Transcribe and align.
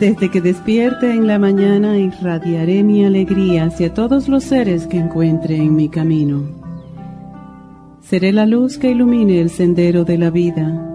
Desde 0.00 0.30
que 0.30 0.40
despierte 0.40 1.10
en 1.10 1.26
la 1.26 1.38
mañana 1.38 1.98
irradiaré 1.98 2.82
mi 2.82 3.04
alegría 3.04 3.64
hacia 3.64 3.92
todos 3.92 4.28
los 4.28 4.44
seres 4.44 4.86
que 4.86 4.96
encuentre 4.96 5.56
en 5.56 5.76
mi 5.76 5.90
camino. 5.90 6.42
Seré 8.00 8.32
la 8.32 8.46
luz 8.46 8.78
que 8.78 8.92
ilumine 8.92 9.42
el 9.42 9.50
sendero 9.50 10.06
de 10.06 10.16
la 10.16 10.30
vida 10.30 10.86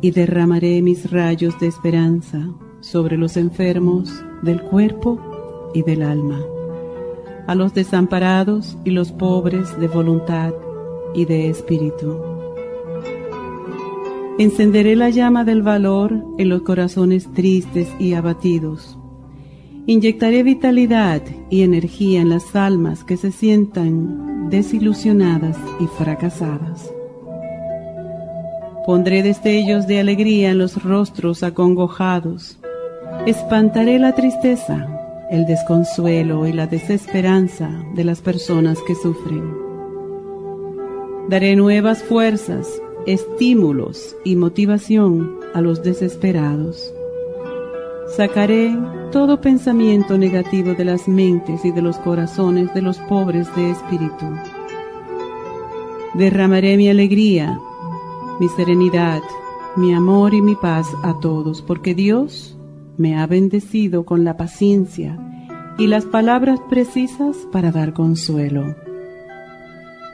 y 0.00 0.10
derramaré 0.10 0.80
mis 0.80 1.10
rayos 1.10 1.60
de 1.60 1.66
esperanza 1.66 2.48
sobre 2.80 3.18
los 3.18 3.36
enfermos 3.36 4.24
del 4.40 4.62
cuerpo 4.62 5.20
y 5.74 5.82
del 5.82 6.00
alma, 6.00 6.40
a 7.46 7.54
los 7.54 7.74
desamparados 7.74 8.78
y 8.84 8.90
los 8.90 9.12
pobres 9.12 9.78
de 9.78 9.88
voluntad 9.88 10.54
y 11.14 11.26
de 11.26 11.50
espíritu 11.50 12.35
Encenderé 14.38 14.96
la 14.96 15.08
llama 15.08 15.44
del 15.44 15.62
valor 15.62 16.22
en 16.36 16.50
los 16.50 16.60
corazones 16.60 17.32
tristes 17.32 17.88
y 17.98 18.12
abatidos. 18.12 18.98
Inyectaré 19.86 20.42
vitalidad 20.42 21.22
y 21.48 21.62
energía 21.62 22.20
en 22.20 22.28
las 22.28 22.54
almas 22.54 23.02
que 23.02 23.16
se 23.16 23.32
sientan 23.32 24.50
desilusionadas 24.50 25.56
y 25.80 25.86
fracasadas. 25.86 26.92
Pondré 28.84 29.22
destellos 29.22 29.86
de 29.86 30.00
alegría 30.00 30.50
en 30.50 30.58
los 30.58 30.82
rostros 30.82 31.42
acongojados. 31.42 32.58
Espantaré 33.24 33.98
la 33.98 34.14
tristeza, 34.14 34.86
el 35.30 35.46
desconsuelo 35.46 36.46
y 36.46 36.52
la 36.52 36.66
desesperanza 36.66 37.70
de 37.94 38.04
las 38.04 38.20
personas 38.20 38.80
que 38.86 38.94
sufren. 38.94 39.50
Daré 41.30 41.56
nuevas 41.56 42.02
fuerzas 42.02 42.82
estímulos 43.06 44.16
y 44.24 44.36
motivación 44.36 45.38
a 45.54 45.60
los 45.60 45.82
desesperados. 45.82 46.92
Sacaré 48.16 48.76
todo 49.12 49.40
pensamiento 49.40 50.18
negativo 50.18 50.74
de 50.74 50.84
las 50.84 51.08
mentes 51.08 51.64
y 51.64 51.70
de 51.70 51.82
los 51.82 51.96
corazones 51.98 52.72
de 52.74 52.82
los 52.82 52.98
pobres 52.98 53.46
de 53.54 53.70
espíritu. 53.70 54.26
Derramaré 56.14 56.76
mi 56.76 56.88
alegría, 56.88 57.58
mi 58.40 58.48
serenidad, 58.48 59.22
mi 59.76 59.94
amor 59.94 60.34
y 60.34 60.42
mi 60.42 60.56
paz 60.56 60.86
a 61.02 61.18
todos, 61.20 61.62
porque 61.62 61.94
Dios 61.94 62.56
me 62.96 63.16
ha 63.16 63.26
bendecido 63.26 64.04
con 64.04 64.24
la 64.24 64.36
paciencia 64.36 65.18
y 65.78 65.86
las 65.86 66.04
palabras 66.06 66.58
precisas 66.68 67.36
para 67.52 67.70
dar 67.70 67.92
consuelo, 67.92 68.74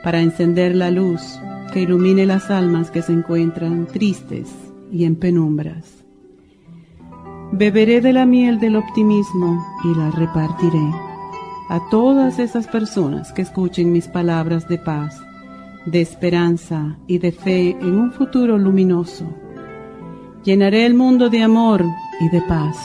para 0.02 0.20
encender 0.20 0.74
la 0.74 0.90
luz 0.90 1.38
que 1.72 1.80
ilumine 1.80 2.26
las 2.26 2.50
almas 2.50 2.90
que 2.90 3.02
se 3.02 3.12
encuentran 3.12 3.86
tristes 3.86 4.48
y 4.92 5.04
en 5.04 5.16
penumbras. 5.16 6.04
Beberé 7.52 8.00
de 8.00 8.12
la 8.12 8.26
miel 8.26 8.60
del 8.60 8.76
optimismo 8.76 9.64
y 9.84 9.94
la 9.96 10.10
repartiré 10.10 10.90
a 11.68 11.80
todas 11.90 12.38
esas 12.38 12.66
personas 12.66 13.32
que 13.32 13.42
escuchen 13.42 13.92
mis 13.92 14.06
palabras 14.06 14.68
de 14.68 14.78
paz, 14.78 15.20
de 15.86 16.00
esperanza 16.00 16.98
y 17.06 17.18
de 17.18 17.32
fe 17.32 17.70
en 17.80 17.94
un 17.94 18.12
futuro 18.12 18.58
luminoso. 18.58 19.26
Llenaré 20.44 20.86
el 20.86 20.94
mundo 20.94 21.30
de 21.30 21.42
amor 21.42 21.84
y 22.20 22.28
de 22.28 22.42
paz. 22.42 22.76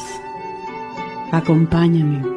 Acompáñame. 1.31 2.36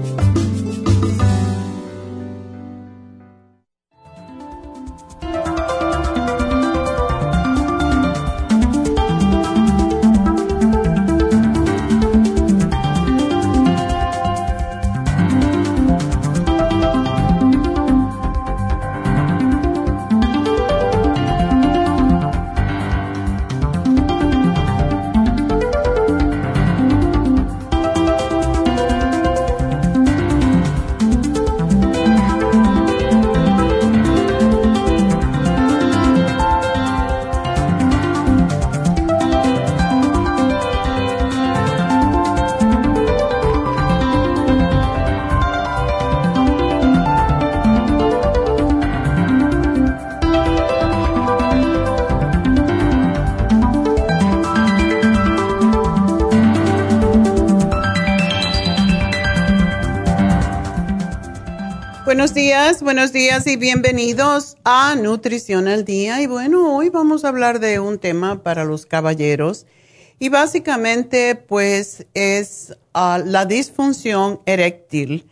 Buenos 63.01 63.13
días 63.13 63.47
y 63.47 63.55
bienvenidos 63.55 64.57
a 64.63 64.93
Nutrición 64.93 65.67
al 65.67 65.85
Día. 65.85 66.21
Y 66.21 66.27
bueno, 66.27 66.75
hoy 66.75 66.89
vamos 66.89 67.25
a 67.25 67.29
hablar 67.29 67.59
de 67.59 67.79
un 67.79 67.97
tema 67.97 68.43
para 68.43 68.63
los 68.63 68.85
caballeros 68.85 69.65
y 70.19 70.29
básicamente 70.29 71.33
pues 71.33 72.05
es 72.13 72.77
ah, 72.93 73.19
la 73.25 73.45
disfunción 73.45 74.39
eréctil 74.45 75.27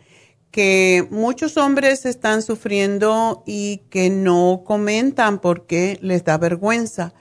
que 0.50 1.06
muchos 1.12 1.56
hombres 1.58 2.06
están 2.06 2.42
sufriendo 2.42 3.44
y 3.46 3.82
que 3.88 4.10
no 4.10 4.64
comentan 4.66 5.38
porque 5.38 5.96
les 6.02 6.24
da 6.24 6.38
vergüenza. 6.38 7.14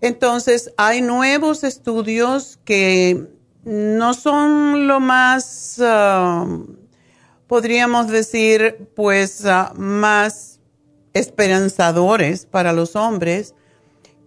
Entonces, 0.00 0.72
hay 0.78 1.02
nuevos 1.02 1.62
estudios 1.62 2.58
que 2.64 3.28
no 3.64 4.14
son 4.14 4.86
lo 4.86 4.98
más... 5.00 5.76
Ah, 5.78 6.46
podríamos 7.46 8.08
decir, 8.08 8.88
pues, 8.94 9.44
ah, 9.46 9.72
más 9.76 10.60
esperanzadores 11.12 12.46
para 12.46 12.72
los 12.72 12.96
hombres. 12.96 13.54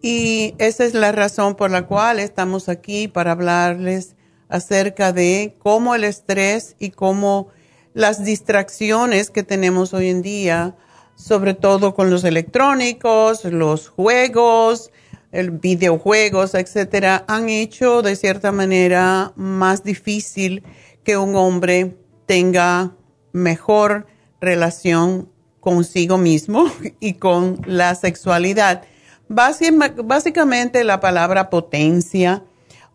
Y 0.02 0.56
esa 0.58 0.86
es 0.86 0.94
la 0.94 1.12
razón 1.12 1.56
por 1.56 1.72
la 1.72 1.86
cual 1.86 2.20
estamos 2.20 2.70
aquí 2.70 3.08
para 3.08 3.32
hablarles 3.32 4.16
acerca 4.48 5.12
de 5.12 5.56
cómo 5.60 5.96
el 5.96 6.04
estrés 6.04 6.76
y 6.80 6.92
cómo 6.92 7.50
las 7.94 8.24
distracciones 8.24 9.30
que 9.30 9.44
tenemos 9.44 9.94
hoy 9.94 10.10
en 10.10 10.22
día, 10.22 10.76
sobre 11.16 11.56
todo 11.56 11.96
con 11.96 12.10
los 12.10 12.24
electrónicos, 12.24 13.44
los 13.44 13.90
juegos, 13.90 14.92
el 15.32 15.52
videojuegos, 15.52 16.54
etcétera, 16.54 17.26
han 17.28 17.50
hecho 17.50 18.02
de 18.02 18.16
cierta 18.16 18.52
manera 18.52 19.34
más 19.36 19.84
difícil 19.84 20.64
que 21.04 21.18
un 21.18 21.36
hombre 21.36 21.98
tenga 22.28 22.97
mejor 23.38 24.08
relación 24.42 25.30
consigo 25.60 26.18
mismo 26.18 26.66
y 27.00 27.14
con 27.14 27.62
la 27.66 27.96
sexualidad. 27.96 28.84
Básicamente 29.30 30.84
la 30.84 31.00
palabra 31.00 31.50
potencia 31.50 32.44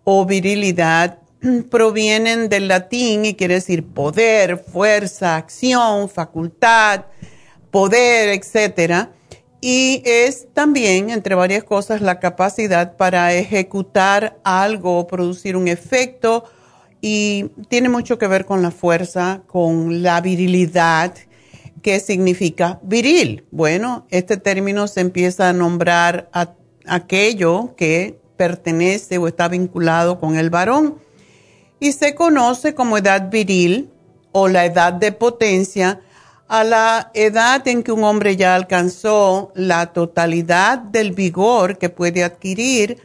o 0.04 0.24
virilidad 0.24 1.18
provienen 1.70 2.48
del 2.48 2.68
latín 2.68 3.24
y 3.24 3.34
quiere 3.34 3.54
decir 3.54 3.84
poder, 3.84 4.58
fuerza, 4.58 5.36
acción, 5.36 6.08
facultad, 6.08 7.06
poder, 7.70 8.28
etc. 8.30 9.08
Y 9.60 10.02
es 10.04 10.48
también, 10.54 11.10
entre 11.10 11.34
varias 11.34 11.64
cosas, 11.64 12.00
la 12.00 12.20
capacidad 12.20 12.96
para 12.96 13.34
ejecutar 13.34 14.38
algo 14.44 14.98
o 14.98 15.06
producir 15.06 15.56
un 15.56 15.68
efecto 15.68 16.44
y 17.04 17.50
tiene 17.68 17.88
mucho 17.88 18.16
que 18.16 18.28
ver 18.28 18.46
con 18.46 18.62
la 18.62 18.70
fuerza, 18.70 19.42
con 19.48 20.02
la 20.02 20.20
virilidad. 20.20 21.12
¿Qué 21.82 21.98
significa 21.98 22.78
viril? 22.84 23.44
Bueno, 23.50 24.06
este 24.08 24.36
término 24.36 24.86
se 24.86 25.00
empieza 25.00 25.48
a 25.48 25.52
nombrar 25.52 26.30
a 26.32 26.54
aquello 26.86 27.74
que 27.76 28.20
pertenece 28.36 29.18
o 29.18 29.26
está 29.26 29.48
vinculado 29.48 30.20
con 30.20 30.36
el 30.36 30.48
varón 30.48 30.98
y 31.80 31.90
se 31.90 32.14
conoce 32.14 32.74
como 32.74 32.96
edad 32.96 33.30
viril 33.30 33.90
o 34.30 34.46
la 34.46 34.64
edad 34.64 34.92
de 34.92 35.10
potencia 35.10 36.00
a 36.46 36.62
la 36.62 37.10
edad 37.14 37.66
en 37.66 37.82
que 37.82 37.90
un 37.90 38.04
hombre 38.04 38.36
ya 38.36 38.54
alcanzó 38.54 39.50
la 39.56 39.92
totalidad 39.92 40.78
del 40.78 41.12
vigor 41.12 41.78
que 41.78 41.88
puede 41.88 42.22
adquirir 42.22 42.98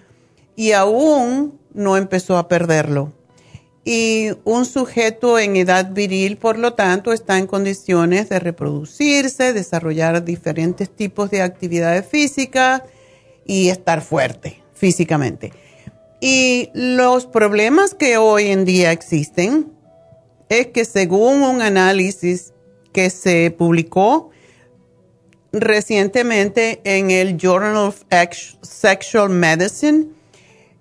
y 0.55 0.73
aún 0.73 1.59
no 1.73 1.97
empezó 1.97 2.37
a 2.37 2.47
perderlo 2.47 3.16
y 3.89 4.31
un 4.43 4.65
sujeto 4.65 5.39
en 5.39 5.55
edad 5.55 5.93
viril, 5.93 6.35
por 6.35 6.57
lo 6.57 6.73
tanto, 6.73 7.13
está 7.13 7.37
en 7.37 7.47
condiciones 7.47 8.27
de 8.27 8.37
reproducirse, 8.37 9.53
desarrollar 9.53 10.25
diferentes 10.25 10.93
tipos 10.93 11.31
de 11.31 11.41
actividades 11.41 12.05
físicas 12.05 12.81
y 13.45 13.69
estar 13.69 14.01
fuerte 14.01 14.61
físicamente. 14.73 15.53
Y 16.19 16.69
los 16.73 17.27
problemas 17.27 17.93
que 17.93 18.17
hoy 18.17 18.47
en 18.47 18.65
día 18.65 18.91
existen 18.91 19.71
es 20.49 20.67
que 20.67 20.83
según 20.83 21.41
un 21.43 21.61
análisis 21.61 22.51
que 22.91 23.09
se 23.09 23.55
publicó 23.57 24.31
recientemente 25.53 26.81
en 26.83 27.09
el 27.09 27.37
Journal 27.37 27.77
of 27.77 28.03
Sexual 28.63 29.29
Medicine, 29.29 30.16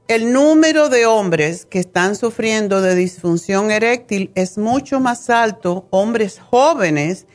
el 0.08 0.32
número 0.32 0.88
de 0.88 1.06
hombres 1.06 1.66
que 1.66 1.78
están 1.80 2.16
sufriendo 2.16 2.80
de 2.80 2.94
disfunción 2.94 3.70
eréctil 3.70 4.30
es 4.34 4.56
mucho 4.56 5.00
más 5.00 5.30
alto, 5.30 5.86
hombres 5.90 6.38
jóvenes, 6.38 7.26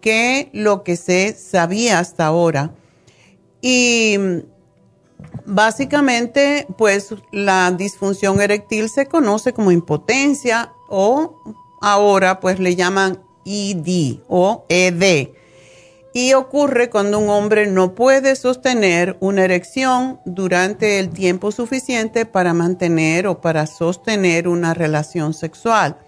que 0.00 0.48
lo 0.52 0.82
que 0.82 0.96
se 0.96 1.34
sabía 1.34 1.98
hasta 1.98 2.26
ahora. 2.26 2.72
Y 3.60 4.16
básicamente, 5.44 6.66
pues 6.78 7.14
la 7.32 7.70
disfunción 7.72 8.40
eréctil 8.40 8.88
se 8.88 9.06
conoce 9.06 9.52
como 9.52 9.72
impotencia 9.72 10.72
o 10.88 11.36
ahora 11.82 12.40
pues 12.40 12.60
le 12.60 12.76
llaman 12.76 13.20
ED 13.44 14.20
o 14.28 14.64
ED 14.68 15.30
y 16.12 16.34
ocurre 16.34 16.90
cuando 16.90 17.18
un 17.18 17.28
hombre 17.28 17.66
no 17.66 17.94
puede 17.94 18.34
sostener 18.34 19.16
una 19.20 19.44
erección 19.44 20.18
durante 20.24 20.98
el 20.98 21.10
tiempo 21.10 21.52
suficiente 21.52 22.26
para 22.26 22.52
mantener 22.52 23.28
o 23.28 23.40
para 23.40 23.66
sostener 23.66 24.48
una 24.48 24.74
relación 24.74 25.34
sexual. 25.34 25.98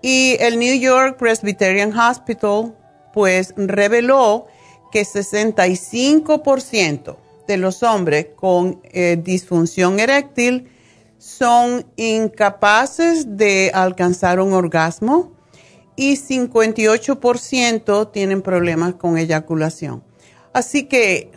Y 0.00 0.36
el 0.38 0.58
New 0.58 0.78
York 0.78 1.16
Presbyterian 1.18 1.98
Hospital 1.98 2.76
pues 3.12 3.52
reveló 3.56 4.46
que 4.92 5.02
65% 5.02 7.16
de 7.48 7.56
los 7.56 7.82
hombres 7.82 8.28
con 8.36 8.80
eh, 8.84 9.18
disfunción 9.20 9.98
eréctil 9.98 10.68
son 11.18 11.84
incapaces 11.96 13.36
de 13.36 13.72
alcanzar 13.74 14.38
un 14.38 14.52
orgasmo 14.52 15.35
y 15.96 16.16
58% 16.16 18.12
tienen 18.12 18.42
problemas 18.42 18.94
con 18.94 19.18
eyaculación. 19.18 20.04
Así 20.52 20.84
que 20.84 21.30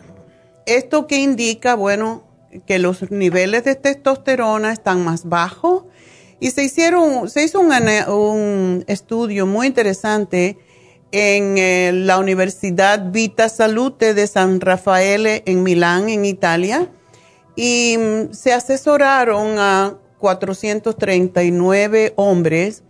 esto 0.66 1.06
que 1.06 1.16
indica, 1.16 1.74
bueno, 1.74 2.24
que 2.66 2.78
los 2.78 3.10
niveles 3.10 3.64
de 3.64 3.74
testosterona 3.74 4.72
están 4.72 5.04
más 5.04 5.28
bajos 5.28 5.84
y 6.40 6.50
se 6.50 6.64
hicieron, 6.64 7.28
se 7.28 7.44
hizo 7.44 7.60
un, 7.60 8.84
estudio 8.86 9.46
muy 9.46 9.66
interesante 9.66 10.58
en 11.12 11.58
eh, 11.58 11.90
la 11.92 12.18
Universidad 12.18 13.10
Vita 13.10 13.48
Salute 13.48 14.14
de 14.14 14.26
San 14.26 14.60
Rafael 14.60 15.42
en 15.44 15.62
Milán, 15.62 16.08
en 16.08 16.24
Italia, 16.24 16.88
y 17.56 17.96
mm, 17.98 18.32
se 18.32 18.52
asesoraron 18.52 19.58
a 19.58 19.98
439 20.18 22.12
hombres 22.16 22.84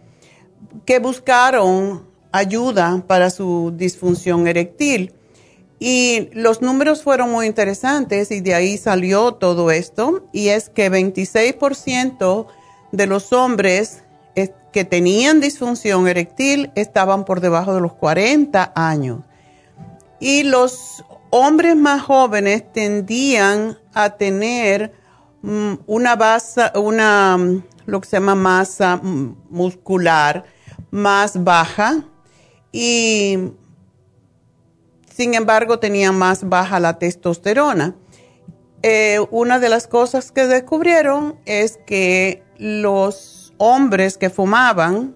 que 0.84 0.98
buscaron 0.98 2.06
ayuda 2.32 3.02
para 3.06 3.30
su 3.30 3.72
disfunción 3.76 4.46
eréctil. 4.46 5.14
Y 5.78 6.28
los 6.32 6.60
números 6.60 7.02
fueron 7.02 7.30
muy 7.30 7.46
interesantes 7.46 8.30
y 8.30 8.40
de 8.40 8.54
ahí 8.54 8.76
salió 8.76 9.32
todo 9.34 9.70
esto. 9.70 10.28
Y 10.32 10.48
es 10.48 10.68
que 10.68 10.90
26% 10.90 12.46
de 12.92 13.06
los 13.06 13.32
hombres 13.32 14.02
que 14.72 14.84
tenían 14.84 15.40
disfunción 15.40 16.06
eréctil 16.08 16.70
estaban 16.74 17.24
por 17.24 17.40
debajo 17.40 17.74
de 17.74 17.80
los 17.80 17.94
40 17.94 18.72
años. 18.74 19.20
Y 20.20 20.42
los 20.44 21.04
hombres 21.30 21.76
más 21.76 22.02
jóvenes 22.02 22.70
tendían 22.72 23.78
a 23.94 24.10
tener 24.10 24.92
mm, 25.42 25.74
una 25.86 26.16
base, 26.16 26.70
una, 26.74 27.38
lo 27.90 28.00
que 28.00 28.08
se 28.08 28.16
llama 28.16 28.34
masa 28.34 29.00
muscular 29.02 30.44
más 30.90 31.42
baja 31.42 32.04
y 32.72 33.52
sin 35.14 35.34
embargo 35.34 35.78
tenía 35.78 36.12
más 36.12 36.48
baja 36.48 36.80
la 36.80 36.98
testosterona. 36.98 37.94
Eh, 38.82 39.18
una 39.30 39.58
de 39.58 39.68
las 39.68 39.86
cosas 39.86 40.32
que 40.32 40.46
descubrieron 40.46 41.38
es 41.44 41.78
que 41.86 42.42
los 42.56 43.52
hombres 43.58 44.16
que 44.16 44.30
fumaban, 44.30 45.14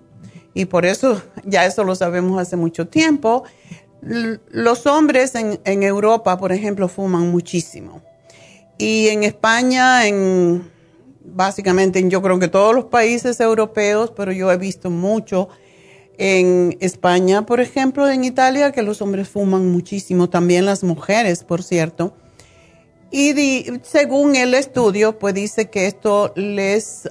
y 0.53 0.67
por 0.67 0.85
eso 0.85 1.23
ya 1.45 1.65
eso 1.65 1.85
lo 1.85 1.95
sabemos 1.95 2.41
hace 2.41 2.57
mucho 2.57 2.89
tiempo, 2.89 3.45
los 4.03 4.87
hombres 4.87 5.35
en, 5.35 5.61
en 5.65 5.83
Europa, 5.83 6.37
por 6.37 6.53
ejemplo, 6.53 6.89
fuman 6.89 7.31
muchísimo. 7.31 8.03
Y 8.77 9.09
en 9.09 9.23
España, 9.23 10.07
en 10.07 10.71
básicamente 11.25 12.07
yo 12.09 12.23
creo 12.23 12.39
que 12.39 12.49
todos 12.49 12.75
los 12.75 12.85
países 12.87 13.41
europeos, 13.41 14.13
pero 14.15 14.33
yo 14.33 14.53
he 14.53 14.57
visto 14.57 14.91
mucho 14.91 15.49
en 16.19 16.77
España, 16.81 17.45
por 17.45 17.61
ejemplo, 17.61 18.09
en 18.09 18.25
Italia, 18.25 18.73
que 18.73 18.83
los 18.83 19.03
hombres 19.03 19.29
fuman 19.29 19.71
muchísimo, 19.71 20.29
también 20.31 20.65
las 20.65 20.85
mujeres, 20.85 21.43
por 21.43 21.63
cierto. 21.63 22.15
Y 23.11 23.67
según 23.83 24.37
el 24.37 24.55
estudio, 24.55 25.19
pues 25.19 25.35
dice 25.35 25.71
que 25.71 25.87
esto 25.87 26.33
les, 26.37 27.09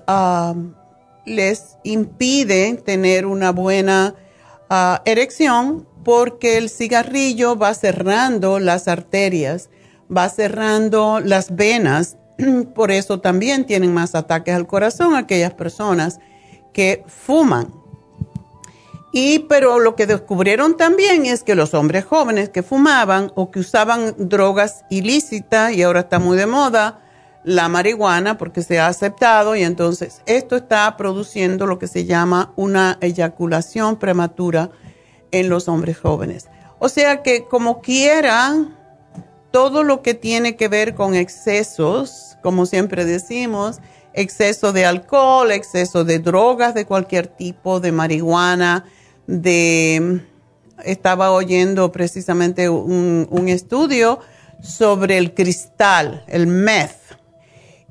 les 1.26 1.78
impide 1.84 2.74
tener 2.76 3.26
una 3.26 3.52
buena 3.52 4.16
ah, 4.70 5.02
erección 5.06 5.88
porque 6.04 6.58
el 6.58 6.70
cigarrillo 6.70 7.56
va 7.56 7.74
cerrando 7.74 8.60
las 8.60 8.88
arterias, 8.88 9.70
va 10.16 10.28
cerrando 10.30 11.22
las 11.22 11.56
venas, 11.56 12.18
por 12.76 12.92
eso 12.92 13.20
también 13.20 13.66
tienen 13.66 13.94
más 13.94 14.16
ataques 14.16 14.56
al 14.56 14.68
corazón 14.68 15.16
aquellas 15.16 15.54
personas 15.54 16.20
que 16.74 17.04
fuman. 17.08 17.74
Y 19.12 19.40
pero 19.40 19.80
lo 19.80 19.96
que 19.96 20.08
descubrieron 20.08 20.76
también 20.76 21.28
es 21.28 21.44
que 21.44 21.54
los 21.54 21.76
hombres 21.76 22.04
jóvenes 22.04 22.50
que 22.50 22.64
fumaban 22.64 23.32
o 23.36 23.52
que 23.52 23.60
usaban 23.60 24.16
drogas 24.18 24.86
ilícitas 24.90 25.74
y 25.74 25.84
ahora 25.84 26.02
está 26.02 26.18
muy 26.18 26.36
de 26.36 26.48
moda 26.48 27.00
la 27.44 27.68
marihuana 27.70 28.38
porque 28.38 28.64
se 28.64 28.80
ha 28.80 28.88
aceptado 28.88 29.56
y 29.56 29.64
entonces 29.64 30.22
esto 30.26 30.56
está 30.56 30.96
produciendo 30.98 31.68
lo 31.68 31.78
que 31.78 31.88
se 31.88 32.06
llama 32.06 32.54
una 32.56 32.98
eyaculación 33.02 33.98
prematura 33.98 34.72
en 35.32 35.50
los 35.50 35.68
hombres 35.68 36.00
jóvenes. 36.00 36.48
O 36.80 36.90
sea 36.90 37.22
que 37.22 37.46
como 37.46 37.82
quieran, 37.82 38.78
todo 39.54 39.84
lo 39.84 40.02
que 40.02 40.16
tiene 40.16 40.56
que 40.56 40.68
ver 40.68 40.96
con 40.96 41.14
excesos, 41.14 42.40
como 42.42 42.66
siempre 42.66 43.06
decimos, 43.06 43.82
exceso 44.16 44.74
de 44.74 44.84
alcohol, 44.88 45.52
exceso 45.52 46.04
de 46.04 46.18
drogas 46.18 46.74
de 46.74 46.86
cualquier 46.86 47.28
tipo, 47.28 47.80
de 47.80 47.92
marihuana, 47.92 48.86
de... 49.28 50.22
Estaba 50.84 51.32
oyendo 51.32 51.92
precisamente 51.92 52.68
un, 52.68 53.46
estudio 53.48 54.20
sobre 54.60 55.20
el 55.20 55.36
cristal, 55.36 56.26
el 56.28 56.48
meth. 56.48 56.98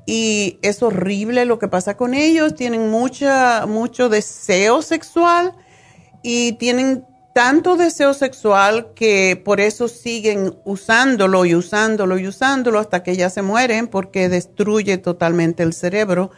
Y 0.05 0.59
es 0.63 0.83
horrible 0.83 1.45
lo 1.45 1.59
que 1.59 1.69
pasa 1.69 1.95
con 1.95 2.13
ellos. 2.13 2.55
Tienen 2.55 2.91
mucha, 2.91 3.65
mucho 3.67 4.09
deseo 4.09 4.81
sexual 4.81 5.55
y 6.23 6.53
tienen 6.53 7.05
tanto 7.33 7.75
deseo 7.75 8.13
sexual 8.13 8.93
que 8.93 9.41
por 9.43 9.59
eso 9.59 9.87
siguen 9.87 10.55
usándolo 10.65 11.45
y 11.45 11.55
usándolo 11.55 12.19
y 12.19 12.27
usándolo 12.27 12.79
hasta 12.79 13.01
que 13.01 13.15
ya 13.15 13.29
se 13.31 13.41
mueren 13.41 13.87
porque 13.87 14.29
destruye 14.29 14.99
totalmente 14.99 15.63
el 15.63 15.73
cerebro. 15.73 16.31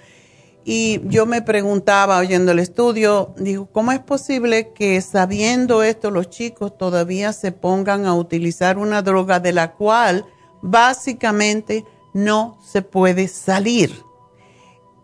Y 0.64 1.02
yo 1.04 1.26
me 1.26 1.42
preguntaba 1.42 2.18
oyendo 2.18 2.54
el 2.54 2.60
estudio, 2.60 3.36
digo, 3.38 3.68
¿cómo 3.72 3.92
es 3.92 4.00
posible 4.00 4.72
que 4.74 5.00
sabiendo 5.02 5.84
esto 5.84 6.10
los 6.10 6.30
chicos 6.30 6.76
todavía 6.78 7.34
se 7.34 7.52
pongan 7.52 8.06
a 8.06 8.16
utilizar 8.16 8.78
una 8.78 9.02
droga 9.04 9.40
de 9.40 9.52
la 9.52 9.74
cual 9.74 10.26
básicamente 10.62 11.86
no 12.14 12.58
se 12.66 12.82
puede 12.82 13.28
salir? 13.28 14.02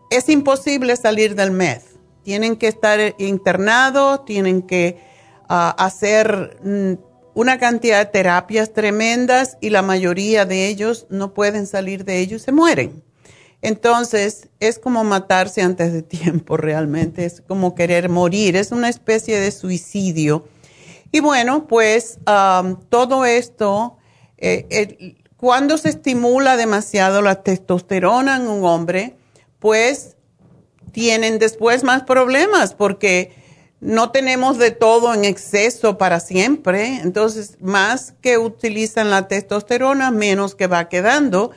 Es 0.10 0.29
imposible 0.29 0.95
salir 0.95 1.36
del 1.36 1.51
meth. 1.51 1.83
Tienen 2.24 2.55
que 2.55 2.67
estar 2.67 3.00
internados, 3.19 4.25
tienen 4.25 4.63
que 4.63 5.11
hacer 5.51 6.58
mm, 6.63 6.93
una 7.34 7.60
cantidad 7.60 8.00
de 8.00 8.12
terapias 8.12 8.72
tremendas 8.72 9.58
y 9.60 9.70
la 9.70 9.81
mayoría 9.81 10.46
de 10.46 10.67
ellos 10.67 11.08
no 11.10 11.34
pueden 11.34 11.67
salir 11.67 12.05
de 12.05 12.20
ellos 12.20 12.41
y 12.41 12.46
se 12.46 12.51
mueren. 12.51 13.03
Entonces, 13.62 14.50
es 14.60 14.79
como 14.79 15.03
matarse 15.03 15.62
antes 15.62 15.93
de 15.93 16.01
tiempo 16.01 16.58
realmente, 16.58 17.25
es 17.25 17.41
como 17.41 17.75
querer 17.75 18.10
morir, 18.10 18.55
es 18.55 18.72
una 18.72 18.89
especie 18.89 19.39
de 19.39 19.51
suicidio. 19.51 20.48
Y 21.12 21.20
bueno, 21.20 21.67
pues 21.67 22.20
todo 22.89 23.25
esto, 23.25 23.98
eh, 24.38 25.15
cuando 25.36 25.77
se 25.77 25.89
estimula 25.89 26.55
demasiado 26.55 27.22
la 27.22 27.43
testosterona 27.43 28.38
en 28.38 28.48
un 28.48 28.63
hombre, 28.63 29.15
pues 29.60 30.15
tienen 30.93 31.39
después 31.39 31.84
más 31.84 32.03
problemas 32.03 32.74
porque 32.74 33.40
no 33.81 34.11
tenemos 34.11 34.59
de 34.59 34.69
todo 34.69 35.13
en 35.13 35.25
exceso 35.25 35.97
para 35.97 36.19
siempre, 36.19 37.00
entonces 37.01 37.57
más 37.59 38.13
que 38.21 38.38
utilizan 38.38 39.09
la 39.09 39.27
testosterona, 39.27 40.11
menos 40.11 40.53
que 40.53 40.67
va 40.67 40.88
quedando 40.88 41.51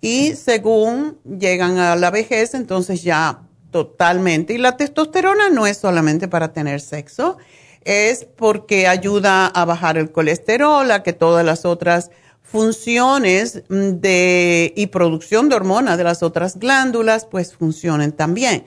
y 0.00 0.34
según 0.34 1.18
llegan 1.24 1.78
a 1.78 1.94
la 1.94 2.10
vejez, 2.10 2.54
entonces 2.54 3.02
ya 3.04 3.42
totalmente. 3.70 4.54
Y 4.54 4.58
la 4.58 4.76
testosterona 4.76 5.50
no 5.50 5.66
es 5.66 5.78
solamente 5.78 6.26
para 6.26 6.52
tener 6.52 6.80
sexo, 6.80 7.38
es 7.84 8.24
porque 8.24 8.88
ayuda 8.88 9.46
a 9.46 9.64
bajar 9.64 9.98
el 9.98 10.10
colesterol, 10.10 10.90
a 10.90 11.04
que 11.04 11.12
todas 11.12 11.44
las 11.44 11.64
otras 11.64 12.10
funciones 12.42 13.62
de, 13.68 14.72
y 14.74 14.86
producción 14.88 15.48
de 15.48 15.56
hormonas 15.56 15.96
de 15.96 16.04
las 16.04 16.24
otras 16.24 16.58
glándulas 16.58 17.24
pues 17.24 17.54
funcionen 17.54 18.10
también. 18.10 18.64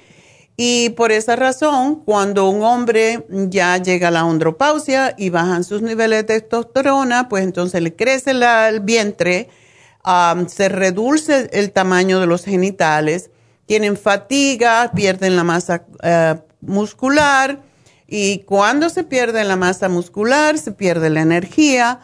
Y 0.58 0.90
por 0.90 1.12
esa 1.12 1.36
razón, 1.36 2.04
cuando 2.04 2.50
un 2.50 2.62
hombre 2.64 3.26
ya 3.30 3.78
llega 3.78 4.10
a 4.10 4.12
la 4.12 4.22
andropausia 4.22 5.16
y 5.18 5.30
bajan 5.30 5.64
sus 5.64 5.82
niveles 5.82 6.20
de 6.20 6.40
testosterona, 6.40 7.30
pues 7.30 7.44
entonces 7.44 7.82
le 7.82 7.96
crece 7.96 8.32
el 8.32 8.80
vientre, 8.82 9.50
se 10.48 10.70
reduce 10.70 11.50
el 11.54 11.72
tamaño 11.72 12.20
de 12.20 12.28
los 12.28 12.44
genitales, 12.44 13.32
tienen 13.66 13.98
fatiga, 13.98 14.92
pierden 14.94 15.36
la 15.36 15.44
masa 15.44 15.86
eh, 16.04 16.36
muscular 16.60 17.62
y 18.08 18.40
cuando 18.40 18.90
se 18.90 19.04
pierde 19.04 19.44
la 19.46 19.56
masa 19.56 19.88
muscular, 19.88 20.58
se 20.58 20.74
pierde 20.74 21.10
la 21.10 21.22
energía, 21.22 22.02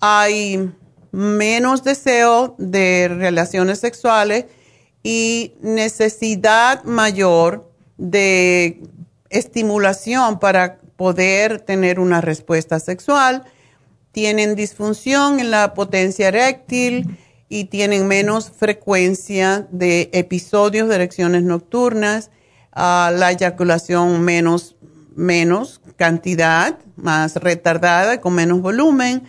hay 0.00 0.72
menos 1.12 1.84
deseo 1.84 2.54
de 2.58 3.08
relaciones 3.08 3.78
sexuales 3.80 4.46
y 5.02 5.54
necesidad 5.60 6.82
mayor 6.84 7.69
de 8.00 8.82
estimulación 9.28 10.40
para 10.40 10.78
poder 10.96 11.60
tener 11.60 12.00
una 12.00 12.20
respuesta 12.20 12.80
sexual, 12.80 13.44
tienen 14.12 14.56
disfunción 14.56 15.38
en 15.38 15.50
la 15.50 15.74
potencia 15.74 16.28
eréctil 16.28 17.16
y 17.48 17.64
tienen 17.66 18.08
menos 18.08 18.50
frecuencia 18.50 19.68
de 19.70 20.08
episodios 20.12 20.88
de 20.88 20.94
erecciones 20.96 21.42
nocturnas, 21.42 22.30
la 22.74 23.30
eyaculación 23.30 24.22
menos, 24.22 24.76
menos 25.14 25.80
cantidad, 25.96 26.78
más 26.96 27.36
retardada, 27.36 28.20
con 28.20 28.34
menos 28.34 28.62
volumen, 28.62 29.24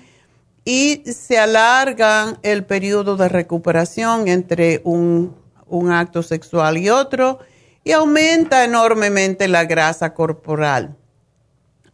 y 0.64 1.04
se 1.12 1.38
alarga 1.38 2.40
el 2.44 2.64
periodo 2.64 3.18
de 3.18 3.28
recuperación 3.28 4.28
entre 4.28 4.82
un, 4.84 5.36
un 5.68 5.92
acto 5.92 6.24
sexual 6.24 6.78
y 6.78 6.90
otro 6.90 7.40
y 7.84 7.92
aumenta 7.94 8.64
enormemente 8.64 9.48
la 9.48 9.66
grasa 9.66 10.14
corporal. 10.14 10.96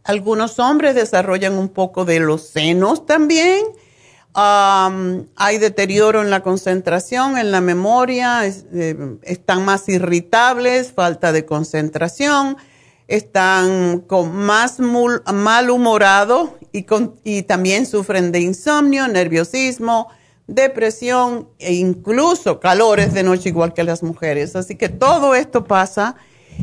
Algunos 0.04 0.58
hombres 0.58 0.94
desarrollan 0.94 1.54
un 1.54 1.68
poco 1.68 2.04
de 2.04 2.20
los 2.20 2.48
senos 2.48 3.06
también. 3.06 3.64
hay 4.34 5.58
deterioro 5.58 6.22
en 6.22 6.30
la 6.30 6.42
concentración, 6.42 7.36
en 7.36 7.50
la 7.50 7.60
memoria, 7.60 8.46
eh, 8.46 9.16
están 9.22 9.64
más 9.64 9.88
irritables, 9.88 10.92
falta 10.92 11.32
de 11.32 11.44
concentración, 11.44 12.56
están 13.08 14.00
con 14.00 14.34
más 14.34 14.78
malhumorados 14.80 16.50
y, 16.72 16.86
y 17.24 17.42
también 17.42 17.84
sufren 17.86 18.30
de 18.30 18.40
insomnio, 18.40 19.08
nerviosismo, 19.08 20.08
depresión 20.48 21.48
e 21.58 21.74
incluso 21.74 22.58
calores 22.58 23.14
de 23.14 23.22
noche 23.22 23.50
igual 23.50 23.74
que 23.74 23.84
las 23.84 24.02
mujeres. 24.02 24.56
Así 24.56 24.74
que 24.74 24.88
todo 24.88 25.36
esto 25.36 25.64
pasa 25.64 26.16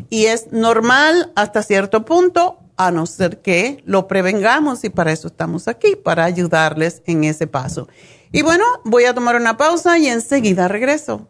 y 0.10 0.26
es 0.26 0.52
normal 0.52 1.32
hasta 1.36 1.64
cierto 1.64 2.04
punto, 2.04 2.60
a 2.78 2.92
no 2.92 3.06
ser 3.06 3.42
que 3.42 3.82
lo 3.86 4.08
prevengamos 4.10 4.84
y 4.84 4.90
para 4.90 5.14
eso 5.14 5.28
estamos 5.30 5.70
aquí, 5.70 5.96
para 5.96 6.26
ayudarles 6.26 7.02
en 7.06 7.24
ese 7.24 7.48
paso. 7.48 7.88
Y 8.34 8.42
bueno, 8.42 8.66
voy 8.84 9.06
a 9.06 9.14
tomar 9.14 9.38
una 9.38 9.56
pausa 9.56 9.98
y 9.98 10.08
enseguida 10.08 10.68
regreso. 10.68 11.30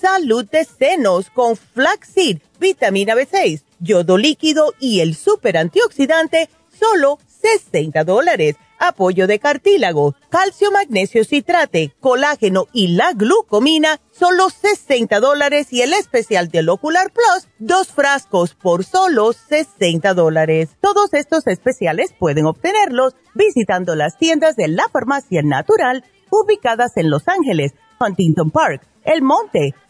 salud 0.00 0.44
de 0.44 0.64
senos 0.64 1.30
con 1.30 1.56
flaxseed, 1.56 2.38
vitamina 2.60 3.14
B6, 3.14 3.62
yodo 3.80 4.16
líquido 4.16 4.74
y 4.78 5.00
el 5.00 5.14
super 5.14 5.56
antioxidante, 5.56 6.48
solo 6.78 7.18
60 7.40 8.04
dólares. 8.04 8.56
Apoyo 8.80 9.26
de 9.26 9.40
cartílago, 9.40 10.14
calcio, 10.28 10.70
magnesio, 10.70 11.24
citrate, 11.24 11.92
colágeno 11.98 12.66
y 12.72 12.88
la 12.88 13.12
glucomina, 13.12 14.00
solo 14.12 14.50
60 14.50 15.18
dólares 15.18 15.72
y 15.72 15.82
el 15.82 15.92
especial 15.92 16.48
del 16.48 16.68
Ocular 16.68 17.10
Plus, 17.12 17.48
dos 17.58 17.88
frascos 17.88 18.54
por 18.54 18.84
solo 18.84 19.32
60 19.32 20.14
dólares. 20.14 20.76
Todos 20.80 21.12
estos 21.12 21.48
especiales 21.48 22.14
pueden 22.16 22.46
obtenerlos 22.46 23.16
visitando 23.34 23.96
las 23.96 24.16
tiendas 24.16 24.54
de 24.54 24.68
la 24.68 24.88
farmacia 24.92 25.42
natural 25.42 26.04
ubicadas 26.30 26.96
en 26.96 27.10
Los 27.10 27.26
Ángeles, 27.26 27.72
Huntington 28.00 28.52
Park, 28.52 28.86
El 29.02 29.22
Monte, 29.22 29.74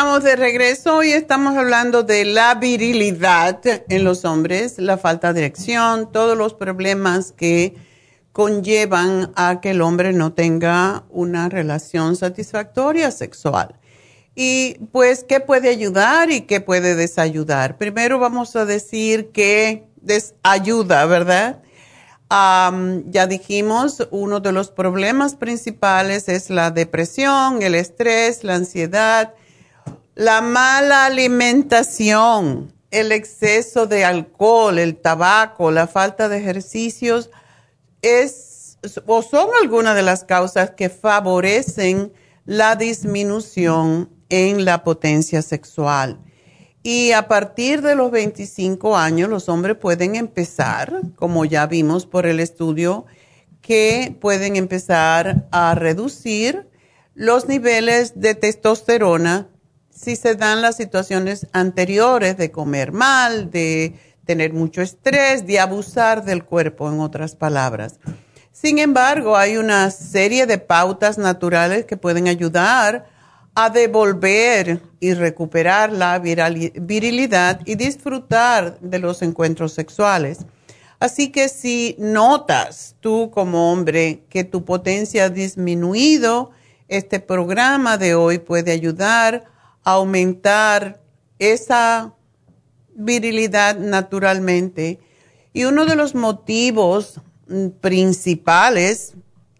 Estamos 0.00 0.24
de 0.24 0.34
regreso 0.34 1.02
y 1.02 1.12
estamos 1.12 1.58
hablando 1.58 2.02
de 2.02 2.24
la 2.24 2.54
virilidad 2.54 3.60
en 3.66 4.02
los 4.02 4.24
hombres, 4.24 4.78
la 4.78 4.96
falta 4.96 5.34
de 5.34 5.40
erección, 5.40 6.10
todos 6.10 6.38
los 6.38 6.54
problemas 6.54 7.32
que 7.32 7.74
conllevan 8.32 9.30
a 9.36 9.60
que 9.60 9.72
el 9.72 9.82
hombre 9.82 10.14
no 10.14 10.32
tenga 10.32 11.04
una 11.10 11.50
relación 11.50 12.16
satisfactoria 12.16 13.10
sexual. 13.10 13.78
Y 14.34 14.78
pues, 14.90 15.22
¿qué 15.22 15.38
puede 15.38 15.68
ayudar 15.68 16.30
y 16.30 16.46
qué 16.46 16.62
puede 16.62 16.94
desayudar? 16.94 17.76
Primero 17.76 18.18
vamos 18.18 18.56
a 18.56 18.64
decir 18.64 19.32
que 19.32 19.86
desayuda, 20.00 21.04
¿verdad? 21.04 21.60
ya 22.30 23.26
dijimos, 23.28 24.08
uno 24.10 24.40
de 24.40 24.52
los 24.52 24.70
problemas 24.70 25.34
principales 25.34 26.30
es 26.30 26.48
la 26.48 26.70
depresión, 26.70 27.60
el 27.60 27.74
estrés, 27.74 28.44
la 28.44 28.54
ansiedad 28.54 29.34
la 30.20 30.42
mala 30.42 31.06
alimentación, 31.06 32.74
el 32.90 33.10
exceso 33.10 33.86
de 33.86 34.04
alcohol, 34.04 34.78
el 34.78 34.96
tabaco, 34.96 35.70
la 35.70 35.86
falta 35.86 36.28
de 36.28 36.36
ejercicios, 36.36 37.30
es 38.02 38.76
o 39.06 39.22
son 39.22 39.48
algunas 39.62 39.96
de 39.96 40.02
las 40.02 40.24
causas 40.24 40.72
que 40.72 40.90
favorecen 40.90 42.12
la 42.44 42.76
disminución 42.76 44.10
en 44.28 44.66
la 44.66 44.84
potencia 44.84 45.40
sexual. 45.40 46.20
Y 46.82 47.12
a 47.12 47.26
partir 47.26 47.80
de 47.80 47.94
los 47.94 48.10
25 48.10 48.98
años 48.98 49.30
los 49.30 49.48
hombres 49.48 49.78
pueden 49.78 50.16
empezar, 50.16 51.00
como 51.16 51.46
ya 51.46 51.66
vimos 51.66 52.04
por 52.04 52.26
el 52.26 52.40
estudio, 52.40 53.06
que 53.62 54.14
pueden 54.20 54.56
empezar 54.56 55.48
a 55.50 55.74
reducir 55.74 56.68
los 57.14 57.48
niveles 57.48 58.20
de 58.20 58.34
testosterona 58.34 59.48
si 60.00 60.16
se 60.16 60.34
dan 60.34 60.62
las 60.62 60.76
situaciones 60.76 61.46
anteriores 61.52 62.36
de 62.38 62.50
comer 62.50 62.90
mal, 62.90 63.50
de 63.50 63.94
tener 64.24 64.54
mucho 64.54 64.80
estrés, 64.80 65.46
de 65.46 65.60
abusar 65.60 66.24
del 66.24 66.44
cuerpo, 66.44 66.88
en 66.88 67.00
otras 67.00 67.36
palabras. 67.36 67.98
Sin 68.50 68.78
embargo, 68.78 69.36
hay 69.36 69.58
una 69.58 69.90
serie 69.90 70.46
de 70.46 70.56
pautas 70.56 71.18
naturales 71.18 71.84
que 71.84 71.98
pueden 71.98 72.28
ayudar 72.28 73.08
a 73.54 73.68
devolver 73.68 74.80
y 75.00 75.12
recuperar 75.12 75.92
la 75.92 76.18
virilidad 76.18 77.60
y 77.66 77.74
disfrutar 77.74 78.78
de 78.80 79.00
los 79.00 79.20
encuentros 79.20 79.74
sexuales. 79.74 80.38
Así 80.98 81.30
que 81.30 81.48
si 81.50 81.96
notas 81.98 82.96
tú 83.00 83.30
como 83.30 83.70
hombre 83.70 84.24
que 84.30 84.44
tu 84.44 84.64
potencia 84.64 85.24
ha 85.24 85.30
disminuido, 85.30 86.52
este 86.88 87.20
programa 87.20 87.98
de 87.98 88.14
hoy 88.14 88.38
puede 88.38 88.72
ayudar 88.72 89.50
aumentar 89.84 91.00
esa 91.38 92.14
virilidad 92.94 93.78
naturalmente. 93.78 95.00
Y 95.52 95.64
uno 95.64 95.86
de 95.86 95.96
los 95.96 96.14
motivos 96.14 97.20
mm, 97.48 97.68
principales 97.80 99.14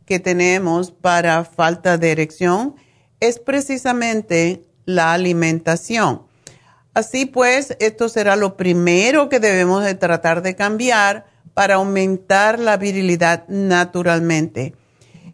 que 0.04 0.18
tenemos 0.18 0.90
para 0.90 1.44
falta 1.44 1.96
de 1.96 2.12
erección 2.12 2.76
es 3.20 3.38
precisamente 3.38 4.64
la 4.85 5.12
alimentación. 5.12 6.22
Así 6.94 7.26
pues, 7.26 7.76
esto 7.78 8.09
será 8.09 8.35
lo 8.35 8.56
primero 8.56 9.28
que 9.28 9.38
debemos 9.38 9.85
de 9.85 9.94
tratar 9.94 10.42
de 10.42 10.56
cambiar 10.56 11.26
para 11.54 11.76
aumentar 11.76 12.59
la 12.59 12.76
virilidad 12.76 13.46
naturalmente. 13.48 14.74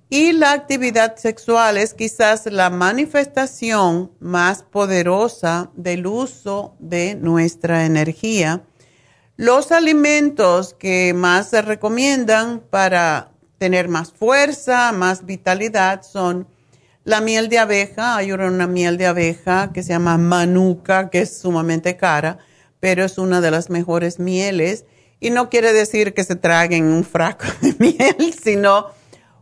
Y 0.08 0.32
la 0.32 0.52
actividad 0.52 1.16
sexual 1.16 1.76
es 1.76 1.92
quizás 1.92 2.46
la 2.46 2.70
manifestación 2.70 4.12
más 4.20 4.62
poderosa 4.62 5.70
del 5.74 6.06
uso 6.06 6.76
de 6.78 7.16
nuestra 7.16 7.86
energía. 7.86 8.62
Los 9.36 9.72
alimentos 9.72 10.74
que 10.74 11.12
más 11.12 11.50
se 11.50 11.60
recomiendan 11.60 12.60
para 12.60 13.32
tener 13.58 13.88
más 13.88 14.12
fuerza, 14.12 14.92
más 14.92 15.26
vitalidad 15.26 16.02
son 16.02 16.46
la 17.02 17.20
miel 17.20 17.48
de 17.48 17.58
abeja. 17.58 18.16
Hay 18.16 18.30
una 18.30 18.68
miel 18.68 18.98
de 18.98 19.06
abeja 19.06 19.72
que 19.72 19.82
se 19.82 19.88
llama 19.88 20.18
manuka, 20.18 21.10
que 21.10 21.22
es 21.22 21.36
sumamente 21.36 21.96
cara, 21.96 22.38
pero 22.78 23.04
es 23.04 23.18
una 23.18 23.40
de 23.40 23.50
las 23.50 23.70
mejores 23.70 24.20
mieles. 24.20 24.84
Y 25.18 25.30
no 25.30 25.50
quiere 25.50 25.72
decir 25.72 26.14
que 26.14 26.22
se 26.22 26.36
traguen 26.36 26.84
un 26.84 27.02
fraco 27.02 27.46
de 27.60 27.74
miel, 27.80 28.34
sino 28.40 28.94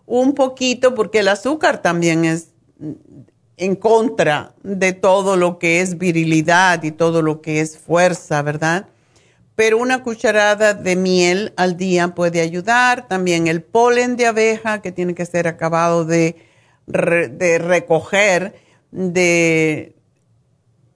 un 0.06 0.34
poquito, 0.34 0.94
porque 0.94 1.20
el 1.20 1.28
azúcar 1.28 1.82
también 1.82 2.24
es 2.24 2.48
en 3.56 3.76
contra 3.76 4.54
de 4.62 4.92
todo 4.92 5.36
lo 5.36 5.58
que 5.58 5.80
es 5.80 5.98
virilidad 5.98 6.82
y 6.82 6.90
todo 6.90 7.22
lo 7.22 7.40
que 7.40 7.60
es 7.60 7.78
fuerza, 7.78 8.42
¿verdad? 8.42 8.88
Pero 9.54 9.78
una 9.78 10.02
cucharada 10.02 10.74
de 10.74 10.96
miel 10.96 11.52
al 11.56 11.76
día 11.76 12.08
puede 12.14 12.40
ayudar. 12.40 13.06
También 13.06 13.46
el 13.46 13.62
polen 13.62 14.16
de 14.16 14.26
abeja, 14.26 14.82
que 14.82 14.90
tiene 14.90 15.14
que 15.14 15.26
ser 15.26 15.46
acabado 15.46 16.04
de, 16.04 16.36
de 16.86 17.58
recoger, 17.58 18.54
de, 18.90 19.94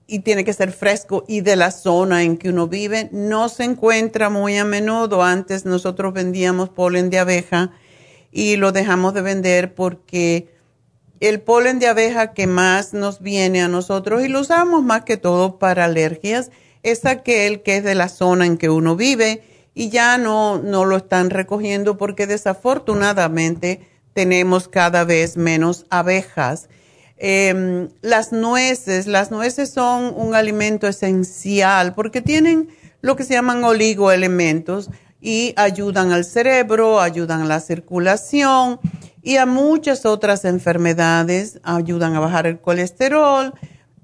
y 0.07 0.19
tiene 0.19 0.43
que 0.43 0.53
ser 0.53 0.73
fresco 0.73 1.23
y 1.27 1.41
de 1.41 1.55
la 1.55 1.71
zona 1.71 2.23
en 2.23 2.35
que 2.35 2.49
uno 2.49 2.67
vive. 2.67 3.09
No 3.13 3.47
se 3.47 3.63
encuentra 3.63 4.29
muy 4.29 4.57
a 4.57 4.65
menudo. 4.65 5.23
Antes 5.23 5.65
nosotros 5.65 6.13
vendíamos 6.13 6.69
polen 6.69 7.09
de 7.09 7.19
abeja 7.19 7.71
y 8.31 8.55
lo 8.57 8.71
dejamos 8.71 9.13
de 9.13 9.21
vender 9.21 9.73
porque 9.73 10.47
el 11.19 11.41
polen 11.41 11.79
de 11.79 11.87
abeja 11.87 12.33
que 12.33 12.47
más 12.47 12.93
nos 12.93 13.21
viene 13.21 13.61
a 13.61 13.67
nosotros 13.67 14.23
y 14.23 14.27
lo 14.27 14.41
usamos 14.41 14.83
más 14.83 15.03
que 15.03 15.17
todo 15.17 15.59
para 15.59 15.85
alergias 15.85 16.51
es 16.83 17.05
aquel 17.05 17.61
que 17.61 17.77
es 17.77 17.83
de 17.83 17.95
la 17.95 18.07
zona 18.07 18.45
en 18.45 18.57
que 18.57 18.69
uno 18.69 18.95
vive 18.95 19.43
y 19.73 19.89
ya 19.89 20.17
no, 20.17 20.59
no 20.59 20.85
lo 20.85 20.97
están 20.97 21.29
recogiendo 21.29 21.97
porque 21.97 22.27
desafortunadamente 22.27 23.81
tenemos 24.13 24.67
cada 24.67 25.03
vez 25.03 25.37
menos 25.37 25.85
abejas. 25.89 26.69
Em, 27.17 27.89
las 28.01 28.31
nueces, 28.31 29.07
las 29.07 29.29
nueces 29.29 29.69
son 29.69 30.13
un 30.15 30.35
alimento 30.35 30.87
esencial 30.87 31.93
porque 31.93 32.21
tienen 32.21 32.69
lo 33.01 33.15
que 33.15 33.23
se 33.23 33.33
llaman 33.33 33.63
oligoelementos 33.63 34.89
y 35.21 35.53
ayudan 35.57 36.11
al 36.11 36.25
cerebro, 36.25 36.99
ayudan 36.99 37.41
a 37.41 37.45
la 37.45 37.59
circulación 37.59 38.79
y 39.21 39.37
a 39.37 39.45
muchas 39.45 40.05
otras 40.05 40.45
enfermedades, 40.45 41.59
ayudan 41.63 42.15
a 42.15 42.19
bajar 42.19 42.47
el 42.47 42.59
colesterol 42.59 43.53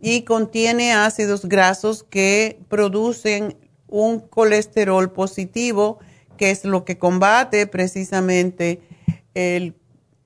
y 0.01 0.23
contiene 0.23 0.93
ácidos 0.93 1.45
grasos 1.45 2.03
que 2.03 2.59
producen 2.67 3.57
un 3.87 4.19
colesterol 4.19 5.11
positivo, 5.11 5.99
que 6.37 6.51
es 6.51 6.65
lo 6.65 6.83
que 6.83 6.97
combate 6.97 7.65
precisamente 7.65 8.81
el 9.33 9.73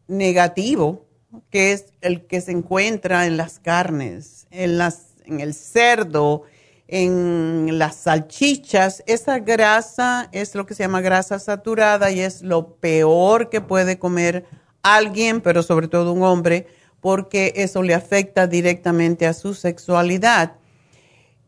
negativo, 0.07 1.05
que 1.51 1.73
es 1.73 1.93
el 2.01 2.25
que 2.25 2.41
se 2.41 2.51
encuentra 2.51 3.27
en 3.27 3.37
las 3.37 3.59
carnes, 3.59 4.47
en, 4.49 4.79
las, 4.79 5.13
en 5.25 5.39
el 5.39 5.53
cerdo, 5.53 6.43
en 6.91 7.77
las 7.77 7.95
salchichas. 7.95 9.03
Esa 9.05 9.39
grasa 9.39 10.27
es 10.31 10.55
lo 10.55 10.65
que 10.65 10.73
se 10.73 10.83
llama 10.83 11.01
grasa 11.01 11.39
saturada 11.39 12.11
y 12.11 12.19
es 12.19 12.41
lo 12.41 12.75
peor 12.75 13.49
que 13.49 13.61
puede 13.61 13.99
comer 13.99 14.45
alguien, 14.81 15.41
pero 15.41 15.61
sobre 15.61 15.87
todo 15.87 16.13
un 16.13 16.23
hombre, 16.23 16.67
porque 16.99 17.53
eso 17.55 17.83
le 17.83 17.93
afecta 17.93 18.47
directamente 18.47 19.27
a 19.27 19.33
su 19.33 19.53
sexualidad. 19.53 20.53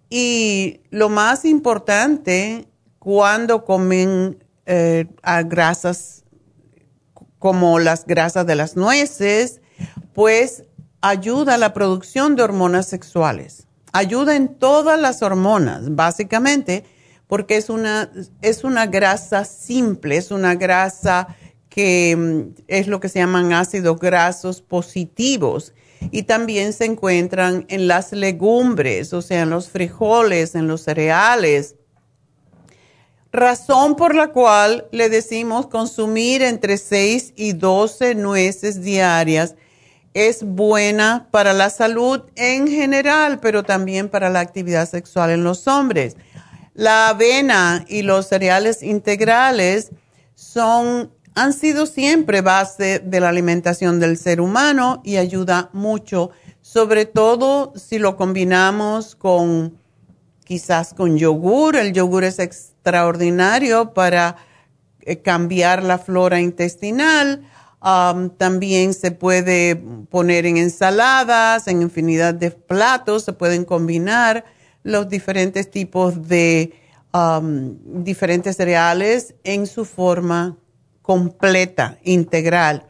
Y 0.09 0.81
lo 0.91 1.09
más 1.09 1.43
importante, 1.45 2.67
cuando 2.99 3.65
comen 3.65 4.43
eh, 4.65 5.07
grasas 5.45 6.23
como 7.39 7.79
las 7.79 8.05
grasas 8.05 8.45
de 8.45 8.55
las 8.55 8.75
nueces, 8.75 9.61
pues 10.13 10.65
ayuda 11.01 11.55
a 11.55 11.57
la 11.57 11.73
producción 11.73 12.35
de 12.35 12.43
hormonas 12.43 12.85
sexuales. 12.85 13.65
Ayuda 13.93 14.35
en 14.35 14.55
todas 14.55 14.99
las 14.99 15.21
hormonas, 15.21 15.95
básicamente, 15.95 16.85
porque 17.27 17.57
es 17.57 17.69
una, 17.69 18.11
es 18.41 18.63
una 18.63 18.87
grasa 18.87 19.45
simple, 19.45 20.17
es 20.17 20.31
una 20.31 20.55
grasa 20.55 21.35
que 21.69 22.15
mm, 22.15 22.61
es 22.67 22.87
lo 22.87 22.99
que 22.99 23.09
se 23.09 23.19
llaman 23.19 23.53
ácidos 23.53 23.99
grasos 23.99 24.61
positivos 24.61 25.73
y 26.11 26.23
también 26.23 26.73
se 26.73 26.85
encuentran 26.85 27.65
en 27.69 27.87
las 27.87 28.11
legumbres, 28.11 29.13
o 29.13 29.21
sea, 29.21 29.43
en 29.43 29.49
los 29.49 29.69
frijoles, 29.69 30.55
en 30.55 30.67
los 30.67 30.81
cereales. 30.81 31.75
Razón 33.31 33.95
por 33.95 34.13
la 34.13 34.31
cual 34.31 34.87
le 34.91 35.09
decimos 35.09 35.67
consumir 35.67 36.41
entre 36.41 36.77
6 36.77 37.33
y 37.35 37.53
12 37.53 38.15
nueces 38.15 38.81
diarias 38.81 39.55
es 40.13 40.43
buena 40.43 41.27
para 41.31 41.53
la 41.53 41.69
salud 41.69 42.21
en 42.35 42.67
general, 42.67 43.39
pero 43.39 43.63
también 43.63 44.09
para 44.09 44.29
la 44.29 44.39
actividad 44.41 44.89
sexual 44.89 45.31
en 45.31 45.43
los 45.43 45.67
hombres. 45.67 46.17
La 46.73 47.09
avena 47.09 47.85
y 47.87 48.01
los 48.01 48.27
cereales 48.27 48.83
integrales 48.83 49.91
son 50.35 51.11
han 51.33 51.53
sido 51.53 51.85
siempre 51.85 52.41
base 52.41 52.99
de 52.99 53.19
la 53.19 53.29
alimentación 53.29 53.99
del 53.99 54.17
ser 54.17 54.41
humano 54.41 55.01
y 55.05 55.17
ayuda 55.17 55.69
mucho, 55.71 56.31
sobre 56.61 57.05
todo 57.05 57.73
si 57.75 57.99
lo 57.99 58.17
combinamos 58.17 59.15
con 59.15 59.77
quizás 60.43 60.93
con 60.93 61.17
yogur. 61.17 61.77
El 61.77 61.93
yogur 61.93 62.25
es 62.25 62.39
extraordinario 62.39 63.93
para 63.93 64.35
eh, 65.01 65.21
cambiar 65.21 65.83
la 65.83 65.97
flora 65.97 66.41
intestinal. 66.41 67.49
También 67.81 68.93
se 68.93 69.11
puede 69.11 69.75
poner 70.09 70.45
en 70.45 70.57
ensaladas, 70.57 71.67
en 71.67 71.81
infinidad 71.81 72.33
de 72.33 72.51
platos, 72.51 73.23
se 73.23 73.33
pueden 73.33 73.65
combinar 73.65 74.45
los 74.83 75.09
diferentes 75.09 75.69
tipos 75.69 76.27
de 76.27 76.73
diferentes 77.85 78.55
cereales 78.55 79.35
en 79.43 79.67
su 79.67 79.85
forma 79.85 80.57
completa, 81.01 81.97
integral. 82.03 82.87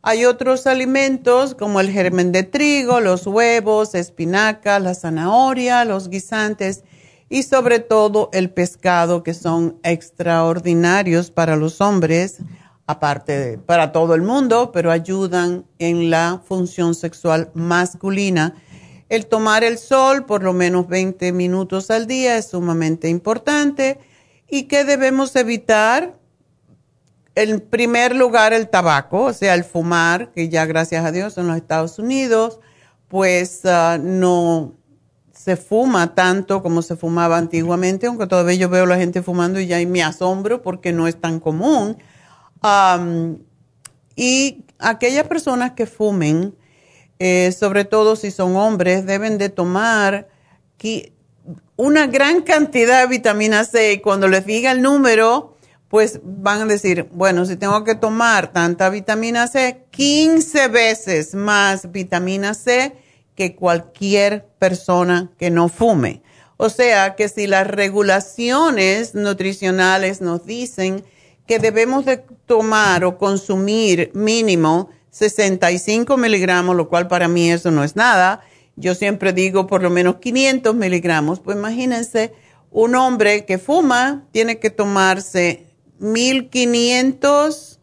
Hay 0.00 0.24
otros 0.24 0.66
alimentos 0.66 1.54
como 1.54 1.80
el 1.80 1.90
germen 1.90 2.32
de 2.32 2.44
trigo, 2.44 3.00
los 3.00 3.26
huevos, 3.26 3.94
espinacas, 3.94 4.80
la 4.80 4.94
zanahoria, 4.94 5.84
los 5.84 6.08
guisantes 6.08 6.84
y 7.28 7.42
sobre 7.42 7.80
todo 7.80 8.30
el 8.32 8.50
pescado 8.50 9.22
que 9.22 9.34
son 9.34 9.78
extraordinarios 9.82 11.30
para 11.30 11.56
los 11.56 11.80
hombres, 11.80 12.38
aparte 12.88 13.38
de, 13.38 13.58
para 13.58 13.92
todo 13.92 14.14
el 14.14 14.22
mundo, 14.22 14.72
pero 14.72 14.90
ayudan 14.90 15.66
en 15.78 16.10
la 16.10 16.40
función 16.42 16.94
sexual 16.94 17.50
masculina. 17.52 18.54
El 19.10 19.26
tomar 19.26 19.62
el 19.62 19.78
sol 19.78 20.24
por 20.24 20.42
lo 20.42 20.54
menos 20.54 20.88
20 20.88 21.32
minutos 21.32 21.90
al 21.90 22.06
día 22.06 22.38
es 22.38 22.48
sumamente 22.48 23.08
importante. 23.08 23.98
¿Y 24.48 24.64
qué 24.64 24.84
debemos 24.84 25.36
evitar? 25.36 26.18
en 27.34 27.60
primer 27.60 28.16
lugar 28.16 28.52
el 28.52 28.68
tabaco, 28.68 29.26
o 29.26 29.32
sea, 29.32 29.54
el 29.54 29.62
fumar, 29.62 30.32
que 30.32 30.48
ya 30.48 30.66
gracias 30.66 31.04
a 31.04 31.12
Dios 31.12 31.38
en 31.38 31.46
los 31.46 31.56
Estados 31.56 32.00
Unidos, 32.00 32.58
pues 33.06 33.64
ah, 33.64 33.96
no 34.02 34.74
se 35.32 35.54
fuma 35.54 36.16
tanto 36.16 36.64
como 36.64 36.82
se 36.82 36.96
fumaba 36.96 37.38
antiguamente, 37.38 38.08
aunque 38.08 38.26
todavía 38.26 38.56
yo 38.56 38.68
veo 38.68 38.82
a 38.82 38.88
la 38.88 38.96
gente 38.96 39.22
fumando 39.22 39.60
y 39.60 39.68
ya 39.68 39.78
me 39.86 40.02
asombro 40.02 40.62
porque 40.62 40.92
no 40.92 41.06
es 41.06 41.20
tan 41.20 41.38
común. 41.38 41.98
Y 44.16 44.64
aquellas 44.78 45.26
personas 45.26 45.72
que 45.72 45.86
fumen, 45.86 46.54
eh, 47.18 47.52
sobre 47.52 47.84
todo 47.84 48.16
si 48.16 48.30
son 48.30 48.56
hombres, 48.56 49.06
deben 49.06 49.38
de 49.38 49.48
tomar 49.48 50.28
una 51.76 52.06
gran 52.06 52.42
cantidad 52.42 53.02
de 53.02 53.08
vitamina 53.08 53.64
C 53.64 53.94
y 53.94 54.00
cuando 54.00 54.28
les 54.28 54.46
diga 54.46 54.72
el 54.72 54.82
número, 54.82 55.56
pues 55.88 56.20
van 56.22 56.62
a 56.62 56.66
decir, 56.66 57.08
bueno, 57.12 57.46
si 57.46 57.56
tengo 57.56 57.82
que 57.84 57.94
tomar 57.94 58.52
tanta 58.52 58.90
vitamina 58.90 59.48
C, 59.48 59.84
15 59.90 60.68
veces 60.68 61.34
más 61.34 61.90
vitamina 61.90 62.54
C 62.54 62.96
que 63.34 63.54
cualquier 63.54 64.46
persona 64.58 65.30
que 65.38 65.50
no 65.50 65.68
fume. 65.68 66.22
O 66.56 66.68
sea 66.68 67.14
que 67.14 67.28
si 67.28 67.46
las 67.46 67.66
regulaciones 67.68 69.14
nutricionales 69.14 70.20
nos 70.20 70.44
dicen 70.44 71.04
que 71.48 71.58
debemos 71.58 72.04
de 72.04 72.18
tomar 72.46 73.04
o 73.04 73.16
consumir 73.16 74.12
mínimo 74.14 74.90
65 75.10 76.16
miligramos, 76.18 76.76
lo 76.76 76.88
cual 76.88 77.08
para 77.08 77.26
mí 77.26 77.50
eso 77.50 77.70
no 77.70 77.82
es 77.82 77.96
nada, 77.96 78.42
yo 78.76 78.94
siempre 78.94 79.32
digo 79.32 79.66
por 79.66 79.82
lo 79.82 79.90
menos 79.90 80.16
500 80.16 80.74
miligramos, 80.74 81.40
pues 81.40 81.56
imagínense, 81.56 82.34
un 82.70 82.94
hombre 82.94 83.46
que 83.46 83.58
fuma 83.58 84.28
tiene 84.30 84.58
que 84.58 84.68
tomarse 84.68 85.66
1500 85.98 87.80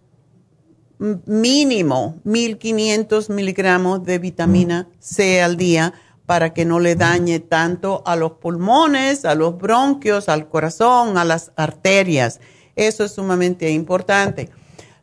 mínimo 1.25 2.19
1500 2.23 3.30
miligramos 3.30 4.06
de 4.06 4.19
vitamina 4.19 4.88
C 4.99 5.41
al 5.41 5.58
día 5.58 5.93
para 6.25 6.54
que 6.54 6.65
no 6.65 6.80
le 6.80 6.95
dañe 6.95 7.39
tanto 7.39 8.04
a 8.06 8.15
los 8.15 8.34
pulmones, 8.34 9.25
a 9.25 9.36
los 9.36 9.58
bronquios, 9.58 10.30
al 10.30 10.47
corazón, 10.47 11.17
a 11.17 11.25
las 11.25 11.51
arterias. 11.56 12.39
Eso 12.75 13.03
es 13.03 13.13
sumamente 13.13 13.69
importante. 13.71 14.49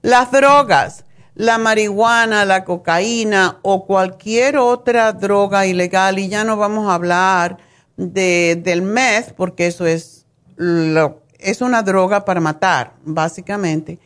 Las 0.02 0.30
drogas, 0.30 1.04
la 1.34 1.58
marihuana, 1.58 2.44
la 2.44 2.64
cocaína 2.64 3.58
o 3.62 3.86
cualquier 3.86 4.56
otra 4.56 5.12
droga 5.12 5.66
ilegal, 5.66 6.18
y 6.18 6.28
ya 6.28 6.44
no 6.44 6.56
vamos 6.56 6.88
a 6.88 6.94
hablar 6.94 7.58
de, 7.96 8.60
del 8.62 8.82
meth, 8.82 9.32
porque 9.34 9.66
eso 9.66 9.86
es 9.86 10.26
lo 10.56 11.22
es 11.42 11.60
una 11.60 11.82
droga 11.82 12.24
para 12.24 12.40
matar, 12.40 12.94
básicamente, 13.04 13.98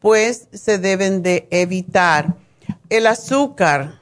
pues 0.00 0.48
se 0.52 0.78
deben 0.78 1.22
de 1.22 1.48
evitar. 1.50 2.34
El 2.88 3.06
azúcar, 3.06 4.00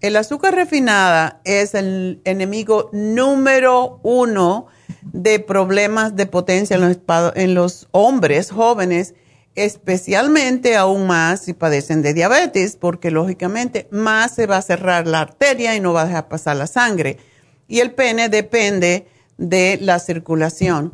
el 0.00 0.16
azúcar 0.16 0.54
refinada 0.54 1.40
es 1.44 1.74
el 1.74 2.20
enemigo 2.24 2.88
número 2.92 4.00
uno 4.02 4.66
de 5.02 5.40
problemas 5.40 6.14
de 6.14 6.26
potencia 6.26 6.76
en 6.76 6.82
los, 6.82 6.98
en 7.34 7.54
los 7.54 7.88
hombres 7.90 8.50
jóvenes, 8.50 9.14
especialmente 9.56 10.76
aún 10.76 11.06
más 11.08 11.42
si 11.42 11.52
padecen 11.52 12.02
de 12.02 12.14
diabetes, 12.14 12.76
porque 12.76 13.10
lógicamente 13.10 13.88
más 13.90 14.34
se 14.34 14.46
va 14.46 14.58
a 14.58 14.62
cerrar 14.62 15.08
la 15.08 15.20
arteria 15.20 15.74
y 15.74 15.80
no 15.80 15.92
va 15.92 16.02
a 16.02 16.06
dejar 16.06 16.28
pasar 16.28 16.56
la 16.56 16.68
sangre. 16.68 17.18
Y 17.66 17.80
el 17.80 17.92
pene 17.92 18.28
depende 18.28 19.08
de 19.36 19.78
la 19.80 19.98
circulación. 19.98 20.92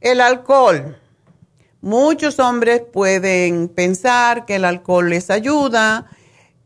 El 0.00 0.20
alcohol. 0.20 0.98
Muchos 1.80 2.38
hombres 2.38 2.82
pueden 2.92 3.68
pensar 3.68 4.44
que 4.44 4.56
el 4.56 4.64
alcohol 4.64 5.08
les 5.08 5.30
ayuda 5.30 6.06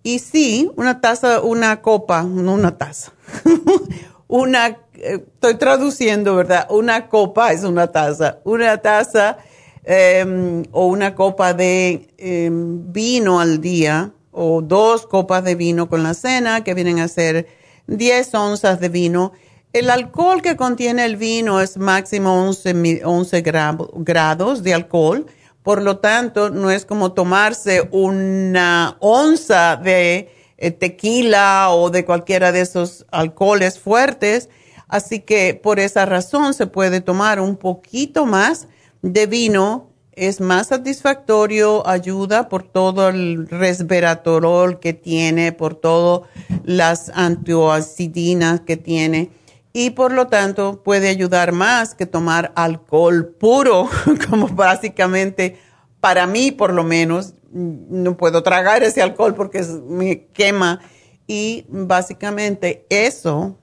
y 0.06 0.20
sí, 0.20 0.70
una 0.76 1.00
taza, 1.00 1.40
una 1.40 1.82
copa, 1.82 2.22
no 2.22 2.54
una 2.54 2.78
taza, 2.78 3.12
una, 4.28 4.68
eh, 4.94 5.24
estoy 5.34 5.56
traduciendo, 5.56 6.36
¿verdad? 6.36 6.68
Una 6.70 7.08
copa 7.08 7.50
es 7.50 7.64
una 7.64 7.88
taza, 7.88 8.38
una 8.44 8.78
taza 8.78 9.38
em, 9.82 10.62
o 10.70 10.86
una 10.86 11.16
copa 11.16 11.54
de 11.54 12.08
em, 12.18 12.92
vino 12.92 13.40
al 13.40 13.60
día 13.60 14.12
o 14.30 14.62
dos 14.62 15.08
copas 15.08 15.42
de 15.42 15.56
vino 15.56 15.88
con 15.88 16.04
la 16.04 16.14
cena 16.14 16.62
que 16.62 16.74
vienen 16.74 17.00
a 17.00 17.08
ser 17.08 17.48
10 17.88 18.32
onzas 18.34 18.78
de 18.78 18.88
vino. 18.88 19.32
El 19.72 19.90
alcohol 19.90 20.40
que 20.40 20.54
contiene 20.54 21.04
el 21.04 21.16
vino 21.16 21.60
es 21.60 21.78
máximo 21.78 22.46
11, 22.46 23.02
11 23.04 23.42
grados 23.42 24.62
de 24.62 24.72
alcohol, 24.72 25.26
por 25.66 25.82
lo 25.82 25.98
tanto 25.98 26.48
no 26.48 26.70
es 26.70 26.86
como 26.86 27.10
tomarse 27.10 27.88
una 27.90 28.96
onza 29.00 29.74
de 29.74 30.30
eh, 30.58 30.70
tequila 30.70 31.70
o 31.70 31.90
de 31.90 32.04
cualquiera 32.04 32.52
de 32.52 32.60
esos 32.60 33.04
alcoholes 33.10 33.80
fuertes, 33.80 34.48
así 34.86 35.18
que 35.18 35.60
por 35.60 35.80
esa 35.80 36.06
razón 36.06 36.54
se 36.54 36.68
puede 36.68 37.00
tomar 37.00 37.40
un 37.40 37.56
poquito 37.56 38.26
más 38.26 38.68
de 39.02 39.26
vino, 39.26 39.90
es 40.12 40.40
más 40.40 40.68
satisfactorio, 40.68 41.84
ayuda 41.84 42.48
por 42.48 42.62
todo 42.62 43.08
el 43.08 43.48
resveratrol 43.48 44.78
que 44.78 44.92
tiene, 44.92 45.50
por 45.50 45.74
todas 45.74 46.28
las 46.62 47.10
antioxidinas 47.12 48.60
que 48.60 48.76
tiene 48.76 49.32
y 49.78 49.90
por 49.90 50.10
lo 50.10 50.28
tanto 50.28 50.82
puede 50.82 51.10
ayudar 51.10 51.52
más 51.52 51.94
que 51.94 52.06
tomar 52.06 52.50
alcohol 52.56 53.26
puro, 53.38 53.90
como 54.30 54.48
básicamente 54.48 55.58
para 56.00 56.26
mí 56.26 56.50
por 56.50 56.72
lo 56.72 56.82
menos, 56.82 57.34
no 57.52 58.16
puedo 58.16 58.42
tragar 58.42 58.82
ese 58.82 59.02
alcohol 59.02 59.34
porque 59.34 59.62
me 59.86 60.28
quema. 60.28 60.80
Y 61.26 61.66
básicamente 61.68 62.86
eso 62.88 63.58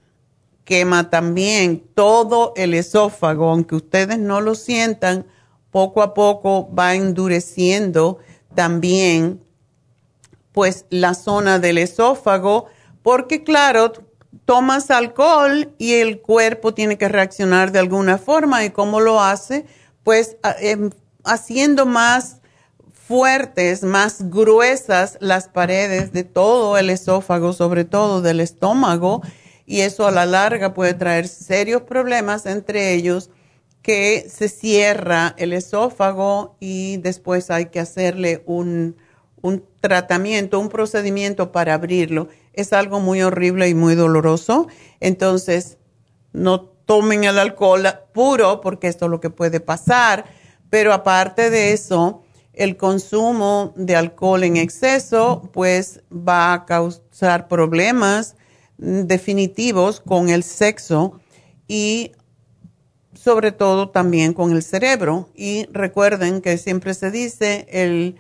quema 0.66 1.10
también 1.10 1.84
todo 1.96 2.54
el 2.58 2.76
esófago, 2.76 3.50
aunque 3.50 3.74
ustedes 3.74 4.20
no 4.20 4.40
lo 4.40 4.54
sientan, 4.54 5.26
poco 5.72 6.04
a 6.04 6.14
poco 6.14 6.72
va 6.76 6.94
endureciendo 6.94 8.20
también 8.54 9.44
pues 10.52 10.86
la 10.92 11.16
zona 11.16 11.58
del 11.58 11.80
esófago, 11.80 12.68
porque 13.02 13.44
claro, 13.44 13.94
tomas 14.46 14.92
alcohol 14.92 15.74
y 15.78 15.94
el 15.96 16.22
cuerpo 16.22 16.74
tiene 16.74 16.98
que 16.98 17.10
reaccionar 17.10 17.72
de 17.72 17.80
alguna 17.80 18.18
forma. 18.18 18.66
¿Y 18.66 18.72
cómo 18.72 19.00
lo 19.00 19.22
hace? 19.22 19.66
Pues 20.04 20.38
em, 20.60 20.90
haciendo 21.24 21.86
más 21.86 22.38
fuertes, 22.92 23.84
más 23.84 24.30
gruesas 24.30 25.18
las 25.20 25.48
paredes 25.48 26.14
de 26.14 26.24
todo 26.24 26.78
el 26.78 26.90
esófago, 26.90 27.54
sobre 27.54 27.84
todo 27.86 28.22
del 28.22 28.40
estómago, 28.40 29.22
y 29.66 29.82
eso 29.82 30.08
a 30.08 30.12
la 30.12 30.26
larga 30.26 30.74
puede 30.74 30.94
traer 30.94 31.28
serios 31.28 31.84
problemas, 31.84 32.46
entre 32.46 32.94
ellos 32.94 33.30
que 33.82 34.28
se 34.30 34.48
cierra 34.48 35.36
el 35.38 35.52
esófago 35.52 36.56
y 36.62 36.98
después 36.98 37.52
hay 37.52 37.66
que 37.66 37.82
hacerle 37.82 38.42
un, 38.46 38.96
un 39.42 39.66
tratamiento, 39.82 40.60
un 40.60 40.70
procedimiento 40.70 41.52
para 41.52 41.74
abrirlo 41.74 42.30
es 42.54 42.74
algo 42.74 43.00
muy 43.00 43.22
horrible 43.22 43.68
y 43.68 43.76
muy 43.76 43.96
doloroso. 43.96 44.68
Entonces, 45.00 45.78
no 46.32 46.62
tomen 46.62 47.24
el 47.24 47.40
alcohol 47.40 47.88
puro 48.14 48.62
porque 48.62 48.88
esto 48.88 49.06
es 49.06 49.12
lo 49.12 49.20
que 49.20 49.30
puede 49.30 49.60
pasar. 49.60 50.26
Pero 50.70 50.94
aparte 50.94 51.50
de 51.50 51.74
eso, 51.74 52.24
el 52.54 52.78
consumo 52.78 53.74
de 53.76 53.96
alcohol 53.96 54.44
en 54.44 54.58
exceso 54.58 55.50
pues 55.54 56.02
va 56.12 56.54
a 56.54 56.66
causar 56.66 57.48
problemas 57.48 58.36
definitivos 58.78 60.00
con 60.00 60.30
el 60.30 60.44
sexo 60.44 61.20
y 61.68 62.12
sobre 63.14 63.52
todo 63.52 63.90
también 63.90 64.34
con 64.34 64.52
el 64.52 64.64
cerebro. 64.64 65.30
Y 65.36 65.68
recuerden 65.72 66.42
que 66.42 66.58
siempre 66.58 66.94
se 66.94 67.12
dice 67.12 67.68
el, 67.70 68.18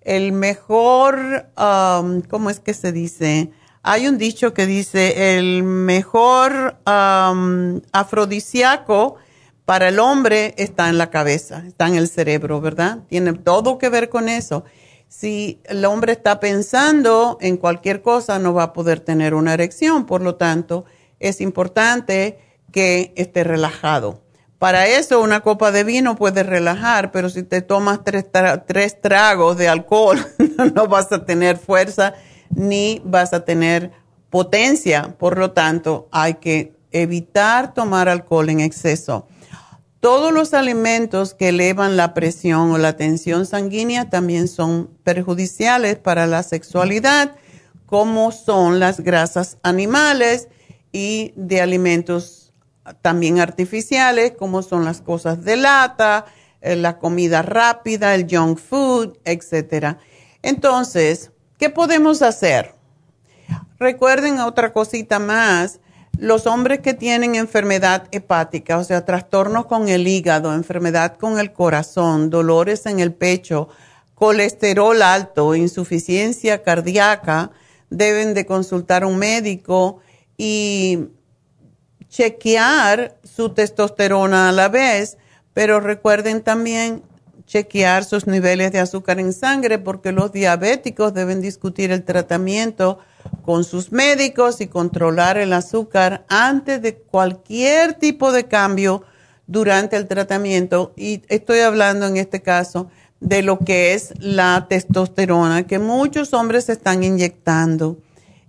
el 0.00 0.32
mejor, 0.32 1.50
um, 1.58 2.22
¿cómo 2.22 2.50
es 2.50 2.60
que 2.60 2.72
se 2.72 2.92
dice? 2.92 3.50
Hay 3.88 4.08
un 4.08 4.18
dicho 4.18 4.52
que 4.52 4.66
dice, 4.66 5.38
el 5.38 5.62
mejor 5.62 6.76
afrodisíaco 7.92 9.14
para 9.64 9.86
el 9.86 10.00
hombre 10.00 10.54
está 10.58 10.88
en 10.88 10.98
la 10.98 11.08
cabeza, 11.08 11.62
está 11.64 11.86
en 11.86 11.94
el 11.94 12.08
cerebro, 12.08 12.60
¿verdad? 12.60 13.04
Tiene 13.08 13.34
todo 13.34 13.78
que 13.78 13.88
ver 13.88 14.08
con 14.08 14.28
eso. 14.28 14.64
Si 15.06 15.60
el 15.66 15.84
hombre 15.84 16.14
está 16.14 16.40
pensando 16.40 17.38
en 17.40 17.58
cualquier 17.58 18.02
cosa, 18.02 18.40
no 18.40 18.52
va 18.52 18.64
a 18.64 18.72
poder 18.72 18.98
tener 18.98 19.34
una 19.34 19.54
erección, 19.54 20.04
por 20.04 20.20
lo 20.20 20.34
tanto, 20.34 20.84
es 21.20 21.40
importante 21.40 22.40
que 22.72 23.12
esté 23.14 23.44
relajado. 23.44 24.20
Para 24.58 24.88
eso 24.88 25.20
una 25.20 25.42
copa 25.42 25.70
de 25.70 25.84
vino 25.84 26.16
puede 26.16 26.42
relajar, 26.42 27.12
pero 27.12 27.30
si 27.30 27.44
te 27.44 27.62
tomas 27.62 28.02
tres, 28.02 28.24
tres 28.66 29.00
tragos 29.00 29.56
de 29.56 29.68
alcohol, 29.68 30.18
no 30.74 30.88
vas 30.88 31.12
a 31.12 31.24
tener 31.24 31.56
fuerza 31.56 32.14
ni 32.50 33.00
vas 33.04 33.32
a 33.32 33.44
tener 33.44 33.92
potencia. 34.30 35.14
Por 35.18 35.38
lo 35.38 35.52
tanto, 35.52 36.08
hay 36.10 36.34
que 36.34 36.74
evitar 36.90 37.74
tomar 37.74 38.08
alcohol 38.08 38.48
en 38.48 38.60
exceso. 38.60 39.26
Todos 40.00 40.32
los 40.32 40.54
alimentos 40.54 41.34
que 41.34 41.48
elevan 41.48 41.96
la 41.96 42.14
presión 42.14 42.70
o 42.70 42.78
la 42.78 42.96
tensión 42.96 43.46
sanguínea 43.46 44.08
también 44.08 44.46
son 44.46 44.90
perjudiciales 45.02 45.96
para 45.96 46.26
la 46.26 46.42
sexualidad, 46.42 47.34
como 47.86 48.30
son 48.30 48.78
las 48.78 49.00
grasas 49.00 49.58
animales 49.62 50.48
y 50.92 51.32
de 51.36 51.60
alimentos 51.60 52.52
también 53.02 53.40
artificiales, 53.40 54.32
como 54.38 54.62
son 54.62 54.84
las 54.84 55.00
cosas 55.00 55.44
de 55.44 55.56
lata, 55.56 56.26
eh, 56.60 56.76
la 56.76 56.98
comida 56.98 57.42
rápida, 57.42 58.14
el 58.14 58.26
junk 58.30 58.58
food, 58.58 59.18
etc. 59.24 59.96
Entonces, 60.42 61.32
¿Qué 61.58 61.70
podemos 61.70 62.20
hacer? 62.20 62.74
Recuerden 63.78 64.40
otra 64.40 64.74
cosita 64.74 65.18
más. 65.18 65.80
Los 66.18 66.46
hombres 66.46 66.80
que 66.80 66.92
tienen 66.92 67.34
enfermedad 67.34 68.08
hepática, 68.10 68.76
o 68.76 68.84
sea, 68.84 69.06
trastornos 69.06 69.64
con 69.64 69.88
el 69.88 70.06
hígado, 70.06 70.54
enfermedad 70.54 71.16
con 71.16 71.38
el 71.38 71.52
corazón, 71.52 72.28
dolores 72.28 72.84
en 72.84 73.00
el 73.00 73.12
pecho, 73.12 73.68
colesterol 74.14 75.00
alto, 75.02 75.54
insuficiencia 75.54 76.62
cardíaca, 76.62 77.50
deben 77.88 78.34
de 78.34 78.44
consultar 78.44 79.02
a 79.02 79.06
un 79.06 79.18
médico 79.18 80.00
y 80.36 81.08
chequear 82.08 83.16
su 83.24 83.50
testosterona 83.50 84.50
a 84.50 84.52
la 84.52 84.68
vez, 84.68 85.16
pero 85.54 85.80
recuerden 85.80 86.42
también 86.42 87.02
chequear 87.46 88.04
sus 88.04 88.26
niveles 88.26 88.72
de 88.72 88.80
azúcar 88.80 89.20
en 89.20 89.32
sangre 89.32 89.78
porque 89.78 90.12
los 90.12 90.32
diabéticos 90.32 91.14
deben 91.14 91.40
discutir 91.40 91.92
el 91.92 92.04
tratamiento 92.04 92.98
con 93.44 93.64
sus 93.64 93.92
médicos 93.92 94.60
y 94.60 94.66
controlar 94.66 95.38
el 95.38 95.52
azúcar 95.52 96.24
antes 96.28 96.82
de 96.82 96.96
cualquier 96.96 97.94
tipo 97.94 98.32
de 98.32 98.44
cambio 98.44 99.04
durante 99.46 99.96
el 99.96 100.06
tratamiento. 100.08 100.92
Y 100.96 101.22
estoy 101.28 101.60
hablando 101.60 102.06
en 102.06 102.16
este 102.16 102.42
caso 102.42 102.90
de 103.20 103.42
lo 103.42 103.58
que 103.58 103.94
es 103.94 104.12
la 104.18 104.66
testosterona 104.68 105.66
que 105.66 105.78
muchos 105.78 106.34
hombres 106.34 106.68
están 106.68 107.02
inyectando. 107.02 107.98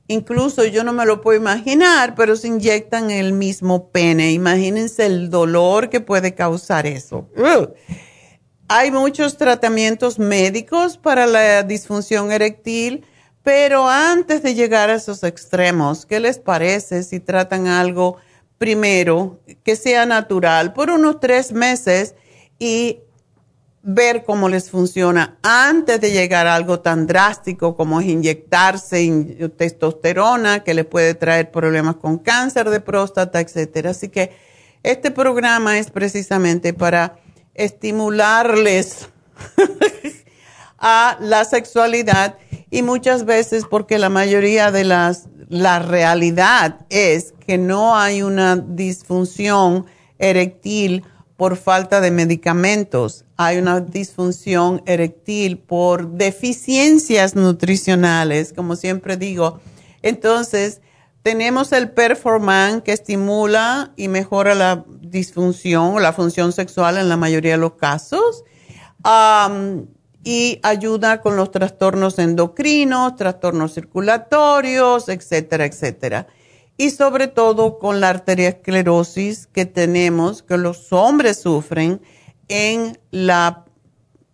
Incluso 0.09 0.63
yo 0.65 0.83
no 0.83 0.93
me 0.93 1.05
lo 1.05 1.21
puedo 1.21 1.37
imaginar, 1.37 2.15
pero 2.15 2.35
se 2.37 2.47
inyectan 2.47 3.11
el 3.11 3.33
mismo 3.33 3.89
pene. 3.89 4.31
Imagínense 4.31 5.05
el 5.05 5.29
dolor 5.29 5.89
que 5.89 5.99
puede 5.99 6.33
causar 6.33 6.87
eso. 6.87 7.27
Hay 8.69 8.91
muchos 8.91 9.37
tratamientos 9.37 10.19
médicos 10.19 10.97
para 10.97 11.25
la 11.25 11.63
disfunción 11.63 12.33
eréctil, 12.33 13.05
pero 13.41 13.87
antes 13.87 14.43
de 14.43 14.55
llegar 14.55 14.89
a 14.89 14.95
esos 14.95 15.23
extremos, 15.23 16.05
¿qué 16.05 16.19
les 16.19 16.37
parece 16.37 17.03
si 17.03 17.21
tratan 17.21 17.67
algo 17.67 18.17
primero 18.57 19.39
que 19.63 19.77
sea 19.77 20.05
natural 20.05 20.73
por 20.73 20.89
unos 20.89 21.21
tres 21.21 21.53
meses 21.53 22.15
y 22.59 22.99
ver 23.83 24.25
cómo 24.25 24.49
les 24.49 24.69
funciona 24.69 25.37
antes 25.43 26.01
de 26.01 26.11
llegar 26.11 26.45
a 26.45 26.55
algo 26.55 26.81
tan 26.81 27.07
drástico 27.07 27.77
como 27.77 28.01
es 28.01 28.07
inyectarse 28.07 29.49
testosterona 29.55 30.65
que 30.65 30.73
le 30.73 30.83
puede 30.83 31.13
traer 31.13 31.51
problemas 31.51 31.95
con 31.95 32.17
cáncer 32.17 32.69
de 32.69 32.81
próstata, 32.81 33.39
etcétera. 33.39 33.91
Así 33.91 34.09
que 34.09 34.31
este 34.83 35.09
programa 35.09 35.79
es 35.79 35.89
precisamente 35.89 36.73
para 36.73 37.19
estimularles 37.57 39.09
a 40.79 41.17
la 41.19 41.43
sexualidad 41.45 42.37
y 42.69 42.81
muchas 42.81 43.25
veces 43.25 43.65
porque 43.69 43.97
la 43.97 44.09
mayoría 44.09 44.71
de 44.71 44.83
las, 44.83 45.27
la 45.49 45.79
realidad 45.79 46.85
es 46.89 47.33
que 47.45 47.57
no 47.57 47.97
hay 47.97 48.21
una 48.21 48.55
disfunción 48.55 49.85
eréctil 50.19 51.03
por 51.35 51.55
falta 51.55 52.01
de 52.01 52.09
medicamentos, 52.09 53.25
hay 53.37 53.57
una 53.57 53.79
disfunción 53.79 54.81
eréctil 54.87 55.59
por 55.59 56.09
deficiencias 56.09 57.35
nutricionales, 57.35 58.53
como 58.53 58.75
siempre 58.75 59.17
digo. 59.17 59.59
Entonces, 60.01 60.81
tenemos 61.27 61.73
el 61.73 61.91
Performan 61.91 62.79
que 62.79 62.93
estimula 62.93 63.91
y 63.97 64.07
mejora 64.07 64.55
la 64.55 64.85
disfunción 65.01 65.95
o 65.95 65.99
la 65.99 66.13
función 66.13 66.53
sexual 66.53 66.95
en 66.97 67.09
la 67.09 67.17
mayoría 67.17 67.51
de 67.51 67.57
los 67.57 67.73
casos 67.73 68.45
y 70.23 70.59
ayuda 70.63 71.19
con 71.19 71.35
los 71.35 71.51
trastornos 71.51 72.17
endocrinos, 72.17 73.17
trastornos 73.17 73.73
circulatorios, 73.73 75.09
etcétera, 75.09 75.65
etcétera 75.65 76.27
y 76.77 76.91
sobre 76.91 77.27
todo 77.27 77.77
con 77.77 77.99
la 77.99 78.07
arteriosclerosis 78.07 79.47
que 79.47 79.65
tenemos, 79.65 80.43
que 80.43 80.57
los 80.57 80.93
hombres 80.93 81.41
sufren 81.41 81.99
en 82.47 82.97
la 83.11 83.65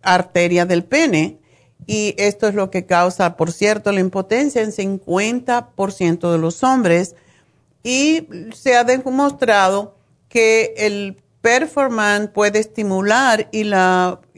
arteria 0.00 0.64
del 0.64 0.84
pene. 0.84 1.40
Y 1.86 2.14
esto 2.18 2.48
es 2.48 2.54
lo 2.54 2.70
que 2.70 2.86
causa, 2.86 3.36
por 3.36 3.52
cierto, 3.52 3.92
la 3.92 4.00
impotencia 4.00 4.62
en 4.62 4.72
50% 4.72 6.32
de 6.32 6.38
los 6.38 6.62
hombres. 6.62 7.14
Y 7.82 8.28
se 8.54 8.76
ha 8.76 8.84
demostrado 8.84 9.96
que 10.28 10.74
el 10.78 11.22
performance 11.42 12.30
puede 12.30 12.58
estimular 12.58 13.48
y, 13.52 13.64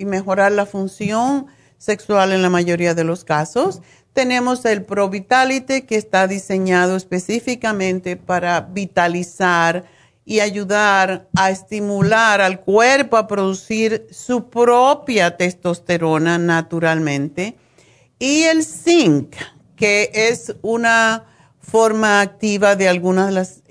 mejorar 0.04 0.50
la 0.50 0.66
función 0.66 1.46
sexual 1.78 2.32
en 2.32 2.42
la 2.42 2.50
mayoría 2.50 2.94
de 2.94 3.04
los 3.04 3.22
casos. 3.22 3.80
Tenemos 4.12 4.64
el 4.64 4.82
Pro 4.82 5.08
Vitality 5.08 5.82
que 5.82 5.96
está 5.96 6.26
diseñado 6.26 6.96
específicamente 6.96 8.16
para 8.16 8.60
vitalizar 8.60 9.84
y 10.28 10.40
ayudar 10.40 11.28
a 11.36 11.50
estimular 11.50 12.40
al 12.40 12.60
cuerpo 12.60 13.16
a 13.16 13.28
producir 13.28 14.08
su 14.10 14.50
propia 14.50 15.36
testosterona 15.36 16.36
naturalmente. 16.36 17.56
Y 18.18 18.42
el 18.42 18.64
zinc, 18.64 19.36
que 19.76 20.10
es 20.12 20.56
una 20.62 21.26
forma 21.60 22.20
activa 22.20 22.74
de 22.74 22.88
algunas 22.88 23.28
de 23.28 23.32
las 23.32 23.62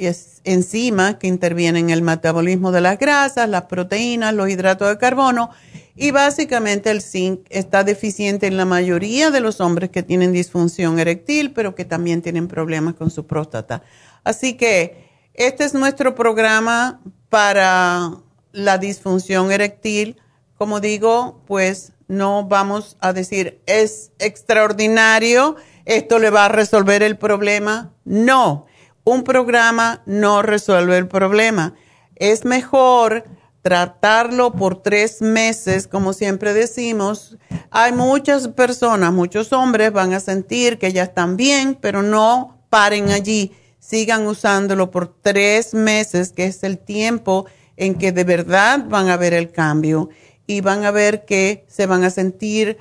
enzimas 0.46 1.16
que 1.16 1.28
intervienen 1.28 1.86
en 1.86 1.90
el 1.90 2.02
metabolismo 2.02 2.72
de 2.72 2.82
las 2.82 2.98
grasas, 3.00 3.50
las 3.50 3.64
proteínas, 3.64 4.34
los 4.34 4.50
hidratos 4.50 4.88
de 4.88 4.98
carbono 4.98 5.50
y 5.94 6.12
básicamente 6.12 6.90
el 6.90 7.02
zinc 7.02 7.42
está 7.50 7.84
deficiente 7.84 8.48
en 8.48 8.56
la 8.56 8.66
mayoría 8.66 9.30
de 9.30 9.42
los 9.42 9.60
hombres 9.60 9.90
que 9.90 10.04
tienen 10.04 10.32
disfunción 10.32 11.00
eréctil, 11.00 11.52
pero 11.52 11.76
que 11.76 11.86
también 11.86 12.22
tienen 12.22 12.48
problemas 12.48 12.96
con 12.96 13.12
su 13.12 13.26
próstata. 13.26 13.84
Así 14.24 14.54
que 14.54 15.05
este 15.38 15.64
es 15.64 15.74
nuestro 15.74 16.16
programa 16.16 17.02
para 17.30 18.12
la 18.52 18.78
disfunción 18.78 19.52
eréctil. 19.52 20.18
Como 20.58 20.80
digo, 20.80 21.42
pues 21.46 21.94
no 22.08 22.46
vamos 22.46 22.98
a 23.00 23.14
decir 23.14 23.62
es 23.66 24.12
extraordinario, 24.20 25.56
esto 25.86 26.20
le 26.20 26.30
va 26.30 26.46
a 26.46 26.50
resolver 26.50 27.04
el 27.04 27.18
problema. 27.18 27.94
No, 28.06 28.66
un 29.04 29.24
programa 29.24 30.02
no 30.06 30.42
resuelve 30.42 30.98
el 30.98 31.08
problema. 31.08 31.74
Es 32.16 32.46
mejor 32.46 33.26
tratarlo 33.62 34.54
por 34.54 34.84
tres 34.84 35.24
meses, 35.24 35.88
como 35.88 36.14
siempre 36.14 36.54
decimos, 36.54 37.36
hay 37.72 37.94
muchas 37.94 38.48
personas, 38.50 39.12
muchos 39.12 39.52
hombres 39.54 39.92
van 39.92 40.14
a 40.14 40.20
sentir 40.20 40.78
que 40.78 40.94
ya 40.94 41.02
están 41.02 41.36
bien, 41.36 41.76
pero 41.82 42.04
no 42.04 42.60
paren 42.70 43.10
allí, 43.10 43.54
sigan 43.86 44.26
usándolo 44.26 44.90
por 44.90 45.14
tres 45.22 45.74
meses, 45.74 46.32
que 46.32 46.46
es 46.46 46.64
el 46.64 46.78
tiempo 46.78 47.46
en 47.78 47.96
que 47.96 48.12
de 48.12 48.24
verdad 48.24 48.86
van 48.88 49.10
a 49.10 49.18
ver 49.18 49.34
el 49.34 49.52
cambio 49.52 50.10
y 50.48 50.62
van 50.62 50.86
a 50.86 50.92
ver 50.92 51.26
que 51.26 51.66
se 51.68 51.86
van 51.86 52.04
a 52.04 52.10
sentir 52.10 52.78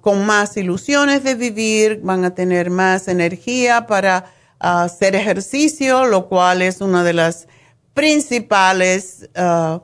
con 0.00 0.26
más 0.26 0.56
ilusiones 0.56 1.24
de 1.24 1.34
vivir, 1.34 2.00
van 2.02 2.24
a 2.24 2.34
tener 2.34 2.70
más 2.70 3.08
energía 3.08 3.86
para 3.86 4.26
hacer 4.60 5.16
ejercicio, 5.16 6.06
lo 6.06 6.28
cual 6.28 6.62
es 6.62 6.80
una 6.80 7.02
de 7.02 7.14
las 7.14 7.48
principales 7.94 9.28
uh, 9.36 9.80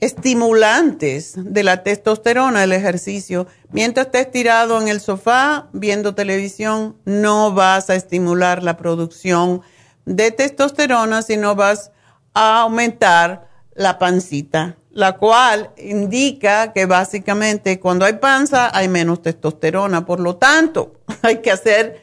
estimulantes 0.00 1.34
de 1.36 1.62
la 1.62 1.82
testosterona, 1.82 2.64
el 2.64 2.72
ejercicio. 2.72 3.46
Mientras 3.70 4.06
estés 4.06 4.30
tirado 4.30 4.80
en 4.80 4.88
el 4.88 5.00
sofá 5.00 5.68
viendo 5.72 6.14
televisión, 6.14 6.96
no 7.04 7.52
vas 7.52 7.90
a 7.90 7.94
estimular 7.94 8.62
la 8.62 8.76
producción 8.76 9.62
de 10.06 10.30
testosterona, 10.30 11.22
sino 11.22 11.54
vas 11.54 11.92
a 12.32 12.62
aumentar 12.62 13.48
la 13.74 13.98
pancita, 13.98 14.76
la 14.90 15.16
cual 15.16 15.70
indica 15.76 16.72
que 16.72 16.86
básicamente 16.86 17.78
cuando 17.78 18.04
hay 18.04 18.14
panza 18.14 18.74
hay 18.76 18.88
menos 18.88 19.22
testosterona. 19.22 20.06
Por 20.06 20.20
lo 20.20 20.36
tanto, 20.36 20.94
hay 21.22 21.38
que 21.38 21.50
hacer 21.50 22.02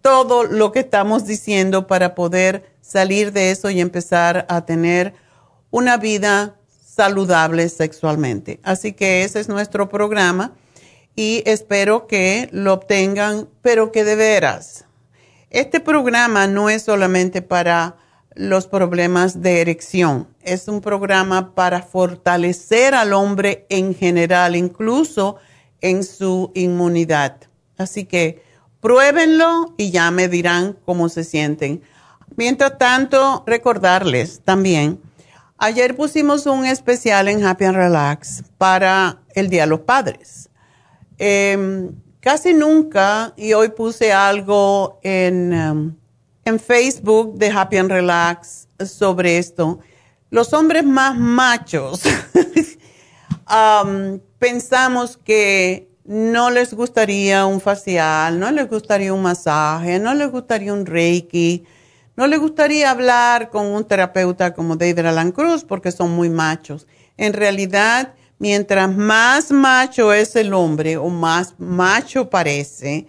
todo 0.00 0.44
lo 0.44 0.72
que 0.72 0.80
estamos 0.80 1.26
diciendo 1.26 1.86
para 1.86 2.14
poder 2.14 2.76
salir 2.80 3.32
de 3.32 3.50
eso 3.50 3.68
y 3.68 3.80
empezar 3.80 4.46
a 4.48 4.64
tener 4.64 5.12
una 5.70 5.98
vida 5.98 6.54
saludables 6.98 7.74
sexualmente. 7.74 8.58
Así 8.64 8.92
que 8.92 9.22
ese 9.22 9.38
es 9.38 9.48
nuestro 9.48 9.88
programa 9.88 10.54
y 11.14 11.44
espero 11.46 12.08
que 12.08 12.48
lo 12.50 12.72
obtengan, 12.72 13.48
pero 13.62 13.92
que 13.92 14.02
de 14.02 14.16
veras. 14.16 14.84
Este 15.50 15.78
programa 15.78 16.48
no 16.48 16.68
es 16.68 16.82
solamente 16.82 17.40
para 17.40 17.94
los 18.34 18.66
problemas 18.66 19.42
de 19.42 19.60
erección, 19.60 20.26
es 20.42 20.66
un 20.66 20.80
programa 20.80 21.54
para 21.54 21.82
fortalecer 21.82 22.96
al 22.96 23.12
hombre 23.12 23.64
en 23.68 23.94
general, 23.94 24.56
incluso 24.56 25.36
en 25.80 26.02
su 26.02 26.50
inmunidad. 26.56 27.36
Así 27.76 28.06
que 28.06 28.42
pruébenlo 28.80 29.72
y 29.76 29.92
ya 29.92 30.10
me 30.10 30.26
dirán 30.26 30.76
cómo 30.84 31.08
se 31.08 31.22
sienten. 31.22 31.80
Mientras 32.34 32.76
tanto, 32.76 33.44
recordarles 33.46 34.40
también 34.44 35.00
Ayer 35.60 35.96
pusimos 35.96 36.46
un 36.46 36.64
especial 36.64 37.26
en 37.26 37.44
Happy 37.44 37.64
and 37.64 37.74
Relax 37.74 38.44
para 38.58 39.18
el 39.34 39.50
Día 39.50 39.62
de 39.62 39.66
los 39.66 39.80
Padres. 39.80 40.48
Em, 41.18 41.96
casi 42.20 42.54
nunca, 42.54 43.34
y 43.36 43.54
hoy 43.54 43.70
puse 43.70 44.12
algo 44.12 45.00
en, 45.02 45.52
em, 45.52 45.96
en 46.44 46.60
Facebook 46.60 47.34
de 47.34 47.50
Happy 47.50 47.76
and 47.76 47.90
Relax 47.90 48.68
sobre 48.86 49.38
esto, 49.38 49.80
los 50.30 50.52
hombres 50.52 50.84
más 50.84 51.16
machos 51.16 52.02
pensamos 54.38 55.16
que 55.16 55.88
no 56.04 56.50
les 56.50 56.72
gustaría 56.72 57.46
un 57.46 57.60
facial, 57.60 58.38
no 58.38 58.52
les 58.52 58.68
gustaría 58.68 59.12
un 59.12 59.22
masaje, 59.22 59.98
no 59.98 60.14
les 60.14 60.30
gustaría 60.30 60.72
un 60.72 60.86
reiki 60.86 61.64
no 62.18 62.26
le 62.26 62.36
gustaría 62.36 62.90
hablar 62.90 63.48
con 63.48 63.66
un 63.66 63.84
terapeuta 63.84 64.52
como 64.52 64.74
David 64.74 65.06
Alan 65.06 65.30
Cruz 65.30 65.62
porque 65.62 65.92
son 65.92 66.10
muy 66.10 66.28
machos. 66.28 66.88
En 67.16 67.32
realidad, 67.32 68.12
mientras 68.40 68.92
más 68.92 69.52
macho 69.52 70.12
es 70.12 70.34
el 70.34 70.52
hombre 70.52 70.96
o 70.96 71.10
más 71.10 71.54
macho 71.58 72.28
parece, 72.28 73.06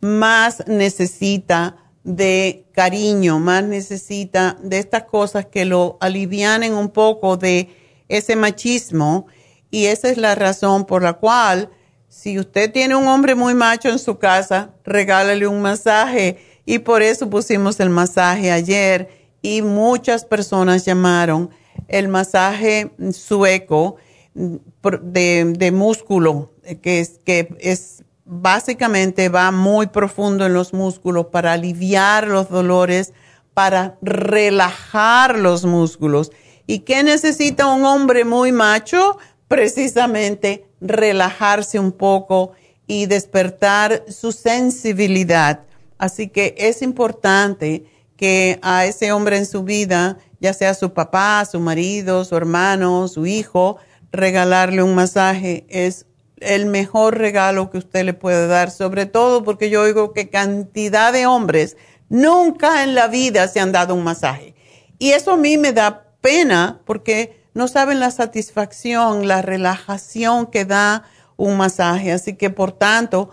más 0.00 0.66
necesita 0.66 1.76
de 2.04 2.64
cariño, 2.72 3.38
más 3.38 3.64
necesita 3.64 4.56
de 4.62 4.78
estas 4.78 5.02
cosas 5.02 5.44
que 5.44 5.66
lo 5.66 5.98
alivianen 6.00 6.72
un 6.72 6.88
poco 6.88 7.36
de 7.36 7.68
ese 8.08 8.34
machismo. 8.34 9.26
Y 9.70 9.84
esa 9.84 10.08
es 10.08 10.16
la 10.16 10.34
razón 10.34 10.86
por 10.86 11.02
la 11.02 11.12
cual, 11.12 11.68
si 12.08 12.38
usted 12.38 12.72
tiene 12.72 12.96
un 12.96 13.08
hombre 13.08 13.34
muy 13.34 13.52
macho 13.52 13.90
en 13.90 13.98
su 13.98 14.18
casa, 14.18 14.70
regálale 14.84 15.46
un 15.46 15.60
masaje 15.60 16.51
y 16.64 16.78
por 16.80 17.02
eso 17.02 17.28
pusimos 17.28 17.80
el 17.80 17.90
masaje 17.90 18.50
ayer 18.52 19.08
y 19.42 19.62
muchas 19.62 20.24
personas 20.24 20.84
llamaron 20.84 21.50
el 21.88 22.08
masaje 22.08 22.92
sueco 23.12 23.96
de, 24.34 25.70
músculo, 25.72 26.52
que 26.80 27.00
es, 27.00 27.20
que 27.24 27.54
es 27.60 28.04
básicamente 28.24 29.28
va 29.28 29.50
muy 29.50 29.88
profundo 29.88 30.46
en 30.46 30.54
los 30.54 30.72
músculos 30.72 31.26
para 31.26 31.52
aliviar 31.52 32.28
los 32.28 32.48
dolores, 32.48 33.12
para 33.52 33.98
relajar 34.00 35.38
los 35.38 35.64
músculos. 35.64 36.30
¿Y 36.66 36.80
qué 36.80 37.02
necesita 37.02 37.66
un 37.66 37.84
hombre 37.84 38.24
muy 38.24 38.52
macho? 38.52 39.18
Precisamente 39.48 40.66
relajarse 40.80 41.78
un 41.78 41.92
poco 41.92 42.52
y 42.86 43.06
despertar 43.06 44.04
su 44.08 44.32
sensibilidad 44.32 45.64
Así 46.02 46.30
que 46.30 46.56
es 46.58 46.82
importante 46.82 47.84
que 48.16 48.58
a 48.60 48.86
ese 48.86 49.12
hombre 49.12 49.36
en 49.36 49.46
su 49.46 49.62
vida, 49.62 50.18
ya 50.40 50.52
sea 50.52 50.74
su 50.74 50.92
papá, 50.92 51.44
su 51.44 51.60
marido, 51.60 52.24
su 52.24 52.36
hermano, 52.36 53.06
su 53.06 53.24
hijo, 53.24 53.76
regalarle 54.10 54.82
un 54.82 54.96
masaje 54.96 55.64
es 55.68 56.06
el 56.38 56.66
mejor 56.66 57.18
regalo 57.18 57.70
que 57.70 57.78
usted 57.78 58.04
le 58.04 58.14
puede 58.14 58.48
dar, 58.48 58.72
sobre 58.72 59.06
todo 59.06 59.44
porque 59.44 59.70
yo 59.70 59.82
oigo 59.82 60.12
que 60.12 60.28
cantidad 60.28 61.12
de 61.12 61.26
hombres 61.26 61.76
nunca 62.08 62.82
en 62.82 62.96
la 62.96 63.06
vida 63.06 63.46
se 63.46 63.60
han 63.60 63.70
dado 63.70 63.94
un 63.94 64.02
masaje. 64.02 64.56
Y 64.98 65.12
eso 65.12 65.34
a 65.34 65.36
mí 65.36 65.56
me 65.56 65.72
da 65.72 66.02
pena 66.20 66.80
porque 66.84 67.44
no 67.54 67.68
saben 67.68 68.00
la 68.00 68.10
satisfacción, 68.10 69.28
la 69.28 69.40
relajación 69.40 70.46
que 70.46 70.64
da 70.64 71.04
un 71.36 71.56
masaje. 71.56 72.10
Así 72.10 72.34
que, 72.34 72.50
por 72.50 72.72
tanto, 72.72 73.30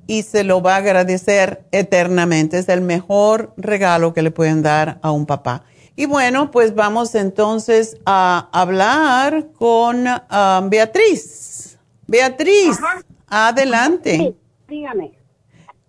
y 0.06 0.22
se 0.22 0.44
lo 0.44 0.62
va 0.62 0.74
a 0.74 0.78
agradecer 0.78 1.64
eternamente. 1.72 2.58
Es 2.58 2.68
el 2.68 2.80
mejor 2.80 3.52
regalo 3.56 4.14
que 4.14 4.22
le 4.22 4.30
pueden 4.30 4.62
dar 4.62 4.98
a 5.02 5.10
un 5.10 5.26
papá. 5.26 5.64
Y 5.96 6.06
bueno, 6.06 6.50
pues 6.50 6.74
vamos 6.74 7.14
entonces 7.14 7.96
a 8.04 8.48
hablar 8.52 9.46
con 9.56 10.04
ah, 10.06 10.60
Beatriz. 10.64 11.78
Beatriz, 12.06 12.78
adelante. 13.26 14.16
Sí, 14.16 14.36
dígame. 14.68 15.12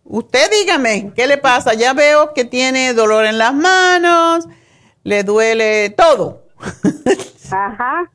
Usted 0.05 0.49
dígame, 0.49 1.11
¿qué 1.13 1.27
le 1.27 1.37
pasa? 1.37 1.73
Ya 1.73 1.93
veo 1.93 2.33
que 2.33 2.45
tiene 2.45 2.93
dolor 2.93 3.25
en 3.25 3.37
las 3.37 3.53
manos, 3.53 4.47
le 5.03 5.23
duele 5.23 5.89
todo. 5.89 6.43
Ajá. 7.51 8.09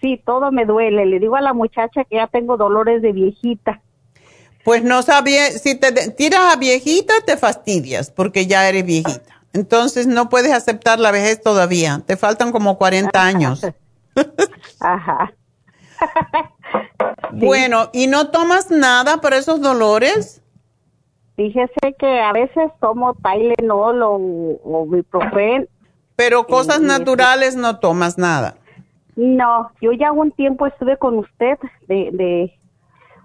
Sí, 0.00 0.20
todo 0.24 0.50
me 0.50 0.64
duele. 0.64 1.04
Le 1.04 1.18
digo 1.18 1.36
a 1.36 1.42
la 1.42 1.52
muchacha 1.52 2.04
que 2.04 2.16
ya 2.16 2.26
tengo 2.28 2.56
dolores 2.56 3.02
de 3.02 3.12
viejita. 3.12 3.82
Pues 4.68 4.84
no 4.84 5.00
sabía, 5.00 5.46
si 5.52 5.76
te 5.76 6.10
tiras 6.10 6.52
a 6.54 6.58
viejita 6.58 7.14
te 7.24 7.38
fastidias 7.38 8.10
porque 8.10 8.46
ya 8.46 8.68
eres 8.68 8.84
viejita. 8.84 9.40
Entonces 9.54 10.06
no 10.06 10.28
puedes 10.28 10.52
aceptar 10.52 10.98
la 10.98 11.10
vejez 11.10 11.40
todavía. 11.40 12.02
Te 12.04 12.18
faltan 12.18 12.52
como 12.52 12.76
40 12.76 13.18
años. 13.18 13.66
Ajá. 14.80 15.32
Bueno, 17.32 17.88
¿y 17.94 18.08
no 18.08 18.30
tomas 18.30 18.70
nada 18.70 19.22
para 19.22 19.38
esos 19.38 19.62
dolores? 19.62 20.42
Fíjese 21.36 21.94
que 21.98 22.20
a 22.20 22.32
veces 22.32 22.70
tomo 22.78 23.14
Tylenol 23.14 24.02
o, 24.02 24.16
o 24.64 24.84
Ibuprofen. 24.84 25.66
Pero 26.14 26.46
cosas 26.46 26.80
naturales 26.82 27.56
no 27.56 27.78
tomas 27.78 28.18
nada. 28.18 28.56
No, 29.16 29.70
yo 29.80 29.92
ya 29.92 30.12
un 30.12 30.30
tiempo 30.30 30.66
estuve 30.66 30.98
con 30.98 31.18
usted, 31.18 31.58
de, 31.86 32.10
de 32.12 32.57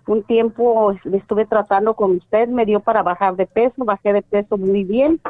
un 0.07 0.23
tiempo 0.23 0.93
estuve 1.11 1.45
tratando 1.45 1.95
con 1.95 2.17
usted, 2.17 2.47
me 2.47 2.65
dio 2.65 2.79
para 2.79 3.03
bajar 3.03 3.35
de 3.35 3.45
peso, 3.45 3.85
bajé 3.85 4.13
de 4.13 4.21
peso 4.21 4.57
muy 4.57 4.83
bien, 4.83 5.21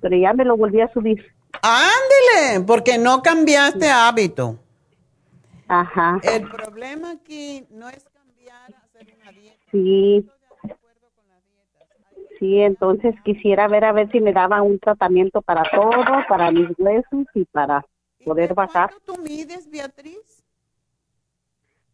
pero 0.00 0.16
ya 0.16 0.32
me 0.32 0.44
lo 0.44 0.56
volví 0.56 0.80
a 0.80 0.92
subir. 0.92 1.24
Ándele, 1.62 2.64
porque 2.66 2.98
no 2.98 3.22
cambiaste 3.22 3.88
hábito. 3.88 4.58
Ajá. 5.66 6.18
El 6.22 6.48
problema 6.48 7.12
aquí 7.12 7.66
no 7.70 7.88
es 7.88 8.04
cambiar, 8.10 8.74
hacer 8.74 9.14
una 9.20 9.32
dieta. 9.32 9.56
Sí. 9.70 10.28
Sí, 12.38 12.60
entonces 12.60 13.14
quisiera 13.24 13.66
ver 13.66 13.84
a 13.84 13.92
ver 13.92 14.10
si 14.12 14.20
me 14.20 14.32
daban 14.32 14.62
un 14.62 14.78
tratamiento 14.78 15.42
para 15.42 15.64
todo, 15.74 16.04
para 16.28 16.52
mis 16.52 16.68
huesos 16.78 17.26
y 17.34 17.44
para 17.46 17.84
poder 18.24 18.54
bajar. 18.54 18.90
¿Cuánto 18.90 19.14
tú 19.14 19.22
mides, 19.22 19.68
Beatriz? 19.68 20.27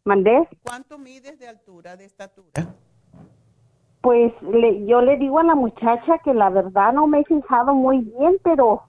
¿Mandé? 0.05 0.47
¿Cuánto 0.61 0.99
mides 0.99 1.39
de 1.39 1.47
altura, 1.47 1.97
de 1.97 2.05
estatura? 2.05 2.75
Pues 4.01 4.31
le, 4.43 4.85
yo 4.85 5.01
le 5.01 5.17
digo 5.17 5.39
a 5.39 5.43
la 5.43 5.55
muchacha 5.55 6.19
que 6.23 6.31
la 6.31 6.51
verdad 6.51 6.93
no 6.93 7.07
me 7.07 7.21
he 7.21 7.23
fijado 7.25 7.73
muy 7.73 8.01
bien, 8.01 8.37
pero 8.43 8.83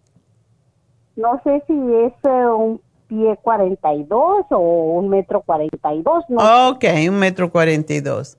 no 1.17 1.41
sé 1.43 1.63
si 1.67 1.73
es 1.73 2.13
eh, 2.23 2.47
un 2.47 2.83
pie 3.09 3.39
42 3.43 4.45
o 4.51 4.59
un 4.59 5.09
metro 5.09 5.41
42. 5.41 6.25
No 6.29 6.69
ok, 6.69 6.85
un 7.09 7.19
metro 7.19 7.51
42. 7.51 8.37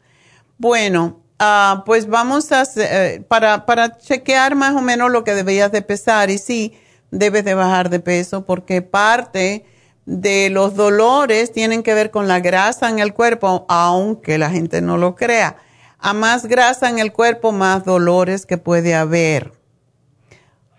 Bueno, 0.59 1.17
ah, 1.39 1.81
pues 1.83 2.07
vamos 2.07 2.51
a 2.51 2.61
hacer, 2.61 2.89
eh, 2.91 3.21
para, 3.27 3.65
para 3.65 3.97
chequear 3.97 4.53
más 4.53 4.75
o 4.75 4.81
menos 4.81 5.09
lo 5.09 5.23
que 5.23 5.33
deberías 5.33 5.71
de 5.71 5.81
pesar 5.81 6.29
y 6.29 6.37
sí, 6.37 6.77
debes 7.09 7.43
de 7.43 7.55
bajar 7.55 7.89
de 7.89 7.99
peso 7.99 8.45
porque 8.45 8.83
parte 8.83 9.65
de 10.07 10.49
los 10.49 10.75
dolores 10.75 11.51
tienen 11.51 11.83
que 11.83 11.93
ver 11.93 12.11
con 12.11 12.29
la 12.29 12.39
grasa 12.39 12.89
en 12.89 12.99
el 12.99 13.13
cuerpo, 13.13 13.65
aunque 13.67 14.37
la 14.37 14.49
gente 14.49 14.81
no 14.81 14.97
lo 14.97 15.15
crea. 15.15 15.57
A 15.99 16.13
más 16.13 16.45
grasa 16.45 16.89
en 16.89 16.97
el 16.97 17.11
cuerpo, 17.11 17.51
más 17.51 17.83
dolores 17.83 18.45
que 18.45 18.57
puede 18.57 18.95
haber. 18.95 19.51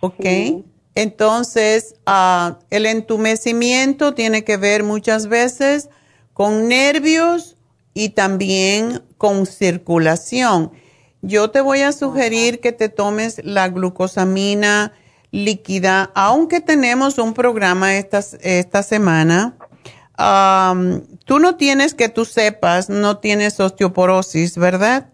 ¿Ok? 0.01 0.25
Entonces, 0.95 1.97
ah, 2.07 2.59
el 2.71 2.87
entumecimiento 2.87 4.15
tiene 4.15 4.45
que 4.45 4.57
ver 4.57 4.83
muchas 4.83 5.27
veces 5.27 5.91
con 6.33 6.67
nervios 6.67 7.59
y 7.93 8.11
también 8.11 9.03
con 9.19 9.45
circulación. 9.45 10.73
Yo 11.21 11.51
te 11.51 11.61
voy 11.61 11.83
a 11.83 11.93
sugerir 11.93 12.61
que 12.61 12.73
te 12.73 12.89
tomes 12.89 13.45
la 13.45 13.69
glucosamina 13.69 14.95
líquida, 15.31 16.11
aunque 16.15 16.61
tenemos 16.61 17.19
un 17.19 17.35
programa 17.35 17.97
esta, 17.97 18.19
esta 18.43 18.83
semana. 18.83 19.55
tú 21.25 21.39
no 21.39 21.57
tienes 21.57 21.95
que 21.95 22.09
tú 22.09 22.25
sepas, 22.25 22.89
no 22.89 23.19
tienes 23.19 23.61
osteoporosis, 23.61 24.59
¿verdad? 24.59 25.11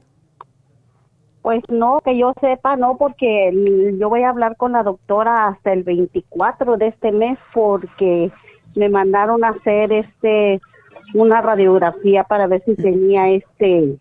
Pues 1.43 1.63
no, 1.69 2.01
que 2.03 2.17
yo 2.17 2.33
sepa, 2.41 2.77
no, 2.77 2.97
porque 2.97 3.53
yo 3.99 4.09
voy 4.09 4.23
a 4.23 4.31
hablar 4.31 4.57
con 4.57 4.73
la 4.73 4.83
doctora 4.83 5.49
hasta 5.49 5.75
el 5.75 5.83
24 5.83 6.79
de 6.79 6.89
este 6.89 7.13
mes 7.13 7.39
porque 7.53 8.33
me 8.75 8.89
mandaron 8.89 9.45
a 9.45 9.51
hacer 9.51 9.93
este 9.93 10.61
una 11.13 11.43
radiografía 11.43 12.25
para 12.25 12.47
ver 12.47 12.63
si 12.65 12.75
tenía 12.75 13.29
este 13.29 13.99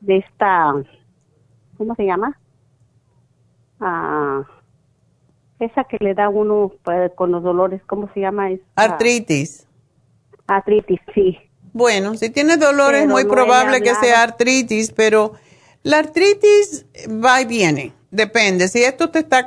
de 0.00 0.16
esta 0.18 0.74
¿cómo 1.78 1.94
se 1.94 2.04
llama? 2.04 2.38
Ah, 3.80 4.42
esa 5.58 5.84
que 5.84 5.96
le 6.00 6.14
da 6.14 6.28
uno 6.28 6.72
pues, 6.82 7.12
con 7.14 7.32
los 7.32 7.42
dolores, 7.42 7.80
¿cómo 7.86 8.10
se 8.12 8.20
llama? 8.20 8.48
artritis. 8.74 9.66
Artritis, 10.46 11.00
sí. 11.14 11.38
Bueno, 11.72 12.14
si 12.16 12.30
tienes 12.30 12.58
dolores 12.58 13.02
es 13.02 13.08
muy 13.08 13.24
probable 13.24 13.82
que 13.82 13.94
sea 13.96 14.22
artritis, 14.22 14.92
pero 14.92 15.32
la 15.82 15.98
artritis 15.98 16.86
va 17.06 17.40
y 17.40 17.44
viene. 17.44 17.92
Depende. 18.10 18.68
Si 18.68 18.82
esto 18.82 19.10
te, 19.10 19.18
está 19.18 19.46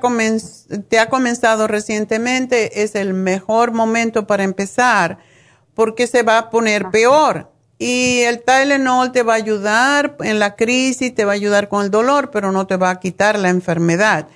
te 0.89 0.99
ha 0.99 1.09
comenzado 1.09 1.67
recientemente, 1.67 2.83
es 2.83 2.93
el 2.95 3.13
mejor 3.13 3.71
momento 3.71 4.27
para 4.27 4.43
empezar 4.43 5.17
porque 5.73 6.07
se 6.07 6.23
va 6.23 6.37
a 6.37 6.49
poner 6.49 6.89
peor. 6.91 7.49
Y 7.81 8.23
el 8.23 8.43
Tylenol 8.43 9.13
te 9.13 9.23
va 9.23 9.33
a 9.33 9.37
ayudar 9.37 10.17
en 10.19 10.37
la 10.37 10.57
crisis, 10.57 11.15
te 11.15 11.23
va 11.23 11.31
a 11.31 11.35
ayudar 11.35 11.69
con 11.69 11.85
el 11.85 11.89
dolor, 11.89 12.29
pero 12.29 12.51
no 12.51 12.67
te 12.67 12.75
va 12.75 12.89
a 12.89 12.99
quitar 12.99 13.39
la 13.39 13.47
enfermedad. 13.47 14.27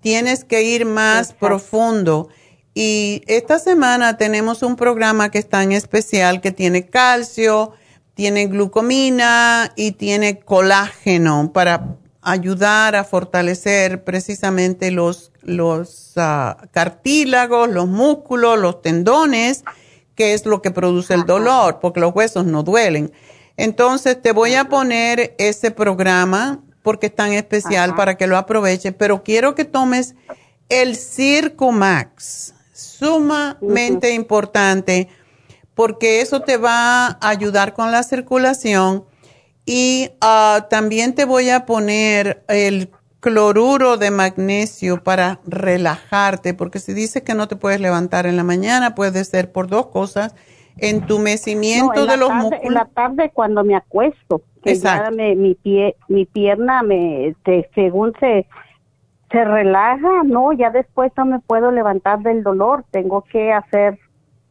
Tienes 0.00 0.44
que 0.44 0.62
ir 0.62 0.84
más 0.86 1.32
profundo. 1.32 2.28
Y 2.74 3.22
esta 3.26 3.58
semana 3.58 4.16
tenemos 4.16 4.62
un 4.62 4.76
programa 4.76 5.32
que 5.32 5.38
está 5.38 5.64
en 5.64 5.72
especial 5.72 6.40
que 6.40 6.52
tiene 6.52 6.86
calcio, 6.86 7.72
tiene 8.14 8.46
glucomina 8.46 9.72
y 9.74 9.92
tiene 9.92 10.38
colágeno 10.38 11.52
para 11.52 11.96
ayudar 12.22 12.94
a 12.94 13.02
fortalecer 13.02 14.04
precisamente 14.04 14.92
los, 14.92 15.32
los 15.42 16.12
ah, 16.16 16.68
cartílagos, 16.70 17.68
los 17.68 17.88
músculos, 17.88 18.60
los 18.60 18.80
tendones 18.80 19.64
qué 20.14 20.34
es 20.34 20.46
lo 20.46 20.62
que 20.62 20.70
produce 20.70 21.14
el 21.14 21.24
dolor, 21.24 21.78
porque 21.80 22.00
los 22.00 22.14
huesos 22.14 22.44
no 22.44 22.62
duelen. 22.62 23.12
Entonces 23.56 24.20
te 24.20 24.32
voy 24.32 24.54
a 24.54 24.64
poner 24.64 25.34
ese 25.38 25.70
programa 25.70 26.60
porque 26.82 27.06
es 27.06 27.14
tan 27.14 27.32
especial 27.32 27.94
para 27.94 28.16
que 28.16 28.26
lo 28.26 28.36
aproveches, 28.36 28.94
pero 28.96 29.22
quiero 29.22 29.54
que 29.54 29.64
tomes 29.64 30.14
el 30.68 30.96
Circumax, 30.96 32.54
sumamente 32.72 34.12
importante, 34.14 35.08
porque 35.74 36.20
eso 36.20 36.40
te 36.40 36.56
va 36.56 37.06
a 37.06 37.18
ayudar 37.28 37.74
con 37.74 37.92
la 37.92 38.02
circulación. 38.02 39.04
Y 39.64 40.10
ah, 40.20 40.66
también 40.70 41.14
te 41.14 41.24
voy 41.24 41.50
a 41.50 41.66
poner 41.66 42.44
el 42.48 42.90
cloruro 43.22 43.98
de 43.98 44.10
magnesio 44.10 45.02
para 45.02 45.38
relajarte, 45.46 46.54
porque 46.54 46.80
si 46.80 46.92
dice 46.92 47.22
que 47.22 47.34
no 47.34 47.46
te 47.46 47.54
puedes 47.54 47.80
levantar 47.80 48.26
en 48.26 48.36
la 48.36 48.42
mañana, 48.42 48.96
puede 48.96 49.24
ser 49.24 49.52
por 49.52 49.68
dos 49.68 49.86
cosas, 49.86 50.34
entumecimiento 50.76 52.04
de 52.04 52.16
los 52.16 52.34
músculos. 52.34 52.64
En 52.64 52.74
la 52.74 52.84
tarde 52.86 53.30
cuando 53.32 53.62
me 53.62 53.76
acuesto, 53.76 54.42
que 54.64 54.74
ya 54.74 55.08
mi, 55.12 55.54
pie, 55.54 55.94
mi 56.08 56.26
pierna 56.26 56.82
me, 56.82 57.36
según 57.76 58.12
se, 58.18 58.44
se 59.30 59.44
relaja, 59.44 60.24
no, 60.24 60.52
ya 60.52 60.70
después 60.70 61.12
no 61.16 61.24
me 61.24 61.38
puedo 61.38 61.70
levantar 61.70 62.18
del 62.22 62.42
dolor, 62.42 62.84
tengo 62.90 63.22
que 63.22 63.52
hacer. 63.52 64.00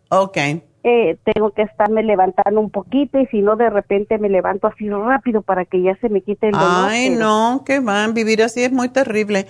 Ok, 0.10 0.38
eh, 0.84 1.18
tengo 1.24 1.52
que 1.52 1.62
estarme 1.62 2.04
levantando 2.04 2.60
un 2.60 2.72
poquito 2.72 3.20
y 3.20 3.28
si 3.28 3.42
no 3.42 3.56
de 3.56 3.70
repente 3.70 4.18
me 4.18 4.30
levanto 4.30 4.68
así 4.68 4.90
rápido 4.90 5.42
para 5.42 5.66
que 5.66 5.82
ya 5.82 5.96
se 5.98 6.10
me 6.10 6.22
quite 6.22 6.48
el 6.48 6.54
dolor. 6.54 6.88
Ay, 6.90 7.10
no, 7.12 7.64
que 7.66 7.80
van, 7.80 8.14
vivir 8.14 8.42
así 8.42 8.64
es 8.64 8.72
muy 8.72 8.90
terrible. 8.90 9.46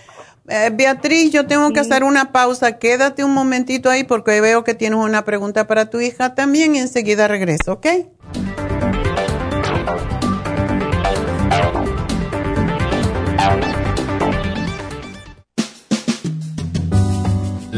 Eh, 0.49 0.69
Beatriz, 0.73 1.31
yo 1.31 1.47
tengo 1.47 1.71
que 1.71 1.79
hacer 1.79 2.03
una 2.03 2.31
pausa. 2.31 2.79
Quédate 2.79 3.23
un 3.23 3.33
momentito 3.33 3.89
ahí 3.89 4.03
porque 4.03 4.41
veo 4.41 4.63
que 4.63 4.73
tienes 4.73 4.99
una 4.99 5.23
pregunta 5.23 5.67
para 5.67 5.89
tu 5.89 5.99
hija 6.01 6.35
también 6.35 6.75
y 6.75 6.79
enseguida 6.79 7.27
regreso, 7.27 7.73
¿ok? 7.73 7.87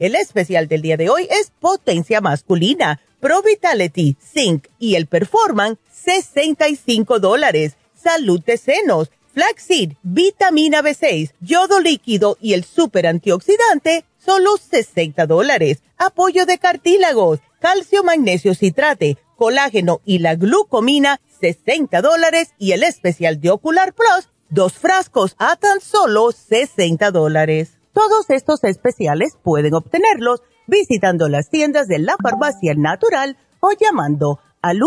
El 0.00 0.14
especial 0.14 0.66
del 0.66 0.80
día 0.80 0.96
de 0.96 1.10
hoy 1.10 1.28
es 1.30 1.52
potencia 1.60 2.22
masculina, 2.22 3.02
Pro 3.20 3.42
Vitality, 3.42 4.16
Zinc 4.18 4.66
y 4.78 4.94
el 4.94 5.06
Performan, 5.06 5.78
65 5.92 7.20
dólares. 7.20 7.76
Salud 7.94 8.42
de 8.42 8.56
senos, 8.56 9.10
Flaxseed, 9.34 9.92
vitamina 10.02 10.80
B6, 10.80 11.34
yodo 11.42 11.80
líquido 11.80 12.38
y 12.40 12.54
el 12.54 12.64
super 12.64 13.06
antioxidante, 13.06 14.06
solo 14.16 14.56
60 14.56 15.26
dólares. 15.26 15.82
Apoyo 15.98 16.46
de 16.46 16.56
cartílagos, 16.56 17.40
calcio, 17.60 18.02
magnesio, 18.02 18.54
citrate, 18.54 19.18
colágeno 19.36 20.00
y 20.06 20.20
la 20.20 20.34
glucomina, 20.34 21.20
60 21.40 22.00
dólares. 22.00 22.54
Y 22.56 22.72
el 22.72 22.84
especial 22.84 23.38
de 23.38 23.50
Ocular 23.50 23.92
Plus, 23.92 24.30
dos 24.48 24.72
frascos 24.72 25.36
a 25.36 25.56
tan 25.56 25.82
solo 25.82 26.32
60 26.32 27.10
dólares. 27.10 27.79
Todos 27.92 28.30
estos 28.30 28.64
especiales 28.64 29.36
pueden 29.42 29.74
obtenerlos 29.74 30.42
visitando 30.66 31.28
las 31.28 31.50
tiendas 31.50 31.86
de 31.88 31.98
la 31.98 32.16
farmacia 32.22 32.72
natural 32.76 33.36
o 33.60 33.72
llamando 33.78 34.40
al 34.62 34.78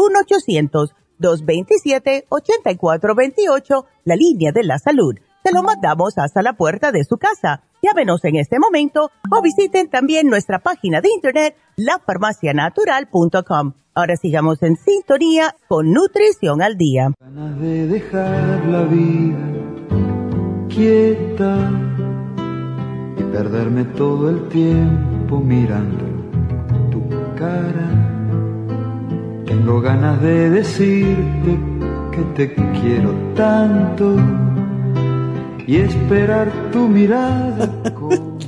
1-800-227-8428, 1.19 3.85
la 4.05 4.15
línea 4.15 4.51
de 4.53 4.63
la 4.63 4.79
salud. 4.79 5.15
Se 5.43 5.53
lo 5.53 5.61
mandamos 5.63 6.17
hasta 6.17 6.41
la 6.41 6.53
puerta 6.53 6.93
de 6.93 7.03
su 7.03 7.17
casa. 7.17 7.63
Llámenos 7.81 8.23
en 8.23 8.37
este 8.37 8.59
momento 8.59 9.11
o 9.29 9.41
visiten 9.41 9.89
también 9.89 10.27
nuestra 10.27 10.59
página 10.59 11.01
de 11.01 11.09
internet, 11.13 11.57
lafarmacianatural.com. 11.75 13.73
Ahora 13.93 14.15
sigamos 14.15 14.63
en 14.63 14.77
sintonía 14.77 15.53
con 15.67 15.91
Nutrición 15.91 16.61
al 16.61 16.77
Día. 16.77 17.11
La 17.19 17.49
y 23.17 23.23
perderme 23.23 23.85
todo 23.85 24.29
el 24.29 24.47
tiempo 24.49 25.39
mirando 25.39 26.05
tu 26.91 27.01
cara. 27.35 27.89
Tengo 29.45 29.81
ganas 29.81 30.21
de 30.21 30.49
decirte 30.49 31.57
que 32.11 32.21
te 32.35 32.53
quiero 32.81 33.13
tanto 33.35 34.17
y 35.65 35.77
esperar 35.77 36.51
tu 36.71 36.87
mirada 36.87 37.69
como 37.93 38.37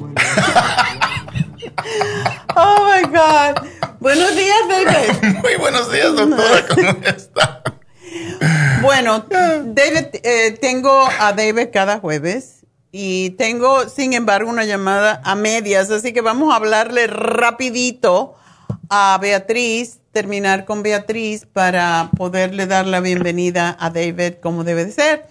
Oh 2.56 2.88
my 2.90 3.04
God. 3.10 3.68
Buenos 4.00 4.36
días, 4.36 4.60
David. 4.70 5.38
Muy 5.42 5.56
buenos 5.56 5.92
días, 5.92 6.16
doctora. 6.16 6.66
¿Cómo 6.70 6.90
está? 7.06 7.64
Bueno, 8.82 9.26
David, 9.30 10.08
eh, 10.24 10.58
tengo 10.62 11.08
a 11.20 11.34
David 11.34 11.68
cada 11.74 12.00
jueves 12.00 12.55
y 12.98 13.32
tengo, 13.32 13.90
sin 13.90 14.14
embargo, 14.14 14.50
una 14.50 14.64
llamada 14.64 15.20
a 15.26 15.36
medias, 15.36 15.92
así 15.92 16.14
que 16.14 16.22
vamos 16.22 16.54
a 16.54 16.56
hablarle 16.56 17.08
rapidito 17.08 18.36
a 18.90 19.20
Beatriz, 19.22 20.00
terminar 20.14 20.64
con 20.64 20.82
Beatriz 20.82 21.46
para 21.46 22.10
poderle 22.16 22.68
dar 22.68 22.88
la 22.88 23.02
bienvenida 23.02 23.76
a 23.82 23.90
David 23.90 24.36
como 24.42 24.64
debe 24.64 24.86
de 24.86 24.94
ser. 24.94 25.26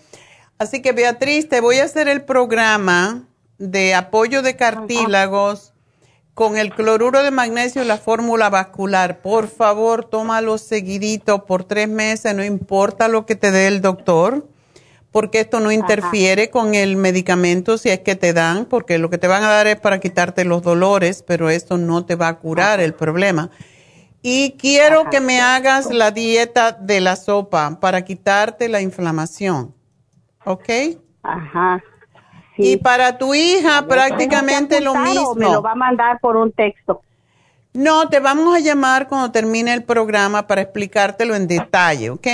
Así 0.58 0.82
que 0.82 0.92
Beatriz, 0.92 1.48
te 1.48 1.62
voy 1.62 1.78
a 1.78 1.84
hacer 1.84 2.06
el 2.06 2.20
programa 2.20 3.22
de 3.56 3.94
apoyo 3.94 4.42
de 4.42 4.56
cartílagos 4.56 5.72
con 6.34 6.58
el 6.58 6.74
cloruro 6.74 7.22
de 7.22 7.30
magnesio 7.30 7.82
y 7.82 7.86
la 7.86 7.96
fórmula 7.96 8.50
vascular. 8.50 9.22
Por 9.22 9.48
favor, 9.48 10.04
tómalo 10.04 10.58
seguidito 10.58 11.46
por 11.46 11.64
tres 11.64 11.88
meses, 11.88 12.34
no 12.34 12.44
importa 12.44 13.08
lo 13.08 13.24
que 13.24 13.36
te 13.36 13.50
dé 13.50 13.68
el 13.68 13.80
doctor, 13.80 14.46
porque 15.14 15.38
esto 15.38 15.60
no 15.60 15.70
interfiere 15.70 16.50
con 16.50 16.74
el 16.74 16.96
medicamento 16.96 17.78
si 17.78 17.88
es 17.88 18.00
que 18.00 18.16
te 18.16 18.32
dan, 18.32 18.64
porque 18.64 18.98
lo 18.98 19.10
que 19.10 19.16
te 19.16 19.28
van 19.28 19.44
a 19.44 19.48
dar 19.48 19.68
es 19.68 19.78
para 19.78 20.00
quitarte 20.00 20.44
los 20.44 20.64
dolores, 20.64 21.22
pero 21.24 21.50
esto 21.50 21.78
no 21.78 22.04
te 22.04 22.16
va 22.16 22.26
a 22.26 22.38
curar 22.40 22.80
el 22.80 22.94
problema. 22.94 23.48
Y 24.22 24.56
quiero 24.58 25.08
que 25.10 25.20
me 25.20 25.40
hagas 25.40 25.88
la 25.92 26.10
dieta 26.10 26.72
de 26.72 27.00
la 27.00 27.14
sopa 27.14 27.78
para 27.78 28.04
quitarte 28.04 28.68
la 28.68 28.80
inflamación. 28.80 29.72
¿Ok? 30.44 30.68
Ajá. 31.22 31.80
Y 32.56 32.78
para 32.78 33.16
tu 33.16 33.36
hija 33.36 33.86
prácticamente 33.86 34.80
lo 34.80 34.96
mismo. 34.96 35.36
Me 35.36 35.44
lo 35.44 35.62
va 35.62 35.70
a 35.70 35.76
mandar 35.76 36.18
por 36.18 36.36
un 36.36 36.50
texto. 36.50 37.02
No, 37.72 38.08
te 38.08 38.18
vamos 38.18 38.56
a 38.56 38.58
llamar 38.58 39.06
cuando 39.06 39.30
termine 39.30 39.74
el 39.74 39.84
programa 39.84 40.48
para 40.48 40.62
explicártelo 40.62 41.36
en 41.36 41.46
detalle, 41.46 42.10
¿ok? 42.10 42.26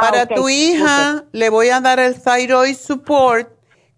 Para 0.00 0.22
Ah, 0.22 0.24
ok, 0.24 0.34
tu 0.34 0.48
hija 0.48 1.24
le 1.32 1.50
voy 1.50 1.68
a 1.68 1.80
dar 1.80 2.00
el 2.00 2.20
thyroid 2.20 2.76
support, 2.76 3.48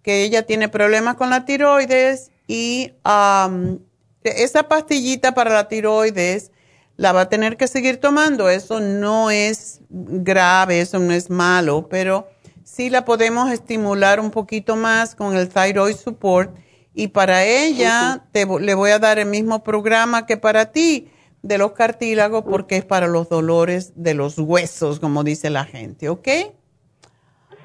que 0.02 0.24
ella 0.24 0.44
tiene 0.44 0.68
problemas 0.68 1.16
con 1.16 1.30
la 1.30 1.44
tiroides 1.44 2.30
y 2.48 2.92
am, 3.04 3.78
esa 4.24 4.64
pastillita 4.64 5.34
para 5.34 5.54
la 5.54 5.68
tiroides 5.68 6.50
la 6.96 7.12
va 7.12 7.22
a 7.22 7.28
tener 7.28 7.56
que 7.56 7.68
seguir 7.68 7.98
tomando. 7.98 8.48
Eso 8.48 8.80
no 8.80 9.30
es 9.30 9.80
grave, 9.88 10.80
eso 10.80 10.98
no 10.98 11.12
es 11.12 11.30
malo, 11.30 11.88
pero 11.88 12.28
sí 12.64 12.90
la 12.90 13.04
podemos 13.04 13.50
estimular 13.50 14.20
un 14.20 14.30
poquito 14.30 14.76
más 14.76 15.14
con 15.14 15.36
el 15.36 15.48
thyroid 15.48 15.96
support. 15.96 16.54
Y 16.94 17.08
para 17.08 17.44
ella 17.44 18.26
te, 18.32 18.44
le 18.44 18.74
voy 18.74 18.90
a 18.90 18.98
dar 18.98 19.18
el 19.18 19.26
mismo 19.26 19.62
programa 19.62 20.26
que 20.26 20.36
para 20.36 20.72
ti 20.72 21.10
de 21.42 21.58
los 21.58 21.72
cartílagos 21.72 22.44
porque 22.44 22.76
es 22.76 22.84
para 22.84 23.06
los 23.08 23.28
dolores 23.28 23.92
de 23.96 24.14
los 24.14 24.38
huesos, 24.38 25.00
como 25.00 25.24
dice 25.24 25.50
la 25.50 25.64
gente, 25.64 26.08
¿ok? 26.08 26.28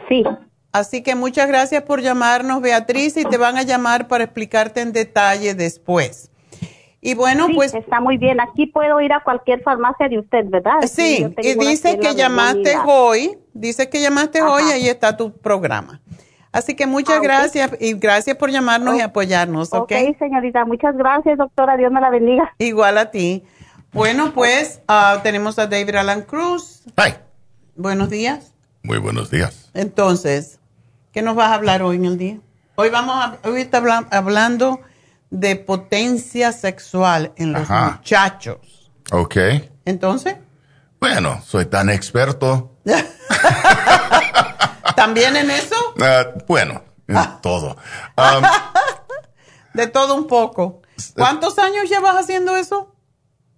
Sí. 0.09 0.23
Así 0.71 1.01
que 1.01 1.15
muchas 1.15 1.47
gracias 1.47 1.83
por 1.83 2.01
llamarnos, 2.01 2.61
Beatriz, 2.61 3.17
y 3.17 3.23
te 3.23 3.37
van 3.37 3.57
a 3.57 3.63
llamar 3.63 4.07
para 4.07 4.25
explicarte 4.25 4.81
en 4.81 4.93
detalle 4.93 5.53
después. 5.55 6.31
Y 7.01 7.15
bueno, 7.15 7.47
pues... 7.53 7.73
Está 7.73 8.01
muy 8.01 8.17
bien. 8.17 8.39
Aquí 8.39 8.65
puedo 8.65 8.99
ir 9.01 9.13
a 9.13 9.21
cualquier 9.23 9.61
farmacia 9.61 10.09
de 10.09 10.19
usted, 10.19 10.45
¿verdad? 10.45 10.81
Sí, 10.87 11.25
y 11.41 11.55
dice 11.55 11.99
que 11.99 12.15
llamaste 12.15 12.75
hoy, 12.85 13.37
dice 13.53 13.89
que 13.89 14.01
llamaste 14.01 14.41
hoy 14.41 14.63
ahí 14.73 14.87
está 14.87 15.15
tu 15.15 15.31
programa. 15.31 16.01
Así 16.51 16.75
que 16.75 16.87
muchas 16.87 17.17
ah, 17.17 17.21
gracias 17.21 17.71
y 17.79 17.93
gracias 17.93 18.35
por 18.35 18.49
llamarnos 18.49 18.97
y 18.97 19.01
apoyarnos, 19.01 19.73
¿ok? 19.73 19.91
Ok, 19.91 20.17
señorita, 20.17 20.65
muchas 20.65 20.97
gracias, 20.97 21.37
doctora. 21.37 21.77
Dios 21.77 21.91
me 21.91 22.01
la 22.01 22.09
bendiga. 22.09 22.53
Igual 22.57 22.97
a 22.97 23.11
ti. 23.11 23.43
Bueno, 23.93 24.33
pues 24.33 24.81
uh, 24.89 25.21
tenemos 25.23 25.57
a 25.59 25.67
David 25.67 25.95
Alan 25.95 26.21
Cruz. 26.21 26.81
Hi. 26.97 27.15
Buenos 27.75 28.09
días. 28.09 28.51
Muy 28.83 28.97
buenos 28.97 29.31
días. 29.31 29.69
Entonces, 29.73 30.59
¿qué 31.13 31.21
nos 31.21 31.35
vas 31.35 31.51
a 31.51 31.55
hablar 31.55 31.81
hoy 31.81 31.95
en 31.95 32.05
el 32.05 32.17
día? 32.17 32.37
Hoy 32.75 32.89
vamos 32.89 33.15
a, 33.15 33.37
hoy 33.47 33.61
está 33.61 33.81
hablando 34.11 34.81
de 35.29 35.55
potencia 35.55 36.51
sexual 36.51 37.31
en 37.37 37.53
los 37.53 37.69
muchachos. 37.69 38.91
Ok. 39.11 39.37
Entonces. 39.85 40.35
Bueno, 40.99 41.41
soy 41.45 41.65
tan 41.65 41.89
experto. 41.89 42.75
¿También 44.95 45.35
en 45.35 45.49
eso? 45.49 45.75
Ah, 46.01 46.27
bueno, 46.47 46.83
en 47.07 47.17
ah. 47.17 47.39
todo. 47.41 47.77
Um, 48.17 48.43
de 49.73 49.87
todo 49.87 50.15
un 50.15 50.27
poco. 50.27 50.81
¿Cuántos 51.15 51.59
años 51.59 51.87
llevas 51.87 52.15
haciendo 52.15 52.55
eso? 52.55 52.96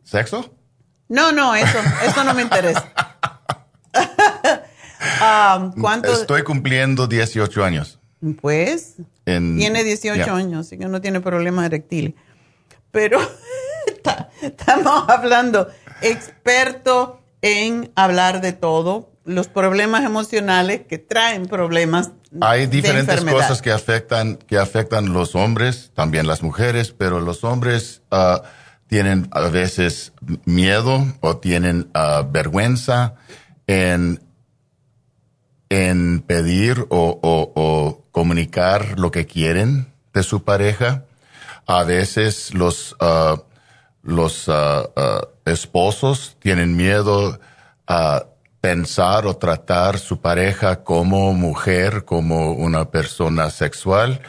¿Sexo? 0.10 0.56
No, 1.08 1.32
no, 1.32 1.54
eso, 1.54 1.78
eso 2.04 2.24
no 2.24 2.34
me 2.34 2.42
interesa. 2.42 2.92
Um, 5.22 5.72
¿cuánto? 5.80 6.12
Estoy 6.12 6.44
cumpliendo 6.44 7.08
18 7.08 7.64
años. 7.64 8.00
Pues, 8.42 8.96
tiene 9.24 9.84
18 9.86 10.30
años, 10.34 10.68
así 10.68 10.78
que 10.78 10.88
no 10.88 11.00
tiene 11.00 11.22
problemas 11.22 11.66
erectiles. 11.68 12.16
Pero 12.92 13.18
estamos 14.42 15.06
hablando, 15.08 15.70
experto 16.02 17.22
en 17.42 17.94
hablar 17.96 18.42
de 18.42 18.52
todo, 18.52 19.14
los 19.24 19.48
problemas 19.48 20.04
emocionales 20.04 20.82
que 20.86 20.98
traen 20.98 21.46
problemas. 21.46 22.12
Hay 22.42 22.68
diferentes 22.68 23.24
cosas 23.24 23.62
que 23.62 23.72
afectan, 23.72 24.36
que 24.36 24.58
afectan 24.58 25.14
los 25.14 25.34
hombres, 25.34 25.92
también 25.94 26.28
las 26.28 26.44
mujeres, 26.44 26.92
pero 26.92 27.22
los 27.22 27.46
hombres 27.46 28.02
uh, 28.12 28.40
tienen 28.90 29.30
a 29.32 29.42
veces 29.42 30.14
miedo 30.46 31.06
o 31.22 31.38
tienen 31.38 31.92
uh, 31.94 32.30
vergüenza 32.30 33.14
en, 33.68 34.20
en 35.70 36.22
pedir 36.22 36.88
o, 36.90 37.20
o, 37.22 38.04
comunicar 38.12 39.00
lo 39.00 39.12
que 39.12 39.28
quieren 39.28 39.94
de 40.12 40.24
su 40.24 40.44
pareja. 40.44 41.06
A 41.68 41.84
veces 41.84 42.52
los, 42.56 42.96
uh, 43.00 43.40
los 44.02 44.48
uh, 44.48 44.90
esposos 45.46 46.36
tienen 46.40 46.76
miedo 46.76 47.40
a 47.88 48.26
pensar 48.60 49.28
o 49.28 49.38
tratar 49.38 50.00
su 50.00 50.20
pareja 50.20 50.84
como 50.84 51.32
mujer, 51.34 52.06
como 52.06 52.54
una 52.54 52.90
persona 52.90 53.52
sexual 53.52 54.22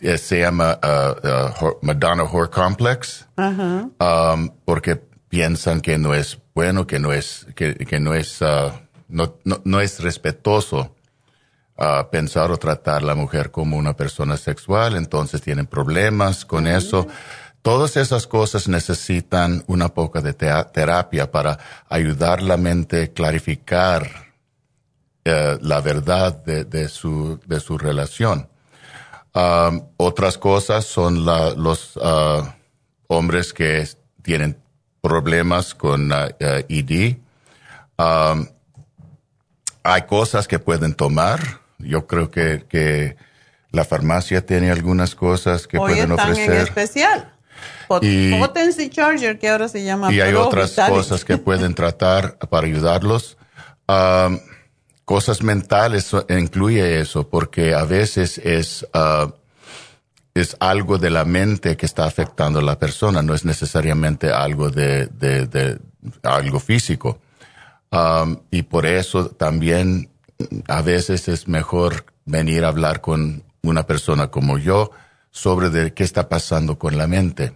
eh, 0.00 0.18
se 0.18 0.40
llama 0.40 0.78
uh, 0.82 1.64
uh, 1.64 1.78
Madonna 1.82 2.24
Whore 2.24 2.50
Complex, 2.50 3.26
um, 3.36 4.50
porque 4.64 4.96
piensan 5.28 5.80
que 5.80 5.98
no 5.98 6.14
es 6.14 6.38
bueno, 6.54 6.86
que 6.86 6.98
no 6.98 7.12
es, 7.12 7.46
que, 7.54 7.74
que 7.74 8.00
no 8.00 8.14
es, 8.14 8.40
uh, 8.42 8.72
no, 9.08 9.36
no, 9.44 9.60
no, 9.64 9.80
es 9.80 10.00
respetuoso 10.00 10.94
pensar 12.10 12.50
o 12.50 12.58
tratar 12.58 13.02
a 13.02 13.06
la 13.06 13.14
mujer 13.14 13.50
como 13.50 13.78
una 13.78 13.96
persona 13.96 14.36
sexual, 14.36 14.96
entonces 14.96 15.40
tienen 15.40 15.66
problemas 15.66 16.44
con 16.44 16.66
eso. 16.66 17.06
Todas 17.62 17.96
esas 17.96 18.26
cosas 18.26 18.68
necesitan 18.68 19.64
una 19.66 19.88
poca 19.88 20.20
de 20.20 20.32
terapia 20.32 21.30
para 21.30 21.58
ayudar 21.88 22.42
la 22.42 22.58
mente 22.58 23.04
a 23.04 23.08
clarificar 23.08 24.30
eh, 25.22 25.58
la 25.60 25.82
verdad 25.82 26.42
de, 26.42 26.64
de, 26.64 26.88
su, 26.88 27.38
de 27.46 27.60
su 27.60 27.76
relación. 27.76 28.48
Um, 29.32 29.86
otras 29.96 30.38
cosas 30.38 30.84
son 30.84 31.24
los 31.24 31.96
uh, 31.96 32.42
hombres 33.06 33.52
que 33.52 33.86
tienen 34.22 34.58
problemas 35.00 35.74
con 35.74 36.10
uh, 36.10 36.26
uh, 36.40 36.64
ED. 36.68 37.16
Um, 37.96 38.46
hay 39.82 40.02
cosas 40.02 40.48
que 40.48 40.58
pueden 40.58 40.94
tomar. 40.94 41.60
Yo 41.78 42.06
creo 42.06 42.30
que, 42.30 42.66
que 42.68 43.16
la 43.70 43.84
farmacia 43.84 44.44
tiene 44.44 44.70
algunas 44.70 45.14
cosas 45.14 45.66
que 45.66 45.78
pueden 45.78 46.10
ofrecer. 46.12 46.52
en 46.52 46.60
especial. 46.60 47.32
y, 48.02 48.36
Potency 48.38 48.90
Charger, 48.90 49.38
que 49.38 49.48
ahora 49.48 49.68
se 49.68 49.84
llama. 49.84 50.12
Y 50.12 50.20
hay 50.20 50.34
otras 50.34 50.74
cosas 50.88 51.24
que 51.24 51.38
pueden 51.38 51.74
tratar 51.74 52.36
para 52.38 52.66
ayudarlos. 52.66 53.36
Um, 53.88 54.38
cosas 55.10 55.42
mentales 55.42 56.12
incluye 56.28 57.00
eso, 57.00 57.28
porque 57.28 57.74
a 57.74 57.82
veces 57.82 58.38
es, 58.38 58.86
uh, 58.94 59.28
es 60.34 60.56
algo 60.60 60.98
de 60.98 61.10
la 61.10 61.24
mente 61.24 61.76
que 61.76 61.84
está 61.84 62.04
afectando 62.04 62.60
a 62.60 62.62
la 62.62 62.78
persona, 62.78 63.20
no 63.20 63.34
es 63.34 63.44
necesariamente 63.44 64.30
algo 64.30 64.70
de, 64.70 65.06
de, 65.06 65.48
de 65.48 65.80
algo 66.22 66.60
físico. 66.60 67.18
Um, 67.90 68.36
y 68.52 68.62
por 68.62 68.86
eso 68.86 69.30
también 69.30 70.10
a 70.68 70.80
veces 70.80 71.26
es 71.26 71.48
mejor 71.48 72.04
venir 72.24 72.64
a 72.64 72.68
hablar 72.68 73.00
con 73.00 73.42
una 73.62 73.88
persona 73.88 74.28
como 74.28 74.58
yo 74.58 74.92
sobre 75.32 75.70
de 75.70 75.92
qué 75.92 76.04
está 76.04 76.28
pasando 76.28 76.78
con 76.78 76.96
la 76.96 77.08
mente. 77.08 77.52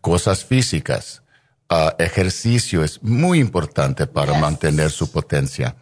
Cosas 0.00 0.44
físicas. 0.44 1.24
Uh, 1.68 1.90
ejercicio 1.98 2.84
es 2.84 3.02
muy 3.02 3.40
importante 3.40 4.06
para 4.06 4.38
mantener 4.38 4.92
su 4.92 5.10
potencia. 5.10 5.74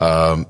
Um, 0.00 0.46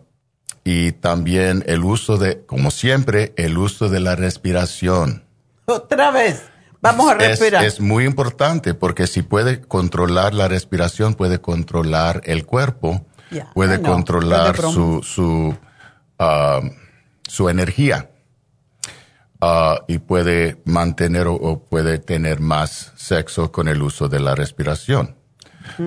y 0.64 0.92
también 0.92 1.64
el 1.66 1.84
uso 1.84 2.16
de, 2.16 2.44
como 2.46 2.70
siempre, 2.70 3.32
el 3.36 3.58
uso 3.58 3.88
de 3.88 4.00
la 4.00 4.14
respiración. 4.14 5.24
Otra 5.66 6.10
vez, 6.10 6.44
vamos 6.80 7.10
a 7.10 7.14
respirar. 7.14 7.64
Es, 7.64 7.80
muy 7.80 8.04
importante 8.04 8.74
porque 8.74 9.06
si 9.06 9.22
puede 9.22 9.60
controlar 9.60 10.34
la 10.34 10.48
respiración, 10.48 11.14
puede 11.14 11.40
controlar 11.40 12.20
el 12.24 12.46
cuerpo, 12.46 13.04
puede 13.54 13.80
controlar 13.80 14.56
su, 14.56 15.02
su, 15.02 15.56
su 17.26 17.48
energía. 17.48 18.10
Uh, 19.42 19.80
y 19.88 19.96
puede 19.96 20.60
mantener 20.66 21.26
o, 21.26 21.64
puede 21.64 21.98
tener 21.98 22.40
más 22.40 22.92
sexo 22.96 23.50
con 23.50 23.68
el 23.68 23.80
uso 23.80 24.06
de 24.06 24.20
la 24.20 24.34
respiración. 24.34 25.16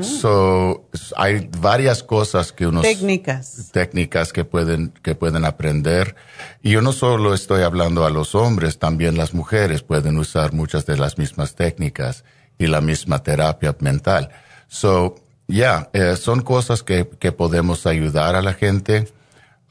So, 0.02 0.90
hay 1.16 1.50
varias 1.60 2.04
cosas 2.04 2.52
que 2.52 2.68
unos 2.68 2.84
técnicas 2.84 3.70
técnicas 3.72 4.34
que 4.34 4.46
pueden 4.46 4.94
que 5.02 5.16
pueden 5.16 5.46
aprender 5.46 6.16
y 6.62 6.72
yo 6.72 6.82
no 6.82 6.92
solo 6.92 7.34
estoy 7.34 7.64
hablando 7.64 8.06
a 8.06 8.10
los 8.10 8.36
hombres, 8.36 8.80
también 8.80 9.18
las 9.18 9.34
mujeres 9.34 9.84
pueden 9.84 10.18
usar 10.18 10.54
muchas 10.54 10.86
de 10.86 10.98
las 10.98 11.18
mismas 11.18 11.56
técnicas 11.56 12.24
y 12.58 12.68
la 12.68 12.82
misma 12.82 13.24
terapia 13.24 13.76
mental. 13.80 14.30
So, 14.68 15.16
ya, 15.48 15.90
yeah, 15.94 16.16
son 16.16 16.42
cosas 16.42 16.84
que 16.84 17.10
que 17.20 17.32
podemos 17.32 17.86
ayudar 17.86 18.36
a 18.36 18.42
la 18.42 18.54
gente. 18.54 19.08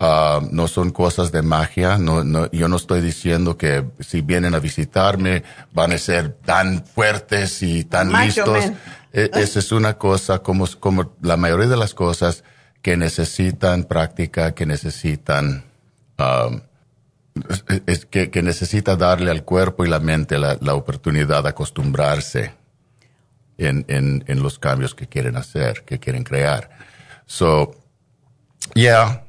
Uh, 0.03 0.49
no 0.51 0.67
son 0.67 0.91
cosas 0.91 1.31
de 1.31 1.43
magia. 1.43 1.97
No, 1.97 2.25
no, 2.25 2.51
yo 2.51 2.67
no 2.67 2.75
estoy 2.75 3.01
diciendo 3.01 3.57
que 3.57 3.85
si 4.01 4.21
vienen 4.21 4.53
a 4.53 4.59
visitarme 4.59 5.45
van 5.73 5.93
a 5.93 5.99
ser 5.99 6.33
tan 6.45 6.85
fuertes 6.85 7.63
y 7.63 7.85
tan 7.85 8.13
listos. 8.13 8.73
E, 9.13 9.31
esa 9.35 9.61
es 9.61 9.71
una 9.71 9.99
cosa 9.99 10.41
como, 10.41 10.67
como 10.81 11.15
la 11.23 11.37
mayoría 11.37 11.69
de 11.69 11.77
las 11.77 11.95
cosas 11.95 12.43
que 12.83 12.97
necesitan 12.97 13.85
práctica, 13.85 14.57
que 14.57 14.67
necesitan, 14.67 15.67
um, 16.19 16.61
es, 17.87 18.05
que, 18.05 18.29
que, 18.33 18.43
necesita 18.43 18.97
darle 18.97 19.31
al 19.31 19.45
cuerpo 19.45 19.85
y 19.85 19.89
la 19.89 20.01
mente 20.01 20.37
la, 20.37 20.59
la 20.61 20.75
oportunidad 20.75 21.45
de 21.45 21.51
acostumbrarse 21.51 22.55
en, 23.57 23.85
en, 23.87 24.25
en, 24.27 24.43
los 24.43 24.59
cambios 24.59 24.97
que 24.97 25.07
quieren 25.07 25.37
hacer, 25.37 25.85
que 25.85 26.01
quieren 26.01 26.25
crear. 26.25 26.71
So, 27.25 27.77
yeah, 28.75 29.23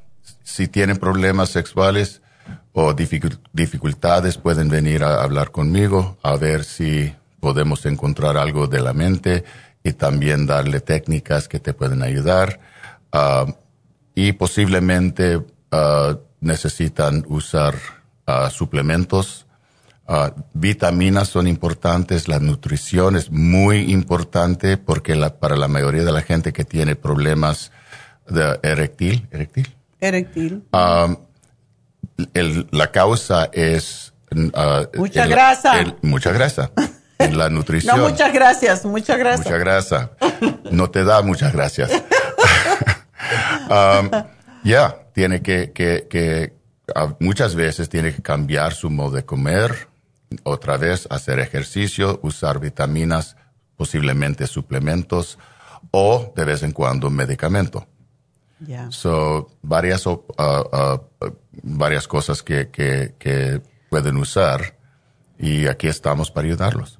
si 0.53 0.67
tienen 0.67 0.97
problemas 0.97 1.49
sexuales 1.49 2.21
o 2.73 2.93
dificultades, 2.93 4.37
pueden 4.37 4.69
venir 4.69 5.03
a 5.03 5.23
hablar 5.23 5.51
conmigo 5.51 6.17
a 6.21 6.35
ver 6.35 6.63
si 6.63 7.13
podemos 7.39 7.85
encontrar 7.85 8.37
algo 8.37 8.67
de 8.67 8.81
la 8.81 8.93
mente 8.93 9.43
y 9.83 9.93
también 9.93 10.45
darle 10.45 10.79
técnicas 10.79 11.47
que 11.47 11.59
te 11.59 11.73
pueden 11.73 12.03
ayudar. 12.03 12.59
Uh, 13.13 13.51
y 14.15 14.33
posiblemente 14.33 15.37
uh, 15.37 15.43
necesitan 16.39 17.25
usar 17.27 17.75
uh, 18.27 18.49
suplementos 18.49 19.47
Ah, 20.05 20.33
vitaminas 20.53 21.29
son 21.29 21.47
importantes, 21.47 22.27
la 22.27 22.39
nutrición 22.39 23.15
es 23.15 23.31
muy 23.31 23.89
importante 23.91 24.75
porque 24.75 25.15
para 25.39 25.55
la 25.55 25.69
mayoría 25.69 26.03
de 26.03 26.11
la 26.11 26.21
gente 26.21 26.51
que 26.51 26.65
tiene 26.65 26.97
problemas 26.97 27.71
de 28.27 28.59
erectil, 28.63 29.27
erectil, 29.31 29.73
erectil. 30.07 30.63
Ah, 30.71 31.15
la 32.71 32.91
causa 32.91 33.49
es 33.53 34.13
uh, 34.31 34.97
mucha 34.97 35.25
grasa, 35.27 35.95
mucha 36.01 36.31
grasa 36.31 36.71
en 37.17 37.37
la 37.37 37.49
nutrición. 37.49 37.97
No 37.97 38.09
muchas 38.09 38.33
gracias, 38.33 38.85
mucha 38.85 39.17
grasa. 39.17 39.43
Mucha 39.43 39.57
grasa. 39.57 40.11
No 40.71 40.89
te 40.89 41.03
da 41.03 41.21
muchas 41.21 41.53
gracias. 41.53 41.91
Um, 43.69 44.09
ya 44.65 45.07
tiene 45.13 45.41
que, 45.41 45.71
que, 45.71 46.07
que 46.09 46.53
muchas 47.19 47.55
veces 47.55 47.87
tiene 47.87 48.13
que 48.13 48.21
cambiar 48.21 48.73
su 48.73 48.89
modo 48.89 49.15
de 49.15 49.25
comer 49.25 49.87
otra 50.43 50.77
vez 50.77 51.07
hacer 51.09 51.39
ejercicio, 51.39 52.19
usar 52.23 52.59
vitaminas, 52.59 53.37
posiblemente 53.77 54.47
suplementos 54.47 55.37
o 55.91 56.33
de 56.35 56.45
vez 56.45 56.63
en 56.63 56.71
cuando 56.71 57.09
medicamento. 57.09 57.87
So, 58.89 59.49
varias, 59.61 60.05
uh, 60.05 60.23
uh, 60.37 60.99
varias 61.63 62.07
cosas 62.07 62.41
que, 62.43 62.69
que, 62.69 63.61
pueden 63.89 64.17
usar 64.17 64.75
y 65.37 65.67
aquí 65.67 65.87
estamos 65.87 66.31
para 66.31 66.47
ayudarlos. 66.47 66.99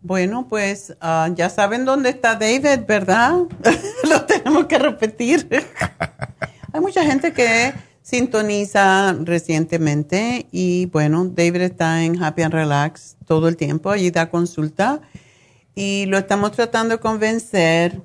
Bueno, 0.00 0.46
pues 0.48 0.96
uh, 1.02 1.34
ya 1.34 1.50
saben 1.50 1.84
dónde 1.84 2.10
está 2.10 2.36
David, 2.36 2.86
¿verdad? 2.86 3.32
Lo 4.08 4.24
tenemos 4.26 4.66
que 4.66 4.78
repetir. 4.78 5.48
Hay 6.72 6.80
mucha 6.80 7.02
gente 7.04 7.32
que 7.32 7.74
sintoniza 8.02 9.16
recientemente 9.24 10.46
y 10.52 10.86
bueno, 10.86 11.24
David 11.24 11.62
está 11.62 12.04
en 12.04 12.22
Happy 12.22 12.42
and 12.42 12.54
Relax 12.54 13.16
todo 13.26 13.48
el 13.48 13.56
tiempo, 13.56 13.90
allí 13.90 14.12
da 14.12 14.30
consulta 14.30 15.00
y 15.74 16.06
lo 16.06 16.16
estamos 16.16 16.52
tratando 16.52 16.94
de 16.94 17.00
convencer 17.00 18.02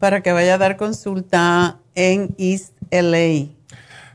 para 0.00 0.22
que 0.22 0.32
vaya 0.32 0.54
a 0.54 0.58
dar 0.58 0.76
consulta 0.76 1.78
en 1.94 2.34
East 2.38 2.72
LA. 2.90 3.54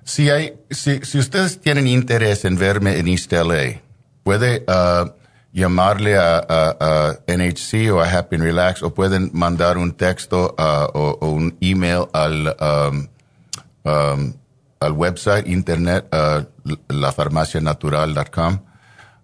Si, 0.04 0.30
hay, 0.30 0.60
si, 0.70 1.00
si 1.04 1.20
ustedes 1.20 1.62
tienen 1.62 1.88
interés 1.88 2.44
en 2.44 2.58
verme 2.58 3.00
en 3.00 3.08
East 3.08 3.32
LA, 3.32 3.82
puede 4.24 4.66
uh, 4.68 5.10
llamarle 5.54 6.18
a, 6.18 7.18
NHC 7.28 7.92
o 7.94 8.02
a 8.02 8.10
Happy 8.10 8.38
Relax 8.38 8.84
o 8.84 8.94
pueden 8.94 9.30
mandar 9.34 9.78
un 9.78 9.94
texto 9.94 10.56
uh, 10.58 10.90
o, 10.94 11.30
un 11.30 11.56
email 11.62 12.08
al 12.12 12.56
um, 12.60 13.08
um, 13.84 14.34
al 14.80 14.92
website 14.92 15.48
internet 15.48 16.08
uh, 16.12 16.44
lafarmacianatural.com 16.90 18.60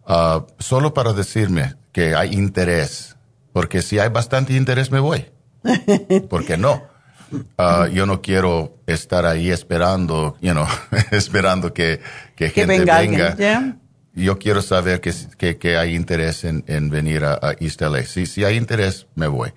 uh, 0.07 0.45
solo 0.59 0.93
para 0.93 1.13
decirme 1.13 1.75
que 1.91 2.15
hay 2.15 2.33
interés, 2.33 3.17
porque 3.51 3.81
si 3.81 3.99
hay 3.99 4.09
bastante 4.09 4.53
interés 4.53 4.91
me 4.91 4.99
voy. 4.99 5.25
¿Por 6.29 6.45
qué 6.45 6.57
no? 6.57 6.83
Uh, 7.31 7.87
yo 7.93 8.05
no 8.05 8.21
quiero 8.21 8.77
estar 8.85 9.25
ahí 9.25 9.51
esperando, 9.51 10.35
you 10.41 10.51
know, 10.51 10.67
esperando 11.11 11.73
que, 11.73 12.01
que, 12.35 12.49
gente 12.49 12.83
venga. 12.83 13.77
Yo 14.13 14.37
quiero 14.37 14.61
saber 14.61 14.99
que, 14.99 15.13
que, 15.37 15.57
que 15.57 15.77
hay 15.77 15.95
interés 15.95 16.43
en, 16.43 16.65
en 16.67 16.89
venir 16.89 17.23
a, 17.23 17.55
East 17.59 17.81
LA. 17.81 18.03
Si, 18.03 18.25
si 18.25 18.43
hay 18.43 18.57
interés, 18.57 19.07
me 19.15 19.27
voy. 19.27 19.53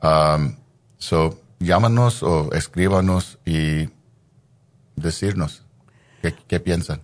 Um, 0.00 0.54
so, 0.98 1.40
llámanos 1.58 2.22
o 2.22 2.52
escríbanos 2.52 3.38
y 3.44 3.88
decirnos 4.94 5.64
qué, 6.48 6.60
piensan. 6.60 7.00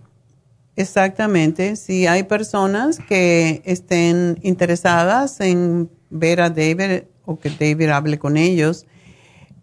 Exactamente. 0.75 1.75
Si 1.75 2.07
hay 2.07 2.23
personas 2.23 2.99
que 2.99 3.61
estén 3.65 4.39
interesadas 4.41 5.39
en 5.39 5.89
ver 6.09 6.41
a 6.41 6.49
David 6.49 7.03
o 7.25 7.39
que 7.39 7.49
David 7.49 7.89
hable 7.89 8.19
con 8.19 8.37
ellos. 8.37 8.85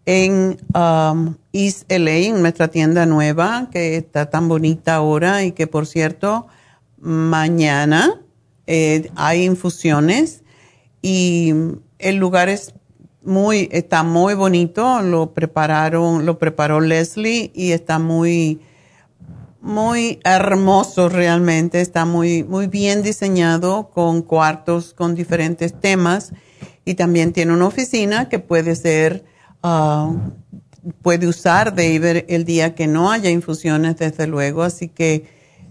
En 0.05 0.57
um, 0.73 1.35
East 1.53 1.91
LA, 1.91 2.17
en 2.17 2.41
nuestra 2.41 2.69
tienda 2.69 3.05
nueva, 3.05 3.69
que 3.71 3.97
está 3.97 4.29
tan 4.29 4.47
bonita 4.47 4.95
ahora 4.95 5.43
y 5.43 5.51
que, 5.51 5.67
por 5.67 5.85
cierto, 5.85 6.47
mañana 6.97 8.21
eh, 8.67 9.11
hay 9.15 9.43
infusiones 9.43 10.43
y 11.01 11.53
el 11.99 12.15
lugar 12.15 12.49
es 12.49 12.73
muy, 13.23 13.69
está 13.71 14.03
muy 14.03 14.33
bonito, 14.33 15.01
lo 15.01 15.33
prepararon, 15.33 16.25
lo 16.25 16.39
preparó 16.39 16.79
Leslie 16.79 17.51
y 17.53 17.71
está 17.71 17.99
muy, 17.99 18.59
muy 19.61 20.19
hermoso 20.23 21.09
realmente, 21.09 21.81
está 21.81 22.05
muy, 22.05 22.43
muy 22.43 22.67
bien 22.67 23.03
diseñado 23.03 23.89
con 23.89 24.21
cuartos 24.23 24.93
con 24.93 25.13
diferentes 25.13 25.79
temas 25.79 26.33
y 26.85 26.95
también 26.95 27.33
tiene 27.33 27.53
una 27.53 27.67
oficina 27.67 28.29
que 28.29 28.39
puede 28.39 28.75
ser, 28.75 29.23
uh, 29.63 30.17
puede 31.01 31.27
usar 31.27 31.75
David 31.75 32.23
el 32.27 32.45
día 32.45 32.75
que 32.75 32.87
no 32.87 33.11
haya 33.11 33.29
infusiones, 33.29 33.97
desde 33.97 34.27
luego, 34.27 34.63
así 34.63 34.87
que 34.87 35.25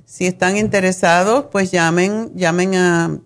si 0.05 0.27
están 0.27 0.57
interesados, 0.57 1.47
pues 1.53 1.71
llamen, 1.71 2.33
llamen 2.35 2.75
a, 2.75 3.21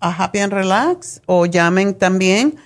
Happy 0.00 0.38
and 0.40 0.52
Relax 0.52 1.20
o 1.26 1.46
llamen 1.46 1.94
también 1.94 2.56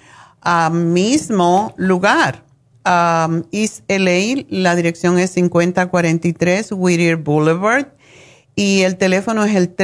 a 0.40 0.70
mismo 0.70 1.74
lugar. 1.76 2.44
Um, 2.86 3.44
East 3.52 3.82
LA, 3.88 4.44
la 4.48 4.76
dirección 4.76 5.18
es 5.18 5.30
5043 5.32 6.72
Whittier 6.72 7.16
Boulevard 7.16 7.88
y 8.54 8.82
el 8.82 8.96
teléfono 8.96 9.44
es 9.44 9.54
el 9.54 9.74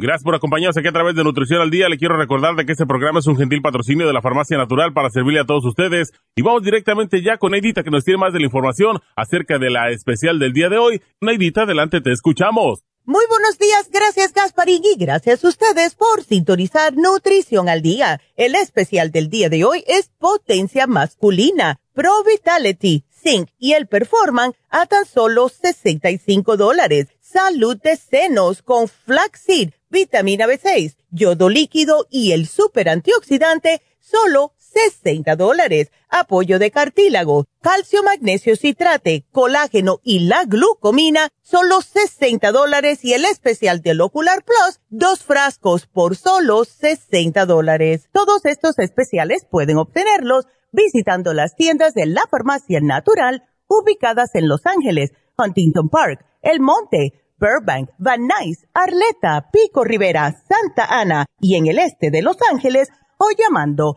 Gracias 0.00 0.22
por 0.22 0.36
acompañarnos 0.36 0.76
aquí 0.76 0.86
a 0.86 0.92
través 0.92 1.16
de 1.16 1.24
Nutrición 1.24 1.60
al 1.60 1.70
Día. 1.70 1.88
Le 1.88 1.98
quiero 1.98 2.16
recordar 2.16 2.54
de 2.54 2.64
que 2.64 2.70
este 2.70 2.86
programa 2.86 3.18
es 3.18 3.26
un 3.26 3.36
gentil 3.36 3.60
patrocinio 3.60 4.06
de 4.06 4.12
la 4.12 4.22
Farmacia 4.22 4.56
Natural 4.56 4.92
para 4.92 5.10
servirle 5.10 5.40
a 5.40 5.44
todos 5.44 5.64
ustedes. 5.64 6.12
Y 6.36 6.42
vamos 6.42 6.62
directamente 6.62 7.20
ya 7.20 7.36
con 7.36 7.50
Neidita 7.50 7.82
que 7.82 7.90
nos 7.90 8.04
tiene 8.04 8.18
más 8.18 8.32
de 8.32 8.38
la 8.38 8.44
información 8.44 9.00
acerca 9.16 9.58
de 9.58 9.70
la 9.70 9.90
especial 9.90 10.38
del 10.38 10.52
día 10.52 10.68
de 10.68 10.78
hoy. 10.78 11.02
Neidita, 11.20 11.62
adelante, 11.62 12.00
te 12.00 12.12
escuchamos. 12.12 12.84
Muy 13.10 13.24
buenos 13.30 13.56
días, 13.56 13.88
gracias 13.90 14.34
Gasparín 14.34 14.82
y 14.84 14.94
gracias 14.98 15.42
a 15.42 15.48
ustedes 15.48 15.94
por 15.94 16.22
sintonizar 16.22 16.94
Nutrición 16.94 17.70
al 17.70 17.80
Día. 17.80 18.20
El 18.36 18.54
especial 18.54 19.10
del 19.10 19.30
día 19.30 19.48
de 19.48 19.64
hoy 19.64 19.82
es 19.86 20.10
Potencia 20.18 20.86
Masculina, 20.86 21.80
Pro 21.94 22.22
Vitality, 22.22 23.06
Zinc 23.10 23.48
y 23.58 23.72
el 23.72 23.86
Performan 23.86 24.52
a 24.68 24.84
tan 24.84 25.06
solo 25.06 25.48
65 25.48 26.58
dólares. 26.58 27.06
Salud 27.22 27.78
de 27.78 27.96
senos 27.96 28.60
con 28.60 28.88
flaxseed 28.88 29.70
vitamina 29.88 30.46
B6, 30.46 30.96
yodo 31.10 31.48
líquido 31.48 32.06
y 32.10 32.32
el 32.32 32.46
super 32.46 32.90
antioxidante, 32.90 33.80
solo 34.00 34.52
60 34.72 35.36
dólares. 35.36 35.90
Apoyo 36.08 36.58
de 36.58 36.70
cartílago, 36.70 37.46
calcio, 37.60 38.02
magnesio, 38.02 38.56
citrate, 38.56 39.26
colágeno 39.30 40.00
y 40.02 40.20
la 40.20 40.44
glucomina, 40.44 41.28
solo 41.42 41.80
60 41.80 42.50
dólares. 42.52 43.04
Y 43.04 43.14
el 43.14 43.24
especial 43.24 43.80
del 43.80 44.00
Ocular 44.00 44.44
Plus, 44.44 44.80
dos 44.88 45.22
frascos 45.22 45.86
por 45.86 46.16
solo 46.16 46.64
60 46.64 47.46
dólares. 47.46 48.08
Todos 48.12 48.44
estos 48.44 48.78
especiales 48.78 49.46
pueden 49.50 49.78
obtenerlos 49.78 50.46
visitando 50.72 51.34
las 51.34 51.54
tiendas 51.54 51.94
de 51.94 52.06
la 52.06 52.22
farmacia 52.30 52.80
natural 52.80 53.44
ubicadas 53.68 54.34
en 54.34 54.48
Los 54.48 54.66
Ángeles, 54.66 55.12
Huntington 55.36 55.88
Park, 55.88 56.24
El 56.42 56.60
Monte, 56.60 57.12
Burbank, 57.38 57.90
Van 57.98 58.26
Nuys, 58.26 58.66
Arleta, 58.74 59.50
Pico 59.52 59.84
Rivera, 59.84 60.42
Santa 60.48 60.86
Ana 60.88 61.26
y 61.40 61.56
en 61.56 61.68
el 61.68 61.78
este 61.78 62.10
de 62.10 62.22
Los 62.22 62.36
Ángeles 62.50 62.88
o 63.18 63.28
llamando 63.36 63.96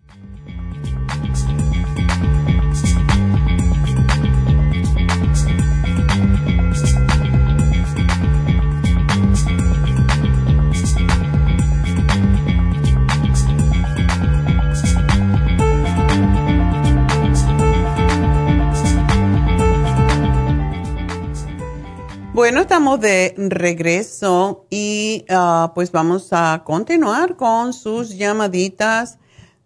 De 22.97 23.33
regreso 23.37 24.65
y 24.69 25.25
ah, 25.29 25.71
pues 25.73 25.91
vamos 25.91 26.29
a 26.31 26.63
continuar 26.65 27.35
con 27.35 27.73
sus 27.73 28.17
llamaditas. 28.17 29.17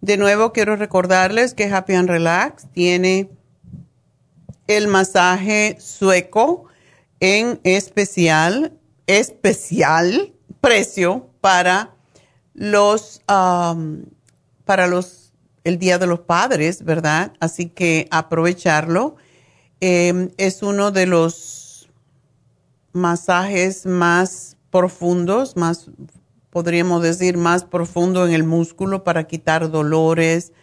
De 0.02 0.18
nuevo 0.18 0.54
quiero 0.54 0.76
recordarles 0.76 1.54
que 1.54 1.66
Happy 1.66 1.94
and 1.94 2.10
Relax 2.10 2.68
tiene 2.74 3.30
el 4.68 4.88
masaje 4.88 5.78
sueco 5.80 6.66
en 7.20 7.60
especial, 7.64 8.74
especial 9.08 10.34
precio 10.62 11.30
para 11.42 11.96
los, 12.54 13.22
para 13.26 14.88
los, 14.88 15.34
el 15.64 15.80
Día 15.80 15.98
de 15.98 16.08
los 16.08 16.20
Padres, 16.22 16.84
¿verdad? 16.84 17.34
Así 17.40 17.70
que 17.70 18.08
aprovecharlo. 18.12 19.16
Em, 19.82 20.32
es 20.38 20.64
uno 20.64 20.92
de 20.92 21.06
los 21.06 21.65
masajes 22.96 23.86
más 23.86 24.58
profundos, 24.72 25.56
más, 25.58 25.92
podríamos 26.50 27.04
decir, 27.04 27.38
más 27.38 27.66
profundo 27.66 28.26
en 28.26 28.34
el 28.34 28.44
músculo 28.44 29.04
para 29.04 29.26
quitar 29.26 29.70
dolores, 29.70 30.54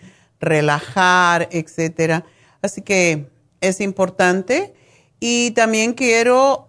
relajar, 0.40 1.48
etcétera. 1.52 2.24
Así 2.62 2.82
que 2.82 3.30
es 3.60 3.80
importante. 3.80 4.74
Y 5.20 5.52
también 5.52 5.92
quiero 5.92 6.66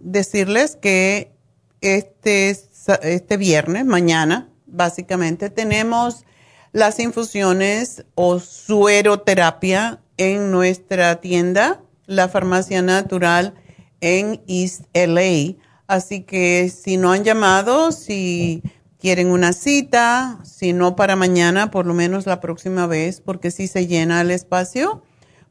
decirles 0.00 0.76
que 0.76 1.32
este, 1.80 2.50
este 2.50 3.36
viernes, 3.36 3.84
mañana, 3.84 4.48
básicamente, 4.66 5.50
tenemos 5.50 6.24
las 6.72 7.00
infusiones 7.00 8.04
o 8.14 8.38
sueroterapia 8.38 10.00
en 10.18 10.50
nuestra 10.50 11.20
tienda, 11.20 11.80
la 12.06 12.28
Farmacia 12.28 12.82
Natural 12.82 13.54
en 14.00 14.42
East 14.46 14.84
LA. 14.94 15.56
Así 15.86 16.22
que 16.22 16.70
si 16.70 16.96
no 16.96 17.12
han 17.12 17.24
llamado, 17.24 17.92
si 17.92 18.62
quieren 18.98 19.28
una 19.28 19.52
cita, 19.52 20.38
si 20.44 20.72
no 20.72 20.96
para 20.96 21.16
mañana, 21.16 21.70
por 21.70 21.86
lo 21.86 21.94
menos 21.94 22.26
la 22.26 22.40
próxima 22.40 22.86
vez, 22.86 23.20
porque 23.20 23.50
si 23.50 23.68
se 23.68 23.86
llena 23.86 24.20
el 24.22 24.30
espacio, 24.30 25.02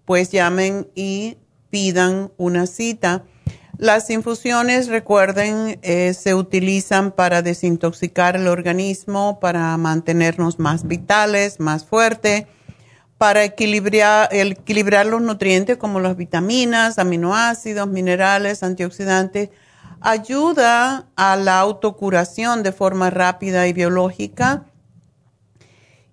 pues 0.06 0.32
llamen 0.32 0.88
y 0.96 1.38
pidan 1.70 2.32
una 2.38 2.66
cita. 2.66 3.26
Las 3.78 4.10
infusiones, 4.10 4.88
recuerden, 4.88 5.80
eh, 5.82 6.14
se 6.14 6.36
utilizan 6.36 7.12
para 7.12 7.42
desintoxicar 7.42 8.36
el 8.36 8.48
organismo, 8.48 9.40
para 9.40 9.76
mantenernos 9.78 10.60
más 10.60 10.88
vitales, 10.88 11.60
más 11.60 11.86
fuertes 11.86 12.46
para 13.18 13.44
equilibrar, 13.44 15.06
los 15.06 15.22
nutrientes 15.22 15.78
como 15.78 16.00
las 16.00 16.18
vitaminas, 16.18 17.00
aminoácidos, 17.00 17.88
minerales, 17.88 18.64
antioxidantes, 18.64 19.50
ayuda 20.02 21.08
a 21.16 21.36
la 21.36 21.60
autocuración 21.60 22.64
de 22.64 22.72
forma 22.72 23.10
rápida 23.10 23.68
y 23.68 23.74
biológica 23.74 24.66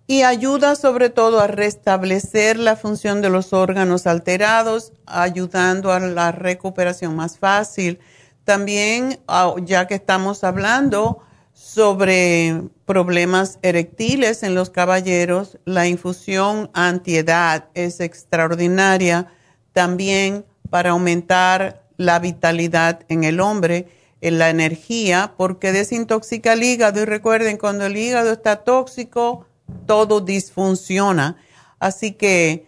y 0.06 0.22
ayuda 0.22 0.74
sobre 0.74 1.08
todo 1.10 1.40
a 1.40 1.46
restablecer 1.46 2.58
la 2.58 2.76
función 2.76 3.22
de 3.22 3.30
los 3.30 3.52
órganos 3.52 4.06
alterados, 4.06 4.92
ayudando 5.06 5.92
a 5.92 6.00
la 6.00 6.32
recuperación 6.32 7.14
más 7.14 7.38
fácil. 7.38 8.00
También, 8.44 9.20
ah, 9.28 9.54
ya 9.64 9.86
que 9.86 9.94
estamos 9.94 10.42
hablando 10.42 11.20
sobre 11.52 12.60
problemas 12.90 13.60
erectiles 13.62 14.42
en 14.42 14.56
los 14.56 14.68
caballeros, 14.68 15.60
la 15.64 15.86
infusión 15.86 16.70
antiedad 16.74 17.66
es 17.74 18.00
extraordinaria 18.00 19.28
también 19.72 20.44
para 20.70 20.90
aumentar 20.90 21.84
la 21.98 22.18
vitalidad 22.18 23.04
en 23.08 23.22
el 23.22 23.38
hombre, 23.38 23.86
en 24.20 24.40
la 24.40 24.50
energía, 24.50 25.34
porque 25.36 25.70
desintoxica 25.70 26.54
el 26.54 26.64
hígado 26.64 27.00
y 27.00 27.04
recuerden, 27.04 27.58
cuando 27.58 27.86
el 27.86 27.96
hígado 27.96 28.32
está 28.32 28.64
tóxico, 28.64 29.46
todo 29.86 30.20
disfunciona. 30.20 31.36
Así 31.78 32.10
que 32.10 32.66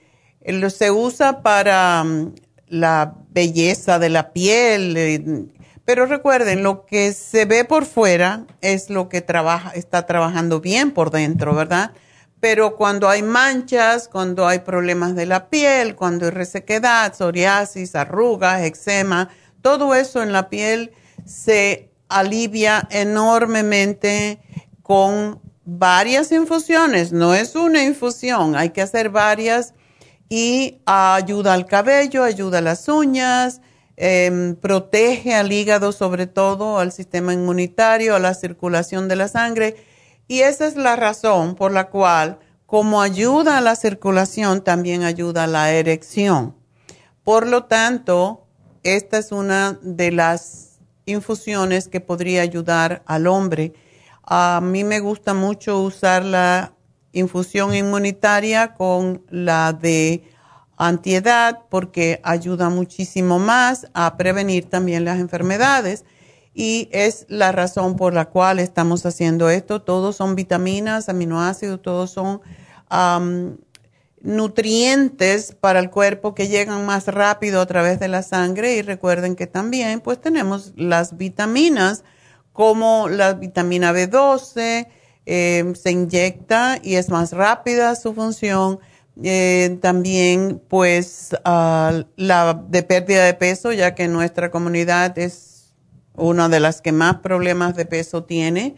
se 0.71 0.93
usa 0.93 1.43
para 1.43 2.05
mm, 2.05 2.33
la 2.69 3.17
belleza 3.31 3.99
de 3.99 4.09
la 4.09 4.33
piel, 4.33 4.97
eh, 4.97 5.25
Pero 5.85 6.07
recuerden, 6.07 6.63
lo 6.63 6.87
que 6.87 7.13
se 7.13 7.45
ve 7.45 7.65
por 7.65 7.87
fuera 7.87 8.47
es 8.61 8.89
lo 8.89 9.09
que 9.09 9.21
trabaja, 9.21 9.71
está 9.71 10.07
trabajando 10.07 10.61
bien 10.61 10.93
por 10.93 11.11
dentro, 11.11 11.55
¿verdad? 11.55 11.93
Pero 12.39 12.77
cuando 12.77 13.09
hay 13.09 13.23
manchas, 13.23 14.09
cuando 14.09 14.47
hay 14.47 14.61
problemas 14.61 15.15
de 15.15 15.27
la 15.27 15.49
piel, 15.49 15.95
cuando 15.97 16.27
hay 16.27 16.31
resequedad, 16.33 17.15
psoriasis, 17.15 17.95
arrugas, 17.95 18.63
eczema, 18.63 19.29
todo 19.61 19.95
eso 19.95 20.23
en 20.23 20.33
la 20.33 20.49
piel 20.49 20.93
se 21.25 21.91
alivia 22.09 22.87
enormemente 22.91 24.41
con 24.83 25.41
varias 25.65 26.33
infusiones. 26.33 27.13
No 27.13 27.35
es 27.35 27.55
una 27.55 27.83
infusión, 27.83 28.57
hay 28.57 28.71
que 28.71 28.83
hacer 28.83 29.11
varias 29.11 29.75
y 30.29 30.81
ayuda 30.87 31.55
al 31.55 31.67
cabello, 31.67 32.25
ayuda 32.25 32.59
a 32.59 32.63
las 32.63 32.89
uñas, 32.89 33.61
Em, 33.97 34.57
protege 34.57 35.35
al 35.35 35.53
hígado, 35.53 35.93
sobre 35.93 36.27
todo 36.27 36.79
al 36.79 36.93
sistema 36.93 37.35
inmunitario, 37.35 38.17
a 38.17 38.19
la 38.19 38.35
circulación 38.35 39.09
de 39.09 39.17
la 39.17 39.29
sangre. 39.29 39.77
Y 40.29 40.41
esa 40.41 40.67
es 40.67 40.77
la 40.77 40.97
razón 40.97 41.55
por 41.55 41.73
la 41.73 41.91
cual, 41.91 42.39
como 42.65 43.03
ayuda 43.03 43.59
a 43.59 43.61
la 43.61 43.77
circulación, 43.77 44.65
también 44.65 45.03
ayuda 45.03 45.45
a 45.45 45.47
la 45.47 45.71
erección. 45.73 46.57
Por 47.23 47.47
lo 47.47 47.65
tanto, 47.65 48.47
esta 48.83 49.19
es 49.19 49.31
una 49.31 49.79
de 49.83 50.11
las 50.11 50.81
infusiones 51.05 51.89
que 51.89 52.01
podría 52.01 52.43
ayudar 52.43 53.03
al 53.07 53.27
hombre. 53.27 53.75
A 54.23 54.61
mí 54.63 54.85
me 54.85 55.01
gusta 55.01 55.35
mucho 55.35 55.81
usar 55.81 56.25
la 56.25 56.75
infusión 57.13 57.75
inmunitaria 57.75 58.73
con 58.75 59.23
la 59.29 59.75
de 59.75 60.25
antiedad 60.77 61.61
porque 61.69 62.21
ayuda 62.23 62.69
muchísimo 62.69 63.39
más 63.39 63.87
a 63.95 64.17
prevenir 64.17 64.69
también 64.69 65.05
las 65.05 65.19
enfermedades. 65.19 66.05
Y 66.55 66.89
es 66.93 67.25
la 67.29 67.51
razón 67.51 67.97
por 67.97 68.13
la 68.13 68.27
cual 68.27 68.59
estamos 68.59 69.07
haciendo 69.07 69.49
esto. 69.49 69.83
Todos 69.83 70.17
son 70.17 70.35
vitaminas, 70.35 71.09
aminoácidos, 71.09 71.81
todos 71.81 72.11
son 72.11 72.41
nutrientes 74.21 75.57
para 75.59 75.81
el 75.81 75.89
cuerpo 75.91 76.35
que 76.35 76.49
llegan 76.49 76.85
más 76.85 77.07
rápido 77.07 77.61
a 77.61 77.67
través 77.67 77.99
de 78.01 78.09
la 78.09 78.23
sangre. 78.23 78.77
Y 78.77 78.83
recuerden 78.83 79.35
que 79.35 79.47
también 79.47 80.01
pues 80.01 80.21
tenemos 80.21 80.73
las 80.77 81.17
vitaminas 81.17 82.05
como 82.53 83.09
la 83.09 83.33
vitamina 83.33 83.93
B12 83.93 84.89
eh, 85.25 85.73
se 85.77 85.91
inyecta 85.93 86.79
y 86.83 86.97
es 86.97 87.09
más 87.09 87.33
rápida 87.33 87.95
su 87.95 88.13
función 88.13 88.81
eh, 89.23 89.79
también, 89.83 90.63
pues, 90.69 91.31
la 91.45 92.65
de 92.69 92.83
pérdida 92.83 93.25
de 93.25 93.35
peso, 93.35 93.73
ya 93.73 93.95
que 93.95 94.09
nuestra 94.09 94.51
comunidad 94.51 95.19
es 95.19 95.75
una 96.15 96.49
de 96.49 96.61
las 96.61 96.81
que 96.81 96.93
más 96.93 97.17
problemas 97.19 97.75
de 97.77 97.87
peso 97.87 98.25
tiene. 98.25 98.77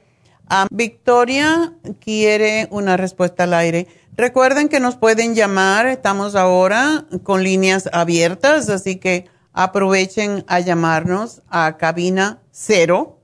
A 0.49 0.67
Victoria 0.69 1.73
quiere 1.99 2.67
una 2.69 2.97
respuesta 2.97 3.45
al 3.45 3.53
aire. 3.53 3.87
Recuerden 4.15 4.69
que 4.69 4.79
nos 4.79 4.95
pueden 4.95 5.33
llamar, 5.33 5.87
estamos 5.87 6.35
ahora 6.35 7.05
con 7.23 7.43
líneas 7.43 7.89
abiertas, 7.91 8.69
así 8.69 8.97
que 8.97 9.25
aprovechen 9.53 10.43
a 10.47 10.59
llamarnos 10.59 11.41
a 11.49 11.77
cabina 11.77 12.39
cero, 12.51 13.19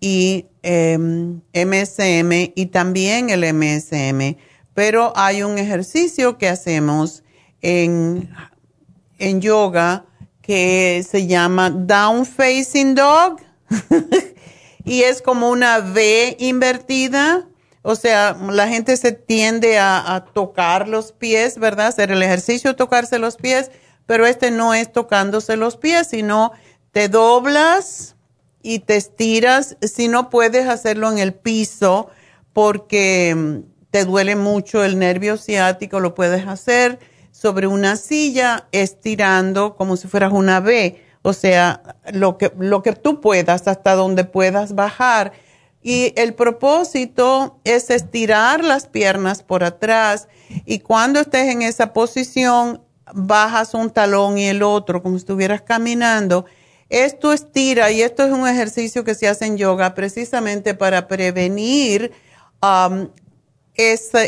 y 0.00 0.46
MSM 0.62 2.32
em, 2.32 2.52
y 2.54 2.66
también 2.66 3.30
el 3.30 3.44
MSM. 3.54 4.36
Pero 4.74 5.12
hay 5.16 5.42
un 5.42 5.58
ejercicio 5.58 6.38
que 6.38 6.48
hacemos 6.48 7.22
en, 7.60 8.30
en 9.18 9.40
yoga 9.40 10.06
que 10.42 11.04
se 11.08 11.26
llama 11.26 11.70
Down 11.70 12.24
Facing 12.24 12.94
Dog 12.94 13.40
y 14.84 15.02
es 15.02 15.22
como 15.22 15.50
una 15.50 15.78
V 15.78 16.36
invertida. 16.38 17.46
O 17.82 17.94
sea, 17.94 18.36
la 18.50 18.68
gente 18.68 18.96
se 18.96 19.12
tiende 19.12 19.78
a, 19.78 20.14
a 20.14 20.24
tocar 20.24 20.88
los 20.88 21.12
pies, 21.12 21.58
¿verdad? 21.58 21.88
Hacer 21.88 22.10
el 22.10 22.22
ejercicio, 22.22 22.76
tocarse 22.76 23.18
los 23.18 23.36
pies 23.36 23.70
pero 24.10 24.26
este 24.26 24.50
no 24.50 24.74
es 24.74 24.90
tocándose 24.90 25.56
los 25.56 25.76
pies, 25.76 26.08
sino 26.08 26.50
te 26.90 27.08
doblas 27.08 28.16
y 28.62 28.80
te 28.80 28.96
estiras. 28.96 29.76
Si 29.80 30.08
no 30.08 30.30
puedes 30.30 30.66
hacerlo 30.68 31.10
en 31.10 31.18
el 31.18 31.34
piso 31.34 32.08
porque 32.52 33.34
mm, 33.36 33.58
te 33.90 34.04
duele 34.04 34.36
mucho 34.36 34.84
el 34.84 34.98
nervio 34.98 35.36
ciático, 35.36 36.00
lo 36.00 36.14
puedes 36.14 36.46
hacer 36.46 36.98
sobre 37.32 37.66
una 37.66 37.96
silla 37.96 38.68
estirando 38.72 39.76
como 39.76 39.96
si 39.96 40.08
fueras 40.08 40.32
una 40.32 40.60
V. 40.60 41.00
O 41.22 41.32
sea, 41.32 41.96
lo 42.12 42.38
que, 42.38 42.52
lo 42.58 42.82
que 42.82 42.92
tú 42.92 43.20
puedas, 43.20 43.68
hasta 43.68 43.94
donde 43.94 44.24
puedas 44.24 44.74
bajar. 44.74 45.32
Y 45.82 46.12
el 46.16 46.34
propósito 46.34 47.58
es 47.64 47.90
estirar 47.90 48.62
las 48.64 48.86
piernas 48.86 49.42
por 49.42 49.64
atrás 49.64 50.28
y 50.66 50.80
cuando 50.80 51.20
estés 51.20 51.48
en 51.48 51.62
esa 51.62 51.92
posición, 51.92 52.82
bajas 53.14 53.74
un 53.74 53.90
talón 53.90 54.38
y 54.38 54.46
el 54.46 54.62
otro, 54.62 55.02
como 55.02 55.16
si 55.16 55.22
estuvieras 55.22 55.62
caminando. 55.62 56.44
Esto 56.90 57.32
estira 57.32 57.92
y 57.92 58.02
esto 58.02 58.24
es 58.24 58.32
un 58.32 58.48
ejercicio 58.48 59.04
que 59.04 59.14
se 59.14 59.28
hace 59.28 59.46
en 59.46 59.56
yoga 59.56 59.94
precisamente 59.94 60.74
para 60.74 61.06
prevenir 61.06 62.10
um, 62.60 63.08
esa, 63.74 64.24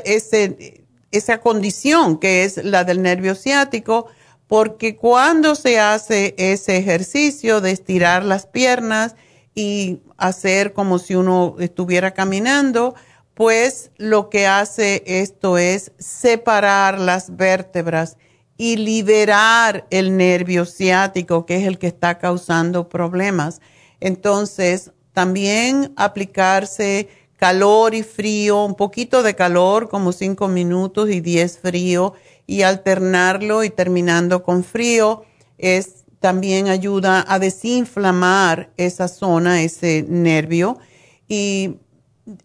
esa 1.10 1.40
condición 1.40 2.18
que 2.18 2.44
es 2.44 2.64
la 2.64 2.84
del 2.84 3.02
nervio 3.02 3.34
ciático, 3.34 4.06
porque 4.46 4.96
cuando 4.96 5.56
se 5.56 5.80
hace 5.80 6.36
ese 6.38 6.76
ejercicio 6.76 7.60
de 7.60 7.72
estirar 7.72 8.24
las 8.24 8.46
piernas 8.46 9.16
y 9.56 9.98
hacer 10.16 10.72
como 10.72 11.00
si 11.00 11.16
uno 11.16 11.56
estuviera 11.58 12.12
caminando, 12.12 12.94
pues 13.34 13.90
lo 13.96 14.30
que 14.30 14.46
hace 14.46 15.02
esto 15.06 15.58
es 15.58 15.90
separar 15.98 17.00
las 17.00 17.36
vértebras 17.36 18.18
y 18.62 18.76
liberar 18.76 19.88
el 19.90 20.16
nervio 20.16 20.66
ciático, 20.66 21.46
que 21.46 21.56
es 21.56 21.66
el 21.66 21.80
que 21.80 21.88
está 21.88 22.18
causando 22.18 22.88
problemas. 22.88 23.60
Entonces, 23.98 24.92
también 25.12 25.92
aplicarse 25.96 27.08
calor 27.36 27.92
y 27.96 28.04
frío, 28.04 28.64
un 28.64 28.76
poquito 28.76 29.24
de 29.24 29.34
calor, 29.34 29.88
como 29.88 30.12
cinco 30.12 30.46
minutos 30.46 31.10
y 31.10 31.18
diez 31.18 31.58
frío, 31.58 32.12
y 32.46 32.62
alternarlo 32.62 33.64
y 33.64 33.70
terminando 33.70 34.44
con 34.44 34.62
frío, 34.62 35.24
es 35.58 36.04
también 36.20 36.68
ayuda 36.68 37.24
a 37.26 37.40
desinflamar 37.40 38.70
esa 38.76 39.08
zona, 39.08 39.62
ese 39.62 40.06
nervio. 40.08 40.78
Y 41.26 41.78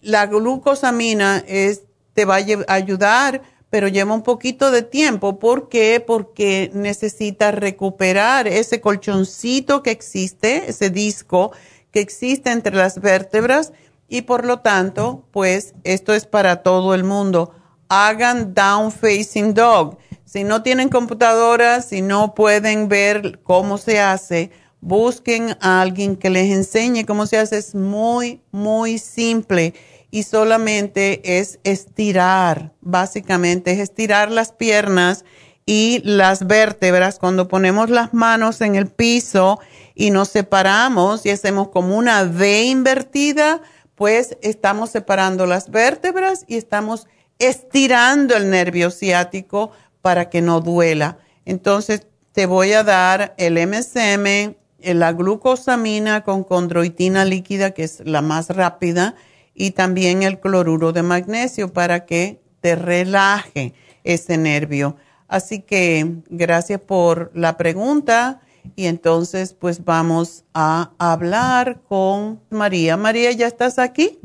la 0.01 0.25
glucosamina 0.25 1.43
es, 1.47 1.83
te 2.13 2.25
va 2.25 2.37
a 2.37 2.73
ayudar 2.73 3.43
pero 3.69 3.87
lleva 3.87 4.13
un 4.13 4.23
poquito 4.23 4.71
de 4.71 4.81
tiempo. 4.81 5.39
¿Por 5.39 5.69
qué? 5.69 6.03
Porque 6.05 6.71
necesita 6.73 7.51
recuperar 7.51 8.47
ese 8.47 8.81
colchoncito 8.81 9.83
que 9.83 9.91
existe, 9.91 10.69
ese 10.69 10.89
disco 10.89 11.51
que 11.91 11.99
existe 11.99 12.51
entre 12.51 12.75
las 12.75 13.01
vértebras 13.01 13.73
y 14.07 14.21
por 14.21 14.45
lo 14.45 14.59
tanto, 14.59 15.25
pues 15.31 15.73
esto 15.83 16.13
es 16.13 16.25
para 16.25 16.63
todo 16.63 16.93
el 16.93 17.03
mundo. 17.03 17.51
Hagan 17.89 18.53
down 18.53 18.91
facing 18.91 19.53
dog. 19.53 19.97
Si 20.25 20.43
no 20.43 20.63
tienen 20.63 20.89
computadora, 20.89 21.81
si 21.81 22.01
no 22.01 22.33
pueden 22.35 22.87
ver 22.87 23.39
cómo 23.43 23.77
se 23.77 23.99
hace, 23.99 24.51
busquen 24.81 25.57
a 25.59 25.81
alguien 25.81 26.15
que 26.15 26.29
les 26.29 26.51
enseñe 26.51 27.05
cómo 27.05 27.25
se 27.25 27.37
hace. 27.37 27.57
Es 27.57 27.75
muy, 27.75 28.41
muy 28.51 28.97
simple 28.97 29.73
y 30.09 30.23
solamente 30.23 31.39
es 31.39 31.59
estirar, 31.63 32.73
básicamente 32.81 33.71
es 33.71 33.79
estirar 33.79 34.31
las 34.31 34.51
piernas 34.51 35.25
y 35.65 36.01
las 36.03 36.47
vértebras. 36.47 37.19
Cuando 37.19 37.47
ponemos 37.47 37.89
las 37.89 38.13
manos 38.13 38.61
en 38.61 38.75
el 38.75 38.87
piso 38.87 39.59
y 39.95 40.11
nos 40.11 40.29
separamos 40.29 41.25
y 41.25 41.31
hacemos 41.31 41.69
como 41.69 41.97
una 41.97 42.23
V 42.23 42.63
invertida, 42.63 43.61
pues 43.95 44.37
estamos 44.41 44.91
separando 44.91 45.45
las 45.45 45.69
vértebras 45.69 46.45
y 46.47 46.55
estamos 46.55 47.07
estirando 47.39 48.35
el 48.35 48.49
nervio 48.49 48.91
ciático 48.91 49.71
para 50.01 50.29
que 50.29 50.41
no 50.41 50.61
duela. 50.61 51.17
Entonces, 51.45 52.07
te 52.31 52.45
voy 52.45 52.73
a 52.73 52.83
dar 52.83 53.33
el 53.37 53.57
MSM, 53.57 54.55
la 54.79 55.11
glucosamina 55.13 56.23
con 56.23 56.43
condroitina 56.43 57.25
líquida, 57.25 57.71
que 57.71 57.83
es 57.83 58.01
la 58.05 58.21
más 58.21 58.49
rápida, 58.49 59.15
y 59.59 59.71
también 59.71 60.21
el 60.21 60.39
cloruro 60.39 60.93
de 60.93 61.01
magnesio 61.01 61.73
para 61.73 62.05
que 62.05 62.39
te 62.61 62.75
relaje 62.75 63.73
ese 64.03 64.37
nervio. 64.37 64.95
Así 65.27 65.61
que 65.61 66.21
gracias 66.29 66.79
por 66.79 67.31
la 67.33 67.57
pregunta 67.57 68.39
y 68.75 68.85
entonces 68.85 69.55
pues 69.55 69.83
vamos 69.83 70.45
a 70.53 70.91
hablar 70.99 71.81
con 71.89 72.39
María. 72.51 72.97
María, 72.97 73.31
¿ya 73.31 73.47
estás 73.47 73.79
aquí? 73.79 74.19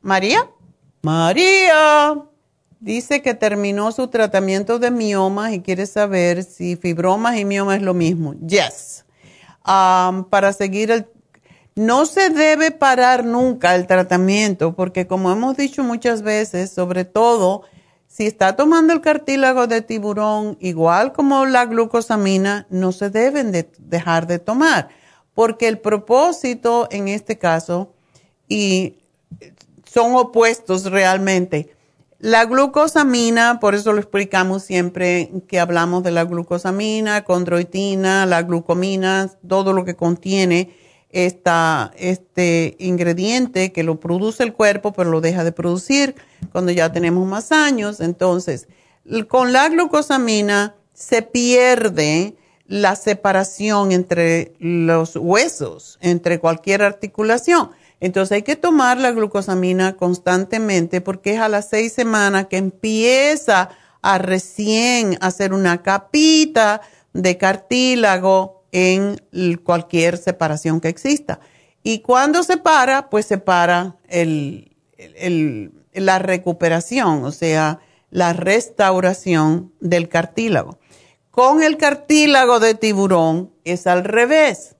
María. 0.00 0.48
María. 1.02 2.22
Dice 2.78 3.20
que 3.20 3.34
terminó 3.34 3.90
su 3.90 4.06
tratamiento 4.08 4.78
de 4.78 4.92
miomas 4.92 5.52
y 5.52 5.60
quiere 5.60 5.86
saber 5.86 6.44
si 6.44 6.76
fibromas 6.76 7.36
y 7.36 7.44
miomas 7.44 7.78
es 7.78 7.82
lo 7.82 7.94
mismo. 7.94 8.34
Yes. 8.46 9.04
Um, 9.66 10.24
para 10.24 10.52
seguir 10.52 10.90
el 10.92 11.06
no 11.74 12.06
se 12.06 12.30
debe 12.30 12.70
parar 12.70 13.24
nunca 13.24 13.74
el 13.74 13.86
tratamiento 13.86 14.74
porque 14.74 15.06
como 15.06 15.32
hemos 15.32 15.56
dicho 15.56 15.82
muchas 15.82 16.22
veces, 16.22 16.70
sobre 16.70 17.04
todo 17.04 17.62
si 18.06 18.26
está 18.26 18.56
tomando 18.56 18.92
el 18.92 19.00
cartílago 19.00 19.66
de 19.66 19.80
tiburón 19.80 20.58
igual 20.60 21.12
como 21.12 21.46
la 21.46 21.64
glucosamina, 21.64 22.66
no 22.68 22.92
se 22.92 23.08
deben 23.08 23.52
de 23.52 23.70
dejar 23.78 24.26
de 24.26 24.38
tomar 24.38 24.90
porque 25.34 25.68
el 25.68 25.78
propósito 25.78 26.88
en 26.90 27.08
este 27.08 27.38
caso 27.38 27.94
y 28.48 28.96
son 29.84 30.14
opuestos 30.14 30.84
realmente. 30.84 31.74
La 32.18 32.44
glucosamina, 32.44 33.58
por 33.60 33.74
eso 33.74 33.92
lo 33.92 33.98
explicamos 33.98 34.62
siempre 34.62 35.30
que 35.48 35.58
hablamos 35.58 36.04
de 36.04 36.12
la 36.12 36.24
glucosamina, 36.24 37.24
condroitina, 37.24 38.26
la 38.26 38.42
glucomina, 38.42 39.30
todo 39.48 39.72
lo 39.72 39.84
que 39.84 39.96
contiene 39.96 40.81
esta, 41.12 41.92
este 41.96 42.76
ingrediente 42.78 43.70
que 43.72 43.82
lo 43.82 44.00
produce 44.00 44.42
el 44.42 44.54
cuerpo, 44.54 44.92
pero 44.92 45.10
lo 45.10 45.20
deja 45.20 45.44
de 45.44 45.52
producir 45.52 46.16
cuando 46.50 46.72
ya 46.72 46.92
tenemos 46.92 47.26
más 47.26 47.52
años. 47.52 48.00
Entonces, 48.00 48.66
con 49.28 49.52
la 49.52 49.68
glucosamina 49.68 50.74
se 50.94 51.22
pierde 51.22 52.34
la 52.66 52.96
separación 52.96 53.92
entre 53.92 54.54
los 54.58 55.16
huesos, 55.16 55.98
entre 56.00 56.40
cualquier 56.40 56.82
articulación. 56.82 57.70
Entonces 58.00 58.32
hay 58.32 58.42
que 58.42 58.56
tomar 58.56 58.98
la 58.98 59.12
glucosamina 59.12 59.96
constantemente 59.96 61.00
porque 61.00 61.34
es 61.34 61.40
a 61.40 61.48
las 61.48 61.68
seis 61.68 61.92
semanas 61.92 62.46
que 62.46 62.56
empieza 62.56 63.68
a 64.00 64.18
recién 64.18 65.18
hacer 65.20 65.52
una 65.52 65.82
capita 65.82 66.80
de 67.12 67.36
cartílago 67.36 68.61
en 68.72 69.20
cualquier 69.62 70.16
separación 70.16 70.80
que 70.80 70.88
exista. 70.88 71.40
Y 71.82 72.00
cuando 72.00 72.42
se 72.42 72.56
para, 72.56 73.10
pues 73.10 73.26
se 73.26 73.38
para 73.38 73.96
el, 74.08 74.74
la 75.92 76.18
recuperación, 76.18 77.24
o 77.24 77.32
sea, 77.32 77.80
la 78.10 78.32
restauración 78.32 79.72
del 79.80 80.08
cartílago. 80.08 80.78
Con 81.30 81.62
el 81.62 81.76
cartílago 81.76 82.60
de 82.60 82.74
tiburón 82.74 83.52
es 83.64 83.86
al 83.86 84.04
revés. 84.04 84.76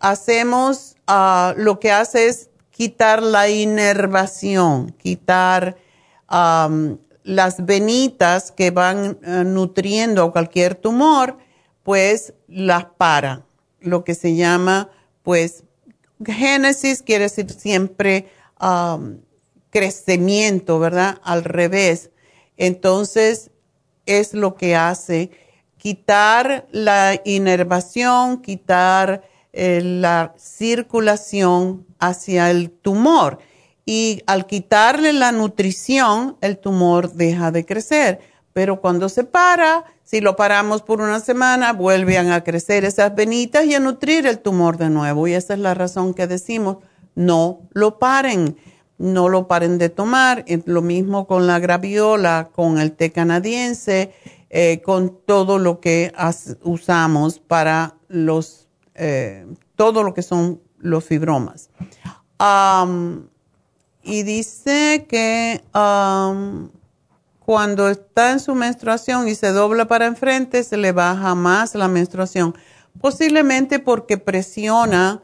Hacemos, 0.00 0.96
ah, 1.06 1.54
lo 1.56 1.80
que 1.80 1.90
hace 1.90 2.28
es 2.28 2.50
quitar 2.70 3.22
la 3.22 3.48
inervación, 3.48 4.92
quitar 4.92 5.76
las 6.28 7.66
venitas 7.66 8.52
que 8.52 8.70
van 8.70 9.18
eh, 9.22 9.42
nutriendo 9.44 10.30
cualquier 10.30 10.74
tumor 10.74 11.38
pues 11.88 12.34
las 12.48 12.84
para, 12.84 13.46
lo 13.80 14.04
que 14.04 14.14
se 14.14 14.36
llama, 14.36 14.90
pues, 15.22 15.64
génesis 16.22 17.02
quiere 17.02 17.24
decir 17.24 17.50
siempre 17.50 18.28
um, 18.60 19.20
crecimiento, 19.70 20.78
¿verdad? 20.78 21.18
Al 21.22 21.44
revés. 21.44 22.10
Entonces, 22.58 23.50
es 24.04 24.34
lo 24.34 24.54
que 24.54 24.76
hace 24.76 25.30
quitar 25.78 26.68
la 26.72 27.22
inervación, 27.24 28.42
quitar 28.42 29.22
eh, 29.54 29.80
la 29.82 30.34
circulación 30.36 31.86
hacia 31.98 32.50
el 32.50 32.70
tumor. 32.70 33.38
Y 33.86 34.22
al 34.26 34.46
quitarle 34.46 35.14
la 35.14 35.32
nutrición, 35.32 36.36
el 36.42 36.58
tumor 36.58 37.14
deja 37.14 37.50
de 37.50 37.64
crecer. 37.64 38.20
Pero 38.58 38.80
cuando 38.80 39.08
se 39.08 39.22
para, 39.22 39.84
si 40.02 40.20
lo 40.20 40.34
paramos 40.34 40.82
por 40.82 41.00
una 41.00 41.20
semana, 41.20 41.72
vuelven 41.72 42.32
a 42.32 42.42
crecer 42.42 42.84
esas 42.84 43.14
venitas 43.14 43.64
y 43.66 43.74
a 43.76 43.78
nutrir 43.78 44.26
el 44.26 44.40
tumor 44.40 44.78
de 44.78 44.90
nuevo. 44.90 45.28
Y 45.28 45.34
esa 45.34 45.54
es 45.54 45.60
la 45.60 45.74
razón 45.74 46.12
que 46.12 46.26
decimos, 46.26 46.78
no 47.14 47.60
lo 47.70 48.00
paren, 48.00 48.56
no 48.98 49.28
lo 49.28 49.46
paren 49.46 49.78
de 49.78 49.90
tomar. 49.90 50.44
Lo 50.64 50.82
mismo 50.82 51.28
con 51.28 51.46
la 51.46 51.60
graviola, 51.60 52.50
con 52.52 52.80
el 52.80 52.90
té 52.90 53.12
canadiense, 53.12 54.12
eh, 54.50 54.82
con 54.84 55.16
todo 55.24 55.60
lo 55.60 55.78
que 55.78 56.12
usamos 56.64 57.38
para 57.38 57.94
los 58.08 58.66
eh, 58.96 59.46
todo 59.76 60.02
lo 60.02 60.14
que 60.14 60.22
son 60.22 60.60
los 60.78 61.04
fibromas. 61.04 61.70
y 64.02 64.22
dice 64.24 65.06
que 65.08 65.62
cuando 67.48 67.88
está 67.88 68.32
en 68.32 68.40
su 68.40 68.54
menstruación 68.54 69.26
y 69.26 69.34
se 69.34 69.52
dobla 69.52 69.88
para 69.88 70.04
enfrente, 70.04 70.62
se 70.62 70.76
le 70.76 70.92
baja 70.92 71.34
más 71.34 71.74
la 71.74 71.88
menstruación, 71.88 72.54
posiblemente 73.00 73.78
porque 73.78 74.18
presiona 74.18 75.22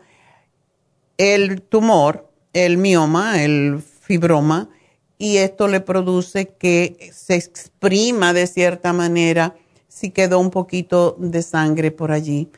el 1.19 1.61
tumor, 1.61 2.31
el 2.55 2.79
mioma, 2.79 3.43
el 3.43 3.83
fibroma, 4.01 4.71
y 5.19 5.37
esto 5.37 5.69
le 5.69 5.81
produce 5.81 6.49
que 6.49 7.11
se 7.13 7.35
exprima 7.35 8.33
de 8.33 8.47
cierta 8.47 8.95
manera 8.95 9.55
si 9.87 10.09
quedó 10.09 10.39
un 10.39 10.49
poquito 10.49 11.17
de 11.19 11.43
sangre 11.43 11.91
por 11.91 12.11
allí. 12.11 12.49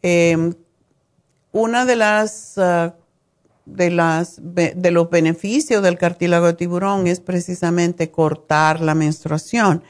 Eh, 0.00 0.52
una 1.50 1.84
de 1.86 1.96
las, 1.96 2.56
ah, 2.56 2.94
de 3.68 4.90
los 4.90 5.10
beneficios 5.10 5.82
del 5.82 5.98
cartílago 5.98 6.46
de 6.46 6.54
tiburón 6.54 7.06
es 7.06 7.20
precisamente 7.20 8.10
cortar 8.10 8.80
la 8.80 8.94
menstruación. 8.94 9.82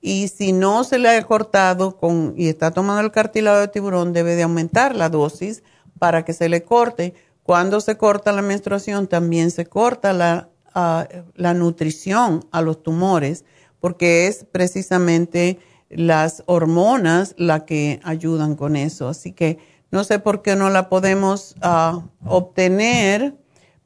Y 0.00 0.28
si 0.28 0.52
no 0.52 0.84
se 0.84 0.98
le 0.98 1.08
ha 1.08 1.22
cortado 1.24 1.98
y 2.36 2.48
está 2.48 2.72
tomando 2.72 3.00
el 3.00 3.12
cartílago 3.12 3.60
de 3.60 3.68
tiburón, 3.68 4.12
debe 4.12 4.34
de 4.34 4.42
aumentar 4.42 4.96
la 4.96 5.08
dosis 5.08 5.62
para 5.98 6.24
que 6.24 6.32
se 6.32 6.48
le 6.48 6.64
corte. 6.64 7.14
Cuando 7.44 7.80
se 7.80 7.96
corta 7.96 8.32
la 8.32 8.42
menstruación, 8.42 9.06
también 9.06 9.50
se 9.50 9.66
corta 9.66 10.12
la, 10.12 10.48
ah, 10.74 11.08
la 11.34 11.54
nutrición 11.54 12.44
a 12.50 12.62
los 12.62 12.82
tumores, 12.82 13.44
porque 13.80 14.26
es 14.26 14.44
precisamente 14.50 15.58
las 15.88 16.42
hormonas 16.46 17.34
las 17.36 17.62
que 17.62 18.00
ayudan 18.02 18.56
con 18.56 18.76
eso. 18.76 19.08
Así 19.08 19.32
que 19.32 19.58
no 19.92 20.04
sé 20.04 20.18
por 20.18 20.42
qué 20.42 20.56
no 20.56 20.70
la 20.70 20.88
podemos 20.88 21.54
ah, 21.60 22.02
obtener, 22.24 23.34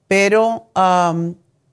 pero 0.09 0.71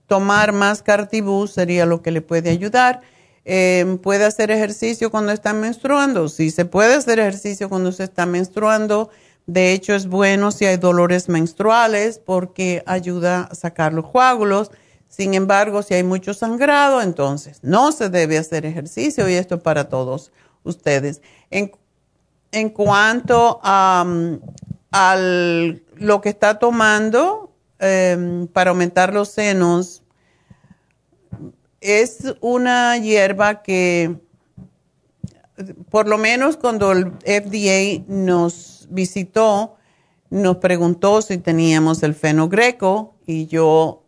tomar 0.07 0.51
más 0.53 0.81
cartibú 0.81 1.47
sería 1.47 1.85
lo 1.85 2.01
que 2.01 2.11
le 2.11 2.21
puede 2.21 2.49
ayudar. 2.49 3.01
Em, 3.45 3.97
¿Puede 3.99 4.25
hacer 4.25 4.49
ejercicio 4.51 5.11
cuando 5.11 5.31
está 5.31 5.53
menstruando? 5.53 6.29
Sí, 6.29 6.49
se 6.49 6.65
puede 6.65 6.95
hacer 6.95 7.19
ejercicio 7.19 7.69
cuando 7.69 7.91
se 7.91 8.05
está 8.05 8.25
menstruando. 8.25 9.09
De 9.45 9.71
hecho, 9.71 9.93
es 9.93 10.07
bueno 10.07 10.51
si 10.51 10.65
hay 10.65 10.77
dolores 10.77 11.29
menstruales 11.29 12.17
porque 12.17 12.81
ayuda 12.87 13.49
a 13.51 13.55
sacar 13.55 13.93
los 13.93 14.09
coágulos. 14.09 14.71
Sin 15.09 15.35
embargo, 15.35 15.83
si 15.83 15.93
hay 15.93 16.03
mucho 16.03 16.33
sangrado, 16.33 17.03
entonces 17.03 17.59
no 17.61 17.91
se 17.91 18.09
debe 18.09 18.39
hacer 18.39 18.65
ejercicio 18.65 19.29
y 19.29 19.33
esto 19.33 19.55
es 19.55 19.61
para 19.61 19.89
todos 19.89 20.31
ustedes. 20.63 21.21
En 22.53 22.69
cuanto 22.69 23.59
a, 23.63 24.05
lo 25.95 26.21
que 26.21 26.29
está 26.29 26.59
tomando 26.59 27.51
em, 27.79 28.47
para 28.47 28.69
aumentar 28.69 29.13
los 29.13 29.29
senos, 29.29 30.03
es 31.81 32.35
una 32.41 32.97
hierba 32.97 33.63
que, 33.63 34.15
por 35.89 36.07
lo 36.07 36.17
menos 36.17 36.55
cuando 36.57 36.91
el 36.91 37.11
FDA 37.25 38.03
nos 38.07 38.87
visitó, 38.89 39.75
nos 40.29 40.57
preguntó 40.57 41.21
si 41.21 41.39
teníamos 41.39 42.03
el 42.03 42.13
fenogreco 42.13 43.15
y 43.25 43.47
yo 43.47 44.03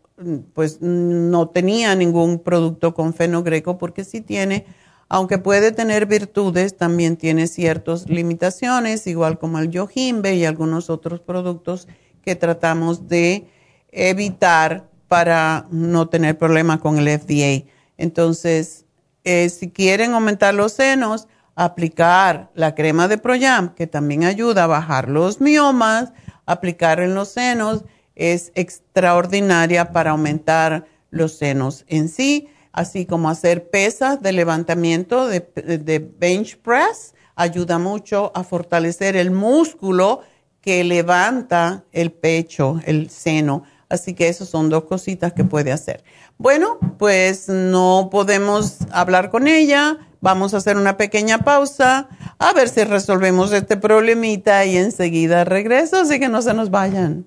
pues 0.54 0.80
no 0.80 1.48
tenía 1.48 1.94
ningún 1.94 2.38
producto 2.38 2.94
con 2.94 3.12
fenogreco 3.12 3.76
porque 3.76 4.04
sí 4.04 4.20
tiene, 4.20 4.64
aunque 5.08 5.38
puede 5.38 5.72
tener 5.72 6.06
virtudes, 6.06 6.76
también 6.76 7.16
tiene 7.16 7.46
ciertas 7.46 8.08
limitaciones, 8.08 9.06
igual 9.06 9.38
como 9.38 9.58
el 9.58 9.70
yojimbe 9.70 10.34
y 10.34 10.44
algunos 10.44 10.90
otros 10.90 11.20
productos 11.20 11.86
que 12.22 12.34
tratamos 12.34 13.08
de 13.08 13.46
evitar 13.92 14.88
para 15.08 15.66
no 15.70 16.08
tener 16.08 16.36
problemas 16.36 16.80
con 16.80 16.98
el 16.98 17.08
FDA. 17.08 17.70
Entonces, 17.96 18.84
eh, 19.24 19.48
si 19.48 19.70
quieren 19.70 20.12
aumentar 20.12 20.54
los 20.54 20.72
senos, 20.72 21.28
aplicar 21.54 22.50
la 22.54 22.74
crema 22.74 23.08
de 23.08 23.18
Proyam, 23.18 23.74
que 23.74 23.86
también 23.86 24.24
ayuda 24.24 24.64
a 24.64 24.68
bajar 24.68 25.08
los 25.08 25.40
miomas, 25.40 26.12
aplicar 26.44 27.00
en 27.00 27.14
los 27.14 27.28
senos 27.28 27.84
es 28.14 28.50
extraordinaria 28.54 29.92
para 29.92 30.10
aumentar 30.12 30.86
los 31.10 31.36
senos 31.36 31.84
en 31.86 32.08
sí, 32.08 32.48
así 32.76 33.06
como 33.06 33.30
hacer 33.30 33.70
pesas 33.70 34.22
de 34.22 34.32
levantamiento 34.32 35.26
de, 35.26 36.10
bench 36.18 36.58
press, 36.58 37.14
ayuda 37.34 37.78
mucho 37.78 38.30
a 38.34 38.44
fortalecer 38.44 39.16
el 39.16 39.30
músculo 39.30 40.20
que 40.60 40.84
levanta 40.84 41.84
el 41.90 42.12
pecho, 42.12 42.78
el 42.84 43.08
seno. 43.10 43.64
Así 43.88 44.14
que 44.14 44.28
esas 44.28 44.48
son 44.48 44.68
dos 44.68 44.84
cositas 44.84 45.32
que 45.32 45.44
puede 45.44 45.72
hacer. 45.72 46.04
Bueno, 46.38 46.78
pues 46.98 47.48
no 47.48 48.08
podemos 48.10 48.78
hablar 48.90 49.30
con 49.30 49.48
ella. 49.48 49.96
Vamos 50.20 50.52
a 50.52 50.58
hacer 50.58 50.76
una 50.76 50.96
pequeña 50.96 51.38
pausa 51.38 52.08
a 52.38 52.52
ver 52.52 52.68
si 52.68 52.84
resolvemos 52.84 53.52
este 53.52 53.76
problemita 53.76 54.64
y 54.66 54.76
enseguida 54.76 55.44
regreso, 55.44 55.98
así 55.98 56.18
que 56.18 56.28
no 56.28 56.42
se 56.42 56.52
nos 56.52 56.70
vayan. 56.70 57.26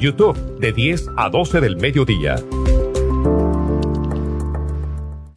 YouTube 0.00 0.58
de 0.58 0.72
10 0.72 1.10
a 1.16 1.28
12 1.28 1.60
del 1.60 1.76
mediodía. 1.76 2.36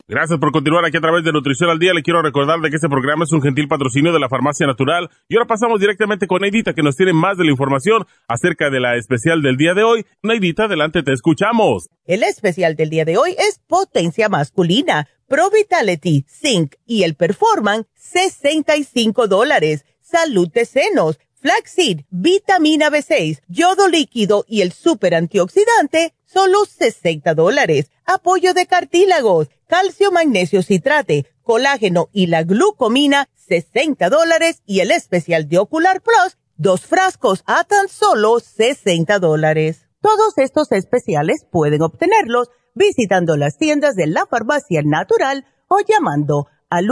Gracias 0.07 0.37
por 0.37 0.51
continuar 0.51 0.85
aquí 0.85 0.97
a 0.97 1.01
través 1.01 1.23
de 1.23 1.31
Nutrición 1.31 1.69
al 1.69 1.79
Día. 1.79 1.93
Le 1.93 2.03
quiero 2.03 2.21
recordar 2.21 2.59
de 2.59 2.69
que 2.69 2.75
este 2.75 2.87
programa 2.87 3.23
es 3.23 3.31
un 3.31 3.41
gentil 3.41 3.67
patrocinio 3.67 4.13
de 4.13 4.19
la 4.19 4.29
Farmacia 4.29 4.67
Natural. 4.67 5.09
Y 5.27 5.35
ahora 5.35 5.47
pasamos 5.47 5.79
directamente 5.79 6.27
con 6.27 6.41
Neidita, 6.41 6.73
que 6.73 6.83
nos 6.83 6.95
tiene 6.95 7.13
más 7.13 7.37
de 7.37 7.45
la 7.45 7.51
información 7.51 8.05
acerca 8.27 8.69
de 8.69 8.79
la 8.79 8.95
especial 8.95 9.41
del 9.41 9.57
día 9.57 9.73
de 9.73 9.83
hoy. 9.83 10.05
Neidita, 10.21 10.65
adelante, 10.65 11.03
te 11.03 11.13
escuchamos. 11.13 11.89
El 12.05 12.23
especial 12.23 12.75
del 12.75 12.89
día 12.89 13.05
de 13.05 13.17
hoy 13.17 13.31
es 13.31 13.59
potencia 13.65 14.29
masculina, 14.29 15.07
Pro 15.27 15.49
Vitality, 15.49 16.25
Zinc 16.29 16.75
y 16.85 17.03
el 17.03 17.15
Performan, 17.15 17.87
65 17.95 19.27
dólares. 19.27 19.83
Salud 20.01 20.47
de 20.51 20.65
senos, 20.65 21.17
flaxseed, 21.43 22.05
vitamina 22.09 22.89
B6, 22.89 23.41
yodo 23.47 23.87
líquido 23.87 24.45
y 24.47 24.61
el 24.61 24.71
super 24.71 25.13
antioxidante, 25.13 26.15
solo 26.25 26.65
60 26.65 27.35
dólares. 27.35 27.91
Apoyo 28.05 28.53
de 28.53 28.65
cartílagos 28.65 29.49
calcio, 29.73 30.11
magnesio, 30.11 30.61
citrate, 30.61 31.25
colágeno 31.41 32.07
y 32.13 32.27
la 32.27 32.43
glucomina, 32.43 33.27
60 33.33 34.07
dólares 34.09 34.61
y 34.67 34.81
el 34.81 34.91
especial 34.91 35.49
de 35.49 35.57
Ocular 35.57 36.01
Plus, 36.01 36.37
dos 36.57 36.81
frascos 36.81 37.43
a 37.47 37.63
tan 37.63 37.89
solo 37.89 38.39
60 38.39 39.17
dólares. 39.17 39.87
Todos 39.99 40.37
estos 40.37 40.71
especiales 40.71 41.47
pueden 41.51 41.81
obtenerlos 41.81 42.49
visitando 42.75 43.35
las 43.35 43.57
tiendas 43.57 43.95
de 43.95 44.05
la 44.05 44.27
farmacia 44.27 44.81
natural 44.85 45.45
o 45.67 45.79
llamando 45.79 46.47
al 46.69 46.91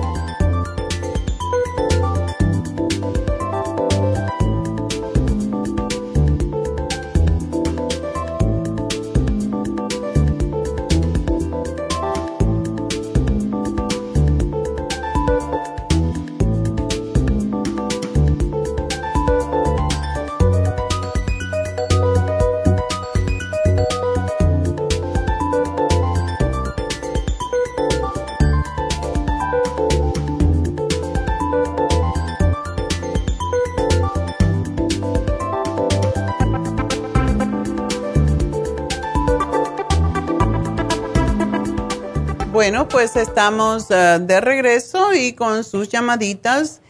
Bueno, 42.71 42.87
pues 42.87 43.17
estamos 43.17 43.91
eh, 43.91 44.19
de 44.21 44.39
regreso 44.39 45.13
y 45.13 45.33
con 45.33 45.65
sus 45.65 45.89
llamaditas. 45.89 46.81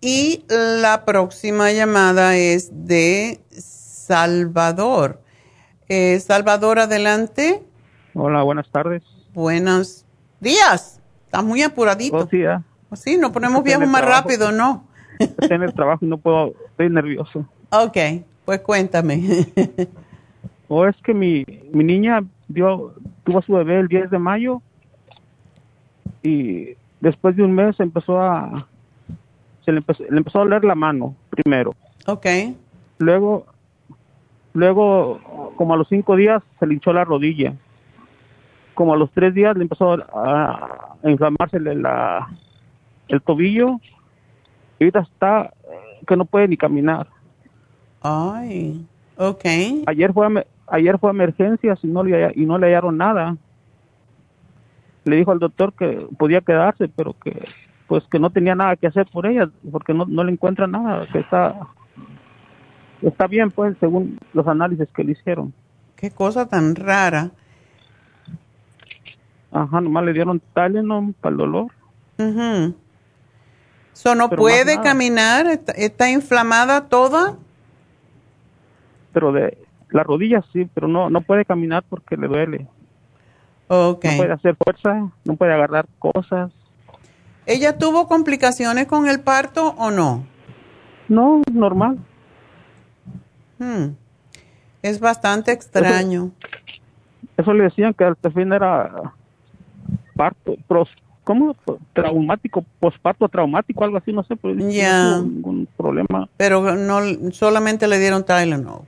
Y 0.00 0.44
la 0.48 1.04
próxima 1.04 1.70
llamada 1.70 2.36
es 2.36 2.68
de 2.72 3.38
Salvador. 3.48 5.20
Eh, 5.88 6.18
Salvador, 6.18 6.80
adelante. 6.80 7.62
Hola, 8.14 8.42
buenas 8.42 8.68
tardes. 8.72 9.04
Buenos 9.32 10.04
días. 10.40 11.00
Estás 11.26 11.44
muy 11.44 11.62
apuradito. 11.62 12.16
Oh, 12.16 12.26
sí, 12.28 12.42
Sí, 12.94 13.16
nos 13.16 13.30
ponemos 13.30 13.62
viejos 13.62 13.86
más 13.86 14.04
rápido, 14.04 14.50
¿no? 14.50 14.84
Estoy 15.20 15.52
en 15.58 15.62
el 15.62 15.74
trabajo 15.74 16.04
y 16.04 16.08
no 16.08 16.18
puedo, 16.18 16.54
estoy 16.70 16.90
nervioso. 16.90 17.46
Ok, 17.70 17.98
pues 18.44 18.62
cuéntame. 18.62 19.46
o 20.66 20.74
oh, 20.80 20.86
es 20.88 20.96
que 21.04 21.14
mi, 21.14 21.44
mi 21.72 21.84
niña 21.84 22.20
dio, 22.48 22.96
tuvo 23.22 23.38
a 23.38 23.42
su 23.42 23.52
bebé 23.52 23.78
el 23.78 23.86
10 23.86 24.10
de 24.10 24.18
mayo 24.18 24.60
y 26.22 26.70
después 27.00 27.36
de 27.36 27.42
un 27.42 27.52
mes 27.52 27.78
empezó 27.80 28.20
a 28.20 28.66
se 29.64 29.72
le 29.72 29.78
empezó, 29.78 30.04
le 30.08 30.16
empezó 30.16 30.38
a 30.38 30.44
doler 30.44 30.64
la 30.64 30.74
mano 30.74 31.14
primero. 31.30 31.74
Ok. 32.06 32.26
Luego, 32.98 33.46
luego 34.52 35.52
como 35.56 35.74
a 35.74 35.76
los 35.76 35.88
cinco 35.88 36.16
días 36.16 36.42
se 36.58 36.66
le 36.66 36.74
hinchó 36.74 36.92
la 36.92 37.04
rodilla. 37.04 37.54
Como 38.74 38.94
a 38.94 38.96
los 38.96 39.10
tres 39.10 39.34
días 39.34 39.56
le 39.56 39.62
empezó 39.62 39.92
a, 39.92 40.96
inflamarse 41.04 41.60
la, 41.60 42.28
el 43.08 43.22
tobillo 43.22 43.80
y 44.78 44.84
ahorita 44.84 45.00
está 45.00 45.52
que 46.06 46.16
no 46.16 46.24
puede 46.24 46.48
ni 46.48 46.56
caminar. 46.56 47.06
Ay, 48.02 48.86
ok. 49.16 49.44
Ayer 49.86 50.12
fue 50.12 50.26
a, 50.26 50.46
ayer 50.68 50.98
fue 50.98 51.10
a 51.10 51.12
emergencias 51.12 51.78
y 51.82 51.86
no 51.86 52.02
le, 52.02 52.32
y 52.34 52.46
no 52.46 52.58
le 52.58 52.68
hallaron 52.68 52.96
nada 52.96 53.36
le 55.04 55.16
dijo 55.16 55.32
al 55.32 55.38
doctor 55.38 55.72
que 55.72 56.06
podía 56.18 56.40
quedarse, 56.40 56.88
pero 56.88 57.14
que 57.14 57.46
pues 57.86 58.04
que 58.04 58.20
no 58.20 58.30
tenía 58.30 58.54
nada 58.54 58.76
que 58.76 58.86
hacer 58.86 59.06
por 59.06 59.26
ella, 59.26 59.50
porque 59.72 59.92
no, 59.92 60.06
no 60.06 60.22
le 60.22 60.30
encuentra 60.30 60.66
nada, 60.66 61.08
que 61.12 61.18
está 61.18 61.56
está 63.02 63.26
bien 63.26 63.50
pues 63.50 63.76
según 63.80 64.18
los 64.32 64.46
análisis 64.46 64.88
que 64.94 65.04
le 65.04 65.12
hicieron. 65.12 65.52
Qué 65.96 66.10
cosa 66.10 66.48
tan 66.48 66.76
rara. 66.76 67.30
Ajá, 69.52 69.80
nomás 69.80 70.04
le 70.04 70.12
dieron 70.12 70.40
Tylenol 70.54 71.14
para 71.20 71.32
el 71.32 71.36
dolor. 71.36 71.66
Mhm. 72.18 72.74
no 74.16 74.30
puede 74.30 74.80
caminar, 74.80 75.46
está, 75.74 76.10
inflamada 76.10 76.88
toda. 76.88 77.36
Pero 79.12 79.32
de 79.32 79.58
la 79.90 80.04
rodilla 80.04 80.44
sí, 80.52 80.68
pero 80.72 80.86
no 80.86 81.10
no 81.10 81.22
puede 81.22 81.44
caminar 81.44 81.82
porque 81.88 82.16
le 82.16 82.28
duele. 82.28 82.68
No 83.70 83.98
puede 84.00 84.32
hacer 84.32 84.56
fuerza, 84.56 85.12
no 85.24 85.36
puede 85.36 85.54
agarrar 85.54 85.86
cosas. 86.00 86.50
¿Ella 87.46 87.78
tuvo 87.78 88.08
complicaciones 88.08 88.86
con 88.86 89.08
el 89.08 89.20
parto 89.20 89.74
o 89.78 89.92
no? 89.92 90.26
No, 91.08 91.42
normal. 91.52 91.98
Hmm. 93.58 93.90
Es 94.82 94.98
bastante 94.98 95.52
extraño. 95.52 96.32
Eso, 97.36 97.52
le 97.54 97.64
decían 97.64 97.94
que 97.94 98.04
al 98.04 98.16
fin 98.34 98.52
era 98.52 99.14
parto, 100.16 100.56
pros, 100.66 100.88
¿cómo? 101.22 101.54
Traumático, 101.92 102.64
posparto 102.80 103.28
traumático, 103.28 103.84
algo 103.84 103.98
así, 103.98 104.12
no 104.12 104.24
sé, 104.24 104.36
pero 104.36 104.54
ya. 104.68 105.18
ningún 105.18 105.68
problema. 105.76 106.28
Pero 106.36 106.74
no, 106.76 107.00
solamente 107.30 107.86
le 107.86 107.98
dieron 107.98 108.24
Tylenol. 108.24 108.82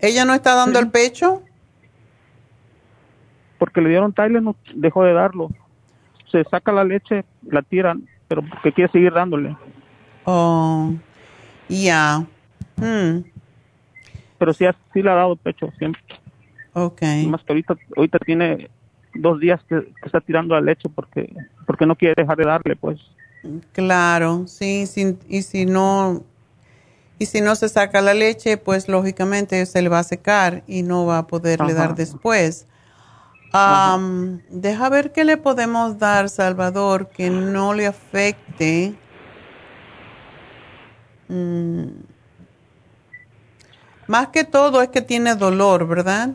¿Ella 0.00 0.24
no 0.24 0.32
está 0.32 0.54
dando 0.54 0.78
el 0.78 0.90
pecho? 0.90 1.42
Porque 3.58 3.80
le 3.80 3.90
dieron 3.90 4.12
Tylenol, 4.12 4.56
dejó 4.74 5.04
de 5.04 5.12
darlo. 5.12 5.50
Se 6.30 6.44
saca 6.44 6.72
la 6.72 6.84
leche, 6.84 7.24
la 7.42 7.62
tiran, 7.62 8.06
pero 8.28 8.42
porque 8.42 8.72
quiere 8.72 8.92
seguir 8.92 9.12
dándole. 9.12 9.56
Oh, 10.24 10.92
ya. 11.68 12.26
Hmm. 12.76 13.24
Pero 14.38 14.52
sí, 14.52 14.66
sí 14.92 15.02
le 15.02 15.10
ha 15.10 15.14
dado 15.14 15.36
pecho 15.36 15.70
siempre. 15.78 16.02
Ok. 16.74 17.02
Más 17.26 17.42
que 17.42 17.52
ahorita, 17.52 17.76
ahorita 17.96 18.18
tiene 18.20 18.70
dos 19.14 19.40
días 19.40 19.60
que, 19.68 19.92
está 20.04 20.20
tirando 20.20 20.54
la 20.54 20.60
leche 20.60 20.88
porque, 20.88 21.34
porque 21.66 21.86
no 21.86 21.96
quiere 21.96 22.14
dejar 22.16 22.36
de 22.36 22.44
darle, 22.44 22.76
pues. 22.76 23.00
Claro, 23.72 24.46
sí, 24.46 24.84
y 25.28 25.42
si 25.42 25.64
no 25.64 26.22
y 27.18 27.26
si 27.26 27.40
no 27.40 27.56
se 27.56 27.68
saca 27.68 28.00
la 28.00 28.14
leche, 28.14 28.56
pues 28.58 28.88
lógicamente 28.88 29.64
se 29.66 29.82
le 29.82 29.88
va 29.88 29.98
a 29.98 30.04
secar 30.04 30.62
y 30.68 30.82
no 30.82 31.04
va 31.04 31.18
a 31.18 31.26
poderle 31.26 31.74
dar 31.74 31.96
después. 31.96 32.66
Deja 33.52 34.88
ver 34.90 35.12
qué 35.12 35.24
le 35.24 35.36
podemos 35.36 35.98
dar, 35.98 36.28
Salvador, 36.28 37.08
que 37.08 37.30
no 37.30 37.74
le 37.74 37.86
afecte. 37.86 38.94
Mm. 41.28 41.88
Más 44.06 44.28
que 44.28 44.44
todo 44.44 44.80
es 44.80 44.88
que 44.88 45.02
tiene 45.02 45.34
dolor, 45.34 45.86
¿verdad? 45.86 46.30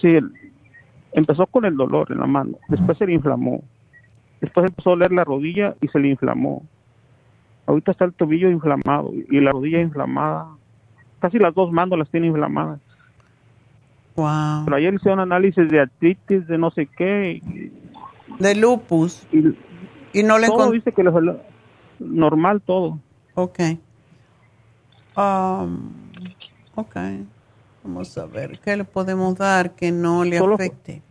Sí, 0.00 0.18
empezó 1.12 1.46
con 1.46 1.64
el 1.64 1.76
dolor 1.76 2.12
en 2.12 2.18
la 2.18 2.26
mano, 2.26 2.58
después 2.68 2.98
se 2.98 3.06
le 3.06 3.14
inflamó, 3.14 3.62
después 4.40 4.66
empezó 4.66 4.90
a 4.90 4.92
doler 4.92 5.12
la 5.12 5.24
rodilla 5.24 5.74
y 5.80 5.88
se 5.88 5.98
le 5.98 6.08
inflamó. 6.08 6.62
Ahorita 7.66 7.92
está 7.92 8.04
el 8.04 8.12
tobillo 8.12 8.50
inflamado 8.50 9.12
y 9.14 9.40
la 9.40 9.52
rodilla 9.52 9.80
inflamada. 9.80 10.48
Casi 11.20 11.38
las 11.38 11.54
dos 11.54 11.70
manos 11.70 11.98
las 11.98 12.10
tiene 12.10 12.26
inflamadas. 12.26 12.80
Wow. 14.16 14.64
Pero 14.64 14.76
ayer 14.76 14.94
hice 14.94 15.10
un 15.10 15.20
análisis 15.20 15.68
de 15.68 15.80
artritis, 15.80 16.46
de 16.46 16.58
no 16.58 16.70
sé 16.70 16.86
qué. 16.86 17.40
de 18.38 18.54
lupus. 18.54 19.26
Y, 19.32 20.22
no 20.22 20.38
le 20.38 20.46
Todo 20.46 20.70
dice 20.70 20.92
que 20.92 21.02
le 21.02 21.10
normal 21.98 22.60
todo. 22.60 22.98
Ok. 23.34 23.60
Um, 25.16 25.90
ok. 26.74 26.96
Vamos 27.84 28.16
a 28.18 28.26
ver 28.26 28.58
qué 28.60 28.76
le 28.76 28.84
podemos 28.84 29.34
dar 29.36 29.72
que 29.72 29.90
no 29.90 30.24
le 30.24 30.38
afecte. 30.38 31.02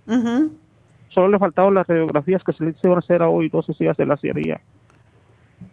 Solo 1.10 1.28
le 1.28 1.40
faltaban 1.40 1.74
las 1.74 1.88
radiografías 1.88 2.44
que 2.44 2.54
se 2.54 2.64
le 2.64 2.72
hicieron 2.72 3.00
hacer 3.00 3.22
hoy, 3.22 3.50
no 3.52 3.62
sé 3.64 3.74
si 3.74 3.84
ya 3.84 3.94
se 3.94 4.06
las 4.06 4.24
haría. 4.24 4.62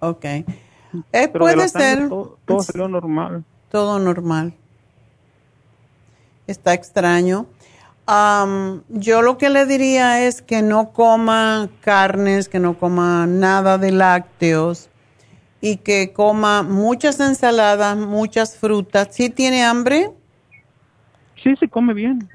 Ok. 0.01 0.25
Eh, 0.25 1.29
puede 1.29 1.69
ser. 1.69 2.09
Todo, 2.09 2.39
todo 2.45 2.61
salió 2.61 2.89
normal. 2.89 3.45
Todo 3.71 3.99
normal. 3.99 4.55
Está 6.49 6.73
extraño. 6.73 7.47
yo 8.89 9.23
lo 9.23 9.37
que 9.37 9.51
le 9.51 9.67
diría 9.67 10.27
es 10.27 10.41
que 10.41 10.63
no 10.63 10.93
coma 10.93 11.69
carnes, 11.83 12.49
que 12.49 12.59
no 12.59 12.79
coma 12.79 13.27
nada 13.27 13.77
de 13.77 13.93
lácteos 13.93 14.89
y 15.61 15.77
que 15.77 16.15
coma 16.15 16.63
muchas 16.63 17.21
ensaladas, 17.21 17.99
muchas 17.99 18.57
frutas. 18.57 19.09
¿Sí 19.11 19.29
tiene 19.29 19.63
hambre? 19.63 20.11
Sí, 21.43 21.55
se 21.57 21.69
come 21.69 21.93
bien. 21.93 22.27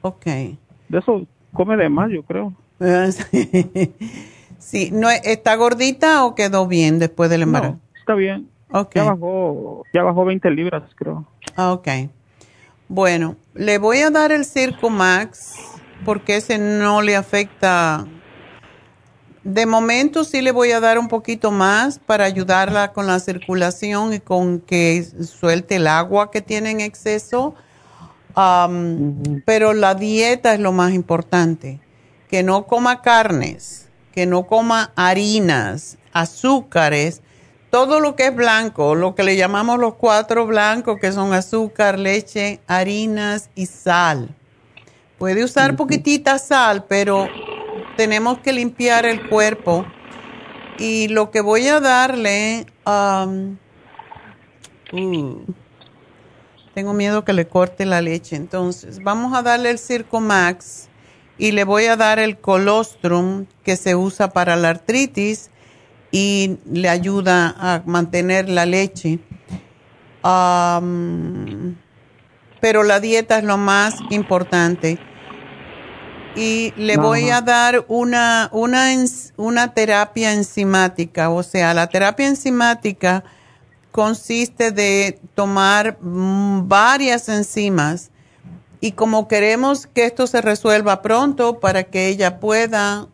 Ok. 0.00 0.24
De 0.24 0.98
eso 0.98 1.26
come 1.52 1.76
de 1.76 1.90
más, 1.90 2.10
yo 2.10 2.22
creo. 2.22 2.54
sí, 4.58 4.88
no, 4.92 5.10
¿está 5.10 5.56
gordita 5.56 6.24
o 6.24 6.34
quedó 6.34 6.66
bien 6.66 6.98
después 6.98 7.28
del 7.28 7.42
embarazo? 7.42 7.78
está 7.98 8.14
bien. 8.14 8.48
Okay. 8.72 9.02
Ya 9.02 9.10
bajó, 9.10 9.84
ya 9.92 10.02
bajó 10.04 10.24
20 10.24 10.50
libras, 10.52 10.84
creo. 10.94 11.26
Ah, 11.56 11.72
ok. 11.72 11.88
Bueno, 12.92 13.36
le 13.54 13.78
voy 13.78 13.98
a 13.98 14.10
dar 14.10 14.32
el 14.32 14.44
Circo 14.44 14.90
Max 14.90 15.54
porque 16.04 16.38
ese 16.38 16.58
no 16.58 17.02
le 17.02 17.14
afecta. 17.14 18.04
De 19.44 19.64
momento 19.64 20.24
sí 20.24 20.42
le 20.42 20.50
voy 20.50 20.72
a 20.72 20.80
dar 20.80 20.98
un 20.98 21.06
poquito 21.06 21.52
más 21.52 22.00
para 22.00 22.24
ayudarla 22.24 22.92
con 22.92 23.06
la 23.06 23.20
circulación 23.20 24.12
y 24.12 24.18
con 24.18 24.58
que 24.58 25.06
suelte 25.24 25.76
el 25.76 25.86
agua 25.86 26.32
que 26.32 26.42
tiene 26.42 26.72
en 26.72 26.80
exceso 26.80 27.54
pero 29.44 29.72
la 29.72 29.94
dieta 29.94 30.54
es 30.54 30.60
lo 30.60 30.72
más 30.72 30.92
importante. 30.92 31.80
Que 32.28 32.42
no 32.42 32.66
coma 32.66 33.02
carnes, 33.02 33.88
que 34.12 34.26
no 34.26 34.48
coma 34.48 34.92
harinas, 34.96 35.96
azúcares, 36.12 37.22
todo 37.70 38.00
lo 38.00 38.16
que 38.16 38.26
es 38.26 38.34
blanco, 38.34 38.94
lo 38.94 39.14
que 39.14 39.22
le 39.22 39.36
llamamos 39.36 39.78
los 39.78 39.94
cuatro 39.94 40.46
blancos, 40.46 40.98
que 41.00 41.12
son 41.12 41.32
azúcar, 41.32 41.98
leche, 41.98 42.60
harinas 42.66 43.50
y 43.54 43.66
sal. 43.66 44.34
Puede 45.18 45.44
usar 45.44 45.76
poquitita 45.76 46.38
sal, 46.38 46.84
pero 46.88 47.28
tenemos 47.96 48.38
que 48.38 48.52
limpiar 48.52 49.06
el 49.06 49.28
cuerpo. 49.28 49.86
Y 50.78 51.08
lo 51.08 51.30
que 51.30 51.40
voy 51.40 51.68
a 51.68 51.80
darle... 51.80 52.66
Uh, 52.84 53.54
tengo 56.74 56.92
miedo 56.94 57.24
que 57.24 57.32
le 57.32 57.46
corte 57.46 57.84
la 57.84 58.00
leche. 58.00 58.36
Entonces, 58.36 59.02
vamos 59.02 59.36
a 59.36 59.42
darle 59.42 59.70
el 59.70 59.78
Circo 59.78 60.20
Max 60.20 60.88
y 61.36 61.52
le 61.52 61.64
voy 61.64 61.86
a 61.86 61.96
dar 61.96 62.18
el 62.18 62.38
colostrum 62.38 63.46
que 63.62 63.76
se 63.76 63.94
usa 63.94 64.30
para 64.30 64.56
la 64.56 64.70
artritis 64.70 65.50
y 66.10 66.58
le 66.70 66.88
ayuda 66.88 67.54
a 67.58 67.82
mantener 67.86 68.48
la 68.48 68.66
leche. 68.66 69.18
pero 72.60 72.82
la 72.82 73.00
dieta 73.00 73.38
es 73.38 73.44
lo 73.44 73.56
más 73.56 73.96
importante. 74.10 74.98
Y 76.36 76.72
le 76.76 76.96
voy 76.96 77.30
a 77.30 77.40
dar 77.40 77.84
una, 77.88 78.48
una, 78.52 78.86
una 79.36 79.74
terapia 79.74 80.32
enzimática, 80.32 81.28
o 81.30 81.42
sea, 81.42 81.74
la 81.74 81.88
terapia 81.88 82.28
enzimática 82.28 83.24
consiste 83.90 84.70
de 84.70 85.18
tomar 85.34 85.98
mm, 86.00 86.68
varias 86.68 87.28
enzimas 87.28 88.10
y 88.80 88.92
como 88.92 89.28
queremos 89.28 89.86
que 89.86 90.06
esto 90.06 90.26
se 90.26 90.40
resuelva 90.40 91.02
pronto 91.02 91.60
para 91.60 91.84
que 91.84 92.08
ella 92.08 92.40
pueda 92.40 93.08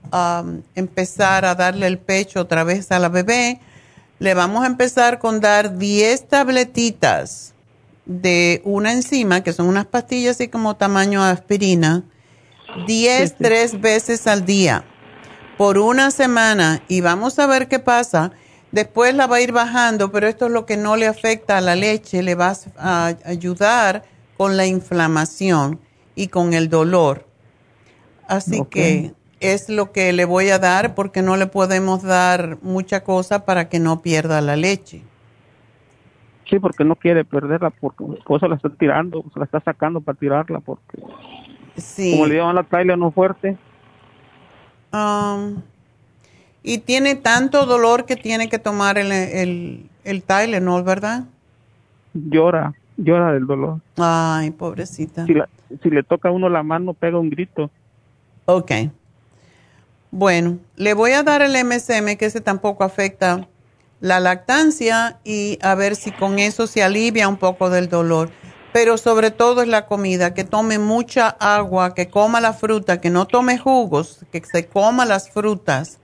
empezar 0.75 1.45
a 1.45 1.55
darle 1.55 1.89
el 1.89 1.99
pecho 1.99 2.41
otra 2.41 2.63
vez 2.63 2.93
a 2.93 2.99
la 3.01 3.09
bebé, 3.09 3.61
le 4.19 4.35
vamos 4.35 4.63
a 4.63 4.69
empezar 4.69 5.19
con 5.19 5.41
dar 5.41 5.77
10 5.77 6.29
tabletitas 6.29 7.53
de 8.07 8.63
una 8.65 8.93
enzima, 8.93 9.43
que 9.43 9.53
son 9.53 9.67
unas 9.67 9.87
pastillas 9.87 10.37
así 10.37 10.49
como 10.49 10.77
tamaño 10.77 11.23
aspirina, 11.23 12.05
10 12.87 13.37
tres 13.37 13.81
veces 13.81 14.27
al 14.29 14.47
día 14.47 14.85
por 15.59 15.79
una 15.79 16.13
semana. 16.13 16.83
Y 16.89 17.01
vamos 17.01 17.39
a 17.39 17.47
ver 17.47 17.67
qué 17.67 17.81
pasa. 17.81 18.31
Después 18.71 19.15
la 19.15 19.27
va 19.27 19.37
a 19.37 19.41
ir 19.41 19.53
bajando, 19.53 20.13
pero 20.13 20.29
esto 20.29 20.47
es 20.47 20.53
lo 20.53 20.67
que 20.67 20.77
no 20.77 20.97
le 20.97 21.07
afecta 21.07 21.59
a 21.59 21.61
la 21.61 21.75
leche, 21.75 22.23
le 22.23 22.35
va 22.35 22.57
a 22.79 23.15
ayudar 23.25 24.05
con 24.37 24.57
la 24.57 24.67
inflamación 24.67 25.81
y 26.15 26.29
con 26.29 26.55
el 26.55 26.69
dolor. 26.69 27.27
Así 28.29 28.65
que 28.71 29.15
es 29.41 29.69
lo 29.69 29.93
que 29.93 30.13
le 30.13 30.25
voy 30.25 30.49
a 30.49 30.59
dar 30.59 30.95
porque 30.95 31.23
no 31.23 31.37
le 31.37 31.47
podemos 31.47 32.03
dar 32.03 32.59
mucha 32.63 33.05
cosa 33.05 33.45
para 33.45 33.69
que 33.69 33.79
no 33.79 34.03
pierda 34.03 34.41
la 34.41 34.57
leche. 34.57 35.03
Sí, 36.49 36.59
porque 36.59 36.85
no 36.85 36.95
quiere 36.95 37.25
perderla, 37.25 37.71
porque 37.71 38.05
por 38.25 38.37
eso 38.37 38.47
la 38.49 38.57
está 38.57 38.69
tirando, 38.71 39.25
se 39.33 39.39
la 39.39 39.47
está 39.47 39.61
sacando 39.61 40.01
para 40.01 40.17
tirarla, 40.17 40.61
porque 40.61 40.99
sí. 41.77 42.13
como 42.13 42.27
le 42.27 42.35
llevan 42.35 42.55
la 42.55 42.63
trailer 42.63 42.97
no 42.97 43.11
fuerte. 43.11 43.57
Um, 44.93 45.63
y 46.63 46.79
tiene 46.79 47.17
tanto 47.17 47.67
dolor 47.67 48.07
que 48.07 48.17
tiene 48.17 48.49
que 48.49 48.59
tomar 48.59 48.97
el, 48.97 49.11
el, 49.11 49.91
el 50.05 50.23
Tylenol, 50.23 50.85
¿verdad? 50.85 51.25
Llora, 52.15 52.75
llora 52.97 53.33
del 53.33 53.47
dolor. 53.47 53.81
Ay, 53.97 54.51
pobrecita. 54.51 55.27
Si, 55.27 55.35
si 55.83 55.91
le 55.91 56.03
toca 56.03 56.29
a 56.29 56.33
uno 56.33 56.49
la 56.49 56.63
mano, 56.63 56.95
pega 56.95 57.19
un 57.19 57.31
grito. 57.31 57.71
Ok. 58.47 58.73
Bueno, 60.11 60.59
le 60.77 60.95
voy 60.95 61.13
a 61.13 61.23
dar 61.23 61.43
el 61.43 61.53
MSM, 61.53 62.17
que 62.17 62.27
ese 62.27 62.41
tampoco 62.41 62.85
afecta 62.85 63.49
la 64.01 64.21
lactancia, 64.21 65.19
y 65.25 65.59
a 65.63 65.75
ver 65.75 65.97
si 65.97 66.13
con 66.13 66.39
eso 66.39 66.67
se 66.67 66.83
alivia 66.83 67.29
un 67.29 67.37
poco 67.37 67.71
del 67.71 67.89
dolor. 67.89 68.31
Pero 68.73 68.99
sobre 68.99 69.31
todo 69.31 69.63
es 69.63 69.69
la 69.69 69.87
comida, 69.87 70.35
que 70.35 70.45
tome 70.45 70.79
mucha 70.79 71.29
agua, 71.29 71.95
que 71.95 72.09
coma 72.09 72.41
la 72.41 72.53
fruta, 72.53 73.01
que 73.01 73.11
no 73.11 73.27
tome 73.27 73.59
jugos, 73.59 74.25
que 74.31 74.43
se 74.45 74.67
coma 74.67 75.07
las 75.07 75.31
frutas 75.31 75.99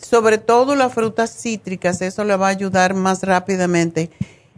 sobre 0.00 0.38
todo 0.38 0.74
las 0.74 0.94
frutas 0.94 1.30
cítricas, 1.30 2.00
eso 2.02 2.24
le 2.24 2.36
va 2.36 2.46
a 2.46 2.50
ayudar 2.50 2.94
más 2.94 3.22
rápidamente. 3.22 4.10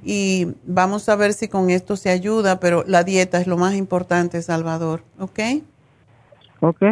Y 0.05 0.49
vamos 0.65 1.09
a 1.09 1.17
ver 1.17 1.33
si 1.33 1.49
con 1.49 1.71
esto 1.71 1.97
se 1.97 2.11
ayuda, 2.11 2.59
pero 2.59 2.85
la 2.87 3.05
dieta 3.05 3.41
es 3.41 3.47
lo 3.47 3.57
más 3.57 3.75
importante, 3.75 4.43
Salvador, 4.43 5.05
¿ok? 5.19 5.41
Ok. 6.61 6.83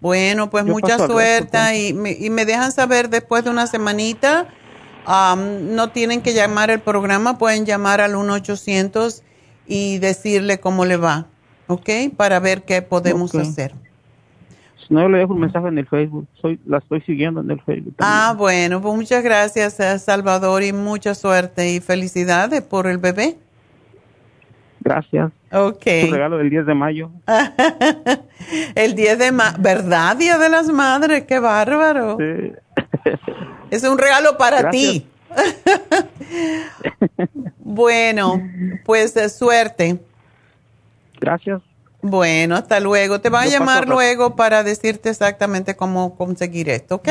Bueno, 0.00 0.50
pues 0.50 0.64
mucha 0.64 0.98
suerte 0.98 1.58
y 1.78 1.92
me, 1.94 2.12
y 2.12 2.30
me, 2.30 2.44
dejan 2.44 2.72
saber 2.72 3.08
después 3.08 3.42
de 3.44 3.50
una 3.50 3.66
semanita. 3.66 4.48
no 5.06 5.90
tienen 5.90 6.20
que 6.20 6.34
llamar 6.34 6.70
el 6.70 6.80
programa, 6.80 7.38
pueden 7.38 7.64
llamar 7.64 8.00
al 8.00 8.14
1-800 8.14 9.22
y 9.66 9.98
decirle 9.98 10.60
cómo 10.60 10.84
le 10.84 10.98
va, 10.98 11.26
¿ok? 11.68 11.88
Para 12.16 12.38
ver 12.38 12.64
qué 12.64 12.82
podemos 12.82 13.34
hacer. 13.34 13.74
No, 14.90 15.02
yo 15.02 15.08
le 15.08 15.18
dejo 15.18 15.34
un 15.34 15.40
mensaje 15.40 15.68
en 15.68 15.78
el 15.78 15.86
Facebook. 15.86 16.26
Soy, 16.40 16.58
la 16.66 16.78
estoy 16.78 17.00
siguiendo 17.02 17.40
en 17.40 17.50
el 17.50 17.60
Facebook. 17.62 17.94
Ah, 17.98 18.34
bueno, 18.36 18.80
pues 18.80 18.94
muchas 18.94 19.22
gracias, 19.22 19.78
eh, 19.80 19.98
Salvador, 19.98 20.62
y 20.62 20.72
mucha 20.72 21.14
suerte 21.14 21.72
y 21.72 21.80
felicidades 21.80 22.62
por 22.62 22.86
el 22.86 22.98
bebé. 22.98 23.36
Gracias. 24.80 25.32
Ok. 25.50 25.86
Un 26.04 26.12
regalo 26.12 26.38
del 26.38 26.50
10 26.50 26.66
de 26.66 26.74
mayo. 26.74 27.10
el 28.74 28.94
10 28.94 29.18
de 29.18 29.32
mayo, 29.32 29.56
¿verdad? 29.58 30.16
Día 30.16 30.36
de 30.36 30.50
las 30.50 30.68
Madres, 30.68 31.24
qué 31.24 31.38
bárbaro. 31.38 32.18
Sí. 32.18 32.52
es 33.70 33.82
un 33.84 33.96
regalo 33.96 34.36
para 34.36 34.70
ti. 34.70 35.06
bueno, 37.58 38.42
pues 38.84 39.14
de 39.14 39.30
suerte. 39.30 39.98
Gracias. 41.18 41.62
Bueno, 42.06 42.54
hasta 42.54 42.80
luego. 42.80 43.22
Te 43.22 43.30
va 43.30 43.40
a 43.40 43.46
llamar 43.46 43.88
luego 43.88 44.36
para 44.36 44.62
decirte 44.62 45.08
exactamente 45.08 45.74
cómo 45.74 46.16
conseguir 46.16 46.68
esto, 46.68 46.96
¿ok? 46.96 47.08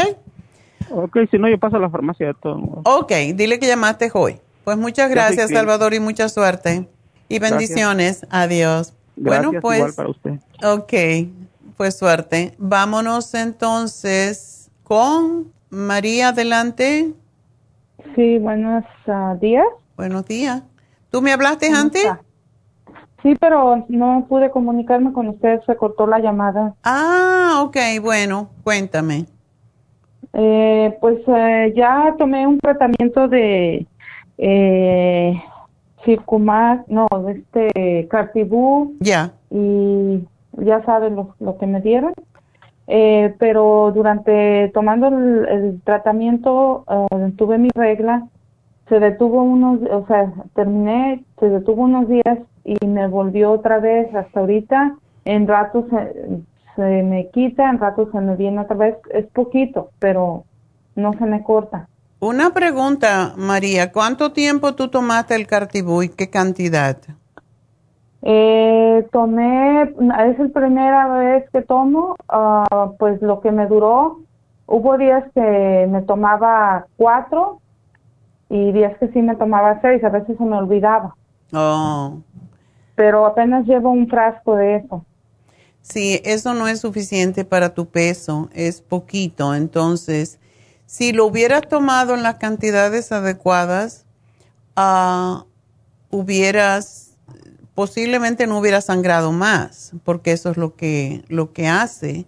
Ok, 0.92 1.18
si 1.32 1.40
no, 1.40 1.50
yo 1.50 1.58
paso 1.58 1.78
a 1.78 1.80
la 1.80 1.90
farmacia 1.90 2.28
de 2.28 2.36
todo. 2.36 2.84
Ok, 2.86 3.12
dile 3.34 3.58
que 3.58 3.66
llamaste 3.66 4.12
hoy. 4.14 4.38
Pues 4.64 4.78
muchas 4.78 5.10
gracias, 5.10 5.50
Salvador, 5.50 5.96
y 5.96 6.00
mucha 6.00 6.30
suerte. 6.30 6.88
Y 7.28 7.40
bendiciones. 7.40 8.28
Adiós. 8.30 8.94
Gracias, 9.16 9.46
bueno, 9.46 9.62
pues. 9.62 9.80
Igual 9.80 9.94
para 9.96 10.10
usted. 10.10 10.32
Ok, 10.64 10.94
pues 11.76 11.98
suerte. 11.98 12.54
Vámonos 12.60 13.34
entonces 13.34 14.70
con 14.84 15.52
María, 15.72 16.28
adelante. 16.30 17.14
Sí, 18.16 18.38
buenos 18.38 18.86
ah, 19.08 19.36
días. 19.42 19.66
Buenos 19.98 20.24
días. 20.28 20.62
¿Tú 21.10 21.24
me 21.24 21.32
hablaste 21.32 21.70
antes? 21.70 22.06
Sí, 23.24 23.36
pero 23.40 23.86
no 23.88 24.26
pude 24.28 24.52
comunicarme 24.52 25.14
con 25.14 25.30
usted, 25.30 25.62
se 25.66 25.76
cortó 25.78 26.06
la 26.06 26.20
llamada. 26.20 26.76
Ah, 26.84 27.64
ok, 27.66 27.78
bueno, 28.02 28.50
cuéntame. 28.64 29.26
Eh, 30.34 30.98
pues 31.00 31.20
eh, 31.28 31.74
ya 31.76 32.14
tomé 32.20 32.46
un 32.46 32.60
tratamiento 32.60 33.30
de 33.30 33.88
eh, 34.38 35.42
Circumax, 36.04 36.88
no, 36.90 37.08
este 37.30 38.08
Cartibú. 38.10 38.96
Ya. 39.00 39.32
Y 39.50 40.28
ya 40.58 40.84
saben 40.84 41.16
lo, 41.16 41.36
lo 41.40 41.58
que 41.58 41.66
me 41.66 41.80
dieron. 41.80 42.14
Eh, 42.88 43.34
pero 43.40 43.94
durante 43.96 44.70
tomando 44.74 45.08
el, 45.08 45.82
tratamiento 45.86 46.84
eh, 46.90 47.32
tuve 47.38 47.58
mi 47.58 47.70
regla, 47.74 48.28
se 48.90 49.00
detuvo 49.00 49.42
unos, 49.42 49.80
o 49.90 50.06
sea, 50.08 50.34
terminé, 50.54 51.24
se 51.40 51.50
detuvo 51.50 51.84
unos 51.84 52.10
días 52.10 52.40
y 52.64 52.86
me 52.86 53.08
volvió 53.08 53.52
otra 53.52 53.80
vez 53.80 54.14
hasta 54.16 54.40
ahorita. 54.40 54.96
En 55.26 55.48
ratos 55.48 55.86
se, 55.90 56.42
se 56.76 57.04
me 57.04 57.30
quita, 57.30 57.70
en 57.70 57.80
ratos 57.80 58.10
se 58.12 58.20
me 58.20 58.36
viene 58.36 58.62
otra 58.62 58.76
vez. 58.76 58.96
Es 59.12 59.26
poquito, 59.28 59.90
pero 60.00 60.44
no 60.96 61.14
se 61.14 61.26
me 61.26 61.44
corta. 61.44 61.88
Una 62.20 62.52
pregunta, 62.52 63.34
María, 63.36 63.92
¿cuánto 63.92 64.32
tiempo 64.32 64.76
tú 64.76 64.88
tomaste 64.88 65.36
el 65.36 65.46
Cartibú 65.46 66.04
y 66.04 66.10
qué 66.10 66.30
cantidad? 66.30 66.98
Eh, 68.22 69.06
tomé, 69.12 69.82
es 69.84 70.40
la 70.40 70.48
primera 70.54 71.08
vez 71.18 71.50
que 71.52 71.62
tomo, 71.62 72.16
ah, 72.30 72.92
pues 72.98 73.22
lo 73.22 73.42
que 73.42 73.52
me 73.52 73.68
duró, 73.68 74.22
hubo 74.66 74.98
días 74.98 75.26
que 75.36 75.88
me 75.90 76.02
tomaba 76.04 76.86
cuatro 76.96 77.60
y 78.50 78.72
días 78.72 78.98
que 79.00 79.10
sí 79.10 79.22
me 79.22 79.36
tomaba 79.36 79.82
seis, 79.82 80.02
a 80.06 80.10
veces 80.10 80.38
se 80.38 80.44
me 80.46 80.56
olvidaba. 80.56 81.16
Oh. 81.52 82.20
Pero 82.96 83.26
apenas 83.26 83.66
llevo 83.66 83.92
un 83.92 84.08
frasco 84.08 84.56
de 84.56 84.78
eso. 84.78 85.06
Sí, 85.82 86.22
eso 86.24 86.54
no 86.54 86.68
es 86.68 86.80
suficiente 86.80 87.44
para 87.44 87.74
tu 87.74 87.88
peso, 87.88 88.50
es 88.54 88.82
poquito. 88.82 89.54
Entonces, 89.54 90.40
si 90.86 91.12
lo 91.12 91.26
hubieras 91.26 91.68
tomado 91.68 92.14
en 92.14 92.24
las 92.24 92.36
cantidades 92.36 93.12
adecuadas, 93.12 94.06
uh, 94.78 95.44
hubieras 96.10 97.14
posiblemente 97.76 98.48
no 98.48 98.60
hubiera 98.60 98.82
sangrado 98.82 99.32
más, 99.32 99.94
porque 100.04 100.32
eso 100.32 100.52
es 100.52 100.58
lo 100.58 100.76
que, 100.76 101.24
lo 101.28 101.54
que 101.54 101.68
hace. 101.68 102.26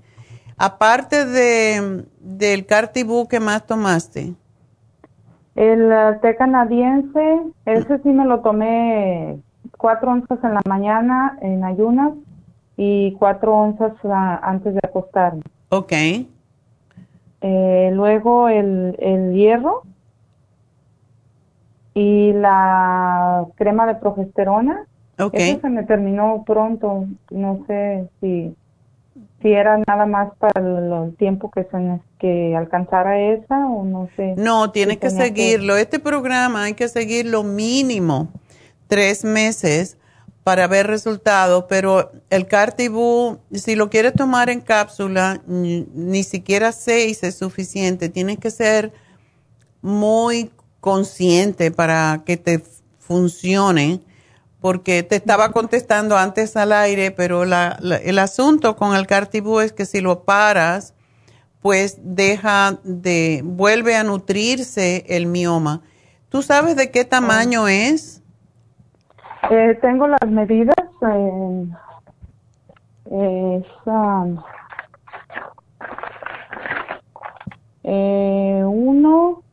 Aparte 0.58 1.26
de, 1.26 2.06
del 2.20 2.66
Cartibú, 2.66 3.28
¿qué 3.28 3.40
más 3.40 3.66
tomaste? 3.66 4.34
El 5.56 6.20
té 6.22 6.36
canadiense, 6.36 7.42
ese 7.66 8.00
sí 8.00 8.10
me 8.10 8.26
lo 8.26 8.42
tomé 8.42 9.40
cuatro 9.78 10.12
onzas 10.12 10.44
en 10.44 10.54
la 10.54 10.62
mañana 10.68 11.38
en 11.42 11.64
ayunas 11.64 12.14
y 12.78 13.14
cuatro 13.14 13.54
onzas 13.56 13.94
antes 14.42 14.74
de 14.74 14.80
acostarme. 14.84 15.44
Ok. 15.70 15.94
Eh, 17.42 17.92
luego 17.94 18.50
el, 18.50 18.96
el 19.00 19.34
hierro 19.34 19.84
y 21.94 22.34
la 22.34 23.46
crema 23.56 23.86
de 23.86 23.96
progesterona 23.96 24.86
eso 25.18 25.62
se 25.62 25.70
me 25.70 25.84
terminó 25.84 26.44
pronto. 26.46 27.06
No 27.30 27.64
sé 27.68 28.10
si, 28.20 28.54
si 29.42 29.52
era 29.52 29.78
nada 29.88 30.06
más 30.06 30.34
para 30.38 30.62
el, 30.62 31.16
tiempo 31.16 31.50
que, 31.52 31.64
se, 31.64 32.00
que 32.20 32.56
alcanzara 32.56 33.20
esa 33.20 33.66
o 33.68 33.84
no 33.84 34.10
sé. 34.16 34.36
No, 34.38 34.72
tienes 34.72 34.98
que 34.98 35.10
seguirlo. 35.10 35.78
Este 35.78 36.00
programa 36.00 36.64
hay 36.64 36.74
que 36.74 36.88
seguirlo 36.88 37.44
mínimo 37.44 38.30
tres 38.88 39.24
meses 39.24 39.98
para 40.44 40.68
ver 40.68 40.86
resultados, 40.86 41.66
pero 41.68 42.12
el 42.30 42.48
Cartibú, 42.48 43.40
si 43.52 43.76
lo 43.76 43.90
quieres 43.90 44.14
tomar 44.14 44.50
en 44.50 44.62
cápsula, 44.62 45.42
ni 45.48 46.24
siquiera 46.24 46.72
seis 46.72 47.24
es 47.24 47.36
suficiente. 47.36 48.10
Tienes 48.10 48.38
que 48.38 48.52
ser 48.52 48.94
muy 49.82 50.52
consciente 50.82 51.72
para 51.72 52.22
que 52.26 52.38
te 52.38 52.64
funcione 53.00 54.02
porque 54.66 55.04
te 55.04 55.16
estaba 55.16 55.52
contestando 55.52 56.18
antes 56.18 56.56
al 56.56 56.72
aire, 56.72 57.12
pero 57.12 57.44
el 57.44 58.20
asunto 58.20 58.76
con 58.76 58.96
el 58.96 59.06
cartibú 59.06 59.60
es 59.60 59.72
que 59.72 59.86
si 59.86 60.02
lo 60.02 60.24
paras, 60.24 60.96
pues 61.62 61.98
deja 62.02 62.80
de, 62.84 63.42
vuelve 63.44 63.96
a 63.96 64.04
nutrirse 64.04 65.06
el 65.08 65.28
mioma. 65.28 65.84
¿Tú 66.30 66.42
sabes 66.42 66.76
de 66.76 66.90
qué 66.90 67.06
tamaño 67.06 67.68
es? 67.68 68.24
Eh, 69.52 69.78
tengo 69.82 70.08
las 70.08 70.30
medidas. 70.30 70.76
Eh, 73.12 73.64
eh, 77.84 78.64
uno 78.66 79.44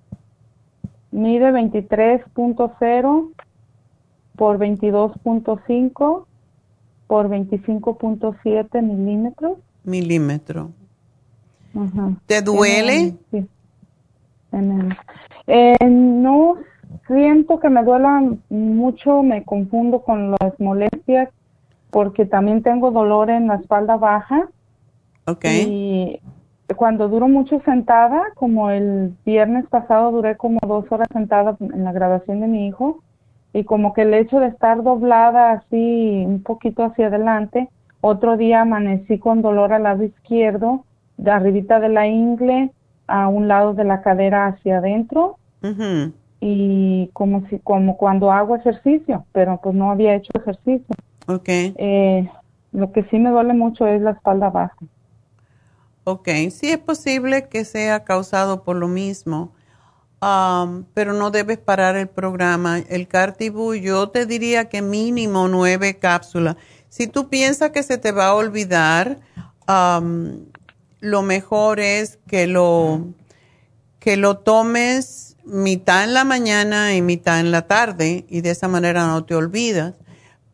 mide 1.10 1.52
23.0 1.52 3.32
por 4.36 4.59
22.5 4.59 6.27
por 7.06 7.28
25.7 7.28 8.82
milímetros. 8.82 9.59
Milímetro. 9.85 10.70
¿Te 12.27 12.43
duele? 12.43 13.14
Sí. 13.31 13.47
Eh, 15.47 15.77
no 15.89 16.56
siento 17.06 17.60
que 17.60 17.69
me 17.69 17.82
duela 17.82 18.23
mucho, 18.48 19.23
me 19.23 19.44
confundo 19.44 20.02
con 20.02 20.32
las 20.32 20.59
molestias 20.59 21.28
porque 21.90 22.24
también 22.24 22.62
tengo 22.62 22.90
dolor 22.90 23.31
en 23.31 23.48
la 23.48 23.56
espalda 23.56 23.97
baja. 23.97 24.48
Ok. 25.27 25.44
Y 25.44 26.20
cuando 26.77 27.09
duro 27.09 27.28
mucho 27.28 27.60
sentada, 27.64 28.23
como 28.35 28.70
el 28.70 29.14
viernes 29.24 29.66
pasado 29.69 30.10
duré 30.10 30.36
como 30.36 30.59
dos 30.66 30.90
horas 30.90 31.09
sentada 31.12 31.56
en 31.60 31.85
la 31.85 31.93
grabación 31.93 32.40
de 32.40 32.48
mi 32.48 32.66
hijo, 32.66 33.01
y 33.52 33.64
como 33.64 33.93
que 33.93 34.02
el 34.02 34.14
hecho 34.14 34.40
de 34.40 34.47
estar 34.47 34.82
doblada 34.82 35.52
así 35.52 36.24
un 36.27 36.43
poquito 36.43 36.85
hacia 36.85 37.09
adelante, 37.09 37.69
otro 38.01 38.36
día 38.36 38.62
amanecí 38.62 39.19
con 39.19 39.43
dolor 39.43 39.73
al 39.73 39.82
lado 39.82 40.02
izquierdo, 40.02 40.85
de 41.19 41.31
arribita 41.31 41.78
de 41.78 41.90
la 41.90 42.06
ingle, 42.06 42.73
a 43.06 43.28
un 43.28 43.48
lado 43.48 43.74
de 43.74 43.85
la 43.85 44.01
cadera 44.01 44.47
hacia 44.47 44.78
adentro, 44.78 45.36
y 46.44 47.09
como 47.12 47.47
si, 47.48 47.60
como 47.60 47.97
cuando 47.97 48.32
hago 48.32 48.56
ejercicio, 48.56 49.24
pero 49.31 49.60
pues 49.62 49.77
no 49.77 49.93
había 49.93 50.16
hecho 50.16 50.32
ejercicio. 50.35 50.93
Okay. 51.28 51.73
Eh, 51.78 52.28
lo 52.73 52.90
que 52.90 53.05
sí 53.05 53.19
me 53.20 53.31
duele 53.31 53.55
mucho 53.55 53.86
es 53.86 54.02
la 54.02 54.10
espalda 54.10 54.51
baja. 54.51 54.74
Ok, 56.02 56.28
sí 56.51 56.69
es 56.69 56.78
posible 56.78 57.48
que 57.48 57.64
sea 57.64 58.02
causado 58.02 58.64
por 58.64 58.74
lo 58.74 58.89
mismo. 58.89 59.52
Um, 60.20 60.85
pero 60.94 61.12
no 61.12 61.31
debes 61.31 61.59
parar 61.59 61.97
el 61.97 62.09
programa. 62.09 62.81
El 62.89 63.06
Cartibú, 63.06 63.74
yo 63.74 64.09
te 64.09 64.27
diría 64.27 64.69
que 64.69 64.82
mínimo 64.82 65.47
nueve 65.47 66.01
cápsulas. 66.01 66.56
Si 66.89 67.06
tú 67.06 67.28
piensas 67.28 67.70
que 67.70 67.85
se 67.85 67.98
te 67.98 68.10
va 68.10 68.27
a 68.27 68.35
olvidar, 68.35 69.19
um, 69.69 70.47
lo 70.98 71.23
mejor 71.23 71.78
es 71.78 72.19
que 72.27 72.48
lo, 72.48 73.06
que 74.01 74.16
lo 74.16 74.39
tomes 74.39 75.31
mitad 75.44 76.05
en 76.05 76.14
la 76.14 76.24
mañana 76.24 76.94
y 76.94 77.02
mitad 77.02 77.40
en 77.40 77.51
la 77.51 77.66
tarde 77.66 78.24
y 78.28 78.40
de 78.40 78.51
esa 78.51 78.69
manera 78.69 79.06
no 79.06 79.24
te 79.24 79.35
olvidas, 79.35 79.94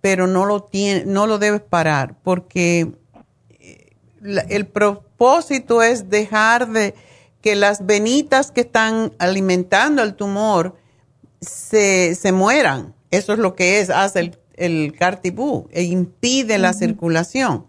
pero 0.01 0.27
no 0.27 0.45
lo, 0.45 0.63
tiene, 0.63 1.05
no 1.05 1.27
lo 1.27 1.39
debes 1.39 1.61
parar 1.61 2.17
porque 2.23 2.93
eh, 3.61 3.97
el 4.23 4.67
propósito 4.67 5.83
es 5.83 6.09
dejar 6.09 6.69
de 6.71 6.95
que 7.41 7.55
las 7.57 7.87
venitas 7.87 8.51
que 8.51 8.63
están 8.63 9.13
alimentando 9.19 10.03
el 10.03 10.15
tumor 10.15 10.77
se, 11.41 12.17
mueran. 12.33 12.95
Eso 13.11 13.33
es 13.33 13.39
lo 13.39 13.55
que 13.55 13.81
es, 13.81 13.91
hace 13.91 14.21
el, 14.21 14.39
el 14.55 14.95
cartibú, 14.99 15.69
e 15.71 15.85
impide 15.85 16.59
la 16.59 16.73
circulación. 16.73 17.67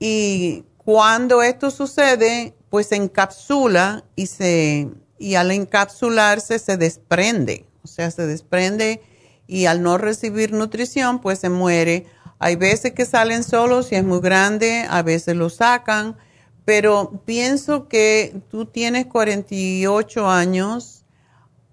Y 0.00 0.64
cuando 0.78 1.42
esto 1.42 1.70
sucede, 1.70 2.54
pues 2.70 2.88
se 2.88 2.96
encapsula 2.96 4.04
y, 4.16 4.26
se, 4.26 4.88
y 5.18 5.34
al 5.34 5.50
encapsularse 5.50 6.58
se 6.58 6.76
desprende. 6.76 7.66
O 7.82 7.88
sea, 7.88 8.10
se 8.10 8.26
desprende 8.26 9.00
y 9.46 9.66
al 9.66 9.82
no 9.82 9.98
recibir 9.98 10.52
nutrición, 10.52 11.20
pues 11.20 11.38
se 11.38 11.48
muere. 11.48 12.06
Hay 12.38 12.56
veces 12.56 12.92
que 12.92 13.06
salen 13.06 13.42
solos 13.42 13.92
y 13.92 13.96
es 13.96 14.04
muy 14.04 14.20
grande, 14.20 14.86
a 14.88 15.02
veces 15.02 15.36
lo 15.36 15.50
sacan 15.50 16.16
pero 16.68 17.22
pienso 17.24 17.88
que 17.88 18.42
tú 18.50 18.66
tienes 18.66 19.06
48 19.06 20.28
años. 20.28 21.06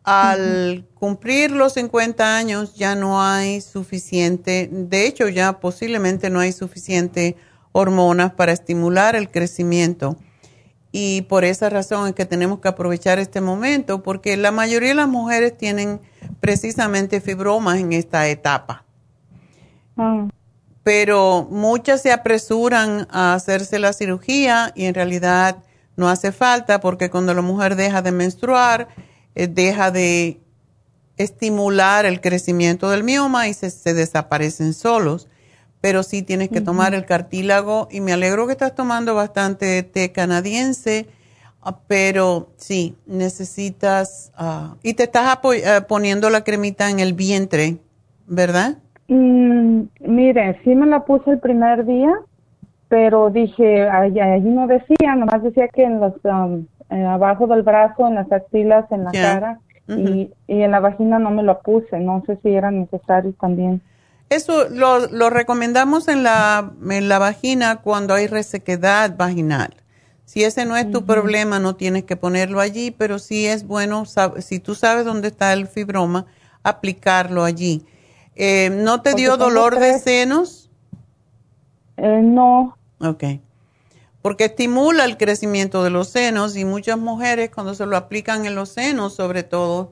Al 0.05 0.87
cumplir 0.93 1.51
los 1.51 1.73
50 1.73 2.37
años 2.37 2.75
ya 2.75 2.95
no 2.95 3.21
hay 3.21 3.59
suficiente, 3.59 4.69
de 4.71 5.05
hecho 5.05 5.27
ya 5.27 5.59
posiblemente 5.59 6.29
no 6.29 6.39
hay 6.39 6.53
suficiente 6.53 7.35
hormonas 7.73 8.35
para 8.35 8.53
estimular 8.53 9.17
el 9.17 9.29
crecimiento. 9.29 10.15
Y 10.97 11.23
por 11.23 11.43
esa 11.43 11.69
razón 11.69 12.07
es 12.07 12.15
que 12.15 12.23
tenemos 12.23 12.59
que 12.61 12.69
aprovechar 12.69 13.19
este 13.19 13.41
momento, 13.41 14.01
porque 14.01 14.37
la 14.37 14.51
mayoría 14.51 14.87
de 14.87 14.95
las 14.95 15.09
mujeres 15.09 15.57
tienen 15.57 15.99
precisamente 16.39 17.19
fibromas 17.19 17.79
en 17.79 17.91
esta 17.91 18.29
etapa. 18.29 18.85
Ah. 19.97 20.29
Pero 20.83 21.49
muchas 21.51 22.01
se 22.01 22.13
apresuran 22.13 23.09
a 23.11 23.33
hacerse 23.33 23.77
la 23.77 23.91
cirugía 23.91 24.71
y 24.73 24.85
en 24.85 24.93
realidad 24.93 25.57
no 25.97 26.07
hace 26.07 26.31
falta 26.31 26.79
porque 26.79 27.09
cuando 27.09 27.33
la 27.33 27.41
mujer 27.41 27.75
deja 27.75 28.01
de 28.01 28.13
menstruar, 28.13 28.87
eh, 29.35 29.47
deja 29.47 29.91
de 29.91 30.39
estimular 31.17 32.05
el 32.05 32.21
crecimiento 32.21 32.89
del 32.89 33.03
mioma 33.03 33.49
y 33.49 33.53
se, 33.53 33.93
desaparecen 33.93 34.73
solos. 34.73 35.27
Pero 35.85 36.01
sí 36.01 36.23
tienes 36.23 36.49
que 36.49 36.61
tomar 36.61 36.95
el 36.95 37.05
cartílago 37.05 37.87
y 37.91 38.01
me 38.01 38.11
alegro 38.11 38.47
que 38.47 38.53
estás 38.53 38.73
tomando 38.73 39.13
bastante 39.13 39.83
té 39.83 40.11
canadiense, 40.11 41.05
ah, 41.61 41.77
pero 41.85 42.47
sí, 42.57 42.95
necesitas... 43.05 44.31
Ah, 44.35 44.77
y 44.81 44.95
te 44.95 45.03
estás 45.03 45.37
eh, 45.43 45.81
poniendo 45.87 46.31
la 46.31 46.43
cremita 46.43 46.89
en 46.89 46.99
el 46.99 47.13
vientre, 47.13 47.77
¿verdad? 48.25 48.79
Mm, 49.09 49.81
mire, 49.99 50.59
sí 50.63 50.73
me 50.73 50.87
la 50.87 51.05
puse 51.05 51.29
el 51.29 51.39
primer 51.39 51.85
día, 51.85 52.11
pero 52.87 53.29
dije, 53.29 53.87
allí 53.87 54.49
no 54.49 54.65
decía, 54.65 55.13
nomás 55.15 55.43
decía 55.43 55.67
que 55.67 55.83
en 55.83 55.99
los... 55.99 56.13
Um, 56.23 56.65
eh, 56.89 57.05
abajo 57.05 57.45
del 57.45 57.61
brazo, 57.61 58.07
en 58.07 58.15
las 58.15 58.31
axilas, 58.31 58.91
en 58.91 59.03
la 59.03 59.11
cara 59.11 59.59
y, 59.87 60.31
en 60.47 60.71
la 60.71 60.79
vagina 60.79 61.19
no 61.19 61.29
me 61.29 61.43
lo 61.43 61.59
puse. 61.59 61.99
No 61.99 62.23
sé 62.25 62.39
si 62.41 62.49
era 62.49 62.71
necesario 62.71 63.35
también. 63.39 63.83
Eso 64.29 64.69
lo, 64.69 65.07
lo 65.07 65.29
recomendamos 65.29 66.07
en 66.07 66.23
la, 66.23 66.71
en 66.89 67.09
la 67.09 67.19
vagina 67.19 67.77
cuando 67.77 68.13
hay 68.13 68.27
resequedad 68.27 69.15
vaginal. 69.15 69.75
Si 70.25 70.43
ese 70.43 70.65
no 70.65 70.75
es 70.75 70.89
tu 70.89 71.05
problema, 71.05 71.59
no 71.59 71.75
tienes 71.75 72.03
que 72.03 72.15
ponerlo 72.15 72.59
allí, 72.59 72.89
pero 72.89 73.19
sí 73.19 73.45
es 73.45 73.67
bueno, 73.67 74.05
si 74.39 74.59
tú 74.59 74.73
sabes 74.73 75.05
dónde 75.05 75.27
está 75.27 75.53
el 75.53 75.67
fibroma, 75.67 76.25
aplicarlo 76.63 77.43
allí. 77.43 77.85
Eh, 78.35 78.71
¿No 78.71 79.01
te 79.01 79.13
dio 79.13 79.37
dolor 79.37 79.79
de 79.79 79.99
senos? 79.99 80.71
Eh, 81.97 82.21
no. 82.23 82.75
Ok 82.99 83.23
porque 84.25 84.45
estimula 84.45 85.05
el 85.05 85.17
crecimiento 85.17 85.83
de 85.83 85.91
los 85.91 86.09
senos 86.09 86.57
y 86.57 86.65
muchas 86.65 86.97
mujeres 86.97 87.51
cuando 87.53 87.75
se 87.75 87.85
lo 87.85 87.95
aplican 87.95 88.47
en 88.47 88.55
los 88.55 88.69
senos 88.69 89.13
sobre 89.13 89.43
todo, 89.43 89.91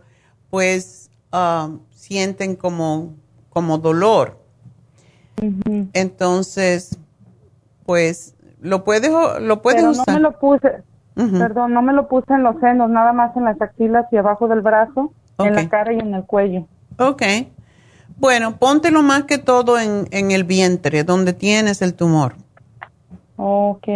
pues 0.49 1.11
ah, 1.31 1.69
sienten 1.91 2.55
como, 2.55 3.13
como 3.53 3.77
dolor. 3.77 4.37
Entonces, 5.93 6.97
pues 7.85 8.35
lo 8.61 8.83
puedes, 8.83 9.11
lo 9.41 9.61
puedes 9.61 9.83
usar. 9.83 10.07
No 10.07 10.13
me 10.13 10.19
lo 10.19 10.39
puse, 10.39 10.83
perdón, 11.15 11.73
no 11.73 11.81
me 11.81 11.93
lo 11.93 12.07
puse 12.07 12.33
en 12.33 12.43
los 12.43 12.59
senos, 12.59 12.89
nada 12.89 13.13
más 13.13 13.35
en 13.35 13.45
las 13.45 13.61
axilas 13.61 14.05
y 14.11 14.17
abajo 14.17 14.47
del 14.47 14.61
brazo, 14.61 15.13
en 15.39 15.55
la 15.55 15.69
cara 15.69 15.93
y 15.93 15.99
en 15.99 16.13
el 16.13 16.23
cuello. 16.23 16.65
Ok. 16.97 17.23
Bueno, 18.17 18.57
póntelo 18.57 19.01
más 19.01 19.23
que 19.23 19.37
todo 19.37 19.79
en, 19.79 20.07
en 20.11 20.31
el 20.31 20.43
vientre, 20.43 21.03
donde 21.03 21.33
tienes 21.33 21.81
el 21.81 21.93
tumor. 21.93 22.35
Ok. 23.35 23.87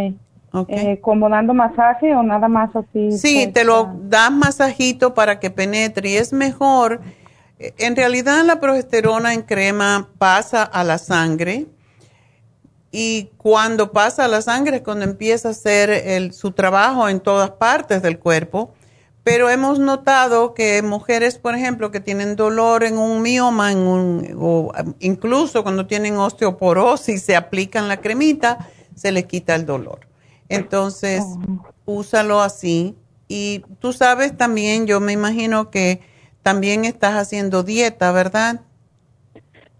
Eh, 0.69 0.99
¿Como 1.01 1.29
dando 1.29 1.53
masaje 1.53 2.15
o 2.15 2.23
nada 2.23 2.47
más 2.47 2.75
así? 2.75 3.11
Sí, 3.11 3.41
pues, 3.43 3.53
te 3.53 3.63
lo 3.63 3.93
das 4.03 4.31
masajito 4.31 5.13
para 5.13 5.39
que 5.39 5.51
penetre 5.51 6.09
y 6.09 6.15
es 6.15 6.33
mejor. 6.33 7.01
En 7.59 7.95
realidad 7.95 8.45
la 8.45 8.59
progesterona 8.59 9.33
en 9.33 9.41
crema 9.41 10.09
pasa 10.19 10.63
a 10.63 10.83
la 10.83 10.97
sangre 10.97 11.65
y 12.91 13.31
cuando 13.37 13.91
pasa 13.91 14.25
a 14.25 14.27
la 14.27 14.41
sangre 14.41 14.77
es 14.77 14.81
cuando 14.83 15.05
empieza 15.05 15.49
a 15.49 15.51
hacer 15.51 15.89
el, 15.89 16.33
su 16.33 16.51
trabajo 16.51 17.09
en 17.09 17.19
todas 17.19 17.51
partes 17.51 18.01
del 18.01 18.19
cuerpo. 18.19 18.73
Pero 19.23 19.49
hemos 19.49 19.77
notado 19.77 20.53
que 20.53 20.81
mujeres, 20.81 21.37
por 21.37 21.53
ejemplo, 21.53 21.91
que 21.91 21.99
tienen 21.99 22.37
dolor 22.37 22.85
en 22.85 22.97
un 22.97 23.21
mioma, 23.21 23.73
en 23.73 23.79
un, 23.79 24.37
o 24.39 24.71
incluso 24.99 25.63
cuando 25.63 25.85
tienen 25.85 26.15
osteoporosis, 26.15 27.23
se 27.23 27.35
aplican 27.35 27.89
la 27.89 27.99
cremita, 27.99 28.69
se 28.95 29.11
les 29.11 29.25
quita 29.25 29.53
el 29.55 29.65
dolor. 29.65 30.07
Entonces, 30.47 31.23
oh. 31.25 31.65
úsalo 31.85 32.39
así. 32.41 32.95
Y 33.27 33.65
tú 33.79 33.91
sabes 33.91 34.37
también, 34.37 34.87
yo 34.87 35.01
me 35.01 35.11
imagino 35.11 35.69
que 35.69 35.99
también 36.47 36.85
estás 36.85 37.15
haciendo 37.15 37.63
dieta, 37.63 38.13
¿verdad? 38.13 38.61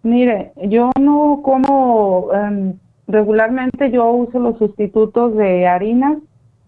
Mire, 0.04 0.52
yo 0.68 0.92
no 1.00 1.40
como 1.42 2.28
em, 2.34 2.74
regularmente, 3.08 3.90
yo 3.90 4.12
uso 4.12 4.38
los 4.40 4.58
sustitutos 4.58 5.34
de 5.38 5.66
harinas 5.66 6.18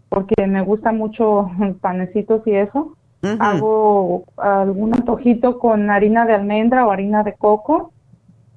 porque 0.07 0.47
me 0.47 0.61
gusta 0.61 0.93
mucho 0.93 1.51
panecitos 1.81 2.47
y 2.47 2.51
eso. 2.51 2.95
Hago 3.39 4.23
algún 4.37 4.93
antojito 4.93 5.59
con 5.59 5.89
harina 5.89 6.25
de 6.25 6.35
almendra 6.35 6.87
o 6.87 6.91
harina 6.91 7.23
de 7.23 7.33
coco 7.33 7.91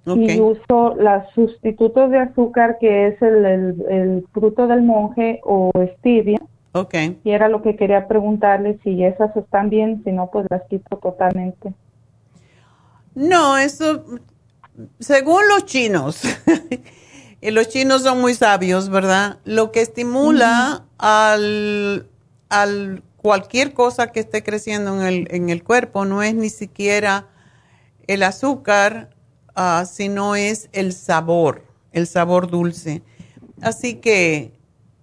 y 0.07 0.39
uso 0.39 0.95
los 0.95 1.29
sustitutos 1.35 2.13
de 2.13 2.21
azúcar 2.21 2.79
que 2.79 3.09
es 3.09 3.21
el, 3.21 4.25
fruto 4.33 4.69
del 4.69 4.83
monje 4.83 5.41
o 5.43 5.73
stevia. 5.99 6.39
Okay. 6.73 7.21
Y 7.23 7.31
era 7.33 7.49
lo 7.49 7.61
que 7.61 7.77
quería 7.77 8.09
preguntarle 8.09 8.79
si 8.83 9.05
esas 9.05 9.37
están 9.37 9.69
bien, 9.69 10.03
si 10.05 10.13
no, 10.13 10.31
pues 10.33 10.47
las 10.49 10.63
quito 10.71 10.97
totalmente. 10.97 11.75
No, 13.15 13.59
eso, 13.59 14.05
según 14.99 15.47
los 15.49 15.67
chinos, 15.67 16.23
y 17.43 17.51
los 17.51 17.69
chinos 17.69 18.03
son 18.03 18.23
muy 18.23 18.35
sabios, 18.35 18.89
¿verdad? 18.89 19.39
Lo 19.45 19.71
que 19.71 19.83
estimula 19.83 20.85
al, 20.97 22.07
al 22.49 23.03
cualquier 23.19 23.75
cosa 23.75 24.11
que 24.11 24.21
esté 24.21 24.43
creciendo 24.43 25.01
en 25.01 25.07
el, 25.07 25.29
en 25.31 25.51
el 25.51 25.63
cuerpo 25.63 26.07
no 26.07 26.23
es 26.23 26.35
ni 26.35 26.49
siquiera 26.49 27.29
el 28.07 28.23
azúcar, 28.23 29.11
uh, 29.57 29.85
sino 29.85 30.37
es 30.37 30.71
el 30.73 30.95
sabor, 30.95 31.65
el 31.93 32.07
sabor 32.07 32.51
dulce. 32.51 33.03
Así 33.61 33.97
que 33.97 34.53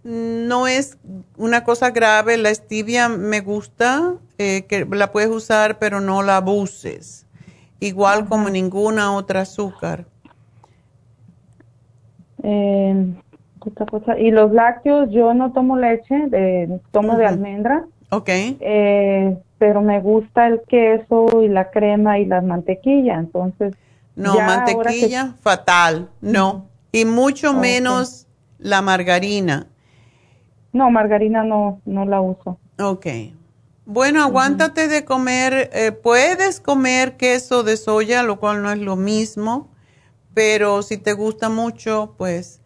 no 0.04 0.68
es 0.68 0.98
una 1.38 1.64
cosa 1.64 1.92
grave, 1.92 2.38
la 2.38 2.54
stevia 2.54 3.10
me 3.10 3.42
gusta, 3.42 4.14
eh, 4.38 4.66
que 4.68 4.86
la 4.86 5.12
puedes 5.12 5.30
usar, 5.30 5.80
pero 5.80 6.00
no 6.00 6.24
la 6.24 6.38
abuses, 6.38 7.26
igual 7.80 8.28
como 8.28 8.50
ninguna 8.50 9.14
otra 9.14 9.42
azúcar. 9.42 10.06
Eh, 12.44 13.14
otra 13.60 13.86
cosa. 13.86 14.18
Y 14.18 14.32
los 14.32 14.52
lácteos, 14.54 15.10
yo 15.12 15.34
no 15.34 15.52
tomo 15.52 15.78
leche, 15.78 16.16
de, 16.28 16.80
tomo 16.92 17.18
de 17.18 17.26
almendra. 17.26 17.86
Ok. 18.10 18.30
Eh, 18.30 19.38
pero 19.58 19.82
me 19.82 20.00
gusta 20.00 20.48
el 20.48 20.62
queso 20.68 21.44
y 21.44 21.50
la 21.50 21.70
crema 21.70 22.18
y 22.18 22.26
la 22.26 22.42
mantequilla, 22.42 23.16
entonces 23.16 23.76
no, 24.16 24.36
mantequilla, 24.36 25.36
fatal, 25.42 26.10
no. 26.22 26.66
Y 26.92 27.06
mucho 27.06 27.54
menos 27.54 28.28
la 28.58 28.82
margarina. 28.82 29.68
No, 30.72 30.90
margarina 30.92 31.44
no, 31.44 31.82
no 31.86 32.06
la 32.06 32.22
uso. 32.22 32.60
Ok. 32.80 33.08
Bueno, 33.86 34.22
aguántate 34.22 34.88
de 34.88 35.04
comer, 35.04 35.72
eh, 35.74 35.92
puedes 35.92 36.60
comer 36.60 37.18
queso 37.18 37.64
de 37.64 37.76
soya, 37.76 38.22
lo 38.22 38.40
cual 38.40 38.62
no 38.62 38.72
es 38.72 38.78
lo 38.78 38.96
mismo, 38.96 39.68
pero 40.36 40.84
si 40.84 40.98
te 40.98 41.14
gusta 41.14 41.50
mucho, 41.50 42.14
pues 42.16 42.62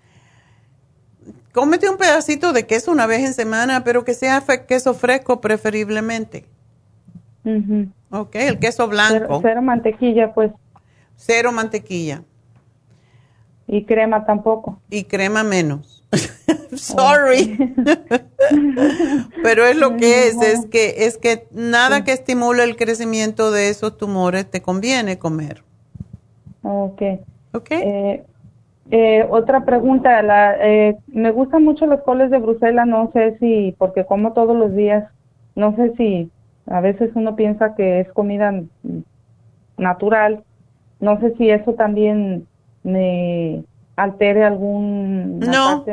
cómete 1.54 1.90
un 1.90 1.96
pedacito 1.96 2.52
de 2.52 2.68
queso 2.68 2.92
una 2.92 3.08
vez 3.08 3.22
en 3.22 3.34
semana, 3.34 3.86
pero 3.86 4.04
que 4.04 4.14
sea 4.16 4.44
queso 4.68 4.94
fresco 4.94 5.40
preferiblemente. 5.40 6.46
Ok, 8.10 8.36
el 8.36 8.60
queso 8.60 8.88
blanco. 8.90 9.40
cero 9.42 9.62
mantequilla, 9.62 10.34
pues. 10.34 10.52
Cero 11.16 11.54
mantequilla. 11.54 12.24
Y 13.66 13.86
crema 13.86 14.26
tampoco. 14.26 14.82
Y 14.90 15.06
crema 15.06 15.44
menos. 15.44 15.93
Sorry. 16.76 17.58
Pero 19.44 19.66
es 19.66 19.76
lo 19.78 19.96
que 19.98 20.28
es, 20.28 20.42
es 20.42 20.66
que 20.66 21.06
es 21.06 21.18
que 21.18 21.48
nada 21.52 22.04
que 22.04 22.12
estimule 22.12 22.64
el 22.64 22.76
crecimiento 22.76 23.52
de 23.52 23.70
esos 23.70 23.98
tumores 23.98 24.50
te 24.50 24.62
conviene 24.62 25.18
comer. 25.18 25.64
Ok. 26.64 27.02
Ok. 27.54 27.72
Eh, 27.72 28.24
eh, 28.92 29.26
otra 29.30 29.64
pregunta, 29.66 30.22
la, 30.22 30.56
eh, 30.60 30.98
me 31.08 31.32
gustan 31.32 31.64
mucho 31.64 31.86
los 31.86 32.02
coles 32.02 32.32
de 32.32 32.40
Bruselas, 32.40 32.88
no 32.88 33.12
sé 33.14 33.38
si, 33.40 33.76
porque 33.78 34.06
como 34.06 34.34
todos 34.34 34.56
los 34.56 34.76
días, 34.76 35.10
no 35.56 35.76
sé 35.76 35.94
si 35.96 36.30
a 36.68 36.82
veces 36.82 37.12
uno 37.16 37.36
piensa 37.36 37.76
que 37.76 38.02
es 38.02 38.12
comida 38.12 38.54
natural, 39.78 40.44
no 41.00 41.20
sé 41.20 41.34
si 41.38 41.50
eso 41.50 41.74
también 41.74 42.48
me 42.84 43.64
altere 43.96 44.44
algún... 44.44 45.40
No, 45.40 45.86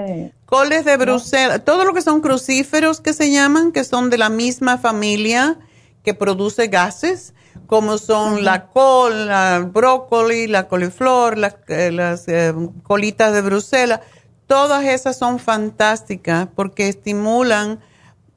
Coles 0.46 0.84
de 0.84 0.96
Bruselas, 0.96 1.64
todo 1.64 1.84
lo 1.84 1.94
que 1.94 2.02
son 2.02 2.20
crucíferos 2.20 3.00
que 3.00 3.12
se 3.12 3.30
llaman, 3.30 3.70
que 3.72 3.84
son 3.84 4.10
de 4.10 4.18
la 4.18 4.30
misma 4.30 4.78
familia 4.78 5.58
que 6.02 6.14
produce 6.14 6.66
gases, 6.66 7.34
como 7.66 7.98
son 7.98 8.44
la 8.44 8.66
col, 8.66 9.30
el 9.30 9.64
brócoli, 9.66 10.46
la 10.46 10.66
coliflor, 10.66 11.36
eh, 11.68 11.92
las 11.92 12.26
eh, 12.26 12.52
colitas 12.82 13.32
de 13.32 13.42
Bruselas, 13.42 14.00
todas 14.46 14.84
esas 14.84 15.16
son 15.16 15.38
fantásticas 15.38 16.48
porque 16.54 16.88
estimulan 16.88 17.78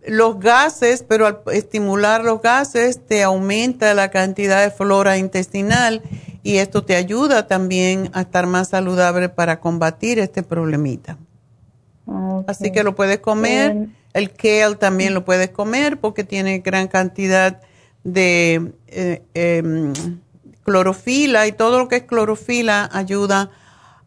los 0.06 0.40
gases, 0.40 1.04
pero 1.08 1.26
al 1.26 1.40
estimular 1.54 2.24
los 2.24 2.42
gases 2.42 3.06
te 3.06 3.24
aumenta 3.24 3.94
la 3.94 4.12
cantidad 4.12 4.62
de 4.62 4.70
flora 4.70 5.18
intestinal 5.18 6.04
y 6.44 6.58
esto 6.58 6.84
te 6.84 6.96
ayuda 6.96 7.48
también 7.48 8.10
a 8.14 8.22
estar 8.22 8.46
más 8.46 8.70
saludable 8.70 9.30
para 9.30 9.60
combatir 9.62 10.20
este 10.20 10.44
problemita. 10.44 11.18
Así 12.48 12.72
que 12.72 12.84
lo 12.84 12.96
puedes 12.96 13.20
comer. 13.20 13.88
El 14.14 14.32
kale 14.32 14.76
también 14.76 15.14
lo 15.14 15.26
puedes 15.26 15.50
comer 15.50 16.00
porque 16.00 16.24
tiene 16.24 16.60
gran 16.60 16.88
cantidad 16.88 17.62
de 18.04 18.74
eh, 18.88 19.24
em, 19.34 19.94
clorofila 20.64 21.48
y 21.48 21.54
todo 21.54 21.80
lo 21.80 21.88
que 21.88 21.96
es 21.96 22.04
clorofila 22.04 22.90
ayuda 22.92 23.50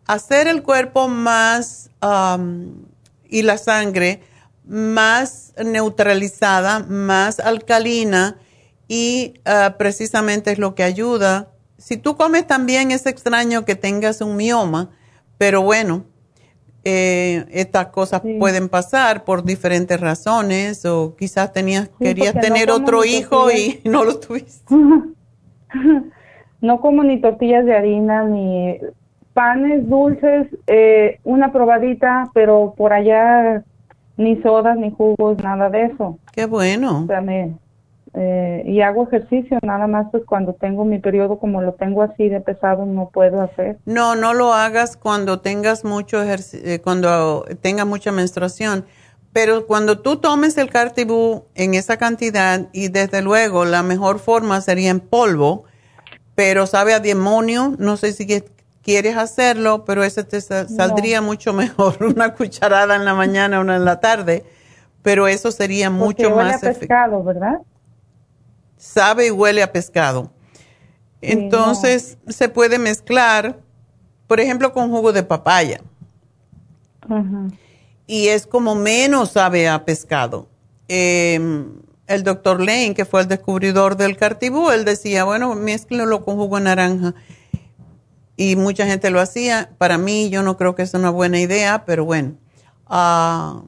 a 0.07 0.13
hacer 0.13 0.47
el 0.47 0.63
cuerpo 0.63 1.09
más 1.09 1.91
y 3.29 3.43
la 3.43 3.59
sangre 3.59 4.21
más 4.65 5.55
neutralizada, 5.65 6.81
más 6.81 7.41
alcalina 7.41 8.39
y 8.87 9.35
ah, 9.45 9.75
precisamente 9.79 10.53
es 10.53 10.59
lo 10.59 10.75
que 10.75 10.85
ayuda. 10.85 11.49
Si 11.78 11.97
tú 11.97 12.16
comes 12.16 12.47
también 12.47 12.90
es 12.90 13.07
extraño 13.07 13.65
que 13.65 13.74
tengas 13.74 14.20
un 14.20 14.36
mioma, 14.36 14.90
pero 15.39 15.62
bueno, 15.62 16.05
eh, 16.85 17.44
estas 17.51 17.89
cosas 17.89 18.23
pueden 18.39 18.69
pasar 18.69 19.24
por 19.24 19.44
diferentes 19.44 20.01
razones 20.01 20.86
o 20.86 21.16
quizás 21.16 21.53
tenías 21.53 21.90
querías 21.98 22.35
tener 22.35 22.70
otro 22.70 23.05
hijo 23.05 23.51
y 23.51 23.81
no 23.89 24.05
lo 24.05 24.20
tuviste. 24.20 24.74
no 26.61 26.81
como 26.81 27.03
ni 27.03 27.20
tortillas 27.20 27.65
de 27.65 27.74
harina 27.74 28.24
ni 28.24 28.78
panes 29.35 29.89
dulces, 29.89 30.47
eh, 30.66 31.19
una 31.24 31.53
probadita, 31.53 32.31
pero 32.32 32.73
por 32.77 32.93
allá 32.93 33.62
ni 34.16 34.40
sodas 34.40 34.78
ni 34.78 34.90
jugos, 34.93 35.36
nada 35.43 35.69
de 35.69 35.86
eso. 35.86 36.19
Qué 36.32 36.47
bueno. 36.47 37.03
O 37.03 37.07
sea, 37.07 37.20
me, 37.20 37.55
eh, 38.18 38.62
y 38.64 38.80
hago 38.80 39.05
ejercicio, 39.05 39.59
nada 39.62 39.86
más 39.86 40.06
pues 40.10 40.24
cuando 40.24 40.55
tengo 40.55 40.86
mi 40.86 40.98
periodo 40.98 41.38
como 41.38 41.60
lo 41.60 41.74
tengo 41.74 42.02
así 42.02 42.30
de 42.30 42.40
pesado 42.40 42.86
no 42.86 43.10
puedo 43.10 43.43
hacer. 43.43 43.76
No, 43.84 44.16
no 44.16 44.32
lo 44.32 44.55
hagas 44.55 44.97
cuando 44.97 45.40
tengas 45.40 45.84
mucho 45.84 46.22
eh, 46.22 46.80
cuando 46.82 47.44
tengas 47.60 47.86
mucha 47.86 48.12
menstruación. 48.12 48.86
Pero 49.34 49.66
cuando 49.66 49.98
tú 49.98 50.16
tomes 50.16 50.56
el 50.56 50.70
cartibú 50.70 51.44
en 51.55 51.74
esa 51.74 51.98
cantidad 51.98 52.68
y 52.72 52.88
desde 52.88 53.20
luego 53.20 53.66
la 53.66 53.82
mejor 53.82 54.18
forma 54.18 54.62
sería 54.62 54.88
en 54.88 55.01
polvo, 55.01 55.64
pero 56.34 56.66
sabe 56.66 56.94
a 56.94 57.01
demonio, 57.01 57.74
no 57.78 57.98
sé 57.98 58.14
si 58.14 58.26
quieres 58.82 59.18
hacerlo, 59.18 59.84
pero 59.84 60.05
ese 60.05 60.24
te 60.24 60.40
saldría 60.40 61.20
mucho 61.20 61.52
mejor, 61.52 61.97
una 62.02 62.32
cucharada 62.32 62.97
en 62.97 63.05
la 63.05 63.12
mañana, 63.12 63.60
una 63.60 63.76
en 63.76 63.84
la 63.84 64.01
tarde, 64.01 64.43
pero 65.02 65.28
eso 65.28 65.52
sería 65.52 65.90
mucho 65.90 66.30
más 66.30 66.62
efectivo. 66.62 67.22
¿verdad? 67.22 67.59
Sabe 68.87 69.27
y 69.27 69.31
huele 69.31 69.63
a 69.63 69.73
pescado. 69.73 70.31
Entonces 71.21 72.19
se 72.29 72.49
puede 72.49 72.79
mezclar, 72.79 73.61
por 74.27 74.41
ejemplo, 74.41 74.73
con 74.73 74.91
jugo 74.91 75.13
de 75.13 75.23
papaya. 75.23 75.81
Y 78.07 78.29
es 78.29 78.47
como 78.47 78.75
menos 78.75 79.33
sabe 79.33 79.69
a 79.69 79.85
pescado. 79.85 80.49
Em, 80.89 81.81
el 82.07 82.23
doctor 82.23 82.61
Lane, 82.61 82.95
que 82.95 83.05
fue 83.05 83.23
el 83.23 83.29
descubridor 83.29 83.97
del 83.97 84.17
cartibú, 84.17 84.71
él 84.71 84.85
decía, 84.85 85.25
bueno, 85.25 85.55
mezclalo 85.55 86.25
con 86.25 86.37
jugo 86.37 86.57
de 86.57 86.65
naranja. 86.65 87.15
Y 88.37 88.55
mucha 88.55 88.87
gente 88.87 89.11
lo 89.11 89.21
hacía. 89.21 89.71
Para 89.79 89.99
mí, 89.99 90.29
yo 90.31 90.43
no 90.43 90.57
creo 90.57 90.75
que 90.75 90.83
es 90.83 90.95
una 90.95 91.11
buena 91.11 91.41
idea, 91.41 91.85
pero 91.85 92.05
bueno. 92.05 92.35
Ah, 92.87 93.63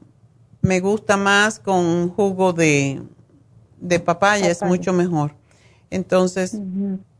me 0.61 0.79
gusta 0.79 1.17
más 1.17 1.59
con 1.59 2.09
jugo 2.09 2.53
de, 2.53 3.01
de 3.79 3.99
papaya, 3.99 4.49
es 4.49 4.61
mucho 4.61 4.93
mejor. 4.93 5.33
Entonces, 5.89 6.59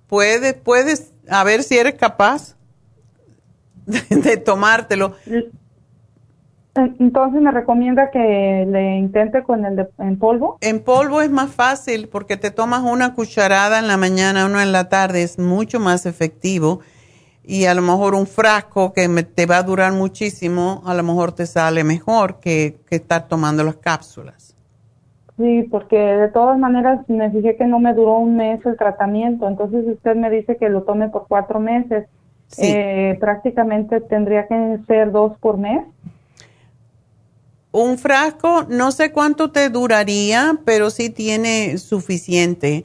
puedes, 0.08 0.54
puedes, 0.54 1.14
a 1.30 1.44
ver 1.44 1.64
si 1.64 1.78
eres 1.78 1.96
capaz 1.96 2.56
de, 3.86 4.38
tomártelo. 4.38 5.16
Entonces, 6.76 7.42
¿me 7.42 7.52
recomienda 7.52 8.10
que 8.12 8.66
le 8.70 8.98
intente 8.98 9.44
con 9.44 9.66
el 9.66 9.76
de, 9.76 9.90
en 9.98 10.18
polvo? 10.18 10.58
En 10.62 10.82
polvo 10.82 11.22
es 11.22 11.30
más 11.30 11.52
fácil 11.52 12.08
porque 12.08 12.38
te 12.38 12.52
tomas 12.52 12.84
una 12.84 13.14
cucharada 13.16 13.80
en 13.80 13.88
la 13.88 13.98
mañana, 13.98 14.46
uno 14.46 14.62
en 14.62 14.72
la 14.72 14.88
tarde, 14.88 15.24
es 15.24 15.40
mucho 15.40 15.80
más 15.80 16.06
efectivo. 16.06 16.80
Y 17.44 17.66
a 17.66 17.74
lo 17.74 17.82
mejor 17.82 18.14
un 18.14 18.28
frasco 18.28 18.94
que 18.94 19.08
te 19.24 19.48
va 19.48 19.58
a 19.58 19.64
durar 19.64 19.92
muchísimo, 19.92 20.84
a 20.86 20.94
lo 20.94 21.02
mejor 21.02 21.32
te 21.32 21.48
sale 21.48 21.84
mejor 21.84 22.40
que, 22.40 22.80
que 22.88 22.98
estar 22.98 23.28
tomando 23.28 23.64
las 23.64 23.78
cápsulas. 23.78 24.56
Sí, 25.40 25.64
porque 25.72 25.96
de 25.96 26.28
todas 26.28 26.60
maneras 26.60 27.00
me 27.08 27.32
fijé 27.32 27.56
que 27.56 27.66
no 27.66 27.80
me 27.80 27.94
duró 27.94 28.18
un 28.18 28.36
mes 28.36 28.60
el 28.66 28.76
tratamiento, 28.76 29.48
entonces 29.48 29.86
usted 29.88 30.14
me 30.18 30.30
dice 30.30 30.58
que 30.58 30.68
lo 30.68 30.84
tome 30.84 31.08
por 31.08 31.28
cuatro 31.30 31.62
meses. 31.62 32.08
Eh, 32.58 33.16
prácticamente 33.22 34.02
tendría 34.02 34.48
que 34.48 34.80
ser 34.86 35.12
dos 35.14 35.38
por 35.40 35.58
mes. 35.58 35.86
Un 37.72 37.98
frasco, 37.98 38.66
no 38.68 38.92
sé 38.92 39.14
cuánto 39.14 39.52
te 39.52 39.70
duraría, 39.70 40.58
pero 40.66 40.90
sí 40.90 41.10
tiene 41.10 41.78
suficiente. 41.78 42.84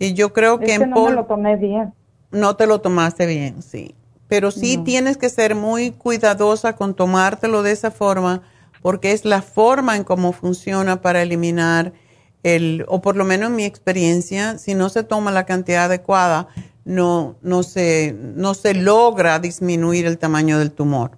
Y 0.00 0.14
yo 0.14 0.32
creo 0.32 0.58
que, 0.58 0.74
en 0.74 0.90
no 0.90 1.04
me 1.04 1.12
lo 1.12 1.26
tomé 1.26 1.54
bien. 1.54 1.92
No 2.32 2.56
te 2.56 2.66
lo 2.66 2.80
tomaste 2.80 3.26
bien, 3.26 3.62
sí. 3.62 3.94
Pero 4.26 4.50
sí 4.50 4.78
tienes 4.78 5.16
que 5.16 5.28
ser 5.28 5.54
muy 5.54 5.92
cuidadosa 5.92 6.74
con 6.74 6.94
tomártelo 6.94 7.62
de 7.62 7.70
esa 7.70 7.92
forma 7.92 8.42
porque 8.84 9.12
es 9.12 9.24
la 9.24 9.40
forma 9.40 9.96
en 9.96 10.04
cómo 10.04 10.32
funciona 10.32 11.00
para 11.00 11.22
eliminar 11.22 11.94
el, 12.42 12.84
o 12.86 13.00
por 13.00 13.16
lo 13.16 13.24
menos 13.24 13.48
en 13.48 13.56
mi 13.56 13.64
experiencia, 13.64 14.58
si 14.58 14.74
no 14.74 14.90
se 14.90 15.02
toma 15.02 15.30
la 15.30 15.46
cantidad 15.46 15.84
adecuada, 15.84 16.48
no, 16.84 17.36
no, 17.40 17.62
se, 17.62 18.14
no 18.14 18.52
se 18.52 18.74
logra 18.74 19.38
disminuir 19.38 20.04
el 20.04 20.18
tamaño 20.18 20.58
del 20.58 20.70
tumor. 20.70 21.12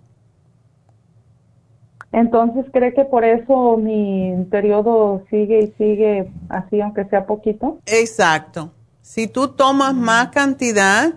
Entonces, 2.13 2.67
¿cree 2.73 2.95
que 2.95 3.05
por 3.05 3.25
eso 3.25 3.77
mi 3.77 4.47
periodo 4.49 5.25
sigue 5.29 5.59
y 5.65 5.67
sigue 5.77 6.31
así, 6.49 6.81
aunque 6.81 7.05
sea 7.07 7.27
poquito? 7.27 7.81
Exacto. 7.87 8.71
Si 9.03 9.27
tú 9.27 9.49
tomas 9.49 9.93
más 9.93 10.29
cantidad 10.29 11.15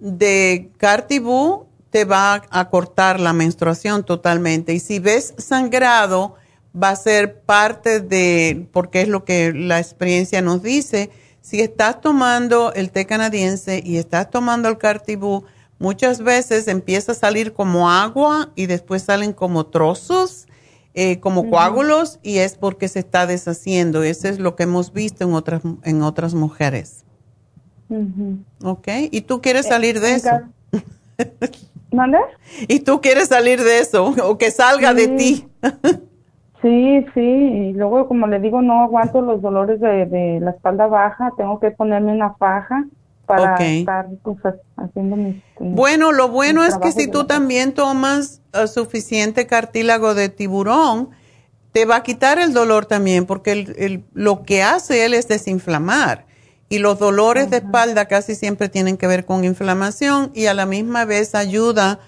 de 0.00 0.70
Cartibú, 0.78 1.67
te 1.90 2.04
va 2.04 2.42
a 2.50 2.68
cortar 2.68 3.20
la 3.20 3.32
menstruación 3.32 4.04
totalmente. 4.04 4.74
Y 4.74 4.80
si 4.80 4.98
ves 4.98 5.34
sangrado, 5.38 6.34
va 6.80 6.90
a 6.90 6.96
ser 6.96 7.40
parte 7.40 8.00
de, 8.00 8.68
porque 8.72 9.02
es 9.02 9.08
lo 9.08 9.24
que 9.24 9.52
la 9.52 9.78
experiencia 9.78 10.42
nos 10.42 10.62
dice, 10.62 11.10
si 11.40 11.60
estás 11.60 12.00
tomando 12.00 12.72
el 12.74 12.90
té 12.90 13.06
canadiense 13.06 13.82
y 13.84 13.96
estás 13.96 14.30
tomando 14.30 14.68
el 14.68 14.76
cartibú, 14.76 15.44
muchas 15.78 16.20
veces 16.20 16.68
empieza 16.68 17.12
a 17.12 17.14
salir 17.14 17.52
como 17.54 17.90
agua 17.90 18.50
y 18.54 18.66
después 18.66 19.02
salen 19.02 19.32
como 19.32 19.66
trozos, 19.66 20.46
eh, 20.94 21.20
como 21.20 21.48
coágulos, 21.48 22.18
y 22.22 22.38
es 22.38 22.56
porque 22.56 22.88
se 22.88 22.98
está 22.98 23.26
deshaciendo. 23.26 24.02
Eso 24.02 24.28
es 24.28 24.38
lo 24.38 24.56
que 24.56 24.64
hemos 24.64 24.92
visto 24.92 25.24
en 25.24 25.32
otras, 25.32 25.62
en 25.84 26.02
otras 26.02 26.34
mujeres. 26.34 27.04
¿Ok? 28.62 28.88
¿Y 29.10 29.22
tú 29.22 29.40
quieres 29.40 29.66
eh, 29.66 29.68
salir 29.70 30.00
de 30.00 30.14
eso? 30.14 30.30
¿Mande? 31.92 32.18
Y 32.68 32.80
tú 32.80 33.00
quieres 33.00 33.28
salir 33.28 33.62
de 33.62 33.80
eso, 33.80 34.14
o 34.24 34.38
que 34.38 34.50
salga 34.50 34.92
de 34.94 35.08
ti. 35.08 35.48
sí, 36.62 37.06
sí, 37.14 37.20
y 37.20 37.72
luego 37.72 38.08
como 38.08 38.26
le 38.26 38.40
digo, 38.40 38.60
no 38.62 38.82
aguanto 38.82 39.22
los 39.22 39.40
dolores 39.40 39.80
de, 39.80 40.38
la 40.40 40.50
espalda 40.50 40.86
baja, 40.86 41.30
tengo 41.36 41.58
que 41.60 41.70
ponerme 41.70 42.12
una 42.12 42.34
faja 42.34 42.84
para 43.26 43.56
estar 43.56 44.06
pues, 44.22 44.38
haciendo 44.76 45.16
mis... 45.16 45.36
Bueno, 45.58 46.12
lo 46.12 46.28
bueno 46.28 46.64
es 46.64 46.78
que 46.78 46.92
si 46.92 47.10
tú 47.10 47.24
también 47.24 47.72
tomas 47.72 48.40
uh, 48.54 48.66
suficiente 48.66 49.46
cartílago 49.46 50.14
de 50.14 50.30
tiburón, 50.30 51.10
te 51.72 51.84
va 51.84 51.96
a 51.96 52.02
quitar 52.02 52.38
el 52.38 52.54
dolor 52.54 52.86
también, 52.86 53.26
porque 53.26 53.52
el, 53.52 54.04
lo 54.14 54.42
que 54.42 54.62
hace 54.62 55.04
él 55.04 55.14
es 55.14 55.28
desinflamar. 55.28 56.27
Y 56.68 56.78
los 56.78 56.98
dolores 56.98 57.50
de 57.50 57.58
espalda 57.58 58.06
casi 58.06 58.34
siempre 58.34 58.68
tienen 58.68 58.96
que 58.96 59.06
ver 59.06 59.24
con 59.24 59.44
inflamación 59.44 60.30
y 60.34 60.46
a 60.46 60.54
la 60.54 60.66
misma 60.66 61.06
vez 61.06 61.34
ayuda 61.34 61.98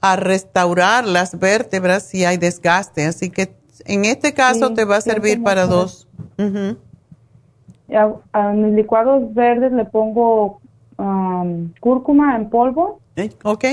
a 0.00 0.16
restaurar 0.16 1.06
las 1.06 1.38
vértebras 1.38 2.04
si 2.04 2.24
hay 2.24 2.38
desgaste. 2.38 3.04
Así 3.04 3.30
que 3.30 3.54
en 3.84 4.06
este 4.06 4.32
caso 4.32 4.72
te 4.72 4.84
va 4.84 4.96
a 4.96 5.00
servir 5.00 5.42
para 5.42 5.66
dos. 5.66 6.08
a, 6.38 8.52
mis 8.52 8.74
licuados 8.74 9.34
verdes 9.34 9.72
le 9.72 9.84
pongo 9.84 10.60
um, 10.96 11.70
cúrcuma 11.80 12.36
en 12.36 12.48
polvo. 12.48 13.00
Ok. 13.44 13.64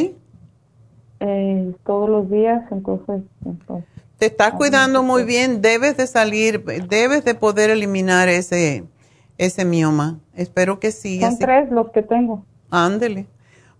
Eh, 1.21 1.73
todos 1.85 2.09
los 2.09 2.29
días, 2.29 2.63
entonces, 2.69 3.21
entonces 3.45 3.93
te 4.23 4.27
estás 4.27 4.53
cuidando 4.53 5.03
muy 5.03 5.25
bien, 5.25 5.61
debes 5.61 5.97
de 5.97 6.07
salir, 6.07 6.63
debes 6.87 7.25
de 7.25 7.35
poder 7.35 7.69
eliminar 7.69 8.29
ese, 8.29 8.85
ese 9.45 9.65
mioma. 9.65 10.19
Espero 10.35 10.79
que 10.79 10.91
sí. 10.91 11.19
Son 11.21 11.37
tres 11.37 11.71
los 11.71 11.91
que 11.91 12.01
tengo. 12.01 12.45
Ándele. 12.69 13.27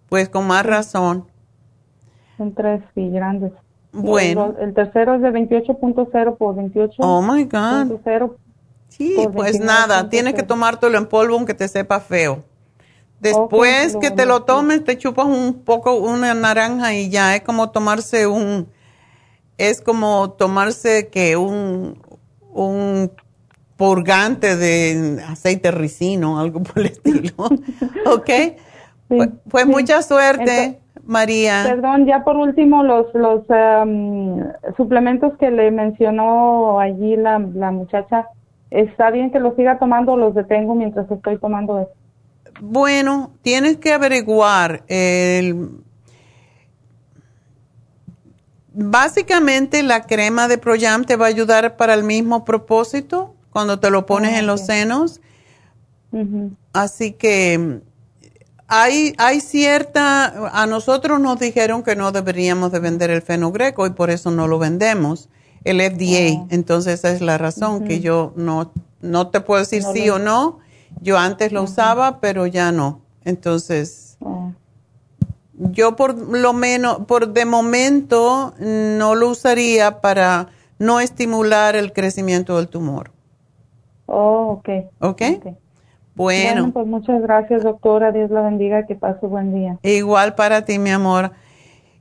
Pues 0.09 0.29
con 0.29 0.47
más 0.47 0.65
razón. 0.65 1.25
Son 2.37 2.53
tres, 2.53 2.81
y 2.95 3.09
grandes. 3.09 3.51
Bueno. 3.91 4.55
El, 4.59 4.73
tercero 4.73 5.15
es 5.15 5.21
de 5.21 5.29
28.0 5.29 6.37
por 6.37 6.55
28. 6.55 6.93
Oh 6.99 7.21
my 7.21 7.43
God. 7.45 7.99
Sí, 8.89 9.15
pues 9.33 9.59
nada, 9.59 10.07
tienes 10.09 10.35
que 10.35 10.43
tomártelo 10.43 10.99
en 10.99 11.07
polvo 11.07 11.35
aunque 11.35 11.55
te 11.55 11.67
sepa 11.67 11.99
feo. 11.99 12.43
Después 13.19 13.95
que 14.01 14.11
te 14.11 14.25
lo 14.25 14.43
tomes, 14.43 14.83
te 14.83 14.97
chupas 14.97 15.25
un 15.25 15.63
poco 15.63 15.95
una 15.95 16.33
naranja 16.33 16.93
y 16.93 17.09
ya 17.09 17.35
es 17.35 17.41
como 17.41 17.71
tomarse 17.71 18.27
un, 18.27 18.67
es 19.57 19.81
como 19.81 20.31
tomarse 20.31 21.07
que 21.07 21.37
un, 21.37 22.01
un 22.51 23.11
purgante 23.77 24.55
de 24.55 25.21
aceite 25.27 25.71
ricino, 25.71 26.39
algo 26.39 26.61
por 26.61 26.79
el 26.79 26.87
estilo. 26.87 27.33
¿Ok? 28.05 28.29
pues, 29.07 29.29
pues 29.49 29.67
mucha 29.67 30.01
suerte. 30.01 30.79
María. 31.05 31.63
Perdón, 31.65 32.05
ya 32.05 32.23
por 32.23 32.37
último, 32.37 32.81
los, 32.83 33.13
los 33.13 33.43
em, 33.49 34.41
suplementos 34.77 35.37
que 35.37 35.51
le 35.51 35.69
mencionó 35.69 36.79
allí 36.79 37.17
la, 37.17 37.39
la 37.39 37.71
muchacha, 37.71 38.27
¿está 38.71 39.11
bien 39.11 39.31
que 39.31 39.39
los 39.39 39.55
siga 39.55 39.79
tomando 39.79 40.13
o 40.13 40.17
los 40.17 40.33
detengo 40.33 40.75
mientras 40.75 41.09
estoy 41.11 41.37
tomando 41.39 41.79
eso? 41.79 41.91
Bueno, 42.61 43.31
tienes 43.41 43.77
que 43.77 43.91
averiguar. 43.91 44.83
El, 44.87 45.71
básicamente 48.73 49.83
la 49.83 50.03
crema 50.03 50.47
de 50.47 50.57
Proyam 50.57 51.03
te 51.03 51.15
va 51.15 51.25
a 51.25 51.29
ayudar 51.29 51.75
para 51.75 51.93
el 51.93 52.03
mismo 52.03 52.45
propósito 52.45 53.32
cuando 53.53 53.79
te 53.79 53.89
lo 53.91 54.05
pones 54.05 54.37
en 54.37 54.47
los 54.47 54.65
senos. 54.65 55.21
Así 56.73 57.13
que 57.13 57.81
hay, 58.67 59.13
hay 59.17 59.39
cierta, 59.39 60.49
a 60.51 60.65
nosotros 60.65 61.19
nos 61.19 61.39
dijeron 61.39 61.83
que 61.83 61.95
no 61.95 62.11
deberíamos 62.11 62.71
de 62.71 62.79
vender 62.79 63.11
el 63.11 63.21
fenogreco 63.21 63.85
y 63.85 63.91
por 63.91 64.09
eso 64.09 64.31
no 64.31 64.47
lo 64.47 64.59
vendemos, 64.59 65.29
el 65.63 65.79
FDA. 65.79 66.41
Oh. 66.41 66.47
Entonces 66.49 66.95
esa 66.95 67.11
es 67.11 67.21
la 67.21 67.37
razón 67.37 67.85
que 67.85 67.99
yo 67.99 68.33
no, 68.35 68.71
no 69.01 69.27
te 69.29 69.41
puedo 69.41 69.59
decir 69.59 69.83
sí 69.93 70.09
o 70.09 70.19
no. 70.19 70.59
Yo 71.01 71.17
antes 71.17 71.51
lo 71.51 71.63
usaba, 71.63 72.19
pero 72.19 72.47
ya 72.47 72.71
no. 72.71 73.01
Entonces, 73.23 74.17
oh. 74.19 74.51
yo 75.55 75.95
por 75.95 76.15
lo 76.15 76.53
menos, 76.53 77.05
por 77.07 77.31
de 77.33 77.45
momento, 77.45 78.53
no 78.59 79.15
lo 79.15 79.29
usaría 79.29 80.01
para 80.01 80.49
no 80.79 80.99
estimular 80.99 81.75
el 81.75 81.93
crecimiento 81.93 82.57
del 82.57 82.67
tumor. 82.67 83.12
Oh, 84.05 84.59
ok. 84.59 84.69
Ok. 84.99 85.21
okay. 85.37 85.57
Bueno. 86.15 86.71
pues 86.71 86.85
muchas 86.85 87.21
gracias, 87.21 87.63
doctora. 87.63 88.11
Dios 88.11 88.29
la 88.29 88.41
bendiga. 88.41 88.85
Que 88.85 88.95
pase 88.95 89.25
buen 89.25 89.53
día. 89.53 89.77
Igual 89.81 90.35
para 90.35 90.65
ti, 90.65 90.79
mi 90.79 90.91
amor. 90.91 91.31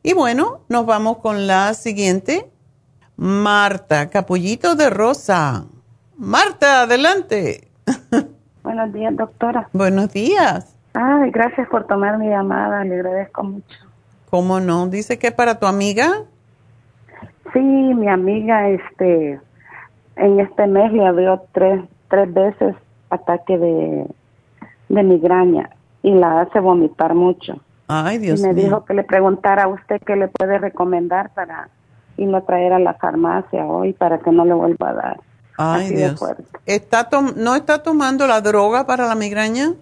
Y 0.03 0.15
bueno, 0.15 0.61
nos 0.69 0.85
vamos 0.85 1.19
con 1.19 1.47
la 1.47 1.75
siguiente. 1.75 2.51
Marta, 3.17 4.11
capullito 4.11 4.75
de 4.75 4.91
rosa. 4.91 5.67
Marta, 6.17 6.83
adelante. 6.83 7.69
Buenos 8.63 8.93
días, 8.93 9.17
doctora. 9.17 9.69
Buenos 9.73 10.13
días. 10.13 10.77
Ay, 10.95 11.31
gracias 11.31 11.69
por 11.69 11.87
tomar 11.87 12.19
mi 12.19 12.29
llamada. 12.29 12.85
Le 12.85 12.97
agradezco 12.97 13.45
mucho. 13.45 13.77
¿Cómo 14.29 14.61
no? 14.61 14.89
¿Dice 14.89 15.19
que 15.19 15.31
para 15.31 15.59
tu 15.59 15.67
amiga? 15.67 16.25
Sí, 17.53 17.61
mi 17.61 18.09
amiga, 18.09 18.69
este, 18.69 19.41
en 20.17 20.41
este 20.41 20.67
mes 20.67 20.93
le 20.93 21.07
abrió 21.07 21.43
tres, 21.53 21.83
tres 22.09 22.33
veces 22.33 22.75
ataque 23.11 23.59
de, 23.59 24.07
de 24.89 25.03
migraña 25.03 25.71
y 26.03 26.13
la 26.13 26.43
hace 26.43 26.61
vomitar 26.61 27.15
mucho. 27.15 27.61
Ay, 27.89 28.19
Dios 28.19 28.41
y 28.41 28.43
me 28.43 28.55
dijo 28.55 28.85
que 28.85 28.95
le 28.95 29.05
preguntara 29.05 29.65
a 29.65 29.69
usted 29.69 30.01
qué 30.05 30.17
le 30.17 30.29
puede 30.29 30.59
recomendar 30.59 31.31
para 31.35 31.69
irlo 32.17 32.39
a 32.39 32.41
traer 32.43 32.73
a 32.73 32.79
la 32.79 32.95
farmacia 32.95 33.65
hoy 33.67 33.93
para 33.93 34.19
que 34.19 34.31
no 34.31 34.45
le 34.45 34.55
vuelva 34.55 34.91
a 34.91 34.95
dar. 34.95 35.21
Ay, 35.59 35.91
Dios. 35.91 36.23
¿Está 36.67 37.09
¿No 37.37 37.55
está 37.55 37.83
tomando 37.83 38.27
la 38.27 38.41
droga 38.41 38.87
para 38.87 39.07
la 39.07 39.15
migraña? 39.15 39.75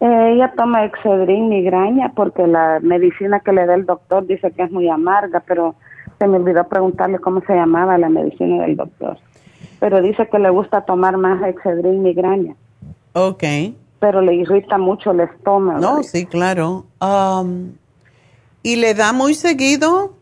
Eh, 0.00 0.32
ella 0.34 0.52
toma 0.56 0.84
Excedrin 0.84 1.48
migraña 1.48 2.12
porque 2.14 2.46
la 2.46 2.78
medicina 2.80 3.40
que 3.40 3.52
le 3.52 3.66
da 3.66 3.74
el 3.74 3.86
doctor 3.86 4.26
dice 4.26 4.52
que 4.52 4.62
es 4.62 4.70
muy 4.70 4.88
amarga, 4.88 5.42
pero 5.46 5.74
se 6.18 6.26
me 6.26 6.36
olvidó 6.36 6.64
preguntarle 6.64 7.18
cómo 7.18 7.40
se 7.42 7.54
llamaba 7.54 7.98
la 7.98 8.08
medicina 8.08 8.62
del 8.62 8.76
doctor 8.76 9.18
pero 9.84 10.00
dice 10.00 10.26
que 10.30 10.38
le 10.38 10.48
gusta 10.48 10.86
tomar 10.86 11.18
más 11.18 11.42
Excedrin 11.42 12.02
migraña. 12.02 12.54
Ok. 13.12 13.44
Pero 14.00 14.22
le 14.22 14.34
irrita 14.34 14.78
mucho 14.78 15.10
el 15.10 15.20
estómago. 15.20 15.78
No, 15.78 16.02
sí, 16.02 16.24
claro. 16.24 16.86
Um, 17.02 17.72
¿Y 18.62 18.76
le 18.76 18.94
da 18.94 19.12
muy 19.12 19.34
seguido? 19.34 20.14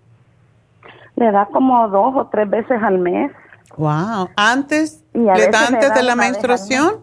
Le 1.15 1.31
da 1.31 1.47
como 1.47 1.89
dos 1.91 2.13
o 2.17 2.27
tres 2.27 2.51
veces 2.51 2.83
al 2.83 2.99
mes. 2.99 3.31
Wow. 3.77 4.31
¿Antes? 4.35 5.05
¿Le 5.15 5.49
da 5.49 5.69
antes 5.69 5.95
de 5.95 6.03
la 6.03 6.17
menstruación? 6.17 6.97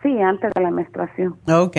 Sí, 0.00 0.20
antes 0.20 0.52
de 0.54 0.60
la 0.60 0.70
menstruación. 0.70 1.36
Ok. 1.48 1.76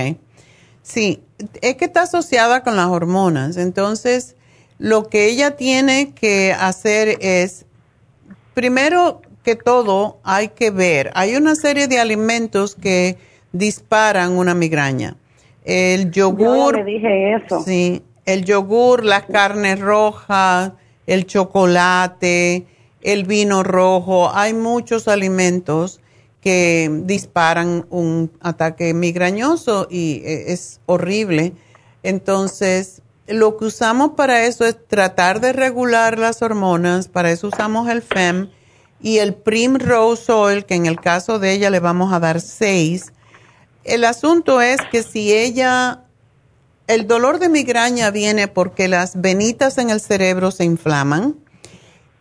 Sí, 0.82 1.24
es 1.62 1.76
que 1.76 1.86
está 1.86 2.02
asociada 2.02 2.64
con 2.64 2.76
las 2.76 2.88
hormonas. 2.88 3.56
Entonces, 3.56 4.36
lo 4.78 5.10
que 5.10 5.28
ella 5.28 5.56
tiene 5.56 6.14
que 6.14 6.54
hacer 6.54 7.18
es 7.22 7.66
primero 8.54 9.22
que 9.44 9.56
todo 9.56 10.18
hay 10.24 10.50
que 10.50 10.72
ver, 10.72 11.12
hay 11.14 11.36
una 11.36 11.56
serie 11.56 11.88
de 11.88 12.00
alimentos 12.00 12.76
que 12.76 13.18
disparan 13.52 14.32
una 14.34 14.54
migraña. 14.54 15.16
El 15.64 16.12
yogur. 16.12 16.78
Yo 16.78 16.84
le 16.84 16.84
dije 16.84 17.36
eso. 17.36 17.64
Sí, 17.64 18.04
el 18.26 18.44
yogur, 18.44 19.04
las 19.04 19.24
carnes 19.26 19.80
rojas, 19.80 20.74
el 21.08 21.26
chocolate, 21.26 22.66
el 23.02 23.24
vino 23.24 23.64
rojo. 23.64 24.32
Hay 24.34 24.54
muchos 24.54 25.08
alimentos 25.08 26.02
que 26.42 26.90
disparan 27.06 27.86
un 27.90 28.32
ataque 28.42 28.94
migrañoso 28.94 29.88
y 29.90 30.22
e, 30.26 30.54
es 30.54 30.82
horrible. 30.86 31.54
Entonces, 32.04 33.02
lo 33.28 33.58
que 33.58 33.66
usamos 33.66 34.12
para 34.12 34.46
eso 34.46 34.66
es 34.66 34.78
tratar 34.88 35.42
de 35.42 35.54
regular 35.54 36.20
las 36.20 36.42
hormonas, 36.42 37.08
para 37.08 37.32
eso 37.32 37.48
usamos 37.48 37.90
el 37.90 38.02
FEM 38.02 38.50
y 39.02 39.18
el 39.18 39.34
Primrose 39.34 40.32
Oil, 40.32 40.66
que 40.66 40.76
en 40.76 40.86
el 40.86 41.00
caso 41.00 41.40
de 41.40 41.54
ella 41.54 41.70
le 41.70 41.80
vamos 41.80 42.14
a 42.14 42.20
dar 42.20 42.40
seis. 42.40 43.14
El 43.84 44.04
asunto 44.04 44.62
es 44.62 44.78
que 44.92 45.04
si 45.04 45.34
ella, 45.34 46.04
el 46.88 47.08
dolor 47.08 47.40
de 47.40 47.50
migraña 47.50 48.12
viene 48.12 48.48
porque 48.48 48.88
las 48.88 49.20
venitas 49.20 49.78
en 49.78 49.90
el 49.90 50.02
cerebro 50.02 50.52
se 50.52 50.66
inflaman 50.66 51.36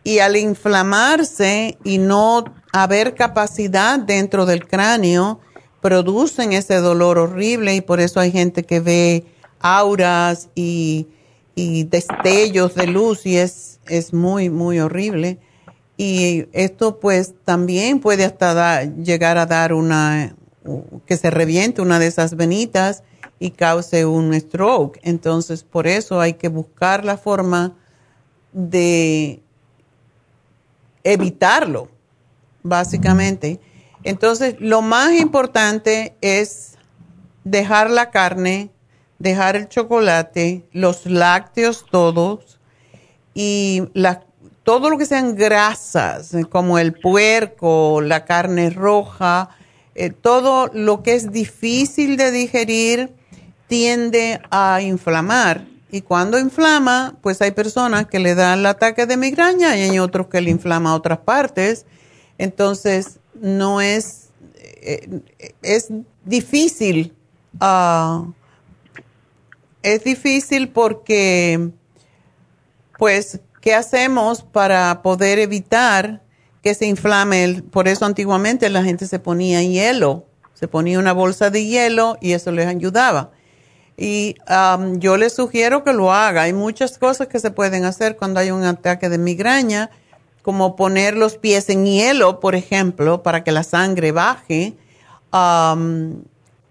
y 0.04 0.18
al 0.18 0.36
inflamarse 0.36 1.78
y 1.84 1.98
no 1.98 2.44
haber 2.72 3.14
capacidad 3.14 3.98
dentro 3.98 4.46
del 4.46 4.66
cráneo, 4.66 5.40
producen 5.80 6.52
ese 6.52 6.76
dolor 6.76 7.18
horrible 7.18 7.74
y 7.74 7.80
por 7.80 8.00
eso 8.00 8.20
hay 8.20 8.30
gente 8.30 8.64
que 8.64 8.80
ve 8.80 9.24
auras 9.64 10.50
y, 10.54 11.08
destellos 11.56 12.74
de 12.74 12.88
luz 12.88 13.24
y 13.26 13.36
es, 13.36 13.80
es 13.86 14.12
muy, 14.12 14.50
muy 14.50 14.80
horrible. 14.80 15.38
Y 15.96 16.46
esto 16.52 16.98
pues 16.98 17.34
también 17.44 18.00
puede 18.00 18.24
hasta 18.24 18.82
llegar 18.82 19.38
a 19.38 19.46
dar 19.46 19.72
una, 19.72 20.34
que 21.06 21.16
se 21.16 21.30
reviente 21.30 21.80
una 21.80 21.98
de 21.98 22.08
esas 22.08 22.36
venitas 22.36 23.04
y 23.38 23.52
cause 23.52 24.04
un 24.04 24.34
stroke. 24.38 24.98
Entonces 25.02 25.62
por 25.62 25.86
eso 25.86 26.20
hay 26.20 26.34
que 26.34 26.48
buscar 26.48 27.04
la 27.04 27.16
forma 27.16 27.76
de 28.52 29.40
evitarlo, 31.04 31.88
básicamente. 32.62 33.60
Entonces 34.02 34.56
lo 34.58 34.82
más 34.82 35.12
importante 35.14 36.16
es 36.20 36.76
dejar 37.44 37.90
la 37.90 38.10
carne, 38.10 38.70
dejar 39.18 39.56
el 39.56 39.68
chocolate, 39.68 40.64
los 40.72 41.06
lácteos 41.06 41.84
todos 41.90 42.58
y 43.34 43.82
todo 44.62 44.90
lo 44.90 44.98
que 44.98 45.06
sean 45.06 45.36
grasas, 45.36 46.34
eh, 46.34 46.44
como 46.44 46.78
el 46.78 46.94
puerco, 46.94 48.00
la 48.00 48.24
carne 48.24 48.70
roja, 48.70 49.50
eh, 49.94 50.10
todo 50.10 50.70
lo 50.72 51.02
que 51.02 51.14
es 51.14 51.30
difícil 51.30 52.16
de 52.16 52.30
digerir 52.30 53.14
tiende 53.68 54.40
a 54.50 54.80
inflamar. 54.80 55.66
Y 55.90 56.00
cuando 56.00 56.38
inflama, 56.38 57.16
pues 57.22 57.40
hay 57.40 57.52
personas 57.52 58.06
que 58.06 58.18
le 58.18 58.34
dan 58.34 58.60
el 58.60 58.66
ataque 58.66 59.06
de 59.06 59.16
migraña 59.16 59.76
y 59.76 59.82
hay 59.82 59.98
otros 60.00 60.26
que 60.26 60.40
le 60.40 60.50
inflama 60.50 60.90
a 60.90 60.94
otras 60.96 61.18
partes. 61.18 61.86
Entonces, 62.36 63.20
no 63.34 63.80
es, 63.80 64.30
eh, 64.54 65.20
es 65.62 65.88
difícil 66.24 67.14
uh, 67.60 68.32
es 69.84 70.02
difícil 70.02 70.70
porque, 70.70 71.70
pues, 72.98 73.40
¿qué 73.60 73.74
hacemos 73.74 74.42
para 74.42 75.02
poder 75.02 75.38
evitar 75.38 76.22
que 76.62 76.74
se 76.74 76.86
inflame? 76.86 77.62
por 77.70 77.86
eso 77.86 78.06
antiguamente 78.06 78.70
la 78.70 78.82
gente 78.82 79.06
se 79.06 79.18
ponía 79.18 79.62
hielo, 79.62 80.24
se 80.54 80.68
ponía 80.68 80.98
una 80.98 81.12
bolsa 81.12 81.50
de 81.50 81.66
hielo 81.66 82.16
y 82.22 82.32
eso 82.32 82.50
les 82.50 82.66
ayudaba. 82.66 83.30
Y 83.96 84.36
um, 84.48 84.98
yo 84.98 85.18
les 85.18 85.34
sugiero 85.34 85.84
que 85.84 85.92
lo 85.92 86.12
haga. 86.12 86.42
Hay 86.42 86.54
muchas 86.54 86.98
cosas 86.98 87.28
que 87.28 87.38
se 87.38 87.50
pueden 87.50 87.84
hacer 87.84 88.16
cuando 88.16 88.40
hay 88.40 88.50
un 88.50 88.64
ataque 88.64 89.10
de 89.10 89.18
migraña, 89.18 89.90
como 90.42 90.76
poner 90.76 91.14
los 91.14 91.36
pies 91.36 91.68
en 91.68 91.84
hielo, 91.84 92.40
por 92.40 92.54
ejemplo, 92.54 93.22
para 93.22 93.44
que 93.44 93.52
la 93.52 93.62
sangre 93.62 94.12
baje. 94.12 94.74
Um, 95.30 96.22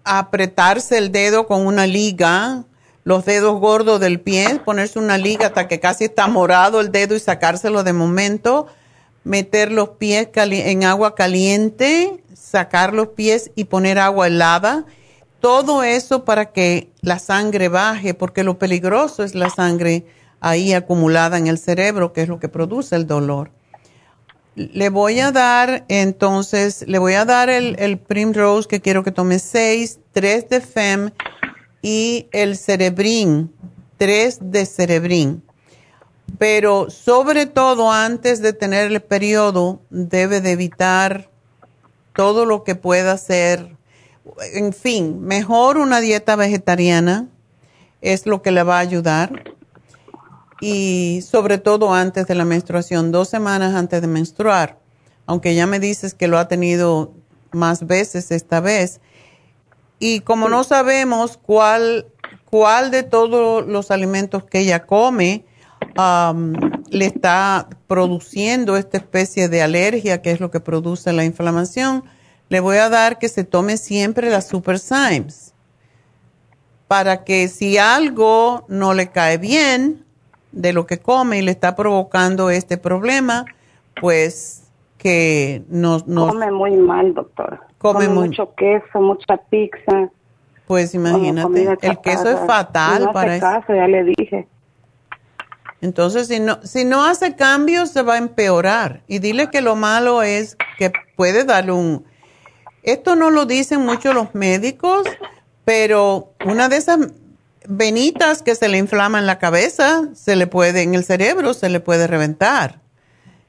apretarse 0.02 0.98
el 0.98 1.12
dedo 1.12 1.46
con 1.46 1.64
una 1.66 1.86
liga, 1.86 2.64
los 3.04 3.24
dedos 3.24 3.60
gordos 3.60 4.00
del 4.00 4.20
pie, 4.20 4.60
ponerse 4.64 4.98
una 4.98 5.18
liga 5.18 5.46
hasta 5.46 5.68
que 5.68 5.78
casi 5.78 6.04
está 6.04 6.26
morado 6.26 6.80
el 6.80 6.90
dedo 6.90 7.14
y 7.14 7.20
sacárselo 7.20 7.84
de 7.84 7.92
momento, 7.92 8.66
meter 9.22 9.70
los 9.70 9.90
pies 9.90 10.28
en 10.34 10.84
agua 10.84 11.14
caliente, 11.14 12.22
sacar 12.34 12.94
los 12.94 13.08
pies 13.08 13.50
y 13.54 13.64
poner 13.64 13.98
agua 13.98 14.26
helada 14.26 14.86
todo 15.44 15.82
eso 15.82 16.24
para 16.24 16.52
que 16.52 16.88
la 17.02 17.18
sangre 17.18 17.68
baje, 17.68 18.14
porque 18.14 18.44
lo 18.44 18.58
peligroso 18.58 19.22
es 19.22 19.34
la 19.34 19.50
sangre 19.50 20.06
ahí 20.40 20.72
acumulada 20.72 21.36
en 21.36 21.48
el 21.48 21.58
cerebro, 21.58 22.14
que 22.14 22.22
es 22.22 22.28
lo 22.28 22.40
que 22.40 22.48
produce 22.48 22.96
el 22.96 23.06
dolor. 23.06 23.50
Le 24.54 24.88
voy 24.88 25.20
a 25.20 25.32
dar, 25.32 25.84
entonces, 25.88 26.86
le 26.88 26.98
voy 26.98 27.12
a 27.12 27.26
dar 27.26 27.50
el, 27.50 27.76
el 27.78 27.98
Primrose, 27.98 28.66
que 28.66 28.80
quiero 28.80 29.04
que 29.04 29.10
tome 29.10 29.38
seis, 29.38 29.98
tres 30.12 30.48
de 30.48 30.62
FEM 30.62 31.10
y 31.84 32.28
el 32.32 32.56
Cerebrin, 32.56 33.52
tres 33.98 34.38
de 34.40 34.66
Cerebrin. 34.66 35.44
Pero 36.38 36.90
sobre 36.90 37.46
todo 37.46 37.92
antes 37.92 38.40
de 38.40 38.52
tener 38.52 38.90
el 38.90 39.00
periodo, 39.02 39.80
debe 39.90 40.40
de 40.40 40.52
evitar 40.52 41.30
todo 42.14 42.46
lo 42.46 42.64
que 42.64 42.74
pueda 42.74 43.16
ser 43.18 43.76
en 44.54 44.72
fin, 44.72 45.20
mejor 45.20 45.76
una 45.76 46.00
dieta 46.00 46.36
vegetariana 46.36 47.28
es 48.00 48.26
lo 48.26 48.42
que 48.42 48.50
le 48.50 48.62
va 48.62 48.76
a 48.76 48.80
ayudar. 48.80 49.54
Y 50.60 51.22
sobre 51.28 51.58
todo 51.58 51.92
antes 51.92 52.26
de 52.26 52.34
la 52.34 52.44
menstruación, 52.44 53.12
dos 53.12 53.28
semanas 53.28 53.74
antes 53.74 54.00
de 54.00 54.06
menstruar, 54.06 54.78
aunque 55.26 55.54
ya 55.54 55.66
me 55.66 55.78
dices 55.78 56.14
que 56.14 56.28
lo 56.28 56.38
ha 56.38 56.48
tenido 56.48 57.12
más 57.52 57.86
veces 57.86 58.30
esta 58.30 58.60
vez. 58.60 59.00
Y 59.98 60.20
como 60.20 60.48
no 60.48 60.64
sabemos 60.64 61.36
cuál, 61.36 62.06
cuál 62.44 62.90
de 62.90 63.02
todos 63.02 63.66
los 63.66 63.90
alimentos 63.90 64.44
que 64.44 64.60
ella 64.60 64.86
come 64.86 65.44
le 66.90 67.06
está 67.06 67.68
produciendo 67.86 68.76
esta 68.76 68.96
especie 68.96 69.48
de 69.48 69.62
alergia, 69.62 70.22
que 70.22 70.32
es 70.32 70.40
lo 70.40 70.50
que 70.50 70.60
produce 70.60 71.12
la 71.12 71.24
inflamación, 71.24 72.04
le 72.48 72.60
voy 72.60 72.76
a 72.78 72.88
dar 72.88 73.18
que 73.18 73.28
se 73.28 73.44
tome 73.44 73.76
siempre 73.76 74.30
la 74.30 74.40
Super 74.40 74.78
Symes 74.78 75.54
para 76.88 77.24
que 77.24 77.48
si 77.48 77.78
algo 77.78 78.66
no 78.68 78.94
le 78.94 79.10
cae 79.10 79.38
bien 79.38 80.04
de 80.52 80.72
lo 80.72 80.86
que 80.86 80.98
come 80.98 81.38
y 81.38 81.42
le 81.42 81.50
está 81.50 81.74
provocando 81.74 82.50
este 82.50 82.76
problema, 82.76 83.46
pues 84.00 84.63
que 85.04 85.62
no... 85.68 86.02
come 86.02 86.50
muy 86.50 86.76
mal, 86.78 87.14
doctor. 87.14 87.60
Come, 87.78 88.08
mucho 88.08 88.54
queso, 88.56 89.00
mucha 89.00 89.36
pizza. 89.36 90.10
Pues 90.66 90.94
imagínate, 90.94 91.76
el 91.82 91.98
queso 91.98 92.30
es 92.30 92.40
fatal 92.46 93.10
para 93.12 93.36
eso. 93.36 93.62
ya 93.68 93.86
le 93.86 94.02
dije. 94.04 94.48
Entonces, 95.82 96.28
si 96.28 96.40
no, 96.40 96.58
si 96.62 96.86
no 96.86 97.04
hace 97.04 97.36
cambios, 97.36 97.90
se 97.90 98.00
va 98.00 98.14
a 98.14 98.18
empeorar. 98.18 99.02
Y 99.06 99.18
dile 99.18 99.50
que 99.50 99.60
lo 99.60 99.76
malo 99.76 100.22
es 100.22 100.56
que 100.78 100.90
puede 101.16 101.44
darle 101.44 101.72
un 101.72 102.04
esto 102.82 103.16
no 103.16 103.30
lo 103.30 103.46
dicen 103.46 103.80
mucho 103.80 104.12
los 104.12 104.34
médicos, 104.34 105.06
pero 105.64 106.32
una 106.44 106.68
de 106.68 106.76
esas 106.76 106.98
venitas 107.66 108.42
que 108.42 108.54
se 108.54 108.68
le 108.68 108.76
inflama 108.76 109.18
en 109.18 109.26
la 109.26 109.38
cabeza, 109.38 110.08
se 110.14 110.36
le 110.36 110.46
puede, 110.46 110.82
en 110.82 110.94
el 110.94 111.04
cerebro, 111.04 111.54
se 111.54 111.70
le 111.70 111.80
puede 111.80 112.06
reventar. 112.06 112.83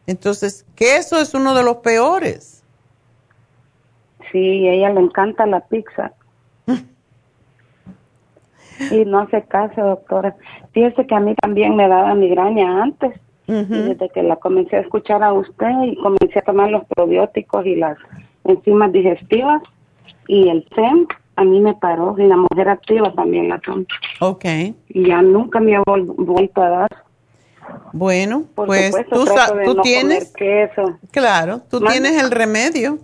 Entonces, 0.07 0.65
que 0.75 0.97
eso 0.97 1.19
es 1.19 1.33
uno 1.33 1.55
de 1.55 1.63
los 1.63 1.77
peores. 1.77 2.63
Sí, 4.31 4.67
a 4.67 4.73
ella 4.73 4.89
le 4.91 5.01
encanta 5.01 5.45
la 5.45 5.61
pizza. 5.61 6.13
y 8.91 9.05
no 9.05 9.19
hace 9.19 9.43
caso, 9.43 9.81
doctora. 9.81 10.35
Fíjese 10.73 11.07
que 11.07 11.15
a 11.15 11.19
mí 11.19 11.35
también 11.35 11.75
me 11.75 11.87
daba 11.87 12.13
migraña 12.15 12.83
antes. 12.83 13.19
desde 13.47 14.09
que 14.09 14.23
la 14.23 14.37
comencé 14.37 14.77
a 14.77 14.79
escuchar 14.79 15.21
a 15.21 15.31
usted 15.31 15.69
y 15.83 15.95
comencé 15.97 16.39
a 16.39 16.41
tomar 16.41 16.71
los 16.71 16.83
probióticos 16.85 17.63
y 17.65 17.75
las 17.75 17.95
enzimas 18.43 18.91
digestivas 18.91 19.61
y 20.27 20.49
el 20.49 20.67
FEM 20.73 21.05
a 21.35 21.43
mí 21.43 21.59
me 21.59 21.73
paró 21.75 22.15
y 22.17 22.25
la 22.25 22.37
mujer 22.37 22.69
activa 22.69 23.13
también 23.13 23.49
la 23.49 23.59
tomo. 23.59 23.85
Ok. 24.21 24.45
Y 24.89 25.07
ya 25.07 25.21
nunca 25.21 25.59
me 25.59 25.75
ha 25.75 25.83
vuelto 25.85 26.61
a 26.61 26.69
dar. 26.69 27.04
Bueno, 27.93 28.45
pues 28.55 28.93
tú, 29.09 29.25
tú 29.63 29.81
tienes, 29.81 30.33
claro, 31.11 31.61
tú 31.69 31.79
tienes 31.81 32.21
el 32.21 32.31
remedio. 32.31 32.99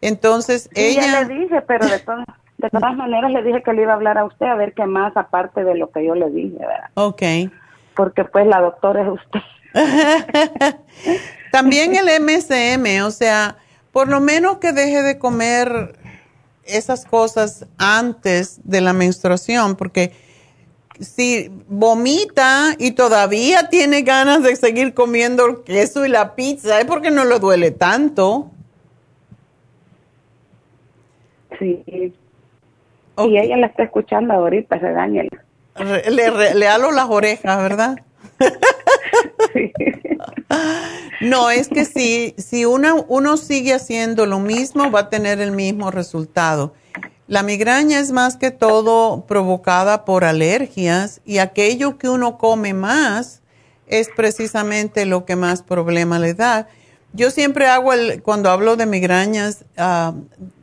Entonces 0.00 0.68
ella... 0.74 1.02
Ya 1.02 1.22
le 1.22 1.34
dije, 1.34 1.62
pero 1.62 1.86
de 1.86 1.98
todas, 1.98 2.26
de 2.58 2.70
todas 2.70 2.96
maneras 2.96 3.30
le 3.32 3.42
dije 3.42 3.62
que 3.62 3.72
le 3.72 3.82
iba 3.82 3.92
a 3.92 3.96
hablar 3.96 4.18
a 4.18 4.24
usted 4.24 4.46
a 4.46 4.54
ver 4.54 4.72
qué 4.74 4.86
más 4.86 5.16
aparte 5.16 5.64
de 5.64 5.76
lo 5.76 5.90
que 5.90 6.04
yo 6.04 6.14
le 6.14 6.30
dije, 6.30 6.58
¿verdad? 6.58 6.90
Ok. 6.94 7.22
Porque 7.94 8.24
pues 8.24 8.46
la 8.46 8.60
doctora 8.60 9.02
es 9.02 9.08
usted. 9.08 9.40
También 11.52 11.94
el 11.96 12.22
MSM, 12.22 13.04
o 13.04 13.10
sea, 13.10 13.56
por 13.92 14.08
lo 14.08 14.20
menos 14.20 14.58
que 14.58 14.72
deje 14.72 15.02
de 15.02 15.18
comer 15.18 15.96
esas 16.64 17.04
cosas 17.04 17.66
antes 17.78 18.60
de 18.64 18.80
la 18.80 18.92
menstruación, 18.92 19.76
porque 19.76 20.12
si 21.00 21.50
vomita 21.68 22.74
y 22.78 22.92
todavía 22.92 23.68
tiene 23.68 24.02
ganas 24.02 24.42
de 24.42 24.56
seguir 24.56 24.94
comiendo 24.94 25.46
el 25.46 25.62
queso 25.64 26.04
y 26.04 26.08
la 26.08 26.34
pizza, 26.34 26.80
es 26.80 26.86
porque 26.86 27.10
no 27.10 27.24
le 27.24 27.38
duele 27.38 27.70
tanto. 27.70 28.50
Sí. 31.58 31.82
Y 33.18 33.38
ella 33.38 33.56
la 33.56 33.66
está 33.66 33.84
escuchando 33.84 34.34
ahorita, 34.34 34.76
regáñela. 34.76 35.44
Le, 35.78 36.54
le 36.54 36.68
halo 36.68 36.90
las 36.92 37.08
orejas, 37.08 37.58
¿verdad? 37.58 37.96
sí. 39.52 39.72
No, 41.20 41.50
es 41.50 41.68
que 41.68 41.84
si, 41.84 42.34
si 42.36 42.64
uno, 42.64 43.04
uno 43.08 43.36
sigue 43.36 43.72
haciendo 43.74 44.26
lo 44.26 44.38
mismo, 44.38 44.90
va 44.90 45.00
a 45.00 45.08
tener 45.08 45.40
el 45.40 45.52
mismo 45.52 45.90
resultado. 45.90 46.74
La 47.28 47.42
migraña 47.42 47.98
es 47.98 48.12
más 48.12 48.36
que 48.36 48.52
todo 48.52 49.26
provocada 49.26 50.04
por 50.04 50.24
alergias 50.24 51.20
y 51.24 51.38
aquello 51.38 51.98
que 51.98 52.08
uno 52.08 52.38
come 52.38 52.72
más 52.72 53.42
es 53.88 54.08
precisamente 54.14 55.06
lo 55.06 55.24
que 55.24 55.34
más 55.34 55.62
problema 55.62 56.20
le 56.20 56.34
da. 56.34 56.68
Yo 57.12 57.32
siempre 57.32 57.66
hago, 57.66 57.92
el, 57.92 58.22
cuando 58.22 58.50
hablo 58.50 58.76
de 58.76 58.86
migrañas, 58.86 59.64
ah, 59.76 60.14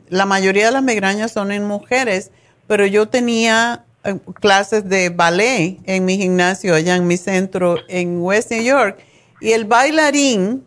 la 0.08 0.24
mayoría 0.24 0.66
de 0.66 0.72
las 0.72 0.82
migrañas 0.82 1.32
son 1.32 1.52
en 1.52 1.64
mujeres, 1.64 2.30
pero 2.66 2.86
yo 2.86 3.08
tenía 3.08 3.84
eh, 4.04 4.18
clases 4.40 4.88
de 4.88 5.10
ballet 5.10 5.80
en 5.84 6.04
mi 6.06 6.16
gimnasio 6.16 6.74
allá 6.74 6.96
en 6.96 7.06
mi 7.06 7.18
centro 7.18 7.76
en 7.88 8.22
West 8.22 8.50
New 8.50 8.62
York 8.62 8.98
y 9.40 9.52
el 9.52 9.66
bailarín, 9.66 10.64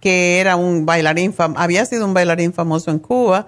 que 0.00 0.38
era 0.38 0.54
un 0.54 0.86
bailarín, 0.86 1.34
había 1.56 1.84
sido 1.84 2.04
un 2.04 2.14
bailarín 2.14 2.52
famoso 2.52 2.92
en 2.92 3.00
Cuba, 3.00 3.46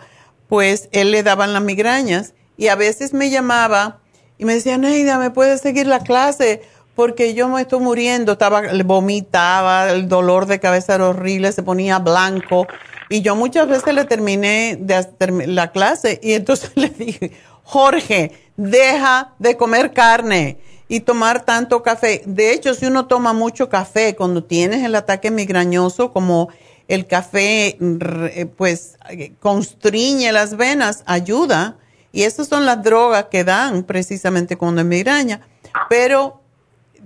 pues 0.49 0.89
él 0.93 1.11
le 1.11 1.23
daban 1.23 1.53
las 1.53 1.63
migrañas 1.63 2.35
y 2.57 2.69
a 2.69 2.75
veces 2.75 3.13
me 3.13 3.31
llamaba 3.31 4.01
y 4.39 4.45
me 4.45 4.55
decía, 4.55 4.79
Neida, 4.79 5.19
¿me 5.19 5.31
puedes 5.31 5.61
seguir 5.61 5.87
la 5.87 6.01
clase? 6.01 6.63
Porque 6.95 7.35
yo 7.35 7.49
me 7.49 7.61
estoy 7.61 7.81
muriendo, 7.81 8.33
estaba, 8.33 8.63
vomitaba, 8.85 9.91
el 9.91 10.09
dolor 10.09 10.47
de 10.47 10.59
cabeza 10.59 10.95
era 10.95 11.09
horrible, 11.09 11.53
se 11.53 11.63
ponía 11.63 11.99
blanco. 11.99 12.67
Y 13.09 13.23
yo 13.23 13.37
muchas 13.37 13.69
veces 13.69 13.95
le 13.95 14.05
terminé 14.05 14.77
de 14.81 14.95
hacer 14.95 15.33
la 15.49 15.71
clase 15.71 16.19
y 16.23 16.33
entonces 16.33 16.73
le 16.75 16.89
dije, 16.89 17.33
Jorge, 17.63 18.33
deja 18.57 19.35
de 19.39 19.57
comer 19.57 19.93
carne 19.93 20.59
y 20.89 21.01
tomar 21.01 21.45
tanto 21.45 21.83
café. 21.83 22.23
De 22.25 22.53
hecho, 22.53 22.75
si 22.75 22.87
uno 22.87 23.07
toma 23.07 23.33
mucho 23.33 23.69
café 23.69 24.17
cuando 24.17 24.43
tienes 24.43 24.85
el 24.85 24.95
ataque 24.95 25.31
migrañoso, 25.31 26.13
como 26.13 26.49
el 26.89 27.07
café 27.07 27.77
eh, 27.79 28.47
pues 28.57 28.97
constriñe 29.41 30.33
las 30.33 30.57
venas, 30.57 31.05
ayuda. 31.07 31.77
Y 32.11 32.23
esas 32.23 32.49
son 32.49 32.65
las 32.65 32.83
drogas 32.83 33.27
que 33.31 33.45
dan 33.45 33.85
precisamente 33.85 34.57
cuando 34.57 34.81
hay 34.81 34.87
migraña. 34.87 35.43
Pero 35.91 36.41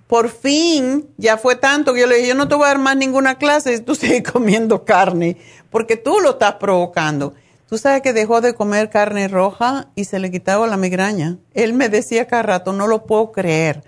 por 0.06 0.30
fin 0.30 1.08
ya 1.16 1.36
fue 1.36 1.56
tanto 1.56 1.92
que 1.92 2.00
yo 2.00 2.06
le 2.06 2.16
dije, 2.16 2.28
yo 2.28 2.34
no 2.36 2.46
te 2.46 2.54
voy 2.54 2.64
a 2.64 2.68
dar 2.68 2.78
más 2.78 2.96
ninguna 2.96 3.36
clase 3.38 3.76
si 3.76 3.82
tú 3.82 3.94
sigues 3.96 4.22
comiendo 4.22 4.84
carne, 4.84 5.36
porque 5.70 5.96
tú 5.96 6.20
lo 6.20 6.30
estás 6.30 6.54
provocando. 6.54 7.34
Tú 7.68 7.78
sabes 7.78 8.02
que 8.02 8.12
dejó 8.12 8.40
de 8.40 8.54
comer 8.54 8.90
carne 8.90 9.26
roja 9.28 9.88
y 9.94 10.04
se 10.04 10.18
le 10.18 10.30
quitaba 10.30 10.66
la 10.66 10.76
migraña. 10.76 11.38
Él 11.54 11.72
me 11.72 11.88
decía 11.88 12.26
cada 12.26 12.42
rato, 12.42 12.72
no 12.72 12.86
lo 12.86 13.06
puedo 13.06 13.32
creer, 13.32 13.82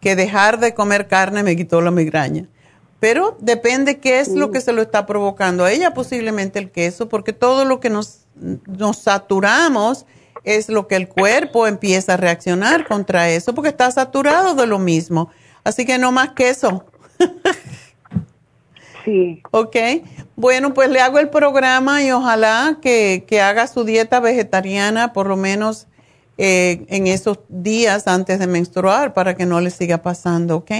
que 0.00 0.16
dejar 0.16 0.58
de 0.58 0.74
comer 0.74 1.06
carne 1.06 1.44
me 1.44 1.56
quitó 1.56 1.80
la 1.80 1.92
migraña. 1.92 2.48
Pero 3.00 3.36
depende 3.40 3.98
qué 3.98 4.20
es 4.20 4.28
lo 4.28 4.50
que 4.50 4.60
se 4.60 4.72
lo 4.72 4.82
está 4.82 5.06
provocando 5.06 5.64
a 5.64 5.72
ella, 5.72 5.94
posiblemente 5.94 6.58
el 6.58 6.70
queso, 6.70 7.08
porque 7.08 7.32
todo 7.32 7.64
lo 7.64 7.80
que 7.80 7.88
nos, 7.88 8.26
nos 8.34 8.98
saturamos 8.98 10.06
es 10.44 10.68
lo 10.68 10.86
que 10.86 10.96
el 10.96 11.08
cuerpo 11.08 11.66
empieza 11.66 12.14
a 12.14 12.16
reaccionar 12.18 12.86
contra 12.86 13.30
eso, 13.30 13.54
porque 13.54 13.70
está 13.70 13.90
saturado 13.90 14.54
de 14.54 14.66
lo 14.66 14.78
mismo. 14.78 15.30
Así 15.64 15.84
que 15.86 15.98
no 15.98 16.12
más 16.12 16.32
queso. 16.32 16.84
sí. 19.04 19.42
Ok. 19.50 19.76
Bueno, 20.36 20.74
pues 20.74 20.90
le 20.90 21.00
hago 21.00 21.18
el 21.18 21.30
programa 21.30 22.02
y 22.02 22.12
ojalá 22.12 22.78
que, 22.80 23.24
que 23.26 23.40
haga 23.40 23.66
su 23.66 23.84
dieta 23.84 24.20
vegetariana 24.20 25.12
por 25.12 25.26
lo 25.26 25.36
menos 25.36 25.86
eh, 26.42 26.86
en 26.88 27.06
esos 27.06 27.40
días 27.48 28.06
antes 28.06 28.38
de 28.38 28.46
menstruar 28.46 29.12
para 29.12 29.36
que 29.36 29.44
no 29.44 29.60
le 29.60 29.70
siga 29.70 29.98
pasando, 29.98 30.56
¿ok? 30.56 30.70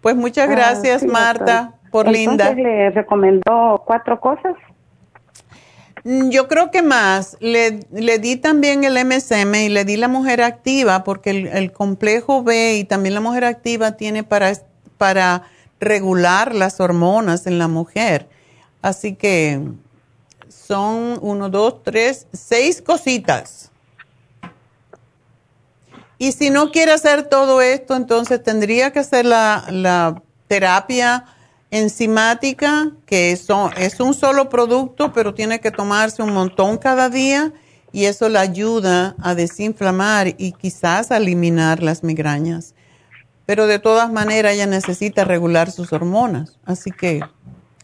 Pues 0.00 0.16
muchas 0.16 0.48
ah, 0.48 0.52
gracias, 0.52 1.04
Marta, 1.04 1.74
por 1.90 2.08
linda. 2.08 2.52
¿Le 2.54 2.90
recomendó 2.90 3.82
cuatro 3.86 4.20
cosas? 4.20 4.54
Mm, 6.04 6.30
yo 6.30 6.46
creo 6.46 6.70
que 6.70 6.82
más. 6.82 7.36
Le, 7.40 7.80
le, 7.90 8.18
di 8.20 8.36
también 8.36 8.84
el 8.84 8.94
MSM 9.04 9.54
y 9.56 9.68
le 9.68 9.84
di 9.84 9.96
la 9.96 10.06
mujer 10.06 10.40
activa 10.40 11.02
porque 11.02 11.30
el, 11.30 11.72
complejo 11.72 12.44
B 12.44 12.76
y 12.76 12.84
también 12.84 13.14
la 13.14 13.20
mujer 13.20 13.44
activa 13.44 13.96
tiene 13.96 14.22
para, 14.22 14.52
para 14.98 15.42
regular 15.80 16.54
las 16.54 16.78
hormonas 16.78 17.48
en 17.48 17.58
la 17.58 17.66
mujer. 17.66 18.28
Así 18.82 19.16
que 19.16 19.60
son 20.48 21.18
uno, 21.22 21.48
dos, 21.48 21.82
tres, 21.82 22.28
seis 22.32 22.80
cositas. 22.80 23.65
Y 26.18 26.32
si 26.32 26.50
no 26.50 26.70
quiere 26.70 26.92
hacer 26.92 27.24
todo 27.24 27.60
esto, 27.60 27.94
entonces 27.94 28.42
tendría 28.42 28.92
que 28.92 29.00
hacer 29.00 29.26
la, 29.26 30.22
terapia 30.48 31.24
enzimática, 31.72 32.92
que 33.04 33.32
es, 33.32 33.48
es 33.76 33.98
un 33.98 34.14
solo 34.14 34.48
producto, 34.48 35.12
pero 35.12 35.34
tiene 35.34 35.60
que 35.60 35.72
tomarse 35.72 36.22
un 36.22 36.32
montón 36.32 36.78
cada 36.78 37.10
día 37.10 37.52
y 37.92 38.04
eso 38.04 38.28
le 38.28 38.38
ayuda 38.38 39.16
a 39.20 39.34
desinflamar 39.34 40.28
y 40.38 40.52
quizás 40.52 41.10
a 41.10 41.16
eliminar 41.16 41.82
las 41.82 42.04
migrañas. 42.04 42.74
Pero 43.44 43.66
de 43.66 43.80
todas 43.80 44.12
maneras 44.12 44.54
ella 44.54 44.66
necesita 44.66 45.24
regular 45.24 45.72
sus 45.72 45.92
hormonas, 45.92 46.58
así 46.64 46.90
que 46.92 47.20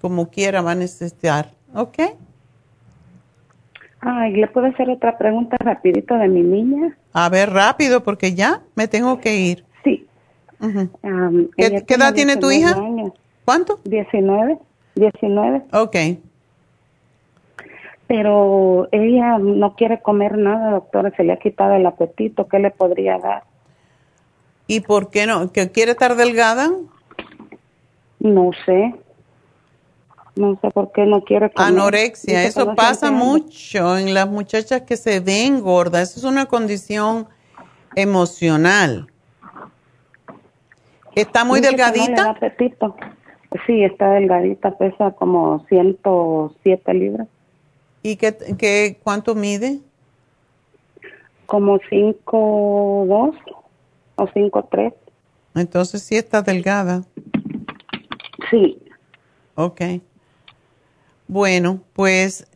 como 0.00 0.30
quiera 0.30 0.62
va 0.62 0.72
a 0.72 0.76
necesitar, 0.76 1.54
¿ok? 1.74 1.98
Ay, 4.04 4.32
¿le 4.34 4.48
puedo 4.48 4.66
hacer 4.66 4.90
otra 4.90 5.16
pregunta 5.16 5.56
rapidito 5.60 6.16
de 6.16 6.26
mi 6.26 6.42
niña? 6.42 6.96
A 7.12 7.28
ver, 7.28 7.50
rápido, 7.50 8.02
porque 8.02 8.34
ya 8.34 8.60
me 8.74 8.88
tengo 8.88 9.20
que 9.20 9.36
ir. 9.36 9.64
Sí. 9.84 10.04
¿Qué, 11.56 11.84
edad 11.88 12.12
tiene 12.12 12.36
tu 12.36 12.50
hija? 12.50 12.76
¿Cuánto? 13.44 13.78
Diecinueve. 13.84 14.58
Diecinueve. 14.96 15.62
Ok. 15.72 15.96
Pero 18.08 18.88
ella 18.90 19.38
no 19.38 19.76
quiere 19.76 20.02
comer 20.02 20.36
nada, 20.36 20.72
doctora, 20.72 21.12
se 21.16 21.22
le 21.22 21.32
ha 21.32 21.38
quitado 21.38 21.74
el 21.74 21.86
apetito, 21.86 22.48
¿qué 22.48 22.58
le 22.58 22.72
podría 22.72 23.18
dar? 23.18 23.44
¿Y 24.66 24.80
por 24.80 25.10
qué 25.10 25.26
no? 25.26 25.52
¿Que 25.52 25.70
quiere 25.70 25.92
estar 25.92 26.16
delgada? 26.16 26.72
No 28.18 28.50
sé. 28.66 28.94
No 30.34 30.58
sé 30.62 30.70
por 30.70 30.92
qué 30.92 31.04
no 31.04 31.22
quiere 31.22 31.50
comer. 31.50 31.72
Anorexia, 31.72 32.44
eso 32.44 32.74
pasa 32.74 33.10
mucho 33.10 33.98
en 33.98 34.14
las 34.14 34.28
muchachas 34.28 34.82
que 34.82 34.96
se 34.96 35.20
ven 35.20 35.60
gordas. 35.60 36.10
Eso 36.10 36.20
es 36.20 36.24
una 36.24 36.46
condición 36.46 37.28
emocional. 37.94 39.08
¿Está 41.14 41.44
muy 41.44 41.60
delgadita? 41.60 42.34
sí, 43.66 43.84
está 43.84 44.12
delgadita, 44.12 44.78
pesa 44.78 45.10
como 45.10 45.66
107 45.68 46.94
libras. 46.94 47.28
¿Y 48.02 48.16
qué, 48.16 48.34
qué, 48.58 48.98
cuánto 49.02 49.34
mide? 49.34 49.80
Como 51.44 51.78
5'2 51.78 52.24
o 52.24 53.36
5'3. 54.16 54.94
Entonces 55.54 56.02
sí 56.02 56.16
está 56.16 56.40
delgada. 56.40 57.02
Sí. 58.50 58.78
Ok. 59.54 59.82
Bueno, 61.32 61.80
pues 61.94 62.46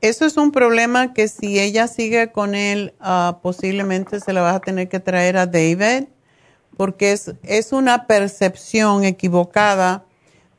eso 0.00 0.24
es 0.26 0.36
un 0.36 0.50
problema 0.50 1.14
que 1.14 1.28
si 1.28 1.60
ella 1.60 1.86
sigue 1.86 2.32
con 2.32 2.56
él, 2.56 2.92
ah, 2.98 3.38
posiblemente 3.42 4.18
se 4.18 4.32
la 4.32 4.40
va 4.40 4.56
a 4.56 4.60
tener 4.60 4.88
que 4.88 4.98
traer 4.98 5.36
a 5.36 5.46
David, 5.46 6.08
porque 6.76 7.12
es, 7.12 7.32
es 7.44 7.70
una 7.70 8.08
percepción 8.08 9.04
equivocada 9.04 10.02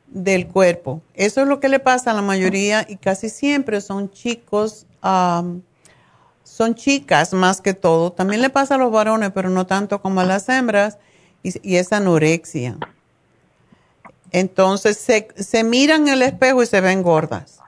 del 0.06 0.46
cuerpo. 0.46 1.02
Eso 1.12 1.42
es 1.42 1.48
lo 1.48 1.60
que 1.60 1.68
le 1.68 1.78
pasa 1.78 2.12
a 2.12 2.14
la 2.14 2.22
mayoría 2.22 2.86
y 2.88 2.96
casi 2.96 3.28
siempre 3.28 3.82
son 3.82 4.10
chicos, 4.10 4.86
son 5.02 6.74
chicas 6.76 7.34
más 7.34 7.60
que 7.60 7.74
todo. 7.74 8.10
También 8.10 8.40
le 8.40 8.48
pasa 8.48 8.76
a 8.76 8.78
los 8.78 8.90
varones, 8.90 9.32
pero 9.34 9.50
no 9.50 9.66
tanto 9.66 10.00
como 10.00 10.22
a 10.22 10.24
las 10.24 10.48
hembras, 10.48 10.96
y, 11.42 11.52
y 11.62 11.76
es 11.76 11.92
anorexia. 11.92 12.78
Entonces 14.30 14.96
se, 14.96 15.28
se 15.36 15.62
miran 15.62 16.08
en 16.08 16.14
el 16.14 16.22
espejo 16.22 16.62
y 16.62 16.66
se 16.66 16.80
ven 16.80 17.02
gordas 17.02 17.60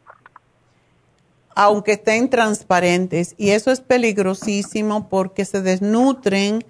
aunque 1.58 1.94
estén 1.94 2.30
transparentes. 2.30 3.34
Y 3.36 3.50
eso 3.50 3.72
es 3.72 3.80
peligrosísimo 3.80 5.08
porque 5.08 5.44
se 5.44 5.60
desnutren 5.60 6.64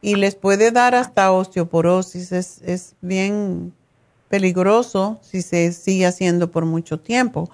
y 0.00 0.16
les 0.16 0.34
puede 0.34 0.72
dar 0.72 0.96
hasta 0.96 1.30
osteoporosis. 1.30 2.32
Es, 2.32 2.96
bien 3.00 3.72
peligroso 4.28 5.20
si 5.22 5.42
se 5.42 5.70
sigue 5.72 6.06
haciendo 6.06 6.50
por 6.50 6.64
mucho 6.64 6.98
tiempo. 6.98 7.50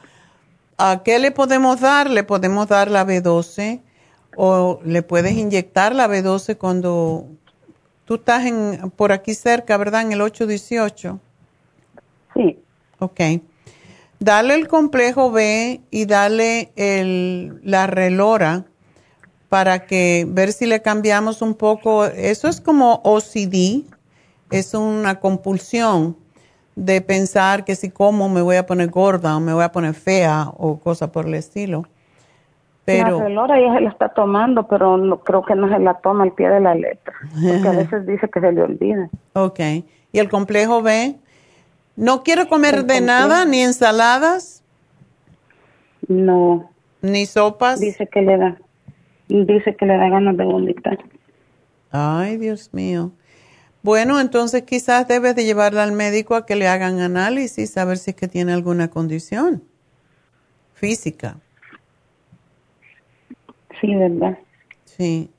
¿A 0.78 1.02
qué 1.04 1.18
le 1.18 1.30
podemos 1.30 1.78
dar? 1.80 2.08
Le 2.08 2.24
podemos 2.24 2.68
dar 2.68 2.90
la 2.90 3.04
B12 3.06 3.82
o 4.38 4.80
le 4.82 5.02
puedes 5.02 5.32
inyectar 5.32 5.94
la 5.94 6.08
B12 6.08 6.56
cuando 6.56 7.26
tú 8.06 8.14
estás 8.14 8.46
en, 8.46 8.90
por 8.96 9.12
aquí 9.12 9.34
cerca, 9.34 9.76
¿verdad? 9.76 10.00
En 10.00 10.12
el 10.12 10.22
818. 10.22 11.20
Sí. 12.34 12.58
Ok. 12.98 13.20
Dale 14.20 14.54
el 14.54 14.66
complejo 14.66 15.30
B 15.30 15.80
y 15.90 16.06
dale 16.06 16.72
el, 16.76 17.60
la 17.62 17.86
relora 17.86 18.64
para 19.48 19.86
que 19.86 20.26
ver 20.28 20.52
si 20.52 20.66
le 20.66 20.82
cambiamos 20.82 21.40
un 21.40 21.54
poco. 21.54 22.04
Eso 22.04 22.48
es 22.48 22.60
como 22.60 23.00
OCD, 23.04 23.84
es 24.50 24.74
una 24.74 25.20
compulsión 25.20 26.16
de 26.74 27.00
pensar 27.00 27.64
que 27.64 27.74
si 27.74 27.90
como 27.90 28.28
me 28.28 28.42
voy 28.42 28.56
a 28.56 28.66
poner 28.66 28.88
gorda 28.90 29.36
o 29.36 29.40
me 29.40 29.52
voy 29.52 29.64
a 29.64 29.72
poner 29.72 29.94
fea 29.94 30.50
o 30.56 30.78
cosa 30.78 31.10
por 31.10 31.26
el 31.26 31.34
estilo. 31.34 31.84
Pero, 32.84 33.18
la 33.18 33.24
relora 33.24 33.60
ya 33.60 33.74
se 33.74 33.80
la 33.82 33.90
está 33.90 34.08
tomando, 34.08 34.66
pero 34.66 34.96
no, 34.96 35.20
creo 35.20 35.44
que 35.44 35.54
no 35.54 35.68
se 35.68 35.78
la 35.78 35.94
toma 35.94 36.24
al 36.24 36.32
pie 36.32 36.48
de 36.48 36.60
la 36.60 36.74
letra, 36.74 37.12
porque 37.34 37.68
a 37.68 37.72
veces 37.76 38.06
dice 38.06 38.30
que 38.30 38.40
se 38.40 38.50
le 38.50 38.62
olvida. 38.62 39.10
Ok. 39.34 39.60
¿Y 40.12 40.18
el 40.18 40.30
complejo 40.30 40.80
B? 40.80 41.16
¿No 41.98 42.22
quiere 42.22 42.46
comer 42.46 42.84
de 42.84 43.00
nada, 43.00 43.44
ni 43.44 43.60
ensaladas? 43.60 44.62
No. 46.06 46.70
¿Ni 47.02 47.26
sopas? 47.26 47.80
Dice 47.80 48.06
que 48.06 48.22
le 48.22 48.38
da, 48.38 48.56
dice 49.26 49.74
que 49.74 49.84
le 49.84 49.96
da 49.96 50.08
ganas 50.08 50.36
de 50.36 50.44
vomitar. 50.44 50.96
Ay, 51.90 52.36
Dios 52.36 52.72
mío. 52.72 53.10
Bueno, 53.82 54.20
entonces 54.20 54.62
quizás 54.62 55.08
debes 55.08 55.34
de 55.34 55.44
llevarla 55.44 55.82
al 55.82 55.90
médico 55.90 56.36
a 56.36 56.46
que 56.46 56.54
le 56.54 56.68
hagan 56.68 57.00
análisis, 57.00 57.76
a 57.76 57.84
ver 57.84 57.98
si 57.98 58.10
es 58.10 58.16
que 58.16 58.28
tiene 58.28 58.52
alguna 58.52 58.90
condición 58.90 59.64
física. 60.74 61.38
Sí, 63.80 63.92
¿verdad? 63.96 64.38
Sí. 64.84 65.30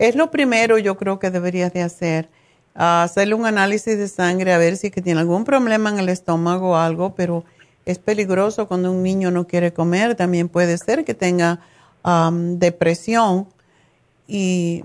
Es 0.00 0.16
lo 0.16 0.32
primero 0.32 0.78
yo 0.78 0.96
creo 0.96 1.20
que 1.20 1.30
deberías 1.30 1.72
de 1.72 1.82
hacer 1.82 2.28
hacerle 2.78 3.34
un 3.34 3.44
análisis 3.44 3.98
de 3.98 4.06
sangre 4.06 4.52
a 4.52 4.58
ver 4.58 4.76
si 4.76 4.90
que 4.90 5.02
tiene 5.02 5.20
algún 5.20 5.44
problema 5.44 5.90
en 5.90 5.98
el 5.98 6.08
estómago 6.08 6.70
o 6.70 6.76
algo, 6.76 7.14
pero 7.16 7.44
es 7.84 7.98
peligroso 7.98 8.68
cuando 8.68 8.92
un 8.92 9.02
niño 9.02 9.32
no 9.32 9.46
quiere 9.46 9.72
comer. 9.72 10.14
También 10.14 10.48
puede 10.48 10.78
ser 10.78 11.04
que 11.04 11.14
tenga 11.14 11.58
depresión 12.32 13.48
y 14.28 14.84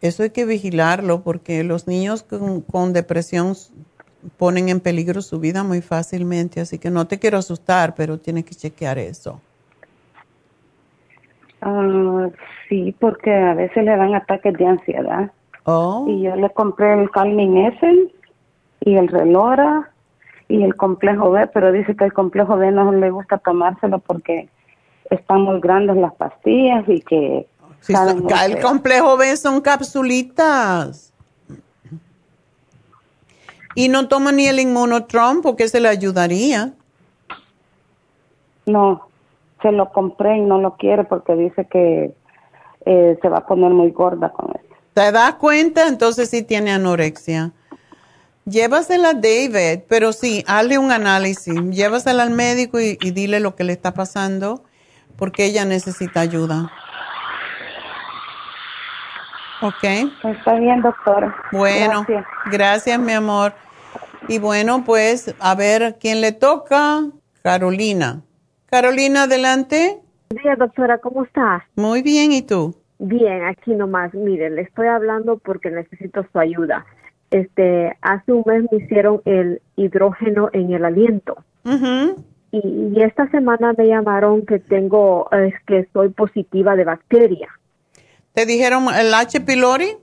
eso 0.00 0.24
hay 0.24 0.30
que 0.30 0.44
vigilarlo 0.44 1.22
porque 1.22 1.62
los 1.62 1.86
niños 1.86 2.24
con, 2.24 2.92
depresión 2.92 3.54
ponen 4.36 4.68
en 4.68 4.80
peligro 4.80 5.22
su 5.22 5.38
vida 5.38 5.62
muy 5.62 5.80
fácilmente, 5.80 6.60
así 6.60 6.78
que 6.78 6.90
no 6.90 7.06
te 7.06 7.18
quiero 7.18 7.38
asustar, 7.38 7.94
pero 7.94 8.18
tienes 8.18 8.44
que 8.44 8.54
chequear 8.54 8.98
eso. 8.98 9.40
Ah, 11.60 12.28
sí, 12.68 12.94
porque 12.98 13.32
a 13.32 13.54
veces 13.54 13.84
le 13.84 13.96
dan 13.96 14.14
ataques 14.14 14.54
de 14.54 14.66
ansiedad. 14.66 15.30
Oh. 15.64 16.06
Y 16.08 16.22
yo 16.22 16.36
le 16.36 16.50
compré 16.50 17.00
el 17.00 17.10
Calming 17.10 17.58
Essence 17.58 18.14
y 18.80 18.96
el 18.96 19.08
Relora 19.08 19.90
y 20.48 20.62
el 20.62 20.76
complejo 20.76 21.30
B, 21.30 21.46
pero 21.48 21.72
dice 21.72 21.96
que 21.96 22.04
el 22.04 22.12
complejo 22.12 22.56
B 22.56 22.70
no 22.72 22.92
le 22.92 23.10
gusta 23.10 23.38
tomárselo 23.38 23.98
porque 24.00 24.48
están 25.10 25.42
muy 25.42 25.60
grandes 25.60 25.96
las 25.96 26.14
pastillas 26.14 26.88
y 26.88 27.00
que... 27.00 27.46
el 27.88 28.60
complejo 28.60 29.16
B 29.16 29.36
son 29.36 29.60
capsulitas. 29.60 31.12
¿Y 33.74 33.88
no 33.88 34.08
toma 34.08 34.32
ni 34.32 34.46
el 34.46 34.60
inmunotron 34.60 35.40
porque 35.40 35.68
se 35.68 35.80
le 35.80 35.88
ayudaría? 35.88 36.74
No, 38.66 39.08
se 39.62 39.72
lo 39.72 39.90
compré 39.90 40.36
y 40.36 40.40
no 40.40 40.60
lo 40.60 40.76
quiere 40.76 41.04
porque 41.04 41.34
dice 41.34 41.66
que 41.66 42.14
eh, 42.84 43.18
se 43.20 43.28
va 43.28 43.38
a 43.38 43.46
poner 43.46 43.70
muy 43.70 43.90
gorda 43.90 44.30
con. 44.30 44.51
¿Te 44.94 45.10
das 45.10 45.34
cuenta? 45.34 45.88
Entonces 45.88 46.28
sí 46.30 46.42
tiene 46.42 46.72
anorexia. 46.72 47.52
Llévasela 48.44 49.10
a 49.10 49.14
David, 49.14 49.84
pero 49.88 50.12
sí, 50.12 50.44
hazle 50.46 50.78
un 50.78 50.90
análisis. 50.90 51.54
Llévasela 51.70 52.24
al 52.24 52.30
médico 52.30 52.80
y, 52.80 52.96
dile 52.96 53.40
lo 53.40 53.54
que 53.54 53.64
le 53.64 53.72
está 53.72 53.94
pasando 53.94 54.64
porque 55.16 55.44
ella 55.44 55.64
necesita 55.64 56.20
ayuda. 56.20 56.70
¿Ok? 59.60 59.84
Está 60.24 60.54
bien, 60.54 60.82
doctora. 60.82 61.36
Bueno, 61.52 62.04
gracias. 62.08 62.26
gracias, 62.50 62.98
mi 62.98 63.12
amor. 63.12 63.54
Y 64.26 64.38
bueno, 64.38 64.82
pues 64.84 65.34
a 65.38 65.54
ver 65.54 65.98
quién 66.00 66.20
le 66.20 66.32
toca. 66.32 67.04
Carolina. 67.42 68.22
Carolina, 68.66 69.24
adelante. 69.24 70.00
Buenos 70.30 70.44
días, 70.44 70.58
doctora, 70.58 70.98
¿cómo 70.98 71.24
estás? 71.24 71.62
Muy 71.76 72.02
bien, 72.02 72.32
¿y 72.32 72.42
tú? 72.42 72.81
Bien, 73.04 73.44
aquí 73.46 73.74
nomás. 73.74 74.14
Mire, 74.14 74.48
le 74.48 74.62
estoy 74.62 74.86
hablando 74.86 75.36
porque 75.38 75.72
necesito 75.72 76.24
su 76.30 76.38
ayuda. 76.38 76.86
Este, 77.32 77.96
hace 78.00 78.32
un 78.32 78.44
mes 78.46 78.62
me 78.70 78.78
hicieron 78.78 79.20
el 79.24 79.60
hidrógeno 79.74 80.50
en 80.52 80.72
el 80.72 80.84
aliento. 80.84 81.36
y, 82.52 83.02
esta 83.02 83.28
semana 83.30 83.74
me 83.76 83.88
llamaron 83.88 84.46
que 84.46 84.60
tengo, 84.60 85.28
es 85.32 85.52
que 85.66 85.88
soy 85.92 86.10
positiva 86.10 86.76
de 86.76 86.84
bacteria. 86.84 87.48
¿Te 88.34 88.46
dijeron 88.46 88.84
el 88.94 89.12
H. 89.12 89.40
pylori? 89.40 89.96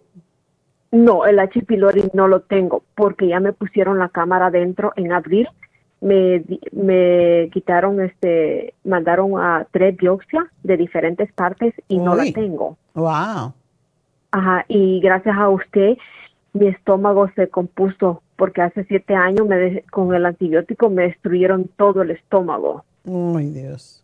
No, 0.92 1.26
el 1.26 1.40
H. 1.40 1.62
pylori 1.62 2.04
no 2.14 2.28
lo 2.28 2.42
tengo 2.42 2.84
porque 2.96 3.30
ya 3.30 3.40
me 3.40 3.54
pusieron 3.54 3.98
la 3.98 4.10
cámara 4.10 4.52
dentro 4.52 4.92
en 4.98 5.14
abril 5.14 5.48
me, 6.02 6.44
me 6.72 7.50
quitaron, 7.52 8.02
este, 8.02 8.74
mandaron 8.84 9.40
a 9.40 9.68
tres 9.72 9.98
biopsias 9.98 10.46
de 10.64 10.78
diferentes 10.78 11.32
partes 11.34 11.74
y 11.88 11.98
no 11.98 12.16
la 12.16 12.32
tengo. 12.32 12.78
Wow. 12.94 13.54
Ajá, 14.32 14.66
y 14.68 15.00
gracias 15.00 15.36
a 15.38 15.50
usted 15.50 15.98
mi 16.54 16.68
estómago 16.68 17.30
se 17.36 17.48
compuso 17.50 18.22
porque 18.36 18.62
hace 18.62 18.84
siete 18.86 19.14
años 19.16 19.48
me 19.48 19.84
con 19.92 20.14
el 20.14 20.26
antibiótico 20.26 20.90
me 20.90 21.04
destruyeron 21.04 21.70
todo 21.78 22.02
el 22.02 22.12
estómago. 22.12 22.84
Ay, 23.06 23.50
Dios. 23.52 24.04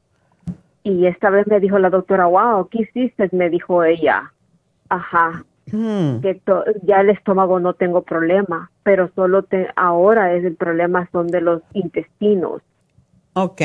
Y 0.84 1.08
esta 1.08 1.30
vez 1.30 1.48
me 1.48 1.60
dijo 1.60 1.80
la 1.80 1.90
doctora, 1.90 2.28
wow, 2.28 2.68
¿qué 2.70 2.84
hiciste? 2.84 3.30
Me 3.32 3.50
dijo 3.50 3.84
ella. 3.84 4.32
Ajá. 4.90 5.44
Hmm. 5.72 6.22
que 6.22 6.40
ya 6.84 7.02
el 7.02 7.10
estómago 7.10 7.60
no 7.60 7.74
tengo 7.74 8.04
problema, 8.04 8.70
pero 8.86 9.10
solo 9.16 9.42
te 9.42 9.68
ahora 9.76 10.36
es 10.36 10.46
el 10.46 10.56
problema 10.56 11.10
son 11.12 11.26
de 11.26 11.42
los 11.42 11.64
intestinos. 11.74 12.62
Ok. 13.34 13.62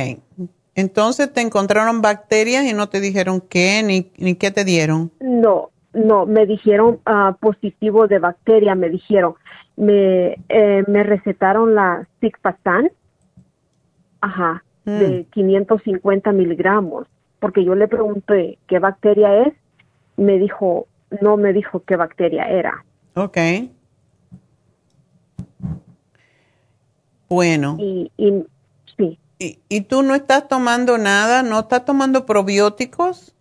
Entonces 0.74 1.30
te 1.30 1.42
encontraron 1.42 2.00
bacterias 2.00 2.64
y 2.64 2.72
no 2.72 2.88
te 2.88 3.02
dijeron 3.02 3.42
qué 3.42 3.82
ni, 3.84 4.10
ni 4.16 4.34
qué 4.34 4.50
te 4.50 4.64
dieron. 4.64 5.10
No, 5.20 5.68
no, 5.92 6.24
me 6.24 6.46
dijeron 6.46 7.00
uh, 7.06 7.34
positivo 7.38 8.06
de 8.06 8.18
bacteria, 8.18 8.74
me 8.74 8.88
dijeron. 8.88 9.34
Me, 9.76 10.38
eh, 10.48 10.84
me 10.86 11.02
recetaron 11.02 11.74
la 11.74 12.08
Zigpastan, 12.20 12.90
ajá, 14.22 14.64
de 14.86 15.26
550 15.32 16.32
hmm. 16.32 16.36
miligramos, 16.36 17.06
porque 17.40 17.62
yo 17.62 17.74
le 17.74 17.88
pregunté 17.88 18.56
qué 18.66 18.78
bacteria 18.78 19.42
es, 19.42 19.54
me 20.16 20.38
dijo 20.38 20.86
no 21.20 21.36
me 21.36 21.52
dijo 21.52 21.82
qué 21.86 21.96
bacteria 21.96 22.48
era. 22.48 22.84
Ok. 23.14 23.36
Bueno. 27.30 27.76
Y, 27.78 28.10
y 28.18 28.44
sí. 28.98 29.18
¿Y, 29.38 29.80
tú 29.82 30.02
no 30.02 30.14
estás 30.14 30.48
tomando 30.48 30.98
nada? 30.98 31.42
¿No 31.42 31.60
estás 31.60 31.86
tomando 31.86 32.26
probióticos? 32.26 33.34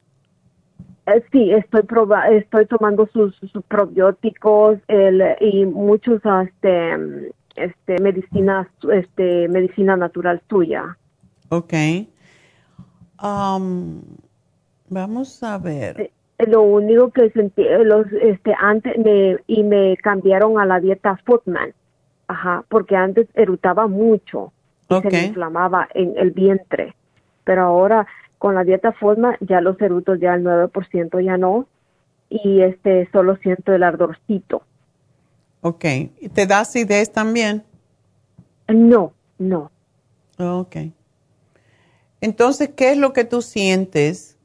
Eh, 1.07 1.21
sí, 1.31 1.51
estoy 1.51 1.83
proba 1.83 2.29
estoy 2.29 2.67
tomando 2.67 3.09
sus, 3.11 3.35
probióticos 3.67 4.77
el, 4.87 5.21
y 5.41 5.65
muchos 5.65 6.21
este 6.45 7.33
este 7.55 8.01
medicina 8.01 8.69
este 8.93 9.49
medicina 9.49 9.97
natural 9.97 10.41
tuya. 10.47 10.95
Ok. 11.49 11.73
Um, 13.21 14.01
vamos 14.87 15.43
a 15.43 15.57
ver 15.57 16.11
lo 16.47 16.61
único 16.61 17.11
que 17.11 17.29
sentí 17.31 17.65
los 17.83 18.07
este 18.21 18.53
antes 18.57 18.97
me 18.99 19.37
y 19.47 19.63
me 19.63 19.97
cambiaron 19.97 20.59
a 20.59 20.65
la 20.65 20.79
dieta 20.79 21.19
Footman 21.25 21.73
ajá 22.29 22.63
porque 22.69 22.95
antes 22.95 23.27
erutaba 23.33 23.87
mucho 23.87 24.53
y 24.89 25.01
se 25.01 25.09
me 25.09 25.25
inflamaba 25.25 25.89
en 25.93 26.17
el 26.17 26.31
vientre 26.31 26.95
pero 27.43 27.63
ahora 27.63 28.07
con 28.37 28.55
la 28.55 28.63
dieta 28.63 28.93
Footman 28.93 29.35
ya 29.41 29.59
los 29.59 29.79
erutos 29.81 30.19
ya 30.21 30.33
el 30.33 30.43
9% 30.43 31.23
ya 31.23 31.37
no 31.37 31.65
y 32.29 32.61
este 32.61 33.09
solo 33.11 33.35
siento 33.37 33.73
el 33.73 33.83
ardorcito 33.83 34.63
Ok. 35.61 35.83
¿Te 36.33 36.45
da 36.45 36.61
acidez 36.61 37.11
también? 37.11 37.63
No, 38.69 39.11
no. 39.37 39.71
Ok. 40.37 40.77
Entonces, 42.21 42.69
¿qué 42.69 42.91
es 42.91 42.97
lo 42.97 43.11
que 43.11 43.25
tú 43.25 43.41
sientes 43.41 44.37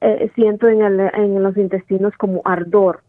eh, 0.00 0.32
siento 0.34 0.66
en, 0.66 0.82
el, 0.82 0.98
en 0.98 1.40
los 1.42 1.56
intestinos 1.56 2.12
como 2.18 2.42
ardor. 2.44 3.04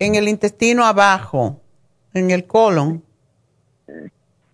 En 0.00 0.16
el 0.16 0.26
intestino 0.26 0.84
abajo, 0.84 1.60
en 2.14 2.30
el 2.30 2.46
colon. 2.46 3.02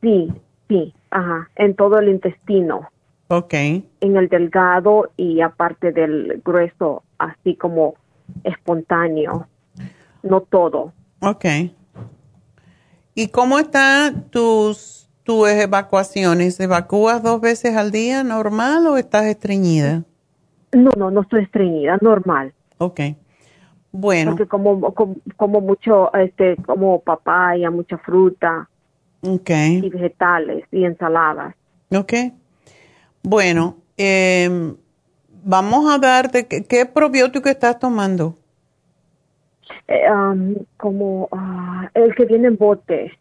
Sí, 0.01 0.33
sí, 0.69 0.95
ajá, 1.11 1.51
en 1.57 1.75
todo 1.75 1.99
el 1.99 2.09
intestino. 2.09 2.89
Ok. 3.29 3.55
En 3.55 4.17
el 4.17 4.29
delgado 4.29 5.11
y 5.17 5.41
aparte 5.41 5.93
del 5.93 6.41
grueso, 6.45 7.03
así 7.19 7.57
como 7.57 7.95
espontáneo, 8.45 9.47
no 10.23 10.41
todo. 10.41 10.93
Ok. 11.21 11.45
¿Y 13.15 13.29
cómo 13.29 13.59
están 13.59 14.31
tus, 14.31 15.09
tus 15.25 15.49
evacuaciones? 15.49 16.59
¿Evacúas 16.61 17.23
dos 17.23 17.41
veces 17.41 17.77
al 17.77 17.91
día 17.91 18.23
normal 18.23 18.87
o 18.87 18.97
estás 18.97 19.25
estreñida? 19.25 20.05
No, 20.73 20.91
no, 20.97 21.11
no 21.11 21.23
estoy 21.23 21.43
estreñida, 21.43 21.99
normal. 22.01 22.53
Ok. 22.79 23.01
Bueno. 24.01 24.31
Porque 24.31 24.47
como, 24.47 24.95
como, 25.37 25.61
mucho, 25.61 26.15
este, 26.15 26.55
como 26.65 27.01
papaya, 27.01 27.69
mucha 27.69 27.99
fruta. 27.99 28.69
Ok. 29.23 29.51
Y 29.51 29.91
vegetales 29.91 30.65
y 30.71 30.85
ensaladas. 30.85 31.57
Ok. 31.93 32.13
Bueno, 33.25 33.77
em, 33.97 34.77
vamos 35.43 35.93
a 35.93 35.99
darte, 35.99 36.47
¿qué, 36.47 36.87
probiótico 36.87 37.49
estás 37.49 37.81
tomando? 37.81 38.39
Eh, 39.89 40.07
como 40.77 41.29
ah, 41.33 41.91
el 41.93 42.15
que 42.15 42.25
viene 42.27 42.47
en 42.47 42.57
bote. 42.57 43.19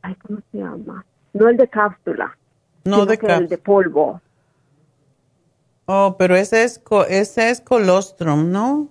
Ay, 0.00 0.14
¿cómo 0.26 0.38
se 0.50 0.58
llama? 0.58 1.04
No 1.34 1.50
el 1.50 1.58
de 1.58 1.68
cápsula. 1.68 2.34
No 2.86 3.04
de 3.04 3.18
cápsula. 3.18 3.36
El 3.36 3.48
de 3.48 3.58
polvo. 3.58 4.22
Oh, 5.84 6.16
pero 6.18 6.34
ese 6.34 6.64
es, 6.64 6.82
ese 7.10 7.50
es 7.50 7.60
colostrum, 7.60 8.50
¿no? 8.50 8.88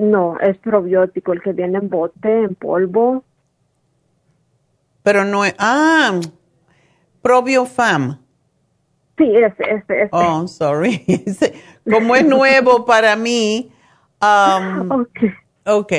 No, 0.00 0.38
es 0.40 0.56
probiótico, 0.56 1.34
el 1.34 1.42
que 1.42 1.52
viene 1.52 1.76
en 1.76 1.90
bote, 1.90 2.44
en 2.44 2.54
polvo. 2.54 3.22
Pero 5.02 5.26
no 5.26 5.44
es, 5.44 5.54
ah, 5.58 6.18
probiofam. 7.20 8.18
Sí, 9.18 9.30
ese, 9.36 9.62
ese, 9.62 10.02
ese. 10.04 10.08
Oh, 10.10 10.48
sorry. 10.48 11.04
Como 11.90 12.16
es 12.16 12.24
nuevo 12.24 12.86
para 12.86 13.14
mí. 13.14 13.70
Um, 14.22 14.90
okay. 15.02 15.34
ok. 15.66 15.92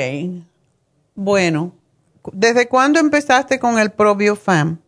Bueno, 1.14 1.72
¿desde 2.32 2.66
cuándo 2.66 2.98
empezaste 2.98 3.60
con 3.60 3.78
el 3.78 3.92
probiofam? 3.92 4.78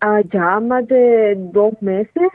Ah, 0.00 0.20
ya 0.32 0.60
más 0.60 0.86
de 0.86 1.34
dos 1.36 1.72
meses. 1.82 2.30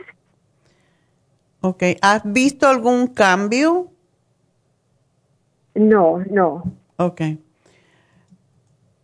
Ok, 1.62 1.82
¿has 2.02 2.30
visto 2.30 2.68
algún 2.68 3.06
cambio? 3.06 3.91
No, 5.74 6.18
no. 6.30 6.62
Ok. 6.96 7.22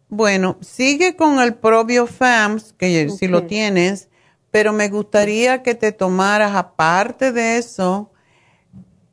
Bueno, 0.09 0.57
sigue 0.61 1.17
con 1.17 1.39
el 1.41 1.55
Probio 1.55 2.07
FAMS, 2.07 2.73
que 2.73 3.11
si 3.11 3.29
lo 3.29 3.45
tienes, 3.45 4.09
pero 4.51 4.73
me 4.73 4.89
gustaría 4.89 5.63
que 5.63 5.75
te 5.75 5.93
tomaras, 5.93 6.55
aparte 6.55 7.33
de 7.33 7.59
eso, 7.59 8.11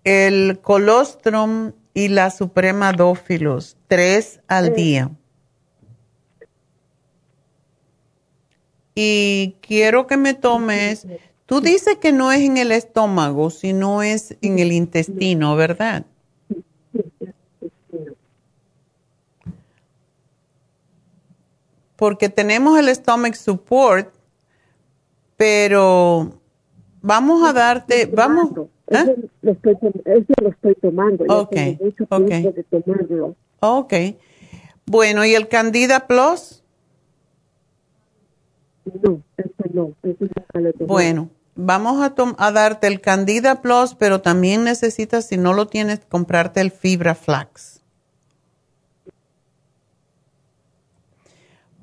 el 0.05 0.59
colostrum 0.61 1.73
y 1.93 2.07
la 2.07 2.29
suprema 2.31 2.93
dófilos, 2.93 3.77
tres 3.87 4.39
al 4.47 4.73
día. 4.73 5.11
Y 8.93 9.57
quiero 9.61 10.07
que 10.07 10.15
me 10.15 10.33
tomes 10.33 11.05
Tú 11.45 11.61
dices 11.61 11.97
que 11.97 12.11
no 12.11 12.31
es 12.31 12.41
en 12.41 12.57
el 12.57 12.71
estómago, 12.71 13.51
sino 13.51 14.01
es 14.01 14.35
en 14.41 14.57
el 14.57 14.71
intestino, 14.71 15.55
¿verdad? 15.55 16.05
Porque 21.95 22.29
tenemos 22.29 22.77
el 22.77 22.93
stomach 22.93 23.35
support, 23.35 24.13
pero 25.37 26.39
vamos 27.01 27.47
a 27.47 27.53
darte, 27.53 28.05
vamos. 28.07 28.51
¿eh? 28.87 29.15
lo 29.41 29.51
estoy, 29.51 29.77
lo 30.41 30.49
estoy 30.49 30.75
tomando. 30.75 31.25
Ok, 31.29 31.55
ok. 32.09 32.31
Ok. 33.59 33.93
Bueno, 34.85 35.25
¿y 35.25 35.33
el 35.33 35.47
Candida 35.47 36.07
Plus? 36.07 36.63
No, 39.01 39.21
este 39.37 39.69
no. 39.73 39.93
bueno, 40.81 41.29
vamos 41.55 42.03
a, 42.03 42.13
a 42.37 42.51
darte 42.51 42.85
el 42.85 43.01
Candida 43.01 43.61
Plus, 43.61 43.95
pero 43.95 44.21
también 44.21 44.63
necesitas, 44.63 45.25
si 45.25 45.37
no 45.37 45.53
lo 45.53 45.65
tienes, 45.65 46.01
comprarte 46.05 46.61
el 46.61 46.69
Fibra 46.69 47.15
Flax. 47.15 47.74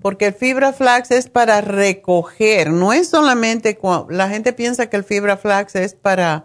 Porque 0.02 0.26
el 0.26 0.34
Fibra 0.34 0.72
Flax 0.72 1.10
es 1.12 1.28
para 1.28 1.60
recoger, 1.60 2.70
no 2.70 2.92
es 2.92 3.08
solamente, 3.08 3.78
la 4.10 4.28
gente 4.28 4.52
piensa 4.52 4.90
que 4.90 4.96
el 4.96 5.04
Fibra 5.04 5.36
Flax 5.36 5.76
es 5.76 5.94
para, 5.94 6.44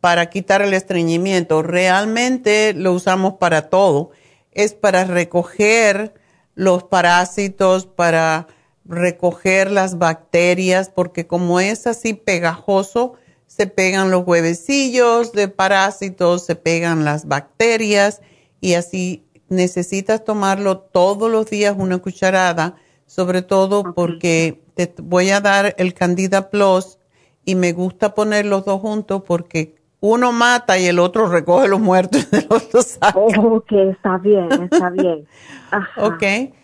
para 0.00 0.28
quitar 0.28 0.60
el 0.62 0.74
estreñimiento, 0.74 1.62
realmente 1.62 2.74
lo 2.74 2.92
usamos 2.92 3.34
para 3.34 3.70
todo, 3.70 4.10
es 4.52 4.74
para 4.74 5.04
recoger 5.04 6.14
los 6.54 6.84
parásitos, 6.84 7.86
para 7.86 8.46
recoger 8.84 9.70
las 9.70 9.98
bacterias, 9.98 10.90
porque 10.90 11.26
como 11.26 11.60
es 11.60 11.86
así 11.86 12.12
pegajoso, 12.12 13.14
se 13.46 13.66
pegan 13.66 14.10
los 14.10 14.26
huevecillos 14.26 15.32
de 15.32 15.48
parásitos, 15.48 16.44
se 16.44 16.56
pegan 16.56 17.04
las 17.04 17.26
bacterias 17.26 18.20
y 18.60 18.74
así 18.74 19.24
necesitas 19.52 20.24
tomarlo 20.24 20.78
todos 20.78 21.30
los 21.30 21.48
días 21.48 21.76
una 21.78 21.98
cucharada, 21.98 22.74
sobre 23.06 23.42
todo 23.42 23.94
porque 23.94 24.62
te 24.74 24.92
voy 25.02 25.30
a 25.30 25.40
dar 25.40 25.74
el 25.78 25.94
Candida 25.94 26.50
Plus 26.50 26.98
y 27.44 27.54
me 27.54 27.72
gusta 27.72 28.14
poner 28.14 28.46
los 28.46 28.64
dos 28.64 28.80
juntos 28.80 29.22
porque 29.26 29.76
uno 30.00 30.32
mata 30.32 30.78
y 30.78 30.86
el 30.86 30.98
otro 30.98 31.28
recoge 31.28 31.68
los 31.68 31.80
muertos 31.80 32.30
de 32.32 32.46
los 32.48 32.70
dos. 32.70 32.98
Ok, 33.14 33.72
está 33.72 34.18
bien, 34.18 34.50
está 34.70 34.90
bien. 34.90 35.26
Ok. 35.96 36.54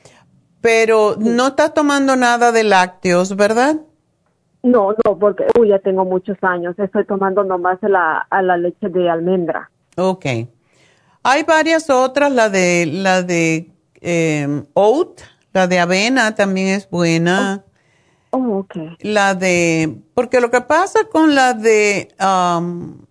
Pero 0.61 1.15
no 1.19 1.47
estás 1.47 1.73
tomando 1.73 2.17
nada 2.17 2.51
de 2.51 2.65
lácteos, 2.65 3.37
¿verdad? 3.37 3.77
No, 4.63 4.93
no, 5.05 5.19
porque 5.19 5.47
uy, 5.59 5.69
ya 5.69 5.79
tengo 5.79 6.05
muchos 6.05 6.37
años. 6.43 6.77
Estoy 6.79 7.07
tomando 7.07 7.45
nomás 7.45 7.79
la, 7.81 8.27
a 8.29 8.43
la 8.43 8.57
leche 8.57 8.89
de 8.89 9.09
almendra. 9.09 9.71
Ok. 9.97 10.27
Hay 11.31 11.43
varias 11.43 11.91
otras, 11.91 12.33
la 12.33 12.49
de 12.49 12.87
la 12.87 13.23
de 13.23 13.71
eh, 14.01 14.63
oat, 14.73 15.21
la 15.53 15.67
de 15.67 15.79
avena 15.79 16.35
también 16.35 16.69
es 16.69 16.89
buena. 16.89 17.67
Oh, 18.31 18.39
oh 18.39 18.59
ok. 18.61 18.77
La 19.01 19.35
de, 19.35 19.99
porque 20.15 20.41
lo 20.41 20.51
que 20.51 20.63
pasa 20.63 21.01
con 21.13 21.35
la 21.35 21.53
de 21.53 22.09
um, 22.19 23.05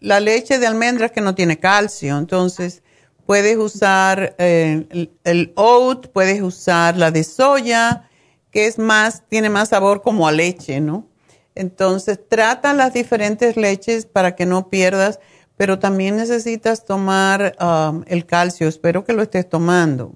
la 0.00 0.20
leche 0.20 0.58
de 0.58 0.66
almendra 0.66 1.06
es 1.06 1.12
que 1.12 1.22
no 1.22 1.34
tiene 1.34 1.58
calcio, 1.58 2.18
entonces 2.18 2.82
puedes 3.24 3.56
usar 3.56 4.36
eh, 4.36 5.14
el, 5.24 5.52
oat, 5.56 6.08
puedes 6.08 6.42
usar 6.42 6.98
la 6.98 7.10
de 7.10 7.24
soya, 7.24 8.10
que 8.50 8.66
es 8.66 8.78
más, 8.78 9.22
tiene 9.30 9.48
más 9.48 9.70
sabor 9.70 10.02
como 10.02 10.28
a 10.28 10.32
leche, 10.32 10.82
¿no? 10.82 11.08
Entonces, 11.54 12.20
trata 12.28 12.74
las 12.74 12.92
diferentes 12.92 13.56
leches 13.56 14.04
para 14.04 14.36
que 14.36 14.44
no 14.44 14.68
pierdas, 14.68 15.20
pero 15.56 15.78
también 15.78 16.16
necesitas 16.16 16.84
tomar 16.84 17.56
um, 17.60 18.02
el 18.06 18.26
calcio. 18.26 18.68
Espero 18.68 19.04
que 19.04 19.12
lo 19.12 19.22
estés 19.22 19.48
tomando. 19.48 20.14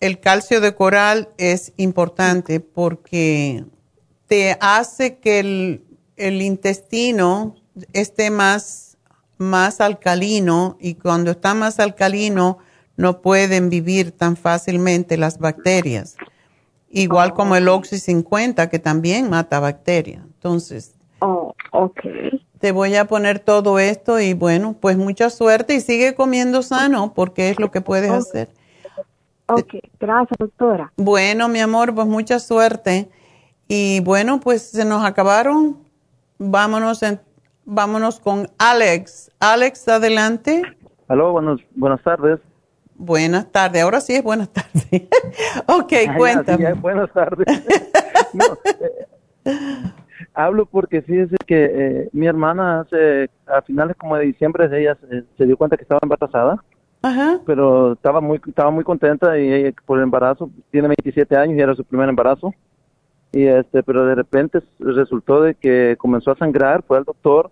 El 0.00 0.20
calcio 0.20 0.60
de 0.60 0.74
coral 0.74 1.30
es 1.38 1.72
importante 1.76 2.60
porque 2.60 3.64
te 4.26 4.56
hace 4.60 5.18
que 5.18 5.40
el, 5.40 5.84
el 6.16 6.42
intestino 6.42 7.56
esté 7.92 8.30
más 8.30 8.88
más 9.38 9.80
alcalino 9.80 10.76
y 10.80 10.94
cuando 10.94 11.30
está 11.30 11.54
más 11.54 11.78
alcalino 11.78 12.58
no 12.96 13.22
pueden 13.22 13.70
vivir 13.70 14.10
tan 14.10 14.36
fácilmente 14.36 15.16
las 15.16 15.38
bacterias. 15.38 16.16
Igual 16.90 17.32
como 17.32 17.54
el 17.54 17.68
Oxy 17.68 17.98
50 17.98 18.68
que 18.68 18.80
también 18.80 19.30
mata 19.30 19.60
bacterias. 19.60 20.22
Entonces, 20.24 20.94
oh, 21.20 21.54
okay. 21.72 22.44
te 22.60 22.72
voy 22.72 22.94
a 22.96 23.06
poner 23.06 23.38
todo 23.38 23.78
esto 23.78 24.20
y 24.20 24.34
bueno, 24.34 24.76
pues 24.80 24.96
mucha 24.96 25.30
suerte 25.30 25.74
y 25.74 25.80
sigue 25.80 26.14
comiendo 26.14 26.62
sano 26.62 27.12
porque 27.14 27.50
es 27.50 27.58
lo 27.58 27.70
que 27.70 27.80
puedes 27.80 28.10
hacer. 28.10 28.48
Ok, 29.46 29.76
gracias 29.98 30.36
doctora. 30.38 30.92
Bueno, 30.96 31.48
mi 31.48 31.60
amor, 31.60 31.94
pues 31.94 32.06
mucha 32.06 32.38
suerte. 32.38 33.10
Y 33.66 34.00
bueno, 34.00 34.40
pues 34.40 34.62
se 34.62 34.84
nos 34.84 35.04
acabaron. 35.04 35.78
Vámonos 36.38 37.02
en, 37.02 37.20
Vámonos 37.70 38.18
con 38.18 38.48
Alex. 38.56 39.30
Alex, 39.40 39.88
adelante. 39.88 40.62
Aló, 41.06 41.32
buenos, 41.32 41.60
buenas 41.76 42.02
tardes. 42.02 42.40
Buenas 42.94 43.52
tardes, 43.52 43.82
ahora 43.82 44.00
sí 44.00 44.14
es 44.14 44.22
buenas 44.22 44.48
tardes. 44.48 44.84
ok, 45.66 45.92
cuéntame. 46.16 46.72
buenas 46.74 47.12
tardes. 47.12 47.46
Eh, 49.44 49.54
hablo 50.38 50.66
porque 50.66 51.02
fíjese 51.02 51.36
que 51.46 51.64
eh, 51.64 52.08
mi 52.12 52.26
hermana 52.26 52.80
hace, 52.80 53.28
a 53.46 53.60
finales 53.62 53.96
como 53.96 54.16
de 54.16 54.26
diciembre 54.26 54.68
ella 54.72 54.96
se, 55.36 55.44
dio 55.44 55.56
cuenta 55.56 55.76
que 55.76 55.82
estaba 55.82 56.00
embarazada. 56.02 56.62
Ajá. 57.02 57.40
Pero 57.44 57.92
estaba 57.92 58.20
muy, 58.20 58.40
estaba 58.46 58.70
muy 58.70 58.84
contenta 58.84 59.38
y 59.38 59.52
ella, 59.52 59.72
por 59.84 59.98
el 59.98 60.04
embarazo, 60.04 60.50
tiene 60.70 60.88
27 60.88 61.36
años 61.36 61.58
y 61.58 61.60
era 61.60 61.74
su 61.74 61.84
primer 61.84 62.08
embarazo. 62.08 62.54
Y 63.32 63.44
este, 63.46 63.82
pero 63.82 64.06
de 64.06 64.14
repente 64.14 64.60
resultó 64.78 65.42
de 65.42 65.54
que 65.54 65.96
comenzó 65.98 66.30
a 66.30 66.36
sangrar, 66.36 66.82
fue 66.86 66.98
al 66.98 67.04
doctor 67.04 67.50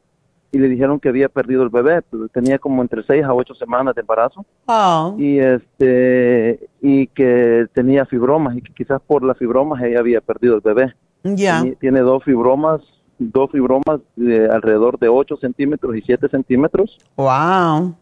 y 0.52 0.58
le 0.58 0.68
dijeron 0.68 1.00
que 1.00 1.08
había 1.08 1.28
perdido 1.28 1.64
el 1.64 1.68
bebé, 1.68 2.02
pues, 2.02 2.30
tenía 2.32 2.58
como 2.58 2.82
entre 2.82 3.02
seis 3.02 3.24
a 3.24 3.34
ocho 3.34 3.54
semanas 3.54 3.94
de 3.94 4.00
embarazo 4.00 4.46
oh. 4.66 5.14
y 5.18 5.38
este 5.38 6.68
y 6.80 7.08
que 7.08 7.66
tenía 7.74 8.06
fibromas 8.06 8.56
y 8.56 8.62
que 8.62 8.72
quizás 8.72 9.02
por 9.02 9.24
las 9.24 9.36
fibromas 9.36 9.82
ella 9.82 9.98
había 9.98 10.20
perdido 10.20 10.54
el 10.54 10.60
bebé. 10.60 10.94
Ya. 11.34 11.64
Tiene 11.80 12.00
dos 12.00 12.22
fibromas, 12.24 12.80
dos 13.18 13.50
fibromas 13.50 14.00
de 14.14 14.48
alrededor 14.48 14.98
de 14.98 15.08
8 15.08 15.36
centímetros 15.38 15.96
y 15.96 16.02
7 16.02 16.28
centímetros. 16.28 16.98
Wow. 17.16 17.96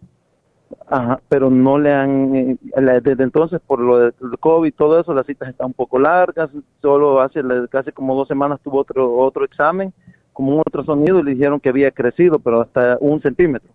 Ajá, 0.89 1.21
pero 1.29 1.51
no 1.51 1.79
le 1.79 1.93
han, 1.93 2.35
eh, 2.35 2.59
desde 3.03 3.23
entonces 3.23 3.61
por 3.65 3.81
lo 3.81 3.99
del 3.99 4.13
COVID 4.41 4.69
y 4.69 4.73
todo 4.73 4.99
eso, 5.01 5.15
las 5.15 5.27
citas 5.27 5.49
están 5.49 5.69
un 5.69 5.73
poco 5.73 5.99
largas, 5.99 6.51
solo 6.83 7.21
hace 7.21 7.41
casi 7.71 7.93
como 7.93 8.15
dos 8.17 8.29
semanas 8.29 8.61
tuvo 8.63 8.81
otro, 8.81 9.17
otro 9.19 9.45
examen 9.45 9.93
como 10.35 10.51
un 10.51 10.59
ultrasonido 10.59 11.21
y 11.21 11.23
le 11.23 11.31
dijeron 11.35 11.61
que 11.61 11.71
había 11.71 11.91
crecido, 11.91 12.39
pero 12.39 12.61
hasta 12.61 12.99
un 13.01 13.23
centímetro. 13.23 13.71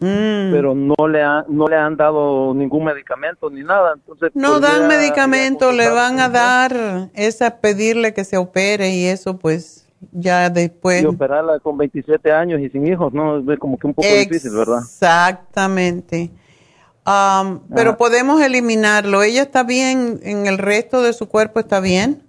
Mm. 0.00 0.52
Pero 0.52 0.74
no 0.76 1.08
le, 1.08 1.22
no 1.48 1.66
le 1.66 1.76
han 1.76 1.96
dado 1.96 2.54
ningún 2.54 2.84
medicamento 2.84 3.50
ni 3.50 3.62
nada. 3.62 3.94
Entonces, 3.94 4.30
no 4.34 4.60
dan 4.60 4.86
medicamento, 4.86 5.72
le 5.72 5.88
van 5.88 6.20
a 6.20 6.28
dar, 6.28 7.10
es 7.14 7.42
a 7.42 7.60
pedirle 7.60 8.14
que 8.14 8.24
se 8.24 8.36
opere 8.36 8.90
y 8.90 9.06
eso 9.06 9.38
pues 9.38 9.88
ya 10.12 10.50
después. 10.50 11.02
Y 11.02 11.06
operarla 11.06 11.58
con 11.58 11.76
27 11.76 12.30
años 12.30 12.60
y 12.60 12.70
sin 12.70 12.86
hijos, 12.86 13.12
¿no? 13.12 13.38
Es 13.52 13.58
como 13.58 13.76
que 13.76 13.88
un 13.88 13.94
poco 13.94 14.08
difícil, 14.08 14.52
¿verdad? 14.54 14.78
Exactamente. 14.78 16.30
Um, 17.04 17.60
pero 17.74 17.96
podemos 17.96 18.40
eliminarlo. 18.40 19.22
¿Ella 19.22 19.42
está 19.42 19.64
bien 19.64 20.20
en 20.22 20.46
el 20.46 20.58
resto 20.58 21.02
de 21.02 21.12
su 21.12 21.28
cuerpo? 21.28 21.58
¿Está 21.58 21.80
bien? 21.80 22.22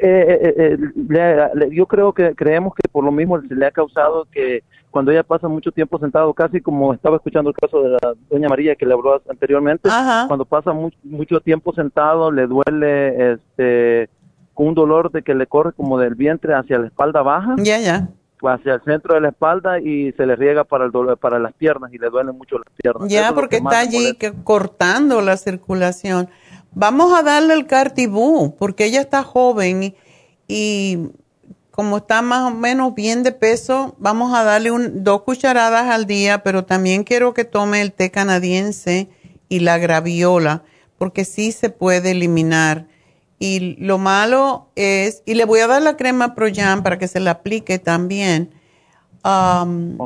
Eh, 0.00 0.38
eh, 0.40 0.54
eh 0.58 1.68
yo 1.72 1.86
creo 1.86 2.12
que 2.12 2.34
creemos 2.34 2.74
que 2.74 2.88
por 2.88 3.02
lo 3.02 3.10
mismo 3.10 3.40
se 3.40 3.54
le 3.54 3.66
ha 3.66 3.70
causado 3.70 4.26
que 4.30 4.62
cuando 4.92 5.10
ella 5.10 5.24
pasa 5.24 5.48
mucho 5.48 5.72
tiempo 5.72 5.98
sentado, 5.98 6.32
casi 6.34 6.60
como 6.60 6.94
estaba 6.94 7.16
escuchando 7.16 7.50
el 7.50 7.56
caso 7.56 7.82
de 7.82 7.88
la 7.90 8.14
doña 8.30 8.48
María 8.48 8.76
que 8.76 8.86
le 8.86 8.92
habló 8.92 9.20
anteriormente, 9.28 9.88
cuando 10.28 10.44
pasa 10.44 10.72
mucho 11.02 11.40
tiempo 11.40 11.72
sentado 11.74 12.30
le 12.30 12.46
duele 12.46 13.32
este 13.32 14.08
con 14.54 14.68
un 14.68 14.74
dolor 14.74 15.10
de 15.10 15.22
que 15.22 15.34
le 15.34 15.46
corre 15.46 15.72
como 15.72 15.98
del 15.98 16.14
vientre 16.14 16.54
hacia 16.54 16.78
la 16.78 16.86
espalda 16.86 17.22
baja. 17.22 17.56
Ya, 17.58 17.78
ya. 17.78 18.08
Hacia 18.42 18.74
el 18.74 18.82
centro 18.82 19.14
de 19.14 19.22
la 19.22 19.28
espalda 19.28 19.80
y 19.80 20.12
se 20.12 20.26
le 20.26 20.36
riega 20.36 20.64
para 20.64 20.84
el 20.84 20.90
dolor, 20.90 21.16
para 21.16 21.38
las 21.38 21.54
piernas 21.54 21.92
y 21.94 21.98
le 21.98 22.10
duelen 22.10 22.36
mucho 22.36 22.58
las 22.58 22.68
piernas. 22.76 23.08
Ya, 23.08 23.32
porque 23.32 23.56
está 23.56 23.80
allí 23.80 24.18
cortando 24.44 25.22
la 25.22 25.38
circulación. 25.38 26.28
Vamos 26.74 27.18
a 27.18 27.22
darle 27.22 27.54
el 27.54 27.66
cartibú, 27.66 28.54
porque 28.58 28.84
ella 28.86 29.00
está 29.00 29.22
joven 29.22 29.94
y, 30.48 30.98
como 31.72 31.96
está 31.96 32.22
más 32.22 32.52
o 32.52 32.54
menos 32.54 32.94
bien 32.94 33.22
de 33.22 33.32
peso, 33.32 33.96
vamos 33.98 34.34
a 34.34 34.44
darle 34.44 34.70
un, 34.70 35.02
dos 35.02 35.22
cucharadas 35.22 35.88
al 35.88 36.06
día, 36.06 36.42
pero 36.42 36.64
también 36.64 37.02
quiero 37.02 37.34
que 37.34 37.44
tome 37.44 37.80
el 37.80 37.92
té 37.92 38.10
canadiense 38.10 39.08
y 39.48 39.60
la 39.60 39.78
graviola, 39.78 40.62
porque 40.98 41.24
sí 41.24 41.50
se 41.50 41.70
puede 41.70 42.12
eliminar. 42.12 42.86
Y 43.38 43.76
lo 43.80 43.98
malo 43.98 44.68
es, 44.76 45.22
y 45.24 45.34
le 45.34 45.46
voy 45.46 45.60
a 45.60 45.66
dar 45.66 45.82
la 45.82 45.96
crema 45.96 46.34
Proyam 46.34 46.82
para 46.82 46.98
que 46.98 47.08
se 47.08 47.20
la 47.20 47.32
aplique 47.32 47.78
también. 47.78 48.50
Um, 49.24 49.96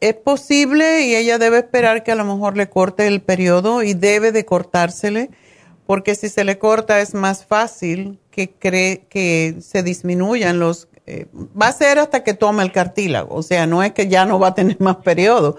Es 0.00 0.14
posible 0.14 1.02
y 1.02 1.14
ella 1.16 1.38
debe 1.38 1.58
esperar 1.58 2.02
que 2.02 2.12
a 2.12 2.14
lo 2.14 2.24
mejor 2.24 2.56
le 2.56 2.68
corte 2.70 3.06
el 3.06 3.20
periodo 3.20 3.82
y 3.82 3.94
debe 3.94 4.32
de 4.32 4.44
cortársele 4.44 5.30
porque 5.90 6.14
si 6.14 6.28
se 6.28 6.44
le 6.44 6.56
corta 6.56 7.00
es 7.00 7.14
más 7.14 7.44
fácil 7.44 8.20
que, 8.30 8.48
cree, 8.48 9.06
que 9.08 9.56
se 9.60 9.82
disminuyan 9.82 10.60
los... 10.60 10.86
Eh, 11.12 11.26
va 11.60 11.66
a 11.66 11.72
ser 11.72 11.98
hasta 11.98 12.22
que 12.22 12.34
tome 12.34 12.62
el 12.62 12.70
cartílago, 12.70 13.34
o 13.34 13.42
sea, 13.42 13.66
no 13.66 13.82
es 13.82 13.90
que 13.90 14.06
ya 14.06 14.26
no 14.26 14.38
va 14.38 14.48
a 14.48 14.54
tener 14.54 14.80
más 14.80 14.98
periodo, 14.98 15.56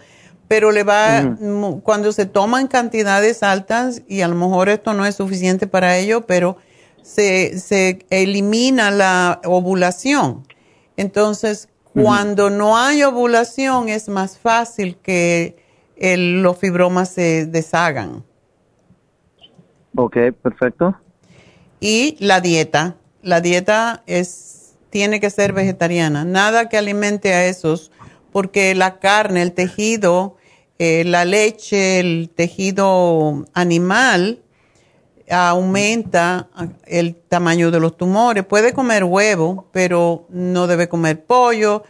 pero 0.47 0.71
le 0.71 0.83
va, 0.83 1.35
cuando 1.83 2.13
se 2.13 2.25
toma 2.25 2.61
en 2.61 2.67
cantidades 2.67 3.43
altas, 3.43 4.01
y 4.07 4.21
a 4.21 4.29
lo 4.29 4.35
mejor 4.35 4.69
esto 4.69 4.93
no 4.93 5.05
es 5.05 5.15
suficiente 5.15 5.67
para 5.67 5.97
ello, 5.97 6.25
pero 6.25 6.55
se, 7.01 7.59
se 7.59 7.99
elimina 8.09 8.91
la 8.91 9.41
ovulación. 9.43 10.47
Entonces, 10.95 11.67
cuando 11.93 12.49
no 12.49 12.77
hay 12.77 13.03
ovulación 13.03 13.89
es 13.89 14.07
más 14.07 14.37
fácil 14.37 14.95
que 15.03 15.57
los 15.97 16.57
fibromas 16.57 17.09
se 17.09 17.45
deshagan. 17.45 18.23
Ok, 19.95 20.15
perfecto. 20.41 20.95
Y 21.81 22.15
la 22.19 22.39
dieta. 22.39 22.95
La 23.21 23.41
dieta 23.41 24.03
es, 24.07 24.50
tiene 24.91 25.19
que 25.19 25.31
ser 25.31 25.53
vegetariana. 25.53 26.23
Nada 26.25 26.69
que 26.69 26.77
alimente 26.77 27.33
a 27.33 27.45
esos, 27.45 27.91
porque 28.31 28.75
la 28.75 28.99
carne, 28.99 29.41
el 29.41 29.53
tejido, 29.53 30.37
eh, 30.77 31.03
la 31.05 31.25
leche, 31.25 31.99
el 31.99 32.29
tejido 32.35 33.47
animal, 33.53 34.43
aumenta 35.29 36.49
el 36.85 37.15
tamaño 37.15 37.71
de 37.71 37.79
los 37.79 37.97
tumores. 37.97 38.45
Puede 38.45 38.73
comer 38.73 39.03
huevo, 39.05 39.69
pero 39.71 40.27
no 40.29 40.67
debe 40.67 40.89
comer 40.89 41.23
pollo. 41.25 41.83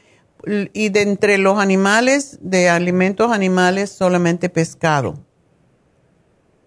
Y 0.74 0.90
de 0.90 1.02
entre 1.02 1.38
los 1.38 1.60
animales, 1.60 2.38
de 2.42 2.70
alimentos 2.70 3.32
animales, 3.32 3.92
solamente 3.92 4.50
pescado. 4.50 5.16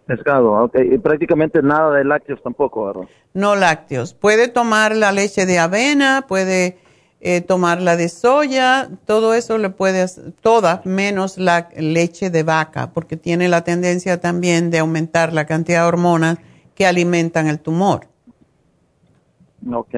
Pescado, 0.07 0.53
ok. 0.65 0.77
Y 0.93 0.99
prácticamente 0.99 1.63
nada 1.63 1.97
de 1.97 2.05
lácteos 2.05 2.43
tampoco, 2.43 2.87
¿verdad? 2.87 3.05
No 3.33 3.57
lácteos. 3.57 4.13
Puede 4.13 4.49
tomar 4.49 4.95
la 4.95 5.13
leche 5.13 5.47
de 5.47 5.59
avena, 5.59 6.27
puede 6.29 6.77
eh, 7.21 7.41
tomar 7.41 7.81
la 7.81 7.97
de 7.97 8.11
soya, 8.11 8.91
todo 9.07 9.33
eso 9.33 9.57
le 9.57 9.71
puede 9.71 10.03
hacer, 10.03 10.33
toda 10.43 10.83
menos 10.85 11.39
la 11.39 11.71
leche 11.75 12.29
de 12.29 12.43
vaca, 12.43 12.91
porque 12.93 13.17
tiene 13.17 13.49
la 13.49 13.65
tendencia 13.65 14.21
también 14.21 14.71
de 14.71 14.81
aumentar 14.81 15.33
la 15.33 15.47
cantidad 15.47 15.83
de 15.83 15.89
hormonas 15.89 16.39
que 16.75 16.85
alimentan 16.85 17.47
el 17.47 17.61
tumor. 17.61 18.03
Ok. 19.73 19.95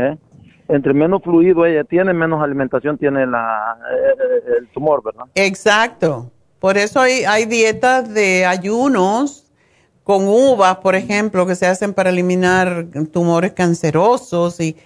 Entre 0.69 0.95
menos 0.95 1.21
fluido 1.23 1.67
ella 1.67 1.83
tiene, 1.83 2.13
menos 2.13 2.41
alimentación 2.43 2.97
tiene 2.97 3.27
la, 3.27 3.77
eh, 3.93 4.59
el 4.61 4.69
tumor, 4.69 5.03
¿verdad? 5.05 5.25
Exacto. 5.35 6.31
Por 6.61 6.77
eso 6.77 7.01
hay, 7.01 7.25
hay 7.25 7.45
dietas 7.47 8.13
de 8.15 8.47
ayunos 8.47 9.46
con 10.07 10.29
uvas, 10.29 10.77
por 10.77 10.95
ejemplo, 10.95 11.49
que 11.49 11.57
se 11.57 11.67
hacen 11.67 11.93
para 11.93 12.11
eliminar 12.11 12.87
tumores 13.11 13.55
cancerosos 13.55 14.61
y 14.61 14.77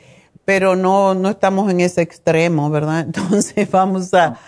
pero 0.46 0.76
no, 0.76 1.14
no 1.14 1.28
estamos 1.28 1.70
en 1.70 1.80
ese 1.80 2.00
extremo, 2.00 2.70
¿verdad? 2.70 3.00
Entonces 3.06 3.70
vamos 3.70 4.14
a, 4.14 4.38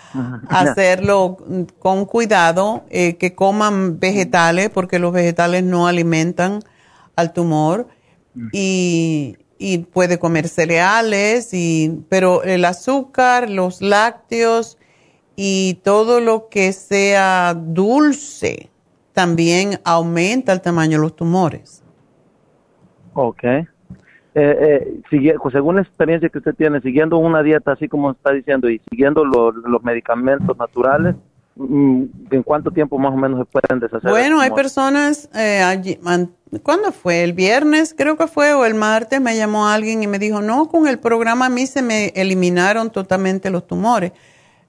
hacerlo 0.49 1.37
con 1.77 2.05
cuidado, 2.05 2.85
eh, 2.89 3.17
que 3.17 3.35
coman 3.35 3.99
vegetales, 3.99 4.71
porque 4.71 4.97
los 4.97 5.13
vegetales 5.13 5.63
no 5.63 5.85
alimentan 5.85 6.63
al 7.15 7.33
tumor 7.33 7.87
mm. 8.33 8.47
y, 8.51 9.37
puede 9.93 10.17
comer 10.17 10.49
cereales, 10.49 11.53
y, 11.53 12.03
pero 12.09 12.41
el 12.41 12.65
azúcar, 12.65 13.47
los 13.47 13.79
lácteos 13.79 14.79
y 15.35 15.75
todo 15.83 16.19
lo 16.19 16.49
que 16.49 16.73
sea 16.73 17.53
dulce 17.55 18.72
también 19.13 19.79
aumenta 19.85 20.51
el 20.51 20.61
tamaño 20.61 20.97
de 20.97 21.03
los 21.03 21.15
tumores. 21.15 21.83
Ok. 23.13 23.43
Eh, 23.43 23.67
eh, 24.35 25.01
pues, 25.41 25.53
según 25.53 25.75
la 25.75 25.81
experiencia 25.81 26.29
que 26.29 26.39
usted 26.39 26.55
tiene, 26.55 26.81
siguiendo 26.81 27.17
una 27.17 27.43
dieta 27.43 27.73
así 27.73 27.87
como 27.87 28.11
está 28.11 28.31
diciendo 28.31 28.69
y 28.69 28.81
siguiendo 28.89 29.23
los 29.23 29.83
medicamentos 29.83 30.57
naturales, 30.57 31.15
Mm, 31.55 32.05
¿En 32.31 32.41
cuánto 32.41 32.71
tiempo 32.71 32.97
más 32.97 33.13
o 33.13 33.17
menos 33.17 33.39
se 33.39 33.45
pueden 33.45 33.79
deshacer? 33.79 34.09
Bueno, 34.09 34.39
hay 34.41 34.49
personas, 34.51 35.29
eh, 35.35 35.61
allí, 35.61 35.99
¿cuándo 36.63 36.91
fue? 36.91 37.23
¿El 37.23 37.33
viernes 37.33 37.93
creo 37.95 38.17
que 38.17 38.25
fue 38.25 38.53
o 38.53 38.65
el 38.65 38.73
martes? 38.73 39.21
Me 39.21 39.37
llamó 39.37 39.67
alguien 39.67 40.01
y 40.01 40.07
me 40.07 40.17
dijo, 40.17 40.41
no, 40.41 40.67
con 40.67 40.87
el 40.87 40.97
programa 40.97 41.45
a 41.45 41.49
mí 41.49 41.67
se 41.67 41.83
me 41.83 42.07
eliminaron 42.15 42.89
totalmente 42.89 43.51
los 43.51 43.67
tumores, 43.67 44.13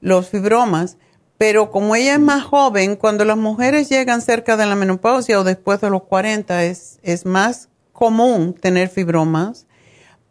los 0.00 0.28
fibromas, 0.28 0.98
pero 1.38 1.70
como 1.70 1.96
ella 1.96 2.14
es 2.14 2.20
más 2.20 2.44
joven, 2.44 2.96
cuando 2.96 3.24
las 3.24 3.36
mujeres 3.36 3.88
llegan 3.88 4.22
cerca 4.22 4.56
de 4.56 4.66
la 4.66 4.76
menopausia 4.76 5.40
o 5.40 5.44
después 5.44 5.80
de 5.80 5.90
los 5.90 6.04
40 6.04 6.64
es, 6.64 6.98
es 7.02 7.26
más 7.26 7.68
común 7.92 8.54
tener 8.54 8.88
fibromas, 8.88 9.66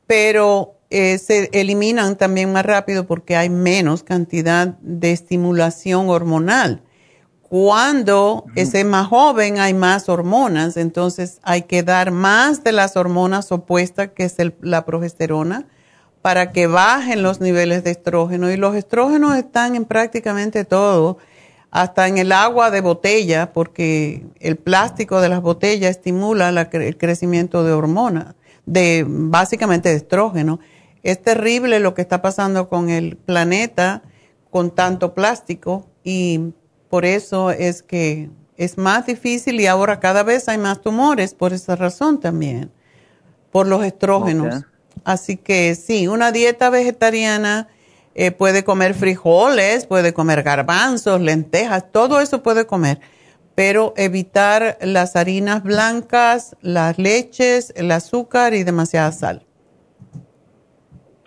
pero 0.08 0.76
eh, 0.90 1.18
se 1.18 1.50
eliminan 1.54 2.18
también 2.18 2.52
más 2.52 2.66
rápido 2.66 3.08
porque 3.08 3.36
hay 3.36 3.50
menos 3.50 4.04
cantidad 4.04 4.68
de 4.80 5.12
estimulación 5.12 6.10
hormonal. 6.10 6.84
Cuando 7.42 8.46
es 8.56 8.84
más 8.86 9.08
joven 9.08 9.60
hay 9.60 9.74
más 9.74 10.10
hormonas, 10.10 10.78
entonces 10.78 11.40
hay 11.44 11.64
que 11.64 11.84
dar 11.84 12.12
más 12.12 12.64
de 12.64 12.72
las 12.72 12.96
hormonas 12.96 13.52
opuestas, 13.52 14.10
que 14.16 14.24
es 14.24 14.36
la 14.62 14.86
progesterona, 14.86 15.68
para 16.24 16.54
que 16.54 16.68
bajen 16.68 17.22
los 17.22 17.42
niveles 17.42 17.84
de 17.84 17.92
estrógeno. 17.92 18.50
Y 18.50 18.56
los 18.56 18.76
estrógenos 18.76 19.36
están 19.36 19.76
en 19.76 19.84
prácticamente 19.84 20.64
todo, 20.64 21.18
hasta 21.70 22.08
en 22.08 22.18
el 22.18 22.32
agua 22.32 22.72
de 22.72 22.80
botella, 22.80 23.52
porque 23.52 24.26
el 24.40 24.56
plástico 24.56 25.20
de 25.20 25.28
las 25.28 25.42
botellas 25.42 25.92
estimula 25.92 26.48
el 26.50 26.98
crecimiento 26.98 27.66
de 27.66 27.74
hormonas, 27.74 28.36
de 28.66 29.06
básicamente 29.06 29.90
de 29.90 29.96
estrógeno. 29.96 30.62
Es 31.04 31.22
terrible 31.22 31.82
lo 31.82 31.94
que 31.94 32.02
está 32.02 32.22
pasando 32.22 32.70
con 32.70 32.90
el 32.90 33.18
planeta 33.18 34.02
con 34.50 34.72
tanto 34.72 35.14
plástico 35.14 35.88
y 36.06 36.54
por 36.90 37.04
eso 37.04 37.52
es 37.52 37.84
que 37.84 38.30
es 38.56 38.78
más 38.78 39.08
difícil 39.08 39.60
y 39.60 39.68
ahora 39.68 40.00
cada 40.00 40.24
vez 40.24 40.48
hay 40.48 40.58
más 40.58 40.80
tumores 40.80 41.34
por 41.34 41.52
esa 41.52 41.76
razón 41.76 42.22
también, 42.22 42.72
por 43.52 43.68
los 43.68 43.84
estrógenos. 43.84 44.64
Así 45.04 45.38
que 45.38 45.76
sí, 45.76 46.08
una 46.08 46.32
dieta 46.32 46.70
vegetariana 46.70 47.68
eh, 48.16 48.32
puede 48.32 48.64
comer 48.64 48.94
frijoles, 48.94 49.86
puede 49.86 50.14
comer 50.14 50.44
garbanzos, 50.44 51.20
lentejas, 51.20 51.92
todo 51.92 52.22
eso 52.22 52.44
puede 52.44 52.66
comer, 52.66 53.00
pero 53.56 53.94
evitar 53.98 54.78
las 54.82 55.16
harinas 55.16 55.64
blancas, 55.64 56.56
las 56.62 56.98
leches, 56.98 57.74
el 57.76 57.92
azúcar 57.92 58.54
y 58.54 58.64
demasiada 58.64 59.12
sal. 59.12 59.46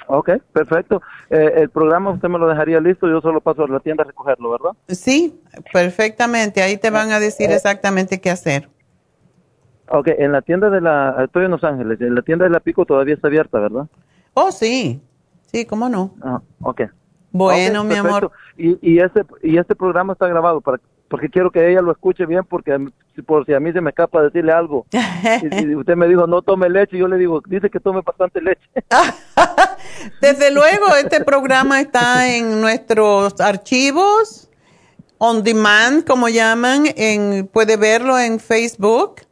Ok, 0.09 0.31
perfecto. 0.53 1.03
Eh, 1.31 1.55
el 1.57 1.71
programa 1.71 2.13
usted 2.13 2.29
me 2.29 2.39
lo 2.39 2.47
dejaría 2.47 2.81
listo, 2.81 3.09
yo 3.09 3.21
solo 3.21 3.41
paso 3.41 3.65
a 3.65 3.69
la 3.69 3.81
tienda 3.81 4.05
a 4.05 4.07
recogerlo, 4.07 4.51
¿verdad? 4.51 4.71
Sí, 4.89 5.41
perfectamente. 5.73 6.63
Ahí 6.63 6.77
te 6.77 6.91
van 6.91 7.11
a 7.11 7.19
decir 7.19 7.51
exactamente 7.51 8.21
qué 8.21 8.31
hacer. 8.31 8.69
Ok, 9.89 10.09
en 10.19 10.33
la 10.33 10.43
tienda 10.43 10.71
de 10.71 10.81
la, 10.81 11.25
estoy 11.25 11.45
en 11.45 11.51
Los 11.53 11.65
Ángeles, 11.65 12.01
en 12.01 12.15
la 12.15 12.23
tienda 12.23 12.45
de 12.45 12.51
la 12.51 12.61
Pico 12.61 12.85
todavía 12.85 13.15
está 13.15 13.29
abierta, 13.29 13.59
¿verdad? 13.59 13.87
Oh, 14.35 14.51
sí, 14.51 15.01
sí, 15.47 15.65
cómo 15.65 15.89
no. 15.89 16.15
Ah, 16.23 16.41
ok. 16.61 16.83
Bueno, 17.31 17.85
mi 17.85 17.95
amor. 17.95 18.31
Y, 18.57 18.79
y, 18.81 18.99
este, 18.99 19.25
y 19.43 19.59
este 19.59 19.77
programa 19.77 20.15
está 20.15 20.27
grabado 20.27 20.61
para 20.61 20.81
porque 21.09 21.29
quiero 21.29 21.51
que 21.51 21.71
ella 21.71 21.81
lo 21.81 21.93
escuche 21.93 22.27
bien, 22.27 22.45
porque 22.45 22.77
por 23.27 23.47
si 23.47 23.55
a 23.55 23.61
mí 23.61 23.73
se 23.73 23.81
me 23.81 23.91
escapa 23.91 24.23
decirle 24.23 24.53
algo. 24.53 24.87
y, 24.93 25.75
usted 25.75 25.97
me 25.97 26.09
dijo, 26.09 26.27
no 26.27 26.43
tome 26.43 26.69
leche, 26.69 26.99
yo 26.99 27.09
le 27.09 27.17
digo, 27.17 27.41
dice 27.47 27.71
que 27.71 27.81
tome 27.81 28.01
bastante 28.03 28.41
leche. 28.41 28.69
Desde 30.21 30.51
luego, 30.51 30.95
este 31.01 31.25
programa 31.25 31.81
está 31.81 32.29
en 32.29 32.61
nuestros 32.61 33.41
archivos, 33.41 34.51
on 35.19 35.43
demand, 35.43 36.05
como 36.05 36.29
llaman, 36.29 36.87
en, 36.97 37.47
puede 37.47 37.77
verlo 37.77 38.19
en 38.19 38.41
Facebook, 38.41 39.23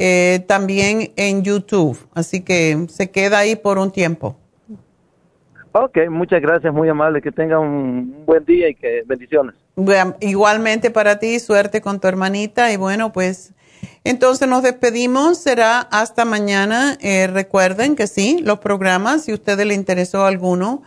eh, 0.00 0.44
también 0.46 1.10
en 1.16 1.42
YouTube, 1.42 1.98
así 2.14 2.42
que 2.42 2.86
se 2.88 3.10
queda 3.10 3.40
ahí 3.40 3.56
por 3.56 3.78
un 3.78 3.90
tiempo. 3.90 4.36
Ok, 5.72 5.98
muchas 6.08 6.40
gracias, 6.40 6.72
muy 6.72 6.88
amable, 6.88 7.20
que 7.20 7.32
tenga 7.32 7.58
un 7.58 8.24
buen 8.24 8.44
día 8.44 8.68
y 8.68 8.76
que 8.76 9.02
bendiciones. 9.04 9.56
igualmente 10.20 10.92
para 10.92 11.18
ti, 11.18 11.40
suerte 11.40 11.80
con 11.80 11.98
tu 11.98 12.06
hermanita 12.06 12.72
y 12.72 12.76
bueno, 12.76 13.12
pues 13.12 13.54
entonces 14.04 14.48
nos 14.48 14.62
despedimos, 14.62 15.38
será 15.38 15.80
hasta 15.80 16.24
mañana. 16.24 16.96
Eh, 17.00 17.26
recuerden 17.26 17.96
que 17.96 18.06
sí, 18.06 18.38
los 18.40 18.60
programas, 18.60 19.24
si 19.24 19.32
a 19.32 19.34
ustedes 19.34 19.66
le 19.66 19.74
interesó 19.74 20.24
alguno, 20.24 20.84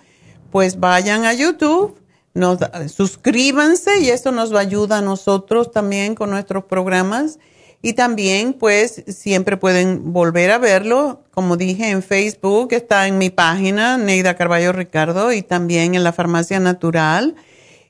pues 0.51 0.79
vayan 0.79 1.25
a 1.25 1.33
YouTube, 1.33 1.97
nos, 2.33 2.59
suscríbanse 2.87 3.99
y 3.99 4.09
eso 4.09 4.31
nos 4.31 4.53
va 4.53 4.59
a 4.59 4.61
ayudar 4.61 4.99
a 4.99 5.05
nosotros 5.05 5.69
también 5.69 6.15
con 6.15 6.29
nuestros 6.29 6.63
programas. 6.63 7.39
Y 7.81 7.93
también, 7.93 8.53
pues, 8.53 9.03
siempre 9.07 9.57
pueden 9.57 10.13
volver 10.13 10.51
a 10.51 10.59
verlo. 10.59 11.23
Como 11.31 11.57
dije, 11.57 11.89
en 11.89 12.03
Facebook 12.03 12.73
está 12.73 13.07
en 13.07 13.17
mi 13.17 13.29
página, 13.29 13.97
Neida 13.97 14.35
Carballo 14.35 14.71
Ricardo, 14.71 15.31
y 15.33 15.41
también 15.41 15.95
en 15.95 16.03
la 16.03 16.13
Farmacia 16.13 16.59
Natural. 16.59 17.35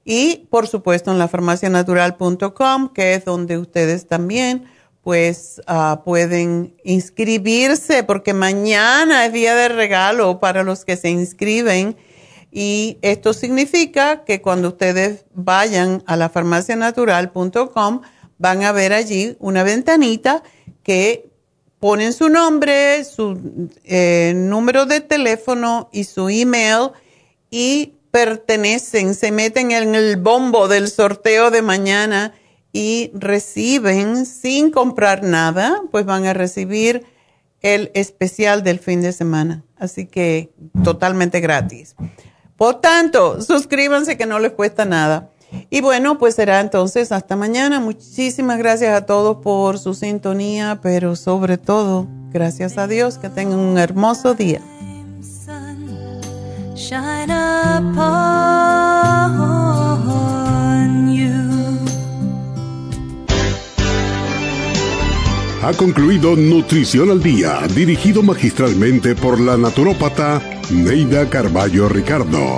Y, 0.05 0.47
por 0.49 0.67
supuesto, 0.67 1.11
en 1.11 1.19
la 1.19 1.27
farmacianatural.com, 1.27 2.93
que 2.93 3.15
es 3.15 3.25
donde 3.25 3.57
ustedes 3.57 4.07
también 4.07 4.65
pues 5.03 5.61
ah, 5.65 6.03
pueden 6.05 6.75
inscribirse 6.83 8.03
porque 8.03 8.33
mañana 8.33 9.25
es 9.25 9.33
día 9.33 9.55
de 9.55 9.69
regalo 9.69 10.39
para 10.39 10.63
los 10.63 10.85
que 10.85 10.95
se 10.95 11.09
inscriben 11.09 11.97
y 12.51 12.97
esto 13.01 13.33
significa 13.33 14.25
que 14.25 14.41
cuando 14.41 14.67
ustedes 14.67 15.25
vayan 15.33 16.03
a 16.05 16.17
la 16.17 16.29
farmacianatural.com 16.29 18.01
van 18.41 18.63
a 18.63 18.71
ver 18.71 18.91
allí 18.91 19.37
una 19.39 19.61
ventanita 19.61 20.41
que 20.83 21.29
ponen 21.79 22.11
su 22.11 22.27
nombre, 22.27 23.03
su 23.03 23.39
eh, 23.83 24.33
número 24.35 24.87
de 24.87 24.99
teléfono 24.99 25.89
y 25.93 26.05
su 26.05 26.27
email 26.27 26.89
y 27.51 27.93
pertenecen, 28.09 29.13
se 29.13 29.31
meten 29.31 29.71
en 29.71 29.93
el 29.93 30.17
bombo 30.17 30.67
del 30.67 30.89
sorteo 30.89 31.51
de 31.51 31.61
mañana 31.61 32.33
y 32.73 33.11
reciben 33.13 34.25
sin 34.25 34.71
comprar 34.71 35.23
nada, 35.23 35.81
pues 35.91 36.05
van 36.05 36.25
a 36.25 36.33
recibir 36.33 37.05
el 37.61 37.91
especial 37.93 38.63
del 38.63 38.79
fin 38.79 39.01
de 39.01 39.13
semana. 39.13 39.63
Así 39.77 40.07
que 40.07 40.51
totalmente 40.83 41.41
gratis. 41.41 41.95
Por 42.57 42.81
tanto, 42.81 43.41
suscríbanse 43.41 44.17
que 44.17 44.25
no 44.25 44.39
les 44.39 44.53
cuesta 44.53 44.85
nada. 44.85 45.29
Y 45.69 45.81
bueno, 45.81 46.17
pues 46.17 46.35
será 46.35 46.59
entonces 46.59 47.11
hasta 47.11 47.35
mañana. 47.35 47.79
Muchísimas 47.79 48.57
gracias 48.57 48.93
a 48.95 49.05
todos 49.05 49.37
por 49.37 49.79
su 49.79 49.93
sintonía, 49.93 50.79
pero 50.81 51.15
sobre 51.15 51.57
todo, 51.57 52.07
gracias 52.31 52.77
a 52.77 52.87
Dios, 52.87 53.17
que 53.17 53.29
tengan 53.29 53.59
un 53.59 53.77
hermoso 53.77 54.33
día. 54.33 54.61
Ha 65.63 65.73
concluido 65.73 66.35
Nutrición 66.35 67.11
al 67.11 67.21
Día, 67.21 67.59
dirigido 67.75 68.23
magistralmente 68.23 69.15
por 69.15 69.39
la 69.39 69.57
naturópata 69.57 70.41
Neida 70.71 71.29
Carballo 71.29 71.87
Ricardo. 71.87 72.57